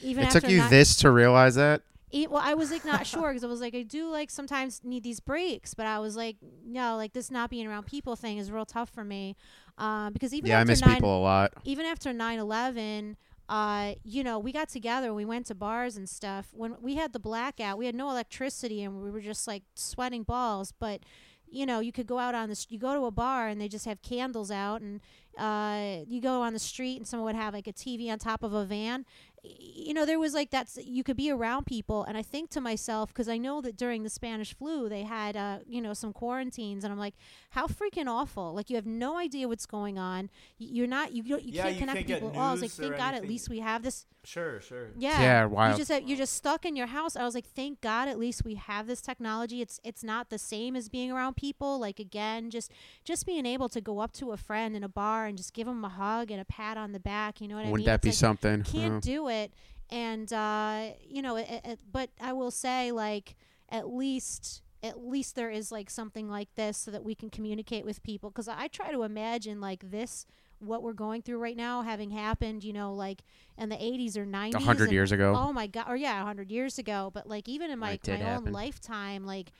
even 0.01 0.23
It 0.23 0.27
after 0.27 0.41
took 0.41 0.49
you 0.49 0.57
not- 0.57 0.69
this 0.71 0.95
to 0.97 1.11
realize 1.11 1.55
that? 1.55 1.83
E- 2.11 2.25
well, 2.27 2.41
I 2.43 2.53
was 2.55 2.71
like 2.71 2.85
not 2.85 3.05
sure 3.05 3.29
because 3.29 3.43
I 3.43 3.47
was 3.47 3.59
like, 3.61 3.75
I 3.75 3.83
do 3.83 4.09
like 4.09 4.31
sometimes 4.31 4.81
need 4.83 5.03
these 5.03 5.19
breaks, 5.19 5.73
but 5.73 5.85
I 5.85 5.99
was 5.99 6.15
like, 6.15 6.37
no, 6.65 6.95
like 6.95 7.13
this 7.13 7.29
not 7.29 7.49
being 7.49 7.67
around 7.67 7.85
people 7.85 8.15
thing 8.15 8.37
is 8.37 8.49
real 8.49 8.65
tough 8.65 8.89
for 8.89 9.03
me. 9.03 9.35
Um, 9.77 10.13
because 10.13 10.33
even 10.33 10.49
Yeah, 10.49 10.57
I 10.57 10.61
after 10.61 10.71
miss 10.71 10.81
nine, 10.81 10.95
people 10.95 11.19
a 11.19 11.21
lot. 11.21 11.53
even 11.65 11.85
after 11.85 12.11
9-11 12.13 13.15
uh, 13.49 13.93
you 14.03 14.23
know 14.23 14.39
we 14.39 14.51
got 14.51 14.69
together 14.69 15.13
we 15.13 15.25
went 15.25 15.45
to 15.47 15.55
bars 15.55 15.97
and 15.97 16.07
stuff. 16.09 16.47
When 16.53 16.75
we 16.81 16.95
had 16.95 17.13
the 17.13 17.19
blackout 17.19 17.77
we 17.77 17.85
had 17.85 17.95
no 17.95 18.09
electricity 18.09 18.83
and 18.83 19.01
we 19.01 19.09
were 19.11 19.21
just 19.21 19.47
like 19.47 19.63
sweating 19.75 20.23
balls. 20.23 20.73
But 20.77 21.01
you 21.49 21.65
know 21.65 21.79
you 21.79 21.91
could 21.91 22.07
go 22.07 22.19
out 22.19 22.35
on 22.35 22.49
the 22.49 22.55
st- 22.55 22.71
you 22.73 22.79
go 22.79 22.93
to 22.93 23.05
a 23.05 23.11
bar 23.11 23.47
and 23.47 23.59
they 23.59 23.67
just 23.69 23.85
have 23.85 24.01
candles 24.01 24.51
out 24.51 24.81
and 24.81 24.99
uh, 25.37 26.03
you 26.07 26.19
go 26.21 26.41
on 26.41 26.53
the 26.53 26.59
street 26.59 26.97
and 26.97 27.07
someone 27.07 27.25
would 27.25 27.35
have 27.41 27.53
like 27.53 27.67
a 27.67 27.73
tv 27.73 28.09
on 28.11 28.17
top 28.19 28.43
of 28.43 28.53
a 28.53 28.65
van 28.65 29.05
Y- 29.43 29.51
you 29.87 29.93
know 29.93 30.03
there 30.05 30.17
was 30.19 30.33
like 30.33 30.49
that's 30.49 30.77
you 30.83 31.03
could 31.03 31.15
be 31.15 31.29
around 31.29 31.65
people 31.67 32.03
and 32.03 32.17
i 32.17 32.23
think 32.23 32.49
to 32.49 32.59
myself 32.59 33.09
because 33.09 33.29
i 33.29 33.37
know 33.37 33.61
that 33.61 33.77
during 33.77 34.01
the 34.03 34.09
spanish 34.09 34.55
flu 34.55 34.89
they 34.89 35.03
had 35.03 35.37
uh, 35.37 35.59
you 35.67 35.79
know 35.79 35.93
some 35.93 36.11
quarantines 36.11 36.83
and 36.83 36.91
i'm 36.91 36.97
like 36.99 37.13
how 37.51 37.67
freaking 37.67 38.07
awful 38.07 38.53
like 38.55 38.69
you 38.71 38.75
have 38.75 38.87
no 38.87 39.15
idea 39.17 39.47
what's 39.47 39.67
going 39.67 39.99
on 39.99 40.23
Y- 40.59 40.67
you're 40.71 40.87
not 40.87 41.11
you, 41.13 41.21
don't- 41.23 41.43
you 41.43 41.51
Yeah, 41.53 41.63
can't 41.63 41.75
you 41.75 41.79
connect 41.81 41.97
can't 41.97 42.07
with 42.09 42.17
people 42.17 42.29
at 42.29 42.35
all. 42.43 42.49
I 42.49 42.51
was 42.51 42.61
like, 42.61 42.71
thank 42.71 42.97
God, 42.97 43.13
at 43.13 43.27
least 43.27 43.47
we 43.49 43.59
have 43.59 43.83
this. 43.83 44.05
sure, 44.23 44.59
sure. 44.59 44.89
Yeah, 44.97 45.21
Yeah, 45.21 45.71
You 45.71 45.77
just 45.77 45.91
have, 45.91 46.03
you're 46.07 46.17
just 46.17 46.33
stuck 46.33 46.65
in 46.65 46.75
your 46.75 46.87
house. 46.87 47.15
I 47.15 47.23
was 47.23 47.35
like, 47.35 47.45
thank 47.45 47.79
God, 47.81 48.07
at 48.07 48.17
least 48.19 48.43
we 48.43 48.55
have 48.55 48.87
this 48.87 49.01
technology. 49.01 49.61
It's 49.61 49.79
it's 49.83 50.03
not 50.03 50.29
the 50.29 50.37
same 50.39 50.75
as 50.75 50.89
being 50.89 51.11
around 51.11 51.35
people. 51.35 51.79
Like 51.79 51.99
again, 51.99 52.49
just 52.49 52.71
just 53.05 53.25
being 53.25 53.45
able 53.45 53.69
to 53.69 53.79
go 53.81 53.99
up 53.99 54.11
to 54.13 54.31
a 54.31 54.37
friend 54.37 54.75
in 54.75 54.83
a 54.83 54.89
bar 54.89 55.26
and 55.27 55.37
just 55.37 55.53
give 55.53 55.67
them 55.67 55.83
a 55.85 55.89
hug 55.89 56.31
and 56.31 56.41
a 56.41 56.45
pat 56.45 56.77
on 56.77 56.91
the 56.91 56.99
back. 56.99 57.39
You 57.41 57.47
know 57.47 57.55
what 57.55 57.61
I 57.61 57.63
mean? 57.65 57.71
Wouldn't 57.73 57.85
that 57.85 57.95
It's 57.95 58.03
be 58.03 58.09
like, 58.09 58.15
something? 58.15 58.63
can't 58.63 59.05
Yeah. 59.05 59.13
do 59.13 59.27
it 59.29 59.53
and 59.89 60.33
uh 60.33 60.89
you 61.07 61.21
know 61.21 61.37
it, 61.37 61.47
it, 61.63 61.79
but 61.89 62.09
i 62.19 62.33
will 62.33 62.51
say 62.51 62.91
like 62.91 63.37
at 63.69 63.87
least 63.87 64.61
at 64.83 64.99
least 64.99 65.33
there 65.37 65.49
is 65.49 65.71
like 65.71 65.89
something 65.89 66.27
like 66.29 66.53
this 66.55 66.75
so 66.77 66.91
that 66.91 67.05
we 67.05 67.15
can 67.15 67.29
communicate 67.29 67.85
with 67.85 68.03
people 68.03 68.29
because 68.29 68.49
i 68.49 68.67
try 68.67 68.91
to 68.91 69.03
imagine 69.03 69.61
like 69.61 69.89
this 69.89 70.25
what 70.59 70.83
we're 70.83 70.91
going 70.91 71.21
through 71.21 71.37
right 71.37 71.55
now 71.55 71.83
having 71.83 72.09
happened 72.09 72.65
you 72.65 72.73
know 72.73 72.93
like 72.93 73.21
in 73.57 73.69
the 73.69 73.77
80s 73.77 74.17
or 74.17 74.25
90s 74.25 74.55
A 74.55 74.59
hundred 74.59 74.83
and- 74.85 74.91
years 74.91 75.13
ago. 75.13 75.33
oh 75.37 75.53
my 75.53 75.67
god 75.67 75.85
or 75.87 75.95
yeah 75.95 76.17
100 76.17 76.51
years 76.51 76.77
ago 76.77 77.09
but 77.13 77.25
like 77.25 77.47
even 77.47 77.71
in 77.71 77.79
my, 77.79 77.97
my 78.09 78.33
own 78.35 78.43
lifetime 78.51 79.25
like 79.25 79.53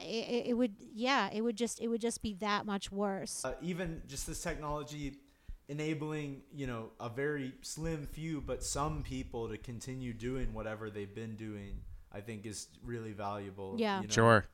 it, 0.00 0.46
it 0.48 0.54
would 0.54 0.74
yeah 0.94 1.28
it 1.32 1.40
would 1.42 1.56
just 1.56 1.80
it 1.80 1.88
would 1.88 2.00
just 2.00 2.22
be 2.22 2.34
that 2.34 2.66
much 2.66 2.90
worse 2.92 3.44
uh, 3.44 3.54
even 3.62 4.02
just 4.06 4.26
this 4.26 4.42
technology 4.42 5.14
enabling 5.68 6.42
you 6.54 6.66
know 6.66 6.90
a 7.00 7.08
very 7.08 7.52
slim 7.62 8.06
few 8.06 8.40
but 8.40 8.62
some 8.64 9.02
people 9.02 9.48
to 9.48 9.58
continue 9.58 10.12
doing 10.12 10.54
whatever 10.54 10.88
they've 10.90 11.14
been 11.14 11.36
doing 11.36 11.80
i 12.12 12.20
think 12.20 12.46
is 12.46 12.68
really 12.84 13.12
valuable 13.12 13.74
Yeah. 13.78 14.00
you 14.00 14.08
know? 14.08 14.12
Sure. 14.14 14.44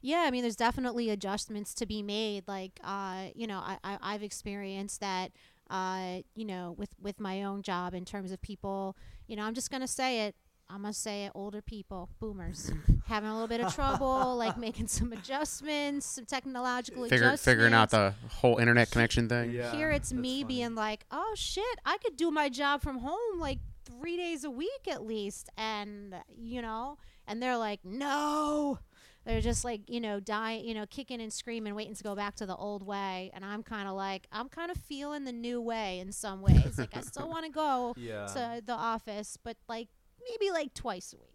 Yeah, 0.00 0.24
I 0.26 0.30
mean, 0.30 0.40
there's 0.40 0.56
definitely 0.56 1.10
adjustments 1.10 1.74
to 1.74 1.84
be 1.84 2.02
made. 2.02 2.48
Like, 2.48 2.80
uh, 2.82 3.26
you 3.34 3.46
know, 3.46 3.58
I, 3.58 3.76
I 3.84 3.98
I've 4.00 4.22
experienced 4.22 5.00
that. 5.00 5.32
Uh, 5.68 6.20
you 6.34 6.46
know, 6.46 6.74
with 6.78 6.88
with 7.02 7.20
my 7.20 7.42
own 7.42 7.60
job 7.60 7.92
in 7.92 8.06
terms 8.06 8.32
of 8.32 8.40
people. 8.40 8.96
You 9.26 9.36
know, 9.36 9.42
I'm 9.44 9.52
just 9.52 9.70
gonna 9.70 9.86
say 9.86 10.22
it. 10.26 10.34
I'm 10.70 10.82
gonna 10.82 10.92
say 10.92 11.26
it, 11.26 11.32
older 11.34 11.60
people, 11.62 12.08
boomers, 12.20 12.70
having 13.06 13.28
a 13.28 13.32
little 13.32 13.48
bit 13.48 13.60
of 13.60 13.74
trouble, 13.74 14.36
like 14.36 14.56
making 14.58 14.88
some 14.88 15.12
adjustments, 15.12 16.06
some 16.06 16.24
technological 16.24 17.02
Figure, 17.04 17.16
adjustments. 17.28 17.44
figuring 17.44 17.74
out 17.74 17.90
the 17.90 18.14
whole 18.30 18.56
internet 18.58 18.90
connection 18.90 19.28
thing. 19.28 19.50
Yeah, 19.50 19.72
Here 19.72 19.90
it's 19.90 20.12
me 20.12 20.42
funny. 20.42 20.54
being 20.54 20.74
like, 20.74 21.04
oh 21.10 21.32
shit, 21.36 21.64
I 21.84 21.98
could 21.98 22.16
do 22.16 22.30
my 22.30 22.48
job 22.48 22.82
from 22.82 22.98
home 22.98 23.38
like 23.38 23.58
three 23.84 24.16
days 24.16 24.44
a 24.44 24.50
week 24.50 24.88
at 24.88 25.04
least, 25.04 25.48
and 25.56 26.14
you 26.36 26.62
know, 26.62 26.98
and 27.26 27.42
they're 27.42 27.58
like, 27.58 27.80
no. 27.84 28.78
They're 29.26 29.40
just 29.40 29.64
like, 29.64 29.88
you 29.88 30.02
know, 30.02 30.20
dying, 30.20 30.66
you 30.66 30.74
know, 30.74 30.84
kicking 30.84 31.18
and 31.22 31.32
screaming, 31.32 31.74
waiting 31.74 31.94
to 31.94 32.02
go 32.04 32.14
back 32.14 32.34
to 32.36 32.44
the 32.46 32.54
old 32.54 32.82
way. 32.86 33.30
And 33.32 33.42
I'm 33.42 33.62
kind 33.62 33.88
of 33.88 33.94
like, 33.94 34.26
I'm 34.30 34.50
kind 34.50 34.70
of 34.70 34.76
feeling 34.76 35.24
the 35.24 35.32
new 35.32 35.62
way 35.62 35.98
in 36.00 36.12
some 36.12 36.42
ways. 36.42 36.76
like, 36.78 36.94
I 36.94 37.00
still 37.00 37.26
want 37.30 37.46
to 37.46 37.50
go 37.50 37.94
Yeah. 37.96 38.26
to 38.26 38.60
the 38.62 38.74
office, 38.74 39.38
but 39.42 39.56
like 39.66 39.88
maybe 40.30 40.50
like 40.50 40.74
twice 40.74 41.12
a 41.12 41.16
week. 41.16 41.30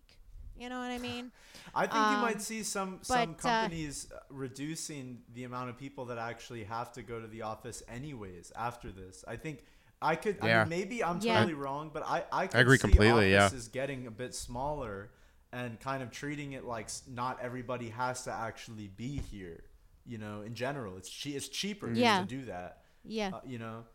You 0.57 0.67
know 0.67 0.79
what 0.79 0.91
I 0.91 0.97
mean? 0.97 1.31
I 1.73 1.81
think 1.83 1.93
you 1.93 1.99
Um, 2.17 2.21
might 2.21 2.41
see 2.41 2.63
some 2.63 2.99
some 3.01 3.33
but, 3.33 3.45
uh, 3.47 3.61
companies 3.61 4.11
uh, 4.11 4.19
reducing 4.29 5.21
the 5.33 5.45
amount 5.45 5.69
of 5.69 5.77
people 5.77 6.05
that 6.05 6.17
actually 6.17 6.65
have 6.65 6.91
to 6.93 7.01
go 7.01 7.19
to 7.21 7.27
the 7.27 7.43
office 7.43 7.81
anyways 7.87 8.51
after 8.55 8.91
this. 8.91 9.23
I 9.27 9.37
think 9.37 9.63
I 10.01 10.15
could. 10.15 10.37
I 10.41 10.47
Yeah. 10.47 10.59
mean, 10.63 10.69
maybe 10.69 11.03
I'm 11.03 11.19
Yeah. 11.21 11.35
totally 11.35 11.53
wrong, 11.53 11.91
but 11.93 12.03
I 12.05 12.25
I, 12.31 12.47
could 12.47 12.59
agree 12.59 12.77
see 12.77 12.81
completely, 12.81 13.31
yeah. 13.31 13.45
Offices 13.45 13.67
getting 13.69 14.05
a 14.07 14.11
bit 14.11 14.35
smaller 14.35 15.11
and 15.51 15.79
kind 15.79 16.03
of 16.03 16.11
treating 16.11 16.51
it 16.53 16.63
like 16.65 16.89
not 17.07 17.39
everybody 17.41 17.89
has 17.89 18.23
to 18.25 18.31
actually 18.31 18.87
be 18.87 19.17
here. 19.31 19.63
You 20.05 20.17
know, 20.17 20.41
in 20.41 20.55
general, 20.55 20.97
it's 20.97 21.09
che- 21.09 21.31
it's 21.35 21.47
cheaper 21.47 21.89
Yeah. 21.91 22.19
to 22.21 22.25
do 22.25 22.45
that. 22.45 22.83
Yeah. 23.03 23.31
Uh, 23.35 23.41
you 23.45 23.59
know. 23.59 23.85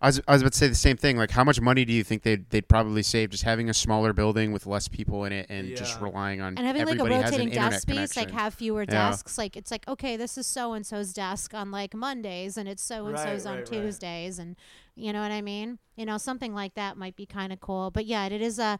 I 0.00 0.06
was, 0.08 0.20
I 0.28 0.32
was 0.32 0.42
about 0.42 0.52
to 0.52 0.58
say 0.58 0.68
the 0.68 0.74
same 0.74 0.96
thing. 0.96 1.16
Like, 1.16 1.30
how 1.30 1.44
much 1.44 1.60
money 1.60 1.84
do 1.84 1.92
you 1.92 2.04
think 2.04 2.22
they'd, 2.22 2.48
they'd 2.50 2.68
probably 2.68 3.02
save 3.02 3.30
just 3.30 3.44
having 3.44 3.70
a 3.70 3.74
smaller 3.74 4.12
building 4.12 4.52
with 4.52 4.66
less 4.66 4.88
people 4.88 5.24
in 5.24 5.32
it 5.32 5.46
and 5.48 5.74
just 5.76 6.00
relying 6.00 6.40
on 6.40 6.58
and 6.58 6.66
having 6.66 6.82
like 6.84 6.88
a 6.98 7.00
everybody 7.00 7.14
has 7.14 7.32
an 7.32 7.40
rotating 7.40 7.54
desk 7.54 7.82
space, 7.82 8.16
like 8.16 8.30
have 8.32 8.52
fewer 8.54 8.82
Yeah. 8.82 8.86
desks. 9.10 9.38
Like 9.38 9.56
it's 9.56 9.70
like 9.70 9.86
okay, 9.88 10.16
this 10.16 10.36
is 10.36 10.46
so 10.46 10.72
and 10.74 10.84
so's 10.86 11.12
desk 11.12 11.54
on 11.54 11.70
like 11.70 11.94
Mondays, 11.94 12.56
and 12.56 12.68
it's 12.68 12.82
so 12.82 13.06
and 13.06 13.18
so's 13.18 13.44
Right, 13.46 13.52
on 13.52 13.58
right, 13.58 13.70
right. 13.70 13.82
Tuesdays, 13.82 14.38
and 14.38 14.56
you 14.94 15.12
know 15.12 15.22
what 15.22 15.30
I 15.32 15.40
mean. 15.40 15.78
You 15.96 16.04
know, 16.06 16.18
something 16.18 16.52
like 16.54 16.74
that 16.74 16.96
might 16.96 17.16
be 17.16 17.24
kind 17.26 17.52
of 17.52 17.60
cool. 17.60 17.90
But 17.90 18.04
yeah, 18.06 18.26
it 18.26 18.42
is 18.42 18.58
a. 18.58 18.78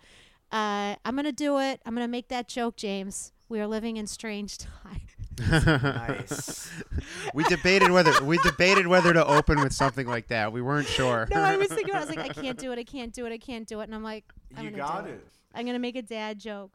Uh, 0.50 0.96
I'm 1.04 1.16
gonna 1.16 1.32
do 1.32 1.58
it. 1.58 1.80
I'm 1.86 1.94
gonna 1.94 2.08
make 2.08 2.28
that 2.28 2.48
joke, 2.48 2.76
James. 2.76 3.32
We 3.48 3.60
are 3.60 3.66
living 3.66 3.96
in 3.96 4.06
strange 4.06 4.58
times. 4.58 5.00
Nice. 5.38 6.70
we 7.34 7.44
debated 7.44 7.90
whether 7.90 8.22
we 8.24 8.38
debated 8.38 8.86
whether 8.86 9.12
to 9.12 9.26
open 9.26 9.60
with 9.60 9.72
something 9.72 10.06
like 10.06 10.28
that. 10.28 10.52
We 10.52 10.62
weren't 10.62 10.86
sure. 10.86 11.28
no, 11.30 11.40
I 11.40 11.56
was 11.56 11.68
thinking, 11.72 11.94
I 11.94 12.00
was 12.00 12.08
like, 12.08 12.18
I 12.18 12.28
can't 12.28 12.58
do 12.58 12.72
it. 12.72 12.78
I 12.78 12.84
can't 12.84 13.12
do 13.12 13.26
it. 13.26 13.32
I 13.32 13.38
can't 13.38 13.66
do 13.66 13.80
it. 13.80 13.84
And 13.84 13.94
I'm 13.94 14.02
like, 14.02 14.24
I'm 14.56 14.64
you 14.64 14.70
gonna 14.70 14.82
got 14.82 15.04
do 15.06 15.12
it. 15.12 15.26
I'm 15.54 15.66
gonna 15.66 15.78
make 15.78 15.96
a 15.96 16.02
dad 16.02 16.38
joke. 16.38 16.72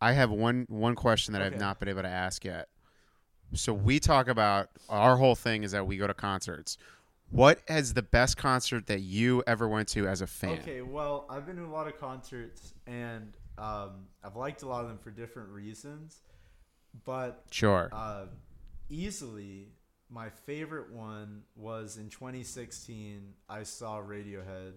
I 0.00 0.12
have 0.12 0.30
one 0.30 0.66
one 0.68 0.94
question 0.94 1.32
that 1.32 1.42
I've 1.42 1.58
not 1.58 1.78
been 1.78 1.88
able 1.88 2.02
to 2.02 2.08
ask 2.08 2.44
yet. 2.44 2.68
So 3.52 3.72
we 3.72 4.00
talk 4.00 4.28
about 4.28 4.68
our 4.88 5.16
whole 5.16 5.34
thing 5.34 5.62
is 5.62 5.72
that 5.72 5.86
we 5.86 5.96
go 5.96 6.06
to 6.06 6.14
concerts. 6.14 6.76
What 7.30 7.60
is 7.68 7.94
the 7.94 8.02
best 8.02 8.36
concert 8.36 8.86
that 8.86 9.00
you 9.00 9.42
ever 9.46 9.68
went 9.68 9.88
to 9.88 10.06
as 10.06 10.20
a 10.20 10.26
fan? 10.26 10.58
Okay, 10.60 10.82
well, 10.82 11.26
I've 11.28 11.46
been 11.46 11.56
to 11.56 11.64
a 11.64 11.66
lot 11.66 11.86
of 11.86 11.98
concerts 11.98 12.74
and 12.86 13.32
um, 13.58 14.06
I've 14.22 14.36
liked 14.36 14.62
a 14.62 14.68
lot 14.68 14.82
of 14.82 14.88
them 14.88 14.98
for 14.98 15.10
different 15.10 15.48
reasons. 15.48 16.20
But 17.04 17.44
Sure. 17.50 17.88
uh, 17.92 18.26
easily, 18.88 19.68
my 20.08 20.30
favorite 20.30 20.92
one 20.92 21.42
was 21.56 21.96
in 21.96 22.08
2016. 22.08 23.34
I 23.48 23.64
saw 23.64 24.00
Radiohead, 24.00 24.72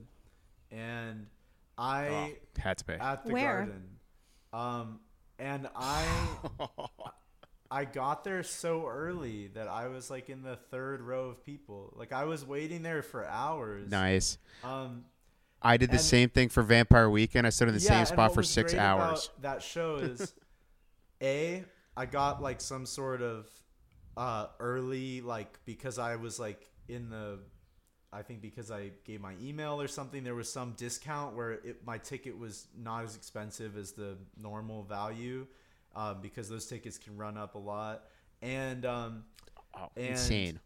and 0.71 1.27
I 1.77 2.07
Oh, 2.09 2.61
had 2.61 2.77
to 2.79 2.85
be. 2.85 2.93
at 2.93 3.25
the 3.25 3.33
Where? 3.33 3.65
garden, 3.65 3.83
um, 4.53 4.99
and 5.37 5.69
I 5.75 6.05
I 7.69 7.85
got 7.85 8.23
there 8.23 8.43
so 8.43 8.87
early 8.87 9.47
that 9.49 9.67
I 9.67 9.89
was 9.89 10.09
like 10.09 10.29
in 10.29 10.41
the 10.41 10.55
third 10.55 11.01
row 11.01 11.29
of 11.29 11.45
people. 11.45 11.93
Like 11.95 12.13
I 12.13 12.23
was 12.23 12.45
waiting 12.45 12.81
there 12.81 13.03
for 13.03 13.25
hours. 13.25 13.91
nice. 13.91 14.37
Um, 14.63 15.05
I 15.61 15.77
did 15.77 15.91
the 15.91 15.99
same 15.99 16.29
thing 16.29 16.49
for 16.49 16.63
Vampire 16.63 17.09
Weekend. 17.09 17.45
I 17.45 17.49
stood 17.49 17.67
in 17.67 17.73
the 17.75 17.81
Yeah, 17.81 17.89
same 17.91 18.05
spot 18.05 18.33
for 18.33 18.41
six 18.43 18.73
hours. 18.73 19.29
That 19.41 19.61
show 19.61 19.97
is 19.97 20.33
a 21.21 21.63
I 21.97 22.05
got 22.05 22.41
like 22.41 22.61
some 22.61 22.85
sort 22.85 23.21
of 23.21 23.49
uh, 24.15 24.47
early 24.59 25.19
like 25.21 25.59
because 25.65 25.97
I 25.99 26.15
was 26.15 26.39
like 26.39 26.69
in 26.87 27.09
the 27.09 27.39
I 28.13 28.21
think 28.21 28.41
because 28.41 28.71
I 28.71 28.91
gave 29.03 29.19
my 29.19 29.33
email 29.41 29.81
or 29.81 29.87
something 29.87 30.23
there 30.23 30.35
was 30.35 30.49
some 30.51 30.73
discount 30.77 31.35
where 31.35 31.51
it 31.53 31.85
my 31.85 31.97
ticket 31.97 32.37
was 32.37 32.67
not 32.77 33.03
as 33.03 33.15
expensive 33.15 33.75
as 33.77 33.91
the 33.91 34.17
normal 34.39 34.83
value 34.83 35.45
um, 35.95 36.21
because 36.21 36.47
those 36.47 36.67
tickets 36.67 36.97
can 36.97 37.17
run 37.17 37.35
up 37.37 37.55
a 37.55 37.59
lot 37.59 38.03
and 38.41 38.85
um, 38.85 39.23
Oh, 39.75 39.89
and- 39.97 40.07
insane. 40.09 40.59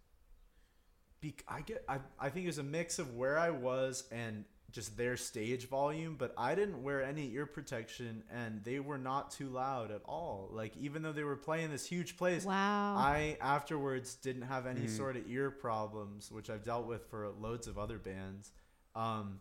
bec- 1.21 1.43
I 1.47 1.61
get 1.61 1.83
I, 1.89 1.99
I 2.19 2.29
think 2.29 2.43
it 2.43 2.47
was 2.49 2.57
a 2.59 2.63
mix 2.63 2.99
of 2.99 3.15
where 3.15 3.37
I 3.39 3.49
was 3.49 4.03
and 4.11 4.45
just 4.71 4.97
their 4.97 5.17
stage 5.17 5.67
volume, 5.67 6.15
but 6.17 6.33
I 6.37 6.55
didn't 6.55 6.81
wear 6.83 7.03
any 7.03 7.31
ear 7.33 7.45
protection 7.45 8.23
and 8.33 8.63
they 8.63 8.79
were 8.79 8.97
not 8.97 9.31
too 9.31 9.49
loud 9.49 9.91
at 9.91 10.01
all. 10.05 10.49
Like 10.51 10.75
even 10.77 11.01
though 11.01 11.11
they 11.11 11.23
were 11.23 11.35
playing 11.35 11.71
this 11.71 11.85
huge 11.85 12.17
place, 12.17 12.45
Wow. 12.45 12.95
I 12.97 13.37
afterwards 13.41 14.15
didn't 14.15 14.43
have 14.43 14.65
any 14.65 14.87
sort 14.87 15.15
of 15.17 15.29
ear 15.29 15.51
problems, 15.51 16.31
which 16.31 16.49
I've 16.49 16.63
dealt 16.63 16.87
with 16.87 17.05
for 17.09 17.29
loads 17.39 17.67
of 17.67 17.77
other 17.77 17.97
bands. 17.97 18.51
Um, 18.95 19.39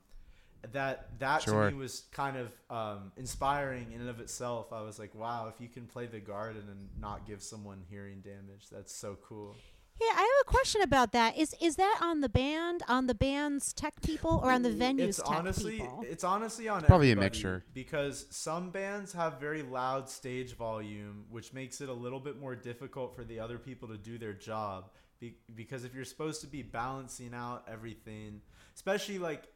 that 0.72 1.18
that 1.20 1.42
Sure. 1.42 1.66
to 1.66 1.70
me 1.74 1.78
was 1.80 2.02
kind 2.12 2.36
of 2.36 2.52
um, 2.68 3.12
inspiring 3.16 3.92
in 3.92 4.00
and 4.00 4.10
of 4.10 4.20
itself. 4.20 4.72
I 4.72 4.82
was 4.82 4.98
like, 4.98 5.14
wow, 5.14 5.48
if 5.48 5.60
you 5.60 5.68
can 5.68 5.86
play 5.86 6.06
the 6.06 6.20
garden 6.20 6.64
and 6.70 6.88
not 7.00 7.26
give 7.26 7.42
someone 7.42 7.82
hearing 7.88 8.20
damage, 8.20 8.68
that's 8.70 8.94
so 8.94 9.16
cool. 9.26 9.56
Yeah, 10.00 10.14
I 10.14 10.20
have 10.20 10.46
a 10.48 10.50
question 10.50 10.80
about 10.82 11.12
that. 11.12 11.36
Is 11.36 11.54
is 11.60 11.76
that 11.76 11.98
on 12.02 12.20
the 12.22 12.28
band, 12.30 12.82
on 12.88 13.06
the 13.06 13.14
band's 13.14 13.72
tech 13.74 14.00
people, 14.02 14.40
or 14.42 14.50
on 14.50 14.62
the 14.62 14.70
venue's 14.70 15.18
it's 15.18 15.28
tech 15.28 15.38
honestly 15.38 15.78
people? 15.80 16.04
it's 16.08 16.24
honestly 16.24 16.68
on 16.68 16.82
Probably 16.82 17.10
a 17.10 17.16
mixture. 17.16 17.64
because 17.74 18.26
some 18.30 18.70
bands 18.70 19.12
have 19.12 19.38
very 19.38 19.62
loud 19.62 20.08
stage 20.08 20.56
volume 20.56 21.24
which 21.28 21.52
makes 21.52 21.80
it 21.82 21.88
a 21.90 21.92
little 21.92 22.20
bit 22.20 22.40
more 22.40 22.56
difficult 22.56 23.14
for 23.14 23.24
the 23.24 23.38
other 23.40 23.58
people 23.58 23.88
to 23.88 23.98
do 23.98 24.16
their 24.16 24.32
job 24.32 24.90
Be- 25.20 25.36
because 25.54 25.84
if 25.84 25.94
you're 25.94 26.04
supposed 26.06 26.40
to 26.40 26.46
be 26.46 26.62
balancing 26.62 27.34
out 27.34 27.64
everything 27.70 28.40
especially 28.74 29.18
like 29.18 29.48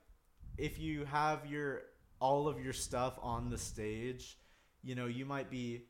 if 0.59 0.79
you 0.79 1.05
have 1.07 1.47
your 1.47 1.83
all 2.21 2.49
of 2.49 2.63
your 2.63 2.73
stuff 2.75 3.19
on 3.23 3.49
the 3.49 3.59
stage 3.59 4.39
you 4.83 4.95
know 4.95 5.07
you 5.07 5.25
might 5.25 5.51
be 5.51 5.87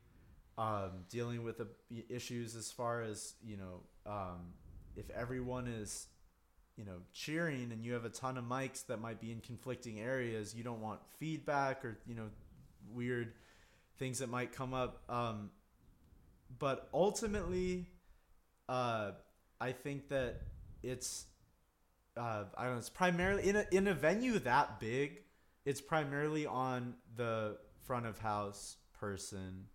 um, 0.56 1.04
dealing 1.10 1.42
with 1.42 1.58
the 1.58 1.66
issues 2.08 2.54
as 2.54 2.70
far 2.70 3.02
as 3.02 3.34
you 3.42 3.56
know 3.56 3.80
um, 4.06 4.52
if 4.96 5.08
everyone 5.10 5.66
is 5.66 6.08
you 6.76 6.84
know 6.84 6.98
cheering 7.12 7.70
and 7.72 7.84
you 7.84 7.92
have 7.92 8.04
a 8.04 8.10
ton 8.10 8.36
of 8.36 8.44
mics 8.44 8.86
that 8.86 9.00
might 9.00 9.20
be 9.20 9.30
in 9.30 9.40
conflicting 9.40 10.00
areas 10.00 10.54
you 10.54 10.64
don't 10.64 10.80
want 10.80 10.98
feedback 11.18 11.84
or 11.84 11.96
you 12.06 12.14
know 12.14 12.28
weird 12.92 13.32
things 13.96 14.18
that 14.18 14.28
might 14.28 14.52
come 14.52 14.74
up. 14.74 15.02
Um, 15.08 15.50
but 16.58 16.88
ultimately 16.92 17.86
uh, 18.68 19.12
i 19.60 19.72
think 19.72 20.08
that 20.08 20.40
it's 20.82 21.26
uh, 22.16 22.44
i 22.56 22.64
don't 22.64 22.72
know 22.72 22.78
it's 22.78 22.90
primarily 22.90 23.48
in 23.48 23.56
a, 23.56 23.66
in 23.70 23.88
a 23.88 23.94
venue 23.94 24.38
that 24.38 24.80
big 24.80 25.22
it's 25.64 25.80
primarily 25.80 26.46
on 26.46 26.94
the 27.16 27.56
front 27.84 28.06
of 28.06 28.18
house 28.18 28.76
person 28.98 29.66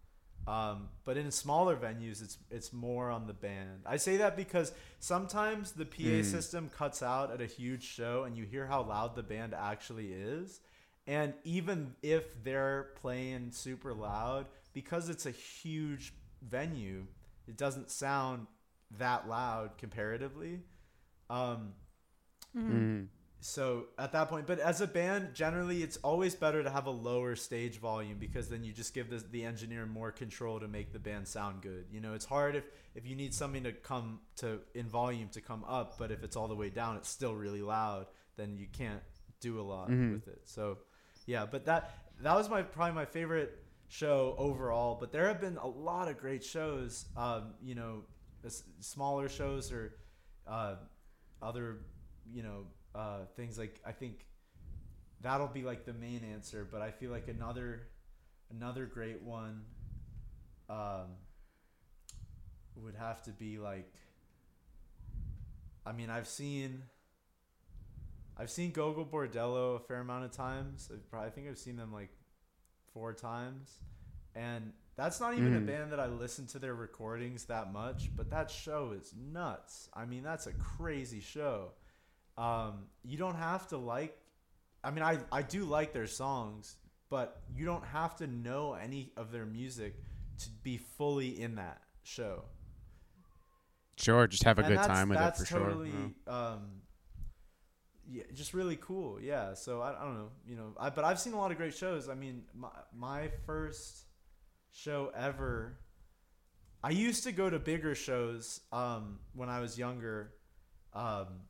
um, 0.47 0.89
but 1.05 1.17
in 1.17 1.31
smaller 1.31 1.75
venues, 1.75 2.23
it's 2.23 2.37
it's 2.49 2.73
more 2.73 3.09
on 3.11 3.27
the 3.27 3.33
band. 3.33 3.81
I 3.85 3.97
say 3.97 4.17
that 4.17 4.35
because 4.35 4.71
sometimes 4.99 5.71
the 5.73 5.85
PA 5.85 6.23
system 6.23 6.69
cuts 6.75 7.03
out 7.03 7.31
at 7.31 7.41
a 7.41 7.45
huge 7.45 7.83
show, 7.83 8.23
and 8.23 8.37
you 8.37 8.45
hear 8.45 8.65
how 8.65 8.83
loud 8.83 9.15
the 9.15 9.23
band 9.23 9.53
actually 9.53 10.11
is. 10.13 10.59
And 11.07 11.33
even 11.43 11.95
if 12.03 12.43
they're 12.43 12.89
playing 13.01 13.51
super 13.51 13.93
loud, 13.93 14.45
because 14.73 15.09
it's 15.09 15.25
a 15.25 15.31
huge 15.31 16.13
venue, 16.41 17.05
it 17.47 17.57
doesn't 17.57 17.89
sound 17.89 18.47
that 18.97 19.27
loud 19.27 19.77
comparatively. 19.77 20.61
Um, 21.29 21.73
Mm. 22.55 23.07
So 23.41 23.85
at 23.97 24.11
that 24.11 24.27
point, 24.29 24.47
but 24.47 24.59
as 24.59 24.81
a 24.81 24.87
band, 24.87 25.33
generally, 25.33 25.81
it's 25.81 25.97
always 25.97 26.35
better 26.35 26.61
to 26.63 26.69
have 26.69 26.87
a 26.87 26.91
lower 26.91 27.35
stage 27.35 27.77
volume 27.79 28.17
because 28.19 28.49
then 28.49 28.63
you 28.63 28.73
just 28.73 28.93
give 28.93 29.09
the, 29.09 29.23
the 29.31 29.45
engineer 29.45 29.85
more 29.85 30.11
control 30.11 30.59
to 30.59 30.67
make 30.67 30.91
the 30.91 30.99
band 30.99 31.27
sound 31.27 31.61
good. 31.61 31.85
You 31.91 32.01
know, 32.01 32.13
it's 32.13 32.25
hard 32.25 32.55
if, 32.55 32.65
if 32.95 33.05
you 33.07 33.15
need 33.15 33.33
something 33.33 33.63
to 33.63 33.71
come 33.71 34.19
to 34.37 34.59
in 34.73 34.87
volume 34.87 35.29
to 35.29 35.41
come 35.41 35.63
up, 35.65 35.97
but 35.97 36.11
if 36.11 36.23
it's 36.23 36.35
all 36.35 36.47
the 36.49 36.55
way 36.55 36.69
down, 36.69 36.97
it's 36.97 37.09
still 37.09 37.33
really 37.33 37.61
loud. 37.61 38.07
Then 38.35 38.57
you 38.57 38.67
can't 38.71 39.01
do 39.39 39.59
a 39.59 39.63
lot 39.63 39.89
Mhm. 39.89 40.13
with 40.13 40.27
it. 40.27 40.41
So, 40.45 40.79
yeah, 41.25 41.45
but 41.45 41.65
that 41.65 41.91
that 42.21 42.35
was 42.35 42.49
my 42.49 42.61
probably 42.61 42.95
my 42.95 43.05
favorite 43.05 43.63
show 43.87 44.35
overall. 44.37 44.97
But 44.99 45.11
there 45.13 45.27
have 45.27 45.39
been 45.39 45.57
a 45.57 45.67
lot 45.67 46.09
of 46.09 46.17
great 46.17 46.43
shows. 46.43 47.05
Um, 47.15 47.53
you 47.63 47.75
know, 47.75 48.03
smaller 48.79 49.29
shows 49.29 49.71
or 49.71 49.93
uh, 50.47 50.75
other 51.41 51.77
you 52.31 52.43
know 52.43 52.65
uh, 52.95 53.19
things 53.35 53.57
like 53.57 53.79
I 53.85 53.91
think 53.91 54.25
that'll 55.21 55.47
be 55.47 55.63
like 55.63 55.85
the 55.85 55.93
main 55.93 56.23
answer. 56.33 56.67
But 56.69 56.81
I 56.81 56.91
feel 56.91 57.11
like 57.11 57.27
another 57.27 57.87
another 58.51 58.85
great 58.85 59.21
one 59.21 59.63
um, 60.69 61.07
would 62.75 62.95
have 62.95 63.21
to 63.23 63.31
be 63.31 63.57
like. 63.57 63.93
I 65.85 65.91
mean, 65.91 66.09
I've 66.09 66.27
seen. 66.27 66.83
I've 68.37 68.49
seen 68.49 68.71
Gogol 68.71 69.05
Bordello 69.05 69.75
a 69.75 69.79
fair 69.79 69.99
amount 69.99 70.23
of 70.25 70.31
times. 70.31 70.89
I 70.93 70.97
probably 71.09 71.31
think 71.31 71.47
I've 71.49 71.57
seen 71.57 71.75
them 71.75 71.91
like 71.91 72.09
four 72.93 73.13
times, 73.13 73.79
and 74.33 74.71
that's 74.95 75.19
not 75.19 75.33
even 75.37 75.53
a 75.55 75.59
Mhm. 75.59 75.65
band 75.65 75.91
that 75.91 75.99
I 75.99 76.05
listen 76.07 76.47
to 76.47 76.59
their 76.59 76.73
recordings 76.73 77.45
that 77.45 77.73
much. 77.73 78.15
But 78.15 78.29
that 78.29 78.49
show 78.49 78.91
is 78.91 79.13
nuts. 79.13 79.89
I 79.93 80.05
mean, 80.05 80.23
that's 80.23 80.47
a 80.47 80.53
crazy 80.53 81.19
show. 81.19 81.73
Um, 82.39 82.87
you 83.03 83.17
don't 83.17 83.35
have 83.35 83.67
to 83.69 83.77
like. 83.77 84.17
I 84.83 84.91
mean, 84.91 85.03
I 85.03 85.19
I 85.31 85.43
do 85.43 85.65
like 85.65 85.93
their 85.93 86.07
songs, 86.07 86.77
but 87.09 87.43
you 87.53 87.65
don't 87.65 87.85
have 87.85 88.17
to 88.17 88.27
know 88.27 88.73
any 88.75 89.13
of 89.17 89.31
their 89.31 89.45
music 89.45 89.95
to 90.39 90.49
be 90.63 90.77
fully 90.77 91.41
in 91.41 91.55
that 91.57 91.81
show. 92.03 92.45
Sure, 93.97 94.27
just 94.27 94.43
have 94.45 94.59
a 94.59 94.63
And 94.63 94.75
good 94.75 94.83
time 94.83 95.09
with 95.09 95.21
it 95.21 95.35
for 95.35 95.45
sure. 95.45 95.69
totally, 95.69 96.15
Um, 96.27 96.81
yeah, 98.07 98.23
just 98.33 98.53
really 98.53 98.77
cool. 98.77 99.19
Yeah. 99.21 99.53
So 99.53 99.81
I, 99.81 99.99
I 99.99 100.03
don't 100.05 100.15
know, 100.17 100.29
you 100.47 100.55
know, 100.55 100.73
I, 100.79 100.89
but 100.89 101.05
I've 101.05 101.19
seen 101.19 101.33
a 101.33 101.37
lot 101.37 101.51
of 101.51 101.57
great 101.57 101.75
shows. 101.75 102.09
I 102.09 102.15
mean, 102.15 102.43
my 102.55 102.69
my 102.95 103.29
first 103.45 104.05
show 104.71 105.11
ever. 105.15 105.79
I 106.83 106.91
used 106.91 107.23
to 107.25 107.31
go 107.31 107.49
to 107.49 107.59
bigger 107.59 107.95
shows 107.95 108.61
um, 108.71 109.19
when 109.33 109.49
I 109.49 109.59
was 109.59 109.77
younger, 109.77 110.33
um, 110.93 111.41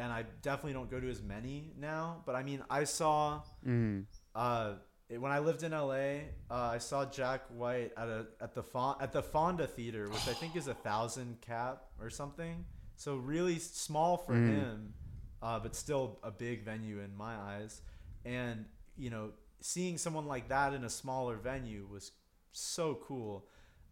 and 0.00 0.12
I 0.12 0.24
definitely 0.42 0.72
don't 0.78 0.90
go 0.90 0.98
to 1.00 1.10
as 1.10 1.22
many 1.22 1.72
now. 1.78 2.22
But 2.26 2.34
I 2.34 2.42
mean, 2.42 2.62
I 2.70 2.84
saw 2.84 3.42
Mm. 3.66 4.06
uh, 4.34 4.74
it- 5.08 5.18
when 5.20 5.32
I 5.32 5.40
lived 5.40 5.62
in 5.62 5.72
LA, 5.72 6.06
uh, 6.50 6.76
I 6.76 6.78
saw 6.78 7.04
Jack 7.04 7.40
White 7.60 7.92
at 7.96 8.08
a 8.08 8.26
at 8.40 8.54
the 8.54 8.62
Fon- 8.62 8.96
at 9.00 9.12
the 9.12 9.22
Fonda 9.22 9.66
Theater, 9.66 10.08
which 10.08 10.26
I 10.28 10.34
think 10.34 10.56
is 10.56 10.66
a 10.68 10.74
thousand 10.74 11.40
cap 11.40 11.84
or 12.00 12.10
something. 12.10 12.64
So 12.96 13.16
really 13.16 13.58
small 13.58 14.16
for 14.18 14.34
Mm. 14.34 14.46
him, 14.48 14.94
uh, 15.42 15.58
but 15.60 15.74
still 15.74 16.18
a 16.22 16.30
big 16.30 16.64
venue 16.64 16.98
in 17.00 17.16
my 17.16 17.34
eyes. 17.36 17.82
And 18.24 18.66
you 18.96 19.10
know, 19.10 19.32
seeing 19.60 19.96
someone 19.98 20.26
like 20.26 20.48
that 20.48 20.74
in 20.74 20.84
a 20.84 20.90
smaller 20.90 21.36
venue 21.36 21.86
was 21.86 22.12
so 22.52 22.96
cool. 22.96 23.46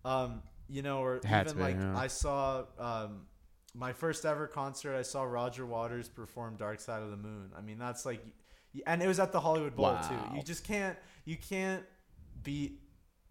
Um, 0.04 0.42
you 0.68 0.82
know, 0.82 0.98
or 1.02 1.20
Had 1.24 1.46
even 1.48 1.58
like 1.60 1.76
yeah. 1.76 1.96
I 1.98 2.08
saw 2.08 2.66
um, 2.78 3.26
my 3.74 3.92
first 3.92 4.24
ever 4.24 4.46
concert. 4.46 4.96
I 4.96 5.02
saw 5.02 5.22
Roger 5.22 5.66
Waters 5.66 6.08
perform 6.08 6.56
"Dark 6.56 6.80
Side 6.80 7.02
of 7.02 7.10
the 7.10 7.16
Moon." 7.16 7.50
I 7.56 7.60
mean, 7.60 7.78
that's 7.78 8.04
like, 8.06 8.24
and 8.86 9.02
it 9.02 9.06
was 9.06 9.20
at 9.20 9.32
the 9.32 9.40
Hollywood 9.40 9.76
Bowl 9.76 9.86
Wow. 9.86 10.00
too. 10.08 10.36
You 10.36 10.42
just 10.42 10.64
can't, 10.64 10.96
you 11.24 11.36
can't 11.36 11.84
beat 12.42 12.80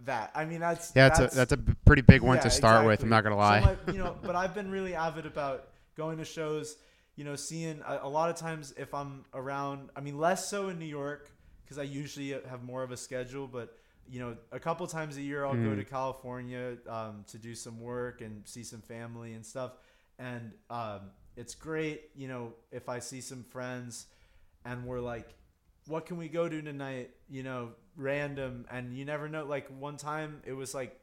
that. 0.05 0.31
I 0.35 0.45
mean, 0.45 0.59
that's 0.59 0.91
Yeah, 0.95 1.09
that's, 1.09 1.33
a 1.33 1.35
that's 1.35 1.51
a 1.53 1.57
b- 1.57 1.73
pretty 1.85 2.01
big 2.01 2.21
one 2.21 2.37
yeah, 2.37 2.43
to 2.43 2.49
start 2.49 2.85
with. 2.85 3.01
I'm 3.03 3.09
not 3.09 3.23
gonna 3.23 3.35
So 3.35 3.39
lie. 3.39 3.59
my- 3.85 3.91
you 3.93 3.99
know, 3.99 4.15
but 4.23 4.35
I've 4.35 4.53
been 4.53 4.69
really 4.71 4.93
avid 4.95 5.25
about 5.25 5.69
going 5.95 6.17
to 6.19 6.25
shows. 6.25 6.75
You 7.15 7.23
know, 7.23 7.35
seeing 7.35 7.81
a, 7.87 8.01
a 8.03 8.09
lot 8.09 8.29
of 8.29 8.35
times 8.35 8.73
if 8.77 8.93
I'm 8.93 9.25
around. 9.33 9.89
I 9.95 10.01
mean, 10.01 10.19
less 10.19 10.49
so 10.49 10.69
in 10.69 10.77
New 10.77 10.85
York 10.85 11.31
because 11.63 11.79
I 11.79 11.83
usually 11.83 12.29
have 12.47 12.63
more 12.63 12.83
of 12.83 12.91
a 12.91 12.97
schedule. 12.97 13.47
But 13.47 13.75
you 14.09 14.19
know, 14.19 14.37
a 14.51 14.59
couple 14.59 14.85
times 14.87 15.17
a 15.17 15.21
year 15.21 15.43
I'll 15.43 15.53
go 15.53 15.59
Mm. 15.71 15.77
to 15.77 15.83
California 15.83 16.77
um, 16.87 17.25
to 17.29 17.37
do 17.39 17.55
some 17.55 17.81
work 17.81 18.21
and 18.21 18.47
see 18.47 18.63
some 18.63 18.81
family 18.81 19.33
and 19.33 19.43
stuff. 19.45 19.71
And 20.19 20.51
um, 20.69 21.01
it's 21.35 21.55
great. 21.55 22.09
You 22.15 22.27
know, 22.27 22.53
if 22.71 22.89
I 22.89 22.99
see 22.99 23.21
some 23.21 23.43
friends 23.43 24.07
and 24.65 24.85
we're 24.85 24.99
like, 24.99 25.35
what 25.87 26.05
can 26.05 26.17
we 26.17 26.27
go 26.27 26.49
to 26.49 26.61
tonight? 26.61 27.11
You 27.29 27.43
know, 27.43 27.69
random, 27.95 28.65
and 28.71 28.93
you 28.93 29.05
never 29.05 29.29
know. 29.29 29.45
Like 29.45 29.67
one 29.79 29.97
time, 29.97 30.41
it 30.45 30.53
was 30.53 30.73
like 30.73 30.99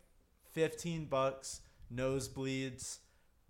fifteen 0.53 1.07
bucks, 1.07 1.61
nosebleeds, 1.95 2.99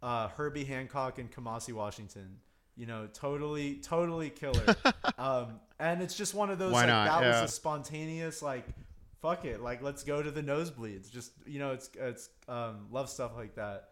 uh, 0.03 0.29
Herbie 0.29 0.65
Hancock 0.65 1.19
and 1.19 1.31
Kamasi 1.31 1.73
Washington. 1.73 2.37
You 2.77 2.87
know, 2.87 3.09
totally, 3.12 3.77
totally 3.77 4.31
killer. 4.31 4.75
um, 5.19 5.61
and 5.79 6.03
it's 6.03 6.15
just 6.17 6.35
one 6.35 6.51
of 6.51 6.59
those 6.59 6.73
Why 6.73 6.81
like 6.81 6.89
not? 6.89 7.21
that 7.21 7.27
Yeah. 7.27 7.43
was 7.43 7.51
a 7.51 7.55
spontaneous 7.55 8.43
like, 8.43 8.67
fuck 9.23 9.45
it, 9.45 9.61
like 9.61 9.81
let's 9.83 10.03
go 10.03 10.23
to 10.23 10.31
the 10.31 10.43
nosebleeds. 10.43 11.11
Just 11.11 11.33
you 11.47 11.59
know, 11.59 11.73
it's 11.73 11.91
it's 11.99 12.31
um, 12.49 12.87
love 12.91 13.09
stuff 13.09 13.33
like 13.37 13.55
that. 13.57 13.91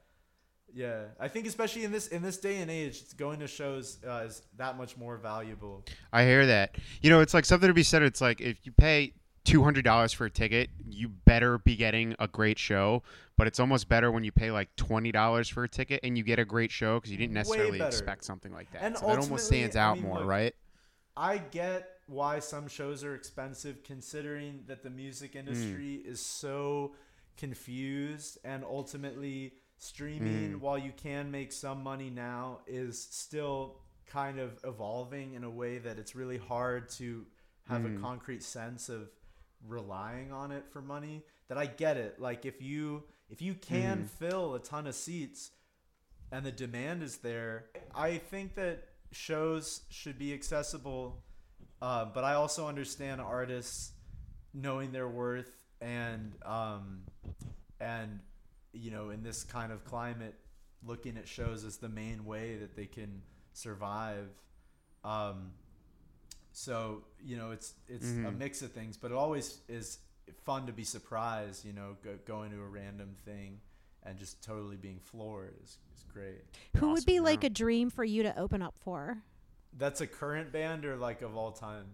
Yeah, 0.74 1.04
I 1.20 1.28
think 1.28 1.46
especially 1.46 1.84
in 1.84 1.92
this 1.92 2.08
in 2.08 2.22
this 2.22 2.38
day 2.38 2.58
and 2.58 2.70
age, 2.70 3.02
going 3.16 3.40
to 3.40 3.46
shows 3.46 3.98
uh, 4.06 4.24
is 4.26 4.42
that 4.56 4.76
much 4.78 4.96
more 4.96 5.16
valuable. 5.16 5.84
I 6.12 6.24
hear 6.24 6.46
that. 6.46 6.76
You 7.02 7.10
know, 7.10 7.20
it's 7.20 7.34
like 7.34 7.44
something 7.44 7.68
to 7.68 7.74
be 7.74 7.82
said. 7.82 8.02
It's 8.02 8.20
like 8.20 8.40
if 8.40 8.64
you 8.64 8.72
pay 8.72 9.12
two 9.44 9.62
hundred 9.62 9.84
dollars 9.84 10.12
for 10.12 10.24
a 10.24 10.30
ticket, 10.30 10.70
you 10.88 11.08
better 11.08 11.58
be 11.58 11.76
getting 11.76 12.14
a 12.18 12.28
great 12.28 12.58
show. 12.58 13.02
But 13.36 13.46
it's 13.46 13.60
almost 13.60 13.88
better 13.88 14.10
when 14.10 14.24
you 14.24 14.32
pay 14.32 14.50
like 14.50 14.74
twenty 14.76 15.12
dollars 15.12 15.48
for 15.48 15.64
a 15.64 15.68
ticket 15.68 16.00
and 16.02 16.16
you 16.16 16.24
get 16.24 16.38
a 16.38 16.44
great 16.44 16.70
show 16.70 16.98
because 16.98 17.10
you 17.10 17.18
didn't 17.18 17.34
necessarily 17.34 17.80
expect 17.80 18.24
something 18.24 18.52
like 18.52 18.70
that. 18.72 18.82
And 18.82 18.96
so 18.96 19.06
that 19.06 19.18
almost 19.18 19.46
stands 19.46 19.76
I 19.76 19.82
out 19.82 19.98
mean, 19.98 20.06
more, 20.06 20.20
look, 20.20 20.28
right? 20.28 20.54
I 21.16 21.38
get 21.38 21.88
why 22.06 22.38
some 22.38 22.68
shows 22.68 23.04
are 23.04 23.14
expensive 23.14 23.82
considering 23.84 24.64
that 24.66 24.82
the 24.82 24.90
music 24.90 25.36
industry 25.36 25.96
is 25.96 26.20
so 26.20 26.94
confused 27.36 28.38
and 28.44 28.64
ultimately 28.64 29.52
streaming 29.82 30.52
Mm. 30.54 30.60
while 30.60 30.78
you 30.78 30.92
can 30.92 31.30
make 31.30 31.50
some 31.52 31.82
money 31.82 32.08
now 32.08 32.60
is 32.66 33.02
still 33.02 33.80
kind 34.06 34.38
of 34.38 34.58
evolving 34.64 35.34
in 35.34 35.42
a 35.42 35.50
way 35.50 35.78
that 35.78 35.98
it's 35.98 36.14
really 36.14 36.38
hard 36.38 36.88
to 36.90 37.26
have 37.66 37.84
a 37.84 37.88
Mm. 37.88 38.00
concrete 38.00 38.42
sense 38.42 38.88
of 38.88 39.10
relying 39.66 40.32
on 40.32 40.52
it 40.52 40.64
for 40.70 40.80
money 40.82 41.24
that 41.48 41.58
I 41.58 41.66
get 41.66 41.96
it 41.96 42.20
like 42.20 42.44
if 42.44 42.60
you 42.62 43.04
if 43.28 43.40
you 43.40 43.54
can 43.54 44.04
Mhm. 44.04 44.08
fill 44.08 44.54
a 44.54 44.60
ton 44.60 44.86
of 44.86 44.94
seats 44.94 45.50
and 46.30 46.44
the 46.44 46.52
demand 46.52 47.02
is 47.02 47.18
there. 47.18 47.70
I 47.94 48.18
think 48.18 48.54
that 48.56 48.88
shows 49.10 49.82
should 49.88 50.18
be 50.18 50.32
accessible, 50.34 51.24
uh, 51.80 52.04
but 52.06 52.24
I 52.24 52.34
also 52.34 52.68
understand 52.68 53.20
artists 53.22 53.92
knowing 54.52 54.92
their 54.92 55.08
worth 55.08 55.56
and 55.80 56.36
um, 56.44 57.06
and 57.80 58.20
you 58.72 58.90
know 58.90 59.10
in 59.10 59.22
this 59.22 59.44
kind 59.44 59.72
of 59.72 59.84
climate, 59.84 60.34
looking 60.84 61.16
at 61.16 61.28
shows 61.28 61.64
as 61.64 61.76
the 61.78 61.88
main 61.88 62.24
way 62.24 62.56
that 62.58 62.74
they 62.76 62.86
can 62.86 63.22
survive. 63.52 64.28
Um, 65.04 65.52
so 66.52 67.04
you 67.22 67.36
know 67.36 67.50
it's 67.50 67.74
it's 67.88 68.04
a 68.04 68.30
Mhm. 68.30 68.38
mix 68.38 68.62
of 68.62 68.72
things, 68.72 68.96
but 68.96 69.10
it 69.10 69.16
always 69.16 69.60
is 69.68 69.98
fun 70.44 70.66
to 70.66 70.72
be 70.72 70.84
surprised. 70.84 71.64
You 71.64 71.72
know, 71.72 71.96
go, 72.02 72.18
going 72.24 72.50
to 72.52 72.60
a 72.62 72.68
random 72.68 73.16
thing 73.24 73.60
and 74.04 74.18
just 74.18 74.42
totally 74.42 74.76
being 74.76 74.98
floored 74.98 75.54
is, 75.62 75.78
is 75.96 76.04
great. 76.12 76.42
Who 76.76 76.92
would 76.92 77.04
be 77.06 77.20
like 77.20 77.44
a 77.44 77.50
dream 77.50 77.88
for 77.90 78.04
you 78.04 78.22
to 78.24 78.36
open 78.38 78.62
up 78.62 78.76
for? 78.78 79.22
That's 79.78 80.00
a 80.00 80.06
current 80.06 80.52
band 80.52 80.84
or 80.84 80.96
like 80.96 81.22
of 81.22 81.36
all 81.36 81.52
time? 81.52 81.86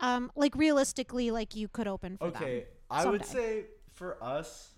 Um, 0.00 0.32
like 0.34 0.54
realistically, 0.56 1.30
like 1.30 1.54
you 1.54 1.68
could 1.68 1.86
open 1.86 2.16
for 2.16 2.26
Okay, 2.28 2.60
them. 2.60 2.68
I 2.90 3.04
would 3.04 3.24
say 3.24 3.66
for 3.92 4.22
us, 4.22 4.69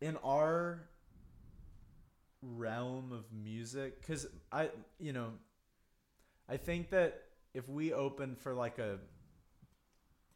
in 0.00 0.16
our 0.18 0.88
realm 2.42 3.12
of 3.12 3.24
music, 3.32 4.00
because 4.00 4.26
I, 4.52 4.70
you 4.98 5.12
know, 5.12 5.30
I 6.48 6.56
think 6.56 6.90
that 6.90 7.22
if 7.54 7.68
we 7.68 7.92
open 7.92 8.36
for 8.36 8.54
like 8.54 8.78
a 8.78 8.98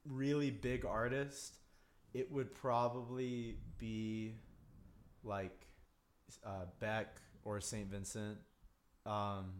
really 0.07 0.51
big 0.51 0.85
artist, 0.85 1.57
it 2.15 2.31
would 2.33 2.55
probably 2.55 3.59
be 3.79 4.35
like 5.23 5.67
uh, 6.45 6.65
Beck 6.81 7.21
or 7.45 7.61
Saint 7.61 7.91
Vincent, 7.91 8.39
um, 9.07 9.53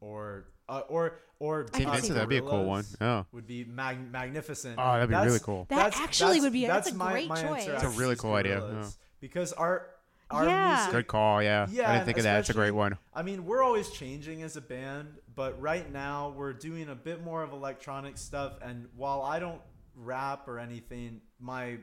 or 0.00 0.48
uh, 0.68 0.82
or 0.88 1.18
or 1.38 1.66
I 1.74 1.78
St. 2.00 2.10
uh, 2.10 2.14
that'd 2.14 2.28
be 2.30 2.38
a 2.38 2.42
cool 2.42 2.64
one. 2.64 2.82
Gorillaz 2.84 2.96
Oh, 3.02 3.26
Would 3.32 3.46
be 3.46 3.64
mag- 3.64 4.10
magnificent. 4.10 4.76
oh, 4.78 4.92
that'd 4.94 5.08
be 5.08 5.12
That's- 5.12 5.26
really 5.26 5.40
cool. 5.40 5.66
That 5.68 6.00
actually 6.00 6.40
would 6.40 6.52
be- 6.52 6.66
that's 6.66 6.88
a 6.90 6.92
great 6.94 7.28
choice. 7.28 7.40
answer 7.40 7.72
That's 7.72 7.82
a 7.84 7.86
actually 7.86 8.00
really 8.00 8.12
is 8.14 8.20
cool 8.20 8.34
idea, 8.34 8.60
Gorillaz. 8.60 8.96
Because 9.20 9.52
our 9.52 9.88
our 10.30 10.44
Yeah. 10.44 10.74
music, 10.74 10.92
Good 10.92 11.06
call. 11.06 11.40
Yeah, 11.42 11.66
Yeah, 11.70 11.82
I 11.84 11.86
didn't 11.86 11.96
and 11.98 12.04
think 12.06 12.18
of 12.18 12.24
that. 12.24 12.40
It's 12.40 12.50
a 12.50 12.52
great 12.52 12.64
especially- 12.70 12.76
one. 12.78 12.98
I 13.14 13.22
mean, 13.22 13.44
we're 13.46 13.62
always 13.62 13.90
changing 13.90 14.42
as 14.42 14.56
a 14.56 14.60
band, 14.60 15.18
but 15.34 15.60
right 15.60 15.88
now 15.92 16.30
we're 16.30 16.52
doing 16.52 16.88
a 16.88 16.96
bit 16.96 17.22
more 17.22 17.44
of 17.44 17.52
electronic 17.52 18.18
stuff. 18.18 18.54
And 18.60 18.88
while 18.96 19.22
I 19.22 19.38
don't 19.38 19.60
rap 19.94 20.48
or 20.48 20.58
anything, 20.58 21.20
my 21.38 21.78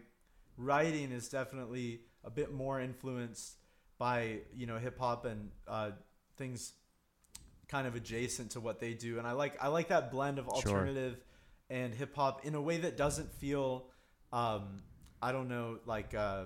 writing 0.57 1.11
is 1.11 1.30
definitely 1.30 2.01
a 2.23 2.30
bit 2.30 2.51
more 2.53 2.80
influenced 2.81 3.55
by 3.97 4.39
you 4.53 4.65
know 4.65 4.77
hip 4.77 4.99
hop 4.99 5.23
and 5.26 5.51
uh, 5.68 5.91
things 6.35 6.73
kind 7.68 7.88
of 7.88 7.95
adjacent 7.95 8.52
to 8.52 8.60
what 8.60 8.80
they 8.80 8.94
do. 8.94 9.18
And 9.18 9.27
I 9.27 9.31
like 9.34 9.61
I 9.61 9.68
like 9.69 9.88
that 9.90 10.11
blend 10.11 10.40
of 10.40 10.45
Sure. 10.45 10.53
alternative 10.56 11.18
and 11.69 11.94
hip 11.94 12.15
hop 12.15 12.45
in 12.45 12.56
a 12.56 12.61
way 12.61 12.77
that 12.77 12.98
doesn't 12.98 13.31
feel 13.34 13.85
um, 14.31 14.81
I 15.22 15.31
don't 15.31 15.48
know 15.48 15.80
like. 15.85 16.14
Uh, 16.14 16.45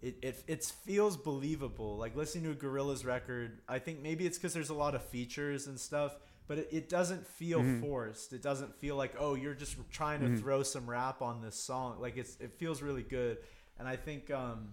it, 0.00 0.16
it, 0.20 0.42
it 0.48 0.64
feels 0.84 1.16
believable. 1.16 1.96
Like 1.96 2.16
listening 2.16 2.42
to 2.44 2.50
a 2.50 2.54
Gorillaz 2.56 3.06
record, 3.06 3.60
I 3.68 3.78
think 3.78 4.00
maybe 4.02 4.26
it's 4.26 4.36
because 4.36 4.52
there's 4.52 4.70
a 4.70 4.74
lot 4.74 4.96
of 4.96 5.04
features 5.04 5.68
and 5.68 5.78
stuff, 5.78 6.16
but 6.48 6.58
it, 6.58 6.68
it 6.72 6.88
doesn't 6.88 7.24
feel 7.24 7.60
Mm-hmm. 7.60 7.82
forced. 7.82 8.32
It 8.32 8.42
doesn't 8.42 8.74
feel 8.80 8.96
like 8.96 9.14
oh 9.20 9.34
you're 9.34 9.54
just 9.54 9.76
trying 9.92 10.18
to 10.20 10.36
throw 10.40 10.64
some 10.64 10.90
rap 10.90 11.22
on 11.22 11.40
this 11.40 11.54
song. 11.54 12.00
Like 12.00 12.16
it's 12.16 12.36
it 12.40 12.52
feels 12.54 12.82
really 12.82 13.04
good, 13.04 13.38
and 13.78 13.86
I 13.86 13.94
think 13.94 14.28
um, 14.32 14.70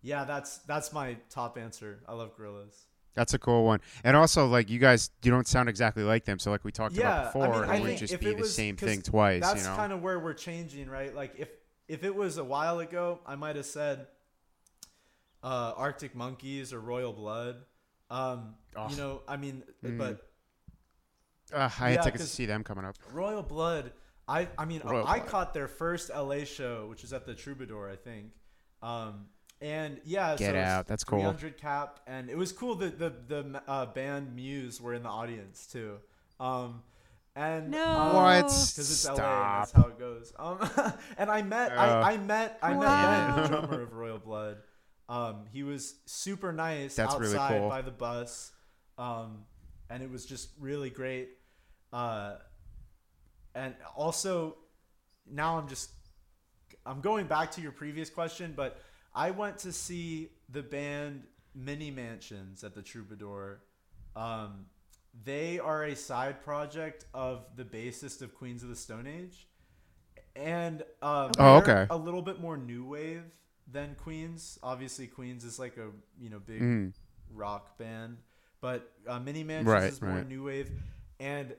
yeah, 0.00 0.24
that's 0.24 0.58
that's 0.60 0.94
my 0.94 1.18
top 1.28 1.58
answer. 1.58 2.00
I 2.08 2.14
love 2.14 2.34
Gorillaz. 2.38 2.74
That's 3.14 3.32
a 3.34 3.38
cool 3.38 3.64
one. 3.64 3.80
And 4.02 4.16
also, 4.16 4.46
like 4.46 4.68
you 4.70 4.78
guys, 4.78 5.10
you 5.22 5.30
don't 5.30 5.46
sound 5.46 5.68
exactly 5.68 6.02
like 6.02 6.24
them. 6.24 6.38
So, 6.38 6.50
like 6.50 6.64
we 6.64 6.72
talked 6.72 6.96
about 6.98 7.26
before, 7.32 7.46
I 7.46 7.60
mean, 7.60 7.70
I 7.70 7.76
it 7.76 7.82
would 7.82 7.98
just 7.98 8.18
be 8.20 8.26
the 8.34 8.40
was- 8.42 8.54
same 8.54 8.76
thing 8.76 9.02
twice. 9.02 9.42
That's 9.42 9.62
you 9.64 9.70
know, 9.70 9.76
kind 9.76 9.92
of 9.92 10.02
where 10.02 10.18
we're 10.18 10.34
changing, 10.34 10.88
right? 10.88 11.14
Like 11.14 11.34
if 11.38 11.48
if 11.88 12.02
it 12.04 12.14
was 12.14 12.38
a 12.38 12.44
while 12.44 12.80
ago, 12.80 13.20
I 13.26 13.36
might 13.36 13.56
have 13.56 13.66
said 13.66 14.06
uh, 15.42 15.72
Arctic 15.76 16.14
Monkeys 16.14 16.72
or 16.72 16.80
Royal 16.80 17.12
Blood. 17.12 17.56
Um, 18.10 18.54
Oh. 18.76 18.88
You 18.90 18.96
know, 18.96 19.22
I 19.28 19.36
mean, 19.36 19.62
Mm. 19.84 19.98
but 19.98 20.28
Ugh, 21.52 21.60
I 21.60 21.68
had 21.68 21.94
yeah, 21.94 22.00
tickets 22.02 22.24
to 22.24 22.30
see 22.30 22.46
them 22.46 22.64
coming 22.64 22.84
up. 22.84 22.96
Royal 23.12 23.42
Blood. 23.42 23.92
I 24.26 24.48
I 24.58 24.64
mean, 24.64 24.80
Royal 24.84 25.06
I 25.06 25.18
Blood. 25.18 25.28
caught 25.28 25.54
their 25.54 25.68
first 25.68 26.10
LA 26.12 26.44
show, 26.44 26.86
which 26.88 27.02
was 27.02 27.12
at 27.12 27.24
the 27.26 27.34
Troubadour, 27.34 27.88
I 27.88 27.94
think. 27.96 28.32
Um, 28.82 29.26
and 29.64 29.98
yeah, 30.04 30.36
Get 30.36 30.52
so 30.54 30.58
out, 30.60 30.86
that's 30.86 31.04
cool. 31.04 31.20
300 31.20 31.56
cap, 31.56 32.00
and 32.06 32.28
it 32.28 32.36
was 32.36 32.52
cool 32.52 32.74
that 32.76 32.98
the 32.98 33.10
the 33.26 33.62
uh, 33.66 33.86
band 33.86 34.34
Muse 34.36 34.80
were 34.80 34.92
in 34.94 35.02
the 35.02 35.08
audience 35.08 35.66
too. 35.66 35.96
Um, 36.38 36.82
and 37.34 37.70
No. 37.70 37.82
um, 37.84 38.14
What? 38.14 38.42
because 38.44 38.78
it's 38.78 39.04
LA 39.08 39.14
and 39.14 39.18
that's 39.18 39.70
Stop. 39.70 39.82
how 39.82 39.88
it 39.88 39.98
goes. 39.98 40.32
Um, 40.38 40.58
and 41.18 41.30
I 41.30 41.42
met 41.42 41.72
Uh, 41.72 41.80
I, 41.80 42.12
I 42.12 42.16
met 42.18 42.58
I 42.62 42.70
met 42.74 42.78
Wow. 42.80 43.34
Ben, 43.34 43.42
the 43.42 43.48
drummer 43.48 43.82
of 43.82 43.92
Royal 43.94 44.18
Blood. 44.18 44.58
Um, 45.08 45.46
he 45.52 45.62
was 45.62 45.94
super 46.06 46.52
nice 46.52 46.94
That's 46.96 47.14
really 47.16 47.36
outside 47.36 47.60
cool. 47.60 47.68
by 47.68 47.82
the 47.82 47.90
bus, 47.90 48.52
um, 48.98 49.44
and 49.90 50.02
it 50.02 50.10
was 50.10 50.24
just 50.26 50.50
really 50.60 50.90
great. 50.90 51.30
Uh, 51.92 52.36
and 53.54 53.74
also, 53.96 54.56
now 55.30 55.58
I'm 55.58 55.68
just 55.68 55.90
I'm 56.86 57.00
going 57.00 57.26
back 57.26 57.50
to 57.52 57.60
your 57.62 57.72
previous 57.72 58.10
question, 58.10 58.52
but 58.56 58.78
I 59.14 59.30
went 59.30 59.58
to 59.58 59.72
see 59.72 60.30
the 60.48 60.62
band 60.62 61.24
Mini 61.54 61.90
Mansions 61.90 62.64
at 62.64 62.74
the 62.74 62.82
Troubadour. 62.82 63.60
Um, 64.16 64.66
they 65.24 65.58
are 65.60 65.84
a 65.84 65.94
side 65.94 66.42
project 66.42 67.04
of 67.14 67.44
the 67.56 67.64
bassist 67.64 68.22
of 68.22 68.34
Queens 68.34 68.62
of 68.62 68.68
the 68.68 68.76
Stone 68.76 69.06
Age, 69.06 69.46
and 70.34 70.82
um, 71.02 71.30
Oh, 71.38 71.56
okay. 71.58 71.86
a 71.90 71.96
little 71.96 72.22
bit 72.22 72.40
more 72.40 72.56
new 72.56 72.84
wave 72.84 73.22
than 73.70 73.94
Queens. 73.94 74.58
Obviously, 74.62 75.06
Queens 75.06 75.44
is 75.44 75.58
like 75.58 75.76
a 75.76 75.90
you 76.20 76.30
know 76.30 76.38
big 76.40 76.60
Mm. 76.60 76.92
rock 77.32 77.78
band, 77.78 78.18
but 78.60 78.92
uh, 79.06 79.20
Mini 79.20 79.44
Mansions 79.44 79.68
Right, 79.72 79.84
is 79.92 80.02
more 80.02 80.10
right. 80.10 80.28
new 80.28 80.44
wave, 80.44 80.70
and 81.20 81.54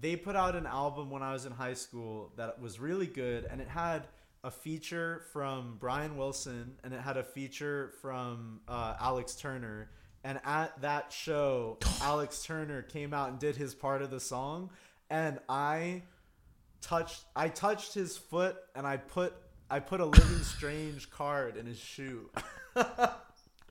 they 0.00 0.14
put 0.14 0.36
out 0.36 0.54
an 0.54 0.66
album 0.66 1.10
when 1.10 1.22
I 1.24 1.32
was 1.32 1.44
in 1.44 1.52
high 1.52 1.74
school 1.74 2.32
that 2.36 2.60
was 2.60 2.78
really 2.78 3.06
good, 3.08 3.44
and 3.50 3.60
it 3.60 3.68
had 3.68 4.06
a 4.48 4.50
feature 4.50 5.24
from 5.34 5.76
Brian 5.78 6.16
Wilson, 6.16 6.72
and 6.82 6.94
it 6.94 7.00
had 7.00 7.18
a 7.18 7.22
feature 7.22 7.92
from 8.00 8.60
uh, 8.66 8.94
Alex 8.98 9.34
Turner. 9.34 9.90
And 10.24 10.40
at 10.42 10.80
that 10.80 11.12
show, 11.12 11.76
Alex 12.02 12.42
Turner 12.42 12.80
came 12.80 13.12
out 13.12 13.28
and 13.28 13.38
did 13.38 13.56
his 13.56 13.74
part 13.74 14.00
of 14.00 14.10
the 14.10 14.20
song, 14.20 14.70
and 15.10 15.38
I 15.50 16.02
touched 16.80 17.24
I 17.36 17.50
touched 17.50 17.92
his 17.92 18.16
foot, 18.16 18.56
and 18.74 18.86
I 18.86 18.96
put 18.96 19.34
I 19.70 19.80
put 19.80 20.00
a 20.00 20.06
Living 20.06 20.42
Strange 20.42 21.10
card 21.10 21.58
in 21.58 21.66
his 21.66 21.78
shoe. 21.78 22.30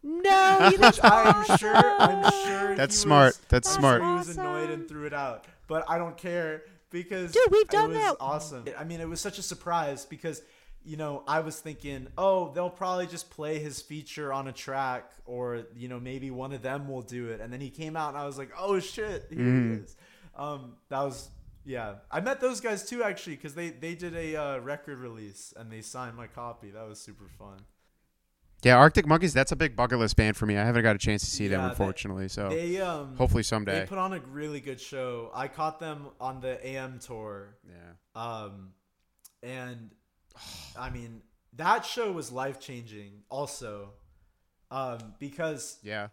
No, 0.03 0.69
you. 0.71 0.77
I'm 1.03 1.57
sure. 1.57 1.75
I'm 1.75 2.31
sure. 2.45 2.75
That's 2.75 2.95
he 2.95 3.01
smart. 3.01 3.25
was- 3.29 3.41
That's 3.49 3.69
smart. 3.69 4.01
sure 4.01 4.09
He 4.11 4.15
was 4.17 4.37
annoyed 4.37 4.69
and 4.69 4.87
threw 4.87 5.05
it 5.05 5.13
out, 5.13 5.45
but 5.67 5.83
I 5.89 5.97
don't 5.97 6.15
care 6.15 6.63
because 6.91 7.31
Dude, 7.31 7.51
we've 7.51 7.63
it 7.63 7.69
done 7.69 7.89
was 7.89 7.97
that. 7.97 8.15
Awesome. 8.19 8.65
I 8.77 8.83
mean, 8.83 9.01
it 9.01 9.09
was 9.09 9.19
such 9.19 9.37
a 9.37 9.41
surprise 9.41 10.05
because 10.05 10.41
you 10.87 10.97
know 10.97 11.23
I 11.27 11.41
was 11.41 11.59
thinking, 11.59 12.07
oh, 12.17 12.51
they'll 12.53 12.69
probably 12.69 13.05
just 13.07 13.29
play 13.29 13.59
his 13.59 13.81
feature 13.81 14.31
on 14.33 14.47
a 14.47 14.51
track, 14.53 15.11
or 15.25 15.63
you 15.75 15.87
know 15.87 15.99
maybe 15.99 16.31
one 16.31 16.53
of 16.53 16.61
them 16.61 16.87
will 16.87 17.01
do 17.01 17.27
it. 17.29 17.41
And 17.41 17.51
then 17.53 17.61
he 17.61 17.69
came 17.69 17.95
out, 17.95 18.09
and 18.09 18.17
I 18.17 18.25
was 18.25 18.37
like, 18.37 18.51
oh 18.57 18.79
shit, 18.79 19.27
here 19.29 19.39
Mm. 19.39 19.75
he 19.77 19.83
is. 19.83 19.95
Um, 20.35 20.73
that 20.89 21.01
was. 21.01 21.29
Yeah, 21.65 21.95
I 22.09 22.21
met 22.21 22.39
those 22.39 22.61
guys 22.61 22.87
too 22.87 23.03
actually 23.03 23.35
because 23.35 23.53
they 23.53 23.69
they 23.71 23.93
did 23.93 24.15
a 24.15 24.35
uh, 24.37 24.57
record 24.59 24.99
release 24.99 25.53
and 25.57 25.69
they 25.69 25.81
signed 25.81 26.15
my 26.15 26.27
copy. 26.27 26.69
That 26.71 26.87
was 26.87 26.97
super 26.99 27.27
fun. 27.37 27.57
Yeah, 28.63 28.77
Arctic 28.77 29.05
Monkeys. 29.05 29.33
That's 29.33 29.51
a 29.51 29.55
big 29.55 29.75
bucket 29.75 29.99
list 29.99 30.15
band 30.15 30.35
for 30.37 30.45
me. 30.45 30.57
I 30.57 30.63
haven't 30.63 30.81
got 30.83 30.95
a 30.95 30.99
chance 30.99 31.23
to 31.25 31.29
see 31.29 31.47
them, 31.49 31.59
Yeah, 31.59 31.65
they- 31.67 31.71
unfortunately. 31.71 32.27
so 32.29 32.49
They 32.49 32.79
um 32.79 33.15
hopefully 33.17 33.43
someday. 33.43 33.81
They 33.81 33.85
put 33.85 33.97
on 33.97 34.13
a 34.13 34.19
really 34.31 34.61
good 34.61 34.79
show. 34.79 35.29
I 35.35 35.47
caught 35.49 35.79
them 35.79 36.07
on 36.21 36.39
the 36.39 36.65
AM 36.65 36.99
tour. 36.99 37.57
yeah. 37.67 37.91
Um, 38.15 38.69
and 39.43 39.91
I 40.77 40.89
mean, 40.89 41.21
that 41.53 41.85
show 41.85 42.11
was 42.11 42.31
life 42.31 42.59
changing 42.59 43.23
also. 43.29 43.89
Um, 44.69 45.13
because 45.19 45.79
Yeah. 45.81 46.09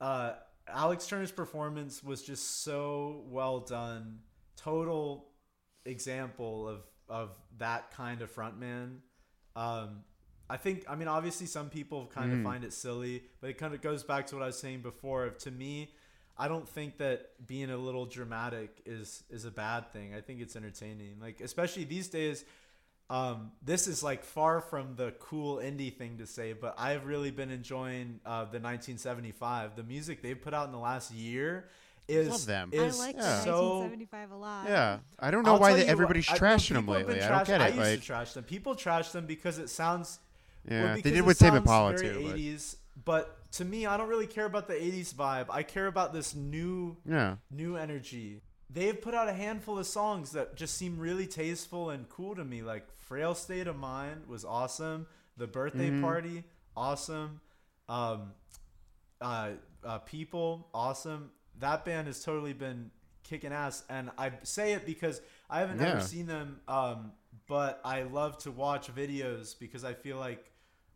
uh, 0.00 0.34
Alex 0.68 1.06
Turner's 1.06 1.32
performance 1.32 2.02
was 2.02 2.22
just 2.22 2.62
so 2.62 3.24
well 3.28 3.60
done. 3.60 4.18
Total 4.56 5.26
example 5.84 6.68
of, 6.68 6.80
of 7.08 7.30
that 7.58 7.90
kind 7.92 8.20
of 8.22 8.34
frontman. 8.34 8.98
Um, 9.54 10.04
I 10.48 10.56
think, 10.56 10.84
I 10.88 10.94
mean, 10.94 11.08
obviously, 11.08 11.46
some 11.46 11.70
people 11.70 12.06
kind 12.06 12.32
of 12.32 12.42
find 12.42 12.62
it 12.64 12.72
silly, 12.72 13.24
but 13.40 13.50
it 13.50 13.58
kind 13.58 13.74
of 13.74 13.80
goes 13.80 14.04
back 14.04 14.26
to 14.28 14.36
what 14.36 14.42
I 14.42 14.46
was 14.46 14.58
saying 14.58 14.82
before. 14.82 15.24
Of 15.24 15.38
to 15.38 15.50
me, 15.50 15.92
I 16.38 16.46
don't 16.46 16.68
think 16.68 16.98
that 16.98 17.30
being 17.46 17.70
a 17.70 17.76
little 17.76 18.06
dramatic 18.06 18.82
is 18.86 19.24
is 19.28 19.44
a 19.44 19.50
bad 19.50 19.90
thing. 19.92 20.14
I 20.14 20.20
think 20.20 20.40
it's 20.40 20.54
entertaining. 20.54 21.18
Like 21.20 21.40
especially 21.40 21.84
these 21.84 22.08
days, 22.08 22.44
um, 23.08 23.52
this 23.62 23.86
is 23.86 24.02
like 24.02 24.24
far 24.24 24.60
from 24.60 24.96
the 24.96 25.12
cool 25.20 25.58
indie 25.58 25.94
thing 25.96 26.18
to 26.18 26.26
say, 26.26 26.52
but 26.52 26.74
I've 26.78 27.06
really 27.06 27.30
been 27.30 27.50
enjoying 27.50 28.20
uh, 28.26 28.40
the 28.46 28.58
1975. 28.60 29.76
The 29.76 29.82
music 29.84 30.22
they've 30.22 30.40
put 30.40 30.54
out 30.54 30.66
in 30.66 30.72
the 30.72 30.78
last 30.78 31.12
year 31.12 31.68
is 32.08 32.28
Love 32.28 32.46
them. 32.46 32.70
I 32.72 32.78
like 32.78 33.16
Yeah. 33.16 33.40
so 33.40 33.80
1975 33.80 34.30
a 34.30 34.36
lot. 34.36 34.66
Yeah. 34.68 34.98
I 35.18 35.30
don't 35.30 35.44
know 35.44 35.54
I'll 35.54 35.60
why 35.60 35.68
tell 35.68 35.76
the, 35.76 35.82
you 35.82 35.86
what, 35.86 35.92
everybody's 35.92 36.28
I- 36.30 36.38
trashing 36.38 36.74
them 36.74 36.82
people 36.84 36.94
lately. 36.94 37.14
been 37.14 37.22
I 37.24 37.28
don't 37.28 37.36
trash- 37.38 37.46
get 37.46 37.60
I 37.60 37.66
it. 37.66 37.74
used 37.74 37.80
Like, 37.80 38.00
to 38.00 38.06
trash 38.06 38.32
them. 38.32 38.44
People 38.44 38.74
trash 38.74 39.10
them 39.10 39.26
because 39.26 39.58
it 39.58 39.68
sounds. 39.70 40.18
yeah, 40.68 40.84
well, 40.84 40.94
they 40.94 41.10
did 41.10 41.22
with 41.22 41.38
Tame 41.38 41.48
sounds 41.50 41.58
Impala 41.58 41.92
very 41.96 42.08
too. 42.08 42.22
But, 42.28 42.36
80s, 42.36 42.76
but 43.04 43.52
to 43.52 43.64
me, 43.64 43.86
I 43.86 43.96
don't 43.96 44.08
really 44.08 44.26
care 44.26 44.46
about 44.46 44.66
the 44.68 44.74
80s 44.74 45.14
vibe. 45.14 45.46
I 45.50 45.62
care 45.62 45.86
about 45.86 46.12
this 46.12 46.34
new 46.34 46.96
yeah. 47.08 47.36
new 47.50 47.76
energy. 47.76 48.40
They've 48.68 49.00
put 49.00 49.14
out 49.14 49.28
a 49.28 49.32
handful 49.32 49.78
of 49.78 49.86
songs 49.86 50.32
that 50.32 50.56
just 50.56 50.74
seem 50.74 50.98
really 50.98 51.26
tasteful 51.26 51.90
and 51.90 52.08
cool 52.08 52.34
to 52.34 52.44
me. 52.44 52.62
Like 52.62 52.86
"Frail 52.98 53.34
State 53.34 53.66
of 53.68 53.76
Mind" 53.76 54.26
was 54.26 54.44
awesome. 54.44 55.06
"The 55.36 55.46
Birthday 55.46 55.90
Mm-hmm. 55.90 56.00
Party" 56.02 56.44
awesome. 56.76 57.40
Um, 57.88 58.32
uh, 59.20 59.50
uh, 59.84 59.98
"People" 60.00 60.68
awesome. 60.74 61.30
That 61.58 61.84
band 61.84 62.06
has 62.08 62.22
totally 62.22 62.52
been 62.52 62.90
kicking 63.22 63.52
ass, 63.52 63.84
and 63.88 64.10
I 64.18 64.32
say 64.42 64.72
it 64.74 64.84
because 64.84 65.20
I 65.48 65.60
haven't 65.60 65.80
Yeah. 65.80 65.92
ever 65.92 66.00
seen 66.00 66.26
them. 66.26 66.60
Um, 66.68 67.12
but 67.46 67.80
I 67.84 68.02
love 68.02 68.38
to 68.38 68.50
watch 68.50 68.92
videos 68.94 69.56
because 69.58 69.84
I 69.84 69.94
feel 69.94 70.18
like 70.18 70.50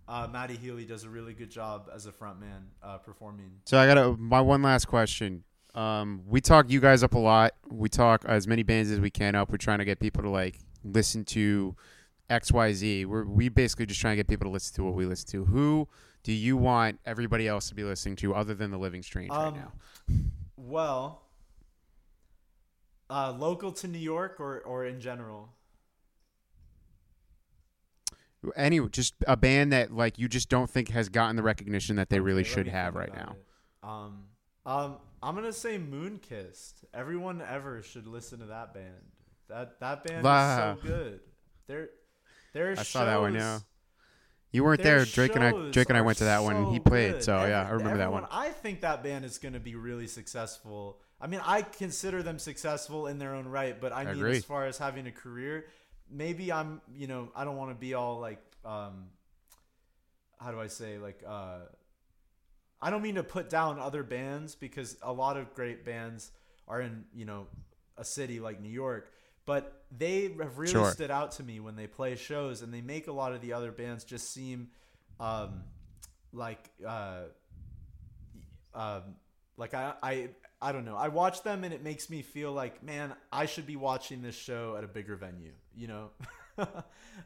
uh, 0.09 0.27
Matty 0.31 0.57
Healy 0.57 0.85
does 0.85 1.05
a 1.05 1.09
really 1.09 1.33
good 1.35 1.51
job 1.51 1.89
as 1.95 2.07
a 2.07 2.13
frontman 2.13 2.67
uh, 2.83 2.99
performing. 2.99 3.53
So 3.67 3.79
I 3.79 3.87
got 3.87 4.19
my 4.19 4.41
one 4.41 4.61
last 4.63 4.87
question. 4.87 5.45
Um, 5.75 6.23
we 6.27 6.41
talk 6.41 6.69
you 6.71 6.81
guys 6.81 7.03
up 7.03 7.15
a 7.15 7.19
lot. 7.19 7.55
We 7.69 7.89
talk 7.89 8.25
as 8.27 8.47
many 8.47 8.63
bands 8.63 8.91
as 8.91 8.99
we 9.01 9.11
can 9.11 9.35
up. 9.35 9.51
We're 9.51 9.57
trying 9.59 9.79
to 9.79 9.85
get 9.85 10.01
people 10.01 10.23
to 10.23 10.29
like 10.31 10.59
listen 10.85 11.25
to 11.27 11.77
X 12.29 12.51
Y 12.53 12.73
Z. 12.73 13.05
We're 13.05 13.25
we 13.25 13.49
basically 13.49 13.87
just 13.87 14.01
trying 14.01 14.13
to 14.13 14.17
get 14.17 14.29
people 14.29 14.47
to 14.47 14.51
listen 14.53 14.75
to 14.77 14.85
what 14.85 14.95
we 14.95 15.07
listen 15.07 15.29
to. 15.31 15.45
Who 15.45 15.89
do 16.23 16.33
you 16.33 16.57
want 16.57 16.99
everybody 17.07 17.47
else 17.47 17.69
to 17.69 17.75
be 17.75 17.85
listening 17.85 18.17
to 18.17 18.35
other 18.35 18.55
than 18.55 18.71
the 18.71 18.79
Living 18.79 19.03
Strange 19.03 19.31
right 19.31 19.47
Um, 19.47 19.55
now? 19.55 19.73
Well, 20.57 21.23
uh, 23.09 23.33
local 23.33 23.73
to 23.73 23.89
New 23.89 23.99
York 23.99 24.37
or, 24.41 24.59
or 24.61 24.85
in 24.87 25.01
general? 25.01 25.51
Anyway, 28.57 28.89
just 28.91 29.15
a 29.27 29.37
band 29.37 29.73
that 29.73 29.93
like 29.93 30.19
you 30.19 30.27
just 30.29 30.49
don't 30.49 30.69
think 30.71 30.89
has 30.91 31.09
gotten 31.09 31.37
the 31.37 31.43
recognition 31.43 31.97
that 31.97 32.09
they 32.09 32.21
really 32.21 32.41
Okay, 32.41 32.51
let 32.51 32.55
should 32.55 32.69
have 32.69 32.95
right 32.95 33.15
now. 33.15 33.37
it. 33.37 33.87
Um, 33.89 34.25
um, 34.65 34.97
I'm 35.23 35.35
gonna 35.35 35.53
say 35.53 35.79
Moonkissed. 35.79 36.85
Everyone 36.95 37.43
ever 37.43 37.83
should 37.83 38.07
listen 38.07 38.39
to 38.41 38.47
that 38.47 38.73
band. 38.75 38.87
That 39.49 39.79
that 39.81 40.05
band 40.05 40.25
Wow. 40.25 40.73
is 40.75 40.81
so 40.83 40.87
good. 40.89 41.21
Their 41.67 41.89
their 42.53 42.71
I 42.73 42.83
saw 42.83 43.05
that 43.05 43.21
one, 43.21 43.35
yeah. 43.35 43.61
You 44.53 44.65
weren't 44.65 44.83
there. 44.83 45.05
Drake 45.05 45.37
and 45.37 45.45
I 45.45 45.71
Drake 45.71 45.89
and 45.91 45.97
I 45.99 46.01
went 46.01 46.19
to 46.19 46.25
that 46.25 46.43
one. 46.43 46.73
He 46.73 46.81
played, 46.81 47.13
good. 47.15 47.25
so 47.25 47.37
Every- 47.37 47.51
yeah, 47.51 47.67
I 47.67 47.71
remember 47.71 47.99
that 47.99 48.11
one. 48.11 48.27
I 48.31 48.49
think 48.49 48.81
that 48.81 49.03
band 49.05 49.25
is 49.25 49.39
going 49.39 49.53
to 49.53 49.61
be 49.61 49.77
really 49.77 50.09
successful. 50.09 51.01
I 51.21 51.27
mean, 51.29 51.41
I 51.45 51.63
consider 51.63 52.23
them 52.25 52.39
successful 52.41 53.07
in 53.07 53.19
their 53.19 53.35
own 53.35 53.47
right, 53.47 53.79
but 53.81 53.93
I, 53.93 54.01
I 54.01 54.05
mean, 54.07 54.15
agree. 54.17 54.37
as 54.39 54.45
far 54.45 54.67
as 54.67 54.79
having 54.79 55.07
a 55.07 55.13
career, 55.13 55.67
maybe 56.11 56.51
I'm, 56.51 56.81
you 56.97 57.07
know, 57.07 57.31
I 57.37 57.45
don't 57.45 57.57
want 57.57 57.71
to 57.71 57.75
be 57.77 57.95
all 57.95 58.19
like, 58.19 58.41
um, 58.65 59.11
how 60.41 60.51
do 60.51 60.59
I 60.61 60.67
say, 60.67 60.99
like, 60.99 61.23
uh, 61.25 61.59
I 62.83 62.91
don't 62.91 63.03
mean 63.03 63.17
to 63.17 63.23
put 63.23 63.51
down 63.51 63.79
other 63.79 64.03
bands 64.03 64.55
because 64.55 64.97
a 65.03 65.13
lot 65.13 65.37
of 65.37 65.55
great 65.55 65.85
bands 65.85 66.33
are 66.67 66.81
in 66.81 67.05
you 67.15 67.25
know 67.25 67.47
a 67.97 68.05
city 68.05 68.41
like 68.41 68.61
New 68.61 68.71
York. 68.71 69.13
But 69.47 69.85
they 69.91 70.33
have 70.39 70.59
really 70.59 70.73
Sure. 70.73 70.91
stood 70.91 71.11
out 71.11 71.33
to 71.33 71.43
me 71.43 71.61
when 71.61 71.75
they 71.75 71.87
play 71.87 72.15
shows, 72.15 72.63
and 72.63 72.73
they 72.73 72.83
make 72.83 73.09
a 73.09 73.13
lot 73.13 73.33
of 73.33 73.41
the 73.41 73.53
other 73.53 73.73
bands 73.73 74.05
just 74.05 74.33
seem 74.33 74.69
um, 75.19 75.65
like 76.33 76.71
uh, 76.87 77.23
um, 78.75 79.03
like 79.57 79.75
I, 79.75 79.95
I 80.03 80.29
I 80.63 80.73
don't 80.73 80.85
know. 80.85 80.97
I 80.97 81.09
watch 81.09 81.43
them 81.43 81.65
and 81.65 81.73
it 81.73 81.83
makes 81.83 82.11
me 82.11 82.23
feel 82.23 82.53
like, 82.53 82.83
man, 82.83 83.15
I 83.33 83.47
should 83.47 83.67
be 83.67 83.77
watching 83.77 84.23
this 84.23 84.35
show 84.35 84.77
at 84.77 84.85
a 84.85 84.89
bigger 84.89 85.17
venue. 85.17 85.53
You 85.75 85.89
know, 85.89 86.11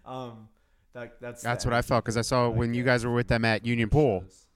um, 0.06 0.48
that 0.92 1.20
that's 1.20 1.42
That's 1.42 1.64
what 1.64 1.74
I 1.74 1.82
felt 1.82 2.04
because 2.04 2.16
I 2.16 2.22
saw 2.22 2.46
like, 2.46 2.56
when 2.56 2.74
you 2.74 2.82
uh, 2.82 2.86
guys 2.86 3.04
were 3.04 3.12
with 3.12 3.28
them 3.28 3.44
at 3.44 3.66
Union 3.66 3.90
Pool. 3.90 4.20
shows. 4.20 4.46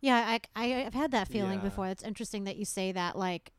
Yeah, 0.00 0.16
I, 0.16 0.40
I 0.54 0.84
I've 0.86 0.94
had 0.94 1.10
that 1.12 1.28
feeling 1.28 1.58
Yeah. 1.58 1.64
before. 1.64 1.86
It's 1.88 2.02
interesting 2.02 2.44
that 2.44 2.56
you 2.56 2.64
say 2.64 2.92
that. 2.92 3.16
Like, 3.16 3.52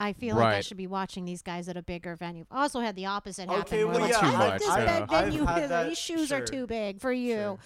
I 0.00 0.12
feel 0.12 0.36
like 0.36 0.54
I 0.54 0.60
should 0.60 0.76
be 0.76 0.86
watching 0.86 1.24
these 1.24 1.42
guys 1.42 1.68
at 1.68 1.76
a 1.76 1.82
bigger 1.82 2.16
venue. 2.16 2.44
I 2.50 2.62
also 2.62 2.80
had 2.80 2.96
the 2.96 3.06
opposite 3.06 3.48
happen. 3.48 3.62
Okay, 3.62 3.84
where 3.84 3.94
well, 3.94 4.02
like, 4.02 4.12
yeah, 4.12 4.18
I 4.18 4.30
Too 4.30 4.36
like 4.36 4.58
this 4.58 4.68
yeah. 4.68 5.00
big 5.00 5.10
venue. 5.10 5.44
had 5.44 5.70
that- 5.70 5.88
These 5.88 5.98
shoes 5.98 6.32
are 6.32 6.44
too 6.44 6.66
big 6.66 7.00
for 7.00 7.12
you. 7.12 7.34
Sure. 7.34 7.58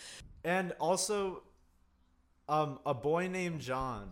And 0.45 0.73
also, 0.79 1.43
um, 2.49 2.79
a 2.87 2.95
boy 2.95 3.29
named 3.29 3.61
John. 3.61 4.11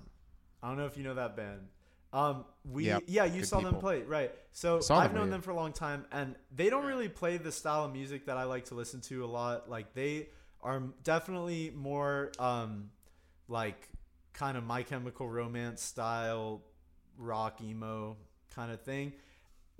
I 0.62 0.68
don't 0.68 0.78
know 0.78 0.86
if 0.86 0.96
you 0.96 1.04
know 1.04 1.14
that 1.14 1.36
band. 1.36 1.68
Um, 2.12 2.44
we 2.64 2.86
Yep, 2.86 3.02
yeah, 3.08 3.24
you 3.24 3.40
good 3.40 3.48
saw 3.48 3.60
them 3.60 3.76
play 3.76 4.02
right. 4.02 4.32
So 4.52 4.76
I've 4.90 5.10
them, 5.10 5.14
known 5.14 5.26
yeah. 5.26 5.32
them 5.32 5.42
for 5.42 5.50
a 5.50 5.54
long 5.54 5.72
time, 5.72 6.06
and 6.10 6.34
they 6.54 6.70
don't 6.70 6.86
really 6.86 7.08
play 7.08 7.36
the 7.36 7.52
style 7.52 7.84
of 7.84 7.92
music 7.92 8.26
that 8.26 8.38
I 8.38 8.44
like 8.44 8.66
to 8.66 8.74
listen 8.74 9.00
to 9.02 9.24
a 9.24 9.26
lot. 9.26 9.68
Like 9.68 9.92
they 9.92 10.28
are 10.62 10.82
definitely 11.04 11.72
more 11.74 12.32
um, 12.38 12.90
like 13.48 13.88
kind 14.32 14.56
of 14.56 14.64
My 14.64 14.82
Chemical 14.82 15.28
Romance 15.28 15.82
style 15.82 16.62
rock 17.18 17.60
emo 17.62 18.16
kind 18.54 18.70
of 18.72 18.80
thing. 18.82 19.12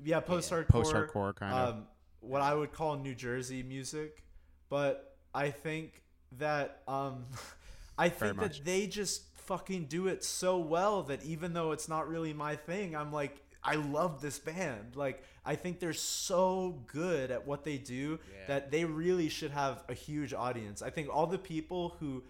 Yeah, 0.02 0.20
post 0.20 0.51
hardcore, 0.51 0.68
post-hardcore 0.68 1.34
kind 1.34 1.55
of. 1.55 1.74
um, 1.74 1.86
what 2.20 2.43
I 2.43 2.55
would 2.55 2.72
call 2.72 2.97
New 2.97 3.14
Jersey 3.14 3.62
music, 3.62 4.22
but 4.68 5.16
I 5.34 5.51
think 5.51 6.02
that 6.38 6.82
um, 6.86 7.24
I 7.98 8.09
Very 8.09 8.32
think 8.32 8.40
that 8.40 8.64
they 8.64 8.86
just 8.86 9.22
fucking 9.38 9.84
do 9.86 10.09
it 10.09 10.24
so 10.24 10.59
well 10.59 11.02
that 11.05 11.24
even 11.24 11.52
though 11.55 11.72
it's 11.72 11.88
not 11.88 12.09
really 12.09 12.32
my 12.32 12.56
thing, 12.56 12.94
I'm 12.97 13.12
like, 13.12 13.43
I 13.62 13.76
love 13.76 14.20
this 14.20 14.38
band. 14.38 14.97
Like, 14.97 15.22
I 15.44 15.55
think 15.56 15.80
they're 15.80 15.93
so 15.93 16.82
good 16.86 17.30
at 17.30 17.47
what 17.47 17.64
they 17.64 17.78
do 17.78 18.18
that 18.48 18.70
they 18.70 18.84
really 18.84 19.28
should 19.28 19.51
have 19.51 19.82
a 19.88 19.94
huge 19.94 20.34
audience. 20.34 20.82
I 20.82 20.90
think 20.90 21.09
all 21.12 21.26
the 21.26 21.38
people 21.38 21.97
who 22.01 22.22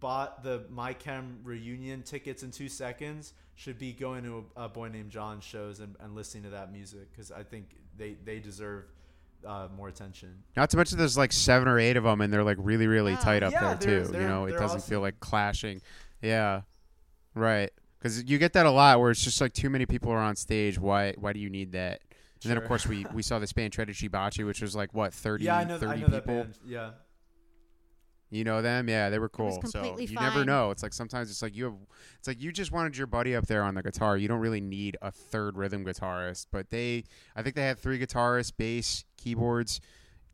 bought 0.00 0.42
the 0.42 0.64
My 0.70 0.92
Chem 0.92 1.38
reunion 1.44 2.02
tickets 2.02 2.42
in 2.42 2.50
two 2.50 2.68
seconds 2.68 3.32
should 3.54 3.78
be 3.78 3.92
going 3.92 4.24
to 4.24 4.44
a, 4.56 4.64
a 4.64 4.68
boy 4.68 4.88
named 4.88 5.10
John 5.10 5.40
shows 5.40 5.80
and, 5.80 5.96
and 6.00 6.14
listening 6.14 6.42
to 6.44 6.50
that 6.50 6.72
music 6.72 7.10
because 7.10 7.30
I 7.30 7.42
think 7.42 7.76
they 7.96 8.16
they 8.24 8.38
deserve 8.40 8.84
uh, 9.46 9.68
more 9.76 9.88
attention. 9.88 10.42
Not 10.56 10.70
to 10.70 10.76
mention 10.76 10.98
there's 10.98 11.16
like 11.16 11.32
seven 11.32 11.68
or 11.68 11.78
eight 11.78 11.96
of 11.96 12.04
them, 12.04 12.20
and 12.20 12.32
they're 12.32 12.42
like 12.44 12.58
really, 12.60 12.86
really 12.86 13.12
Wow. 13.14 13.20
tight 13.20 13.42
up 13.42 13.52
Yeah, 13.52 13.74
there 13.74 14.04
too. 14.04 14.12
You 14.12 14.26
know, 14.26 14.46
it 14.46 14.52
doesn't 14.52 14.64
awesome. 14.78 14.80
feel 14.80 15.00
like 15.00 15.20
clashing. 15.20 15.80
Yeah, 16.20 16.62
right. 17.34 17.70
Because 17.98 18.24
you 18.24 18.38
get 18.38 18.52
that 18.54 18.66
a 18.66 18.70
lot, 18.70 19.00
where 19.00 19.10
it's 19.10 19.22
just 19.22 19.40
like 19.40 19.52
too 19.52 19.70
many 19.70 19.86
people 19.86 20.10
are 20.12 20.18
on 20.18 20.36
stage. 20.36 20.78
Why? 20.78 21.14
Why 21.18 21.32
do 21.32 21.40
you 21.40 21.48
need 21.50 21.72
that? 21.72 22.00
And 22.42 22.50
then 22.50 22.58
of 22.58 22.64
course 22.68 22.86
we 22.86 23.06
we 23.14 23.22
saw 23.22 23.38
this 23.38 23.52
band 23.52 23.72
Tredici 23.72 24.08
Bacci, 24.10 24.44
which 24.46 24.60
was 24.60 24.76
like 24.76 24.92
what 24.94 25.12
30, 25.14 25.44
yeah, 25.44 25.56
I 25.56 25.64
know. 25.64 25.78
30 25.78 25.86
I 25.92 25.94
know 25.94 26.00
people. 26.06 26.10
that 26.12 26.26
band. 26.26 26.54
Yeah. 26.66 26.90
You 28.36 28.44
know 28.44 28.62
them? 28.62 28.88
Yeah, 28.88 29.10
they 29.10 29.18
were 29.18 29.30
was 29.38 29.58
cool. 29.60 29.70
So 29.70 29.80
completely 29.82 30.06
you 30.06 30.20
never 30.20 30.44
know. 30.44 30.70
It's 30.70 30.82
like 30.82 30.92
sometimes 30.92 31.30
it's 31.30 31.42
like 31.42 31.56
you 31.56 31.64
have 31.64 31.74
it's 32.18 32.28
like 32.28 32.40
you 32.40 32.52
just 32.52 32.70
wanted 32.72 32.96
your 32.96 33.06
buddy 33.06 33.34
up 33.34 33.46
there 33.46 33.62
on 33.62 33.74
the 33.74 33.82
guitar. 33.82 34.16
You 34.16 34.28
don't 34.28 34.40
really 34.40 34.60
need 34.60 34.96
a 35.02 35.10
third 35.10 35.56
rhythm 35.56 35.84
guitarist, 35.84 36.46
but 36.52 36.70
they 36.70 37.04
I 37.34 37.42
think 37.42 37.54
they 37.56 37.62
had 37.64 37.78
three 37.78 37.98
guitarists, 37.98 38.52
bass, 38.56 39.04
keyboards. 39.16 39.80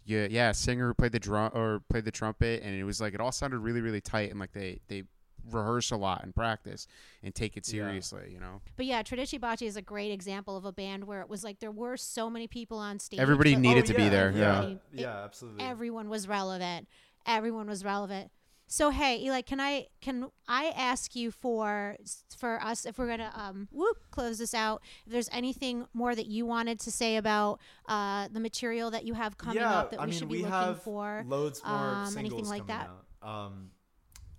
Yeah, 0.04 0.26
yeah, 0.28 0.50
singer 0.50 0.88
who 0.88 0.94
played 0.94 1.12
the 1.12 1.20
drum 1.20 1.52
or 1.54 1.80
played 1.88 2.04
the 2.04 2.10
trumpet 2.10 2.62
and 2.64 2.74
it 2.74 2.82
was 2.84 3.00
like 3.00 3.14
it 3.14 3.20
all 3.20 3.30
sounded 3.32 3.58
really 3.60 3.80
really 3.80 4.00
tight 4.00 4.30
and 4.30 4.40
like 4.40 4.52
they 4.52 4.80
they 4.88 5.04
rehearse 5.50 5.90
a 5.90 5.96
lot 5.96 6.22
and 6.22 6.32
practice 6.34 6.86
and 7.22 7.34
take 7.34 7.56
it 7.56 7.66
Yeah. 7.66 7.86
seriously, 7.88 8.30
you 8.32 8.38
know. 8.38 8.60
But 8.76 8.86
yeah, 8.86 9.02
Tredici 9.02 9.40
Bacci 9.40 9.66
is 9.66 9.76
a 9.76 9.82
great 9.82 10.12
example 10.12 10.56
of 10.56 10.64
a 10.64 10.70
band 10.72 11.04
where 11.04 11.20
it 11.20 11.28
was 11.28 11.42
like 11.42 11.58
there 11.58 11.72
were 11.72 11.96
so 11.96 12.30
many 12.30 12.46
people 12.46 12.78
on 12.78 12.98
stage. 13.00 13.18
Everybody 13.18 13.56
needed 13.56 13.84
Oh, 13.84 13.86
to 13.88 13.94
be 13.94 14.08
there. 14.08 14.30
Yeah. 14.30 14.38
Yeah. 14.38 14.58
everybody- 14.58 14.80
Yeah. 14.92 15.24
Absolutely. 15.24 15.64
everyone 15.64 16.08
was 16.08 16.28
relevant. 16.28 16.88
Everyone 17.26 17.66
was 17.68 17.84
relevant. 17.84 18.30
So 18.66 18.88
hey, 18.90 19.20
Eli, 19.22 19.42
can 19.42 19.60
I 19.60 19.88
can 20.00 20.28
I 20.48 20.72
ask 20.74 21.14
you 21.14 21.30
for 21.30 21.96
for 22.38 22.62
us 22.62 22.86
if 22.86 22.96
we're 22.98 23.08
gonna 23.08 23.30
um 23.34 23.68
whoop 23.70 23.98
close 24.10 24.38
this 24.38 24.54
out? 24.54 24.82
If 25.06 25.12
there's 25.12 25.28
anything 25.30 25.86
more 25.92 26.14
that 26.14 26.26
you 26.26 26.46
wanted 26.46 26.80
to 26.80 26.90
say 26.90 27.16
about 27.16 27.60
uh 27.86 28.28
the 28.32 28.40
material 28.40 28.90
that 28.92 29.04
you 29.04 29.12
have 29.14 29.36
coming 29.36 29.58
yeah, 29.58 29.72
up 29.78 29.90
that 29.90 30.00
I 30.00 30.04
we 30.06 30.10
mean, 30.10 30.20
should 30.20 30.30
we 30.30 30.38
be 30.38 30.42
looking 30.44 30.52
have 30.52 30.82
for? 30.82 31.26
loads 31.28 31.62
more 31.66 31.96
um, 31.96 32.04
singles 32.06 32.32
anything 32.32 32.46
like 32.48 32.58
coming 32.60 32.76
that? 32.76 32.88
out. 33.22 33.28
Um, 33.46 33.70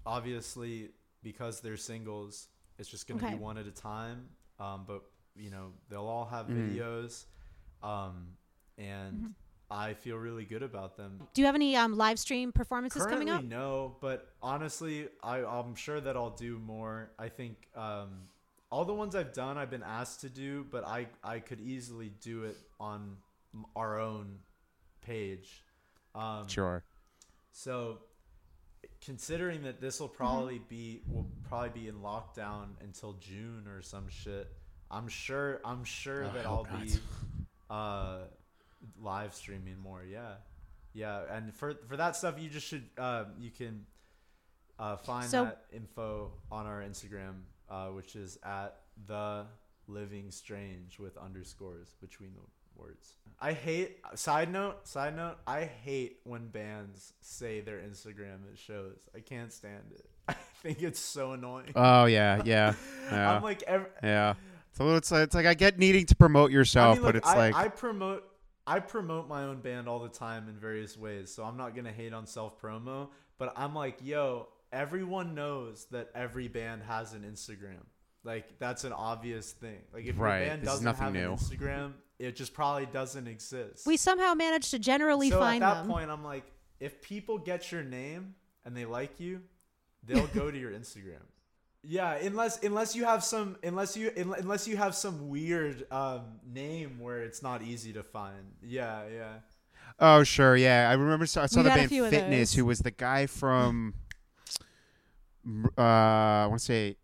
obviously, 0.06 0.90
because 1.22 1.62
they're 1.62 1.78
singles, 1.78 2.48
it's 2.80 2.90
just 2.90 3.08
going 3.08 3.20
to 3.20 3.26
Okay. 3.26 3.36
be 3.36 3.40
one 3.40 3.58
at 3.58 3.68
a 3.68 3.72
time. 3.72 4.30
Um, 4.60 4.86
but 4.88 5.04
you 5.36 5.50
know, 5.52 5.74
they'll 5.90 6.06
all 6.08 6.26
have 6.26 6.48
Mhm. 6.48 6.58
videos, 6.76 7.26
um, 7.82 8.36
and 8.78 9.16
Mm-hmm. 9.18 9.28
I 9.74 9.96
feel 9.96 10.18
really 10.18 10.46
good 10.46 10.62
about 10.64 10.96
them. 10.98 11.20
Do 11.34 11.42
you 11.42 11.46
have 11.48 11.56
any 11.56 11.76
um 11.76 11.98
live 11.98 12.20
stream 12.20 12.52
performances 12.52 13.02
Currently, 13.02 13.26
coming 13.26 13.34
up? 13.34 13.44
no, 13.44 13.96
but 14.02 14.30
honestly, 14.42 15.08
I, 15.24 15.44
I'm 15.44 15.74
sure 15.76 16.00
that 16.00 16.16
I'll 16.16 16.30
do 16.36 16.60
more. 16.60 17.10
I 17.18 17.30
think 17.30 17.56
um, 17.76 18.10
all 18.72 18.86
the 18.86 18.94
ones 18.94 19.16
I've 19.16 19.34
done, 19.34 19.58
I've 19.58 19.72
been 19.72 19.84
asked 19.84 20.22
to 20.22 20.30
do, 20.30 20.66
but 20.70 20.86
I, 20.86 21.08
I 21.24 21.40
could 21.40 21.60
easily 21.60 22.12
do 22.22 22.44
it 22.44 22.58
on 22.80 23.18
our 23.76 24.00
own 24.00 24.38
page. 25.02 25.64
Um, 26.16 26.48
Sure. 26.48 26.84
so, 27.52 28.00
considering 29.02 29.64
that 29.64 29.82
this 29.82 30.00
will 30.00 30.08
Mm-hmm. 30.08 30.18
probably 30.18 30.60
be 30.70 31.02
will 31.10 31.28
probably 31.50 31.70
be 31.82 31.88
in 31.88 31.96
lockdown 31.96 32.70
until 32.82 33.14
June 33.14 33.68
or 33.68 33.82
some 33.82 34.08
shit, 34.10 34.48
I'm 34.92 35.08
sure 35.08 35.60
I'm 35.66 35.84
sure 35.84 36.26
Oh, 36.26 36.34
that 36.36 36.46
I'll 36.46 36.68
not. 36.72 36.86
be 36.86 36.94
uh, 37.70 38.18
live 39.02 39.34
streaming 39.34 39.78
more. 39.80 40.04
Yeah, 40.04 40.36
yeah. 40.94 41.22
And 41.32 41.54
for 41.54 41.76
for 41.88 41.98
that 41.98 42.16
stuff, 42.16 42.36
you 42.40 42.50
just 42.50 42.68
should 42.68 42.90
uh, 42.98 43.26
you 43.40 43.52
can 43.52 43.86
uh, 44.80 44.98
find 44.98 45.30
So- 45.30 45.46
that 45.46 45.66
info 45.72 46.32
on 46.52 46.66
our 46.66 46.82
Instagram, 46.82 47.42
uh, 47.70 47.88
which 47.88 48.16
is 48.16 48.38
at 48.44 48.80
the 49.08 49.46
living 49.88 50.32
strange 50.32 51.00
with 51.00 51.18
underscores 51.18 51.96
between 52.02 52.32
the 52.34 52.42
words. 52.82 53.16
I 53.42 53.52
hate 53.54 53.98
side 54.16 54.52
note, 54.52 54.88
side 54.88 55.16
note, 55.16 55.36
I 55.46 55.66
hate 55.66 56.20
when 56.24 56.48
bands 56.48 57.14
say 57.22 57.60
their 57.60 57.80
Instagram 57.80 58.50
at 58.52 58.58
shows. 58.58 59.10
I 59.16 59.20
can't 59.20 59.52
stand 59.52 59.92
it. 59.94 60.06
I 60.30 60.36
think 60.62 60.82
it's 60.82 61.00
so 61.00 61.34
annoying. 61.34 61.74
Oh 61.76 62.06
yeah, 62.06 62.42
yeah. 62.46 62.74
Yeah. 63.12 63.36
I'm 63.36 63.44
like 63.44 63.64
ev- 63.64 63.90
yeah. 64.02 64.36
So 64.72 64.96
it's 64.96 65.12
like, 65.12 65.24
it's 65.24 65.36
like 65.36 65.46
I 65.46 65.54
get 65.54 65.78
needing 65.78 66.06
to 66.08 66.16
promote 66.16 66.52
yourself, 66.52 66.94
I 66.94 67.00
mean, 67.00 67.04
but 67.04 67.16
it's 67.18 67.28
I, 67.28 67.38
like 67.38 67.56
I 67.56 67.68
promote 67.68 68.24
I 68.66 68.80
promote 68.80 69.28
my 69.28 69.44
own 69.44 69.60
band 69.60 69.88
all 69.88 70.00
the 70.00 70.10
time 70.10 70.48
in 70.48 70.56
various 70.58 70.98
ways, 70.98 71.34
so 71.34 71.44
I'm 71.44 71.58
not 71.58 71.76
gonna 71.76 71.92
hate 71.92 72.14
on 72.14 72.26
self 72.26 72.62
promo. 72.62 73.10
But 73.38 73.54
I'm 73.58 73.74
like, 73.76 73.98
yo, 74.02 74.48
everyone 74.72 75.36
knows 75.36 75.86
that 75.92 76.10
every 76.16 76.48
band 76.48 76.84
has 76.84 77.14
an 77.14 77.22
Instagram. 77.24 77.84
Like 78.24 78.58
that's 78.60 78.84
an 78.86 78.94
obvious 78.94 79.52
thing. 79.52 79.80
Like 79.94 80.06
if 80.06 80.18
Right, 80.18 80.40
your 80.40 80.48
band 80.50 80.62
this 80.62 80.70
doesn't 80.70 80.86
nothing 80.86 81.04
have 81.04 81.14
new. 81.14 81.32
an 81.32 81.38
Instagram, 81.38 81.94
it 82.20 82.36
just 82.38 82.54
probably 82.54 82.86
doesn't 82.86 83.28
exist. 83.28 83.86
We 83.86 83.98
somehow 83.98 84.34
managed 84.34 84.72
to 84.72 84.80
generally 84.80 85.30
so 85.30 85.40
find 85.40 85.62
at 85.64 85.74
that 85.74 85.82
them. 85.82 85.92
point, 85.92 86.10
I'm 86.10 86.24
like, 86.24 86.46
if 86.80 87.02
people 87.02 87.38
get 87.38 87.72
your 87.72 87.84
name 87.84 88.36
and 88.64 88.78
they 88.78 88.86
like 88.86 89.20
you, 89.20 89.42
they'll 90.06 90.28
go 90.28 90.50
to 90.50 90.58
your 90.58 90.72
Instagram. 90.72 91.20
Yeah, 91.86 92.14
unless 92.16 92.64
unless 92.64 92.96
you 92.96 93.04
have 93.04 93.24
some 93.24 93.58
unless 93.62 93.98
you 93.98 94.12
un- 94.16 94.36
unless 94.38 94.68
you 94.68 94.78
have 94.78 94.96
some 94.96 95.28
weird 95.30 95.86
um, 95.92 96.22
name 96.46 96.98
where 97.00 97.22
it's 97.22 97.44
not 97.44 97.62
easy 97.62 97.92
to 97.94 98.04
find. 98.04 98.54
Yeah, 98.62 99.04
yeah. 99.14 99.34
Oh 100.00 100.24
sure, 100.24 100.56
yeah. 100.56 100.90
I 100.90 100.94
remember. 100.94 101.24
I 101.24 101.28
saw 101.28 101.62
We've 101.62 101.66
the 101.66 101.70
band 101.70 101.90
Fitness, 102.10 102.54
who 102.54 102.66
was 102.66 102.80
the 102.80 102.92
guy 102.92 103.26
from. 103.26 103.96
uh, 105.78 105.82
I 105.82 106.46
want 106.48 106.60
to 106.60 106.66
say. 106.66 106.96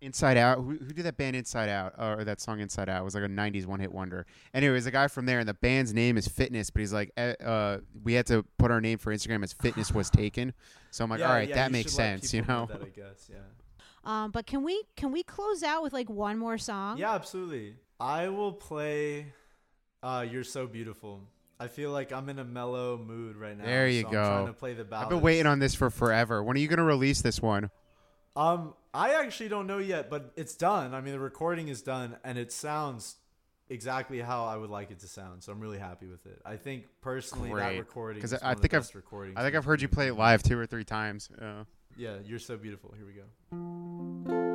Inside 0.00 0.36
Out. 0.36 0.58
Who, 0.58 0.72
who 0.72 0.92
did 0.92 1.04
that 1.04 1.16
band 1.16 1.36
Inside 1.36 1.68
Out 1.68 1.94
or 1.98 2.24
that 2.24 2.40
song 2.40 2.60
Inside 2.60 2.88
Out? 2.88 3.00
It 3.00 3.04
was 3.04 3.14
like 3.14 3.24
a 3.24 3.28
'90s 3.28 3.66
one-hit 3.66 3.92
wonder. 3.92 4.26
Anyways, 4.54 4.84
the 4.84 4.90
guy 4.90 5.08
from 5.08 5.26
there, 5.26 5.38
and 5.38 5.48
the 5.48 5.54
band's 5.54 5.94
name 5.94 6.16
is 6.16 6.28
Fitness, 6.28 6.70
but 6.70 6.80
he's 6.80 6.92
like, 6.92 7.12
eh, 7.16 7.34
uh, 7.44 7.78
we 8.04 8.14
had 8.14 8.26
to 8.26 8.44
put 8.58 8.70
our 8.70 8.80
name 8.80 8.98
for 8.98 9.12
Instagram 9.12 9.42
as 9.42 9.52
Fitness 9.52 9.92
was 9.92 10.10
taken. 10.10 10.52
So 10.90 11.04
I'm 11.04 11.10
like, 11.10 11.20
Yeah, 11.20 11.28
all 11.28 11.34
right, 11.34 11.48
yeah, 11.48 11.54
that 11.56 11.72
makes 11.72 11.92
sense, 11.92 12.32
you 12.34 12.42
know. 12.42 12.66
That, 12.70 12.82
I 12.82 12.88
guess, 12.88 13.30
yeah. 13.30 13.38
Um, 14.04 14.30
but 14.30 14.46
can 14.46 14.62
we 14.62 14.84
can 14.96 15.10
we 15.10 15.22
close 15.24 15.62
out 15.62 15.82
with 15.82 15.92
like 15.92 16.08
one 16.08 16.38
more 16.38 16.58
song? 16.58 16.98
Yeah, 16.98 17.14
absolutely. 17.14 17.74
I 17.98 18.28
will 18.28 18.52
play 18.52 19.32
uh, 20.02 20.24
You're 20.30 20.44
So 20.44 20.66
Beautiful. 20.66 21.22
I 21.58 21.68
feel 21.68 21.90
like 21.90 22.12
I'm 22.12 22.28
in 22.28 22.38
a 22.38 22.44
mellow 22.44 22.98
mood 22.98 23.36
right 23.36 23.56
now. 23.56 23.64
There 23.64 23.88
you 23.88 24.02
so 24.02 24.10
go. 24.10 24.22
I'm 24.22 24.32
trying 24.32 24.46
to 24.46 24.52
play 24.52 24.74
the 24.74 24.86
I've 24.92 25.08
been 25.08 25.22
waiting 25.22 25.46
on 25.46 25.58
this 25.58 25.74
for 25.74 25.90
forever. 25.90 26.42
When 26.42 26.56
are 26.56 26.60
you 26.60 26.68
gonna 26.68 26.84
release 26.84 27.22
this 27.22 27.40
one? 27.40 27.70
Um, 28.36 28.74
I 28.96 29.12
actually 29.22 29.48
don't 29.48 29.66
know 29.66 29.78
yet, 29.78 30.08
but 30.08 30.32
it's 30.36 30.54
done. 30.54 30.94
I 30.94 31.00
mean, 31.02 31.12
the 31.12 31.20
recording 31.20 31.68
is 31.68 31.82
done, 31.82 32.16
and 32.24 32.38
it 32.38 32.50
sounds 32.50 33.16
exactly 33.68 34.20
how 34.20 34.44
I 34.46 34.56
would 34.56 34.70
like 34.70 34.90
it 34.90 35.00
to 35.00 35.06
sound. 35.08 35.42
So 35.42 35.52
I'm 35.52 35.60
really 35.60 35.78
happy 35.78 36.06
with 36.06 36.24
it. 36.24 36.40
I 36.46 36.56
think 36.56 36.84
personally 37.02 37.50
that 37.50 37.54
recording 37.56 37.78
recording 37.78 38.20
'Cause 38.22 38.32
is 38.32 38.42
I 38.42 38.54
think 38.54 38.70
the 38.72 38.76
I've-. 38.78 38.86
I 39.36 39.42
think 39.42 39.54
I've 39.54 39.64
heard 39.66 39.82
you 39.82 39.88
play 39.88 40.08
it 40.08 40.14
live 40.14 40.42
two 40.42 40.58
or 40.58 40.66
three 40.66 40.84
times. 40.84 41.28
Uh, 41.30 41.64
Yeah, 41.98 42.18
you're 42.24 42.38
so 42.38 42.56
beautiful. 42.56 42.94
Here 42.96 43.06
we 43.06 43.12
go. 43.14 44.45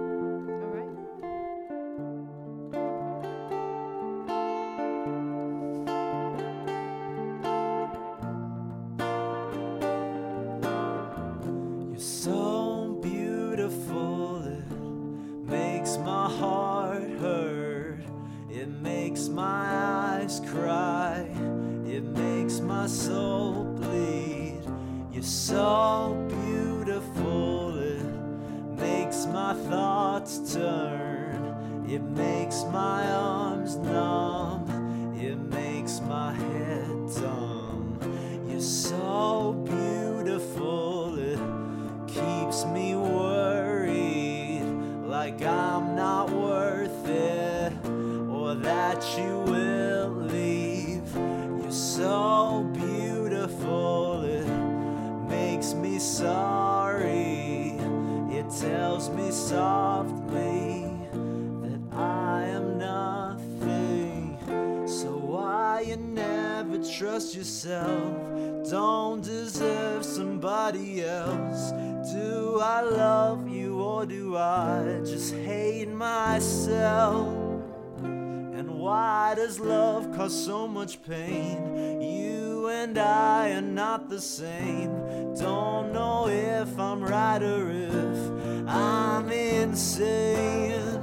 Love 80.32 80.38
cause 80.38 80.46
so 80.46 80.68
much 80.68 81.02
pain? 81.04 82.02
You 82.02 82.68
and 82.68 82.98
I 82.98 83.52
are 83.52 83.62
not 83.62 84.10
the 84.10 84.22
same. 84.22 84.92
Don't 85.36 85.94
know 85.94 86.28
if 86.28 86.80
I'm 86.80 87.02
right 87.04 87.42
or 87.42 87.72
if 87.72 88.68
I'm 88.68 89.30
insane. 89.32 91.02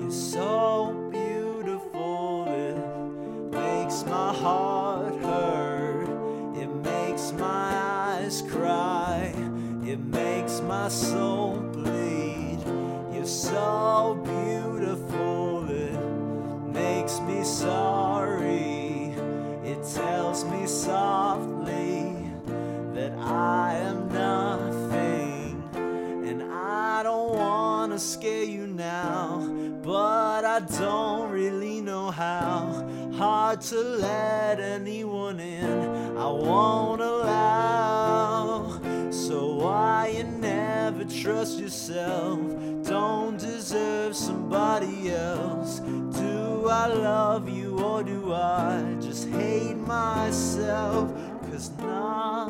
You're 0.00 0.10
so 0.10 1.10
beautiful, 1.10 2.46
it 2.48 3.52
makes 3.52 4.04
my 4.04 4.32
heart 4.32 5.14
hurt. 5.22 6.08
It 6.56 6.68
makes 6.68 7.32
my 7.32 7.70
eyes 8.18 8.42
cry. 8.42 9.32
It 9.84 10.00
makes 10.00 10.60
my 10.60 10.88
soul 10.88 11.56
bleed. 11.72 12.60
You're 13.12 13.26
so 13.26 14.18
beautiful, 14.24 15.68
it 15.68 16.72
makes 16.72 17.20
me 17.20 17.44
sorry. 17.44 17.93
Tells 20.34 20.46
me 20.46 20.66
softly 20.66 22.12
that 22.92 23.12
I 23.20 23.74
am 23.74 24.08
nothing. 24.12 25.62
And 26.28 26.42
I 26.52 27.04
don't 27.04 27.36
wanna 27.36 28.00
scare 28.00 28.42
you 28.42 28.66
now, 28.66 29.48
but 29.84 30.44
I 30.44 30.58
don't 30.58 31.30
really 31.30 31.80
know 31.80 32.10
how. 32.10 32.84
Hard 33.14 33.60
to 33.60 33.76
let 33.80 34.58
anyone 34.58 35.38
in, 35.38 36.16
I 36.18 36.26
won't 36.26 37.00
allow. 37.00 38.73
So 39.34 39.56
why 39.56 40.14
you 40.16 40.22
never 40.22 41.04
trust 41.04 41.58
yourself? 41.58 42.38
Don't 42.84 43.36
deserve 43.36 44.14
somebody 44.14 45.10
else. 45.10 45.80
Do 45.80 46.68
I 46.68 46.86
love 46.86 47.48
you 47.48 47.76
or 47.80 48.04
do 48.04 48.32
I 48.32 48.94
just 49.00 49.28
hate 49.30 49.76
myself? 49.76 51.12
Cause 51.50 51.72
nothing 51.78 52.43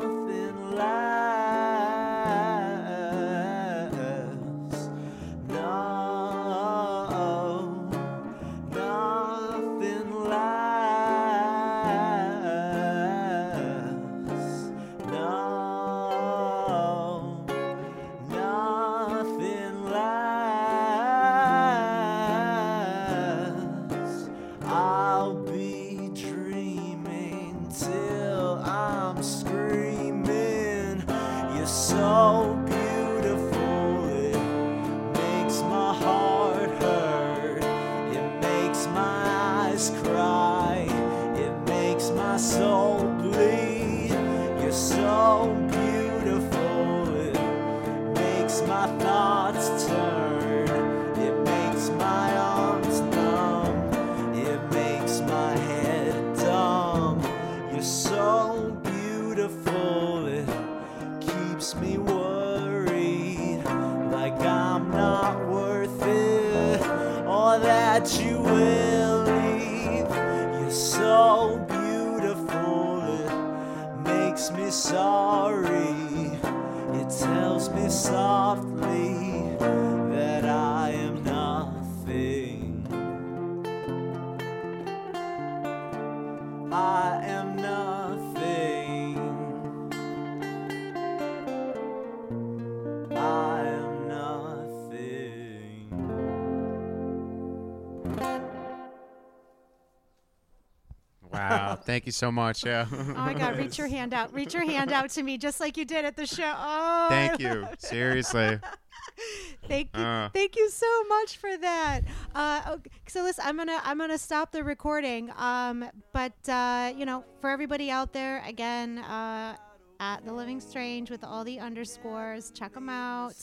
Thank 101.85 102.05
you 102.05 102.11
so 102.11 102.31
much. 102.31 102.65
Yeah. 102.65 102.87
Oh 102.91 103.03
my 103.13 103.33
God! 103.33 103.57
Reach 103.57 103.77
your 103.77 103.87
hand 103.87 104.13
out. 104.13 104.33
Reach 104.33 104.53
your 104.53 104.65
hand 104.65 104.91
out 104.91 105.09
to 105.11 105.23
me, 105.23 105.37
just 105.37 105.59
like 105.59 105.77
you 105.77 105.85
did 105.85 106.05
at 106.05 106.15
the 106.15 106.25
show. 106.25 106.53
Oh, 106.55 107.07
Thank 107.09 107.39
you. 107.39 107.67
Seriously. 107.77 108.59
Thank 109.67 109.89
you. 109.95 110.03
Uh. 110.03 110.29
Thank 110.29 110.55
you 110.55 110.69
so 110.69 111.03
much 111.05 111.37
for 111.37 111.57
that. 111.57 112.01
Uh, 112.33 112.61
okay, 112.73 112.91
so 113.07 113.23
listen, 113.23 113.43
I'm 113.47 113.57
gonna 113.57 113.79
I'm 113.83 113.97
gonna 113.97 114.17
stop 114.17 114.51
the 114.51 114.63
recording. 114.63 115.31
Um, 115.37 115.85
but 116.11 116.33
uh, 116.49 116.91
you 116.95 117.05
know, 117.05 117.23
for 117.39 117.49
everybody 117.49 117.89
out 117.91 118.13
there, 118.13 118.43
again, 118.45 118.99
uh, 118.99 119.55
at 119.99 120.25
the 120.25 120.33
Living 120.33 120.59
Strange 120.59 121.09
with 121.09 121.23
all 121.23 121.43
the 121.43 121.59
underscores, 121.59 122.51
check 122.51 122.73
them 122.73 122.89
out. 122.89 123.35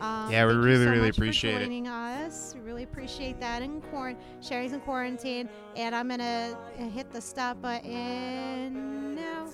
Um, 0.00 0.30
Yeah, 0.30 0.46
we 0.46 0.52
thank 0.52 0.62
you 0.62 0.64
really, 0.64 0.84
so 0.84 0.90
really 0.90 1.06
much 1.06 1.16
for 1.16 1.22
appreciate 1.22 1.54
it. 1.56 1.64
joining 1.64 1.88
us. 1.88 2.54
We 2.56 2.60
really 2.62 2.82
appreciate 2.82 3.38
that. 3.40 3.62
And 3.62 3.82
quarant, 3.90 4.16
Sherry's 4.40 4.72
in 4.72 4.80
quarantine, 4.80 5.48
and 5.76 5.94
I'm 5.94 6.08
gonna 6.08 6.56
hit 6.76 7.10
the 7.12 7.20
stop 7.20 7.60
button 7.62 9.14
now. 9.14 9.46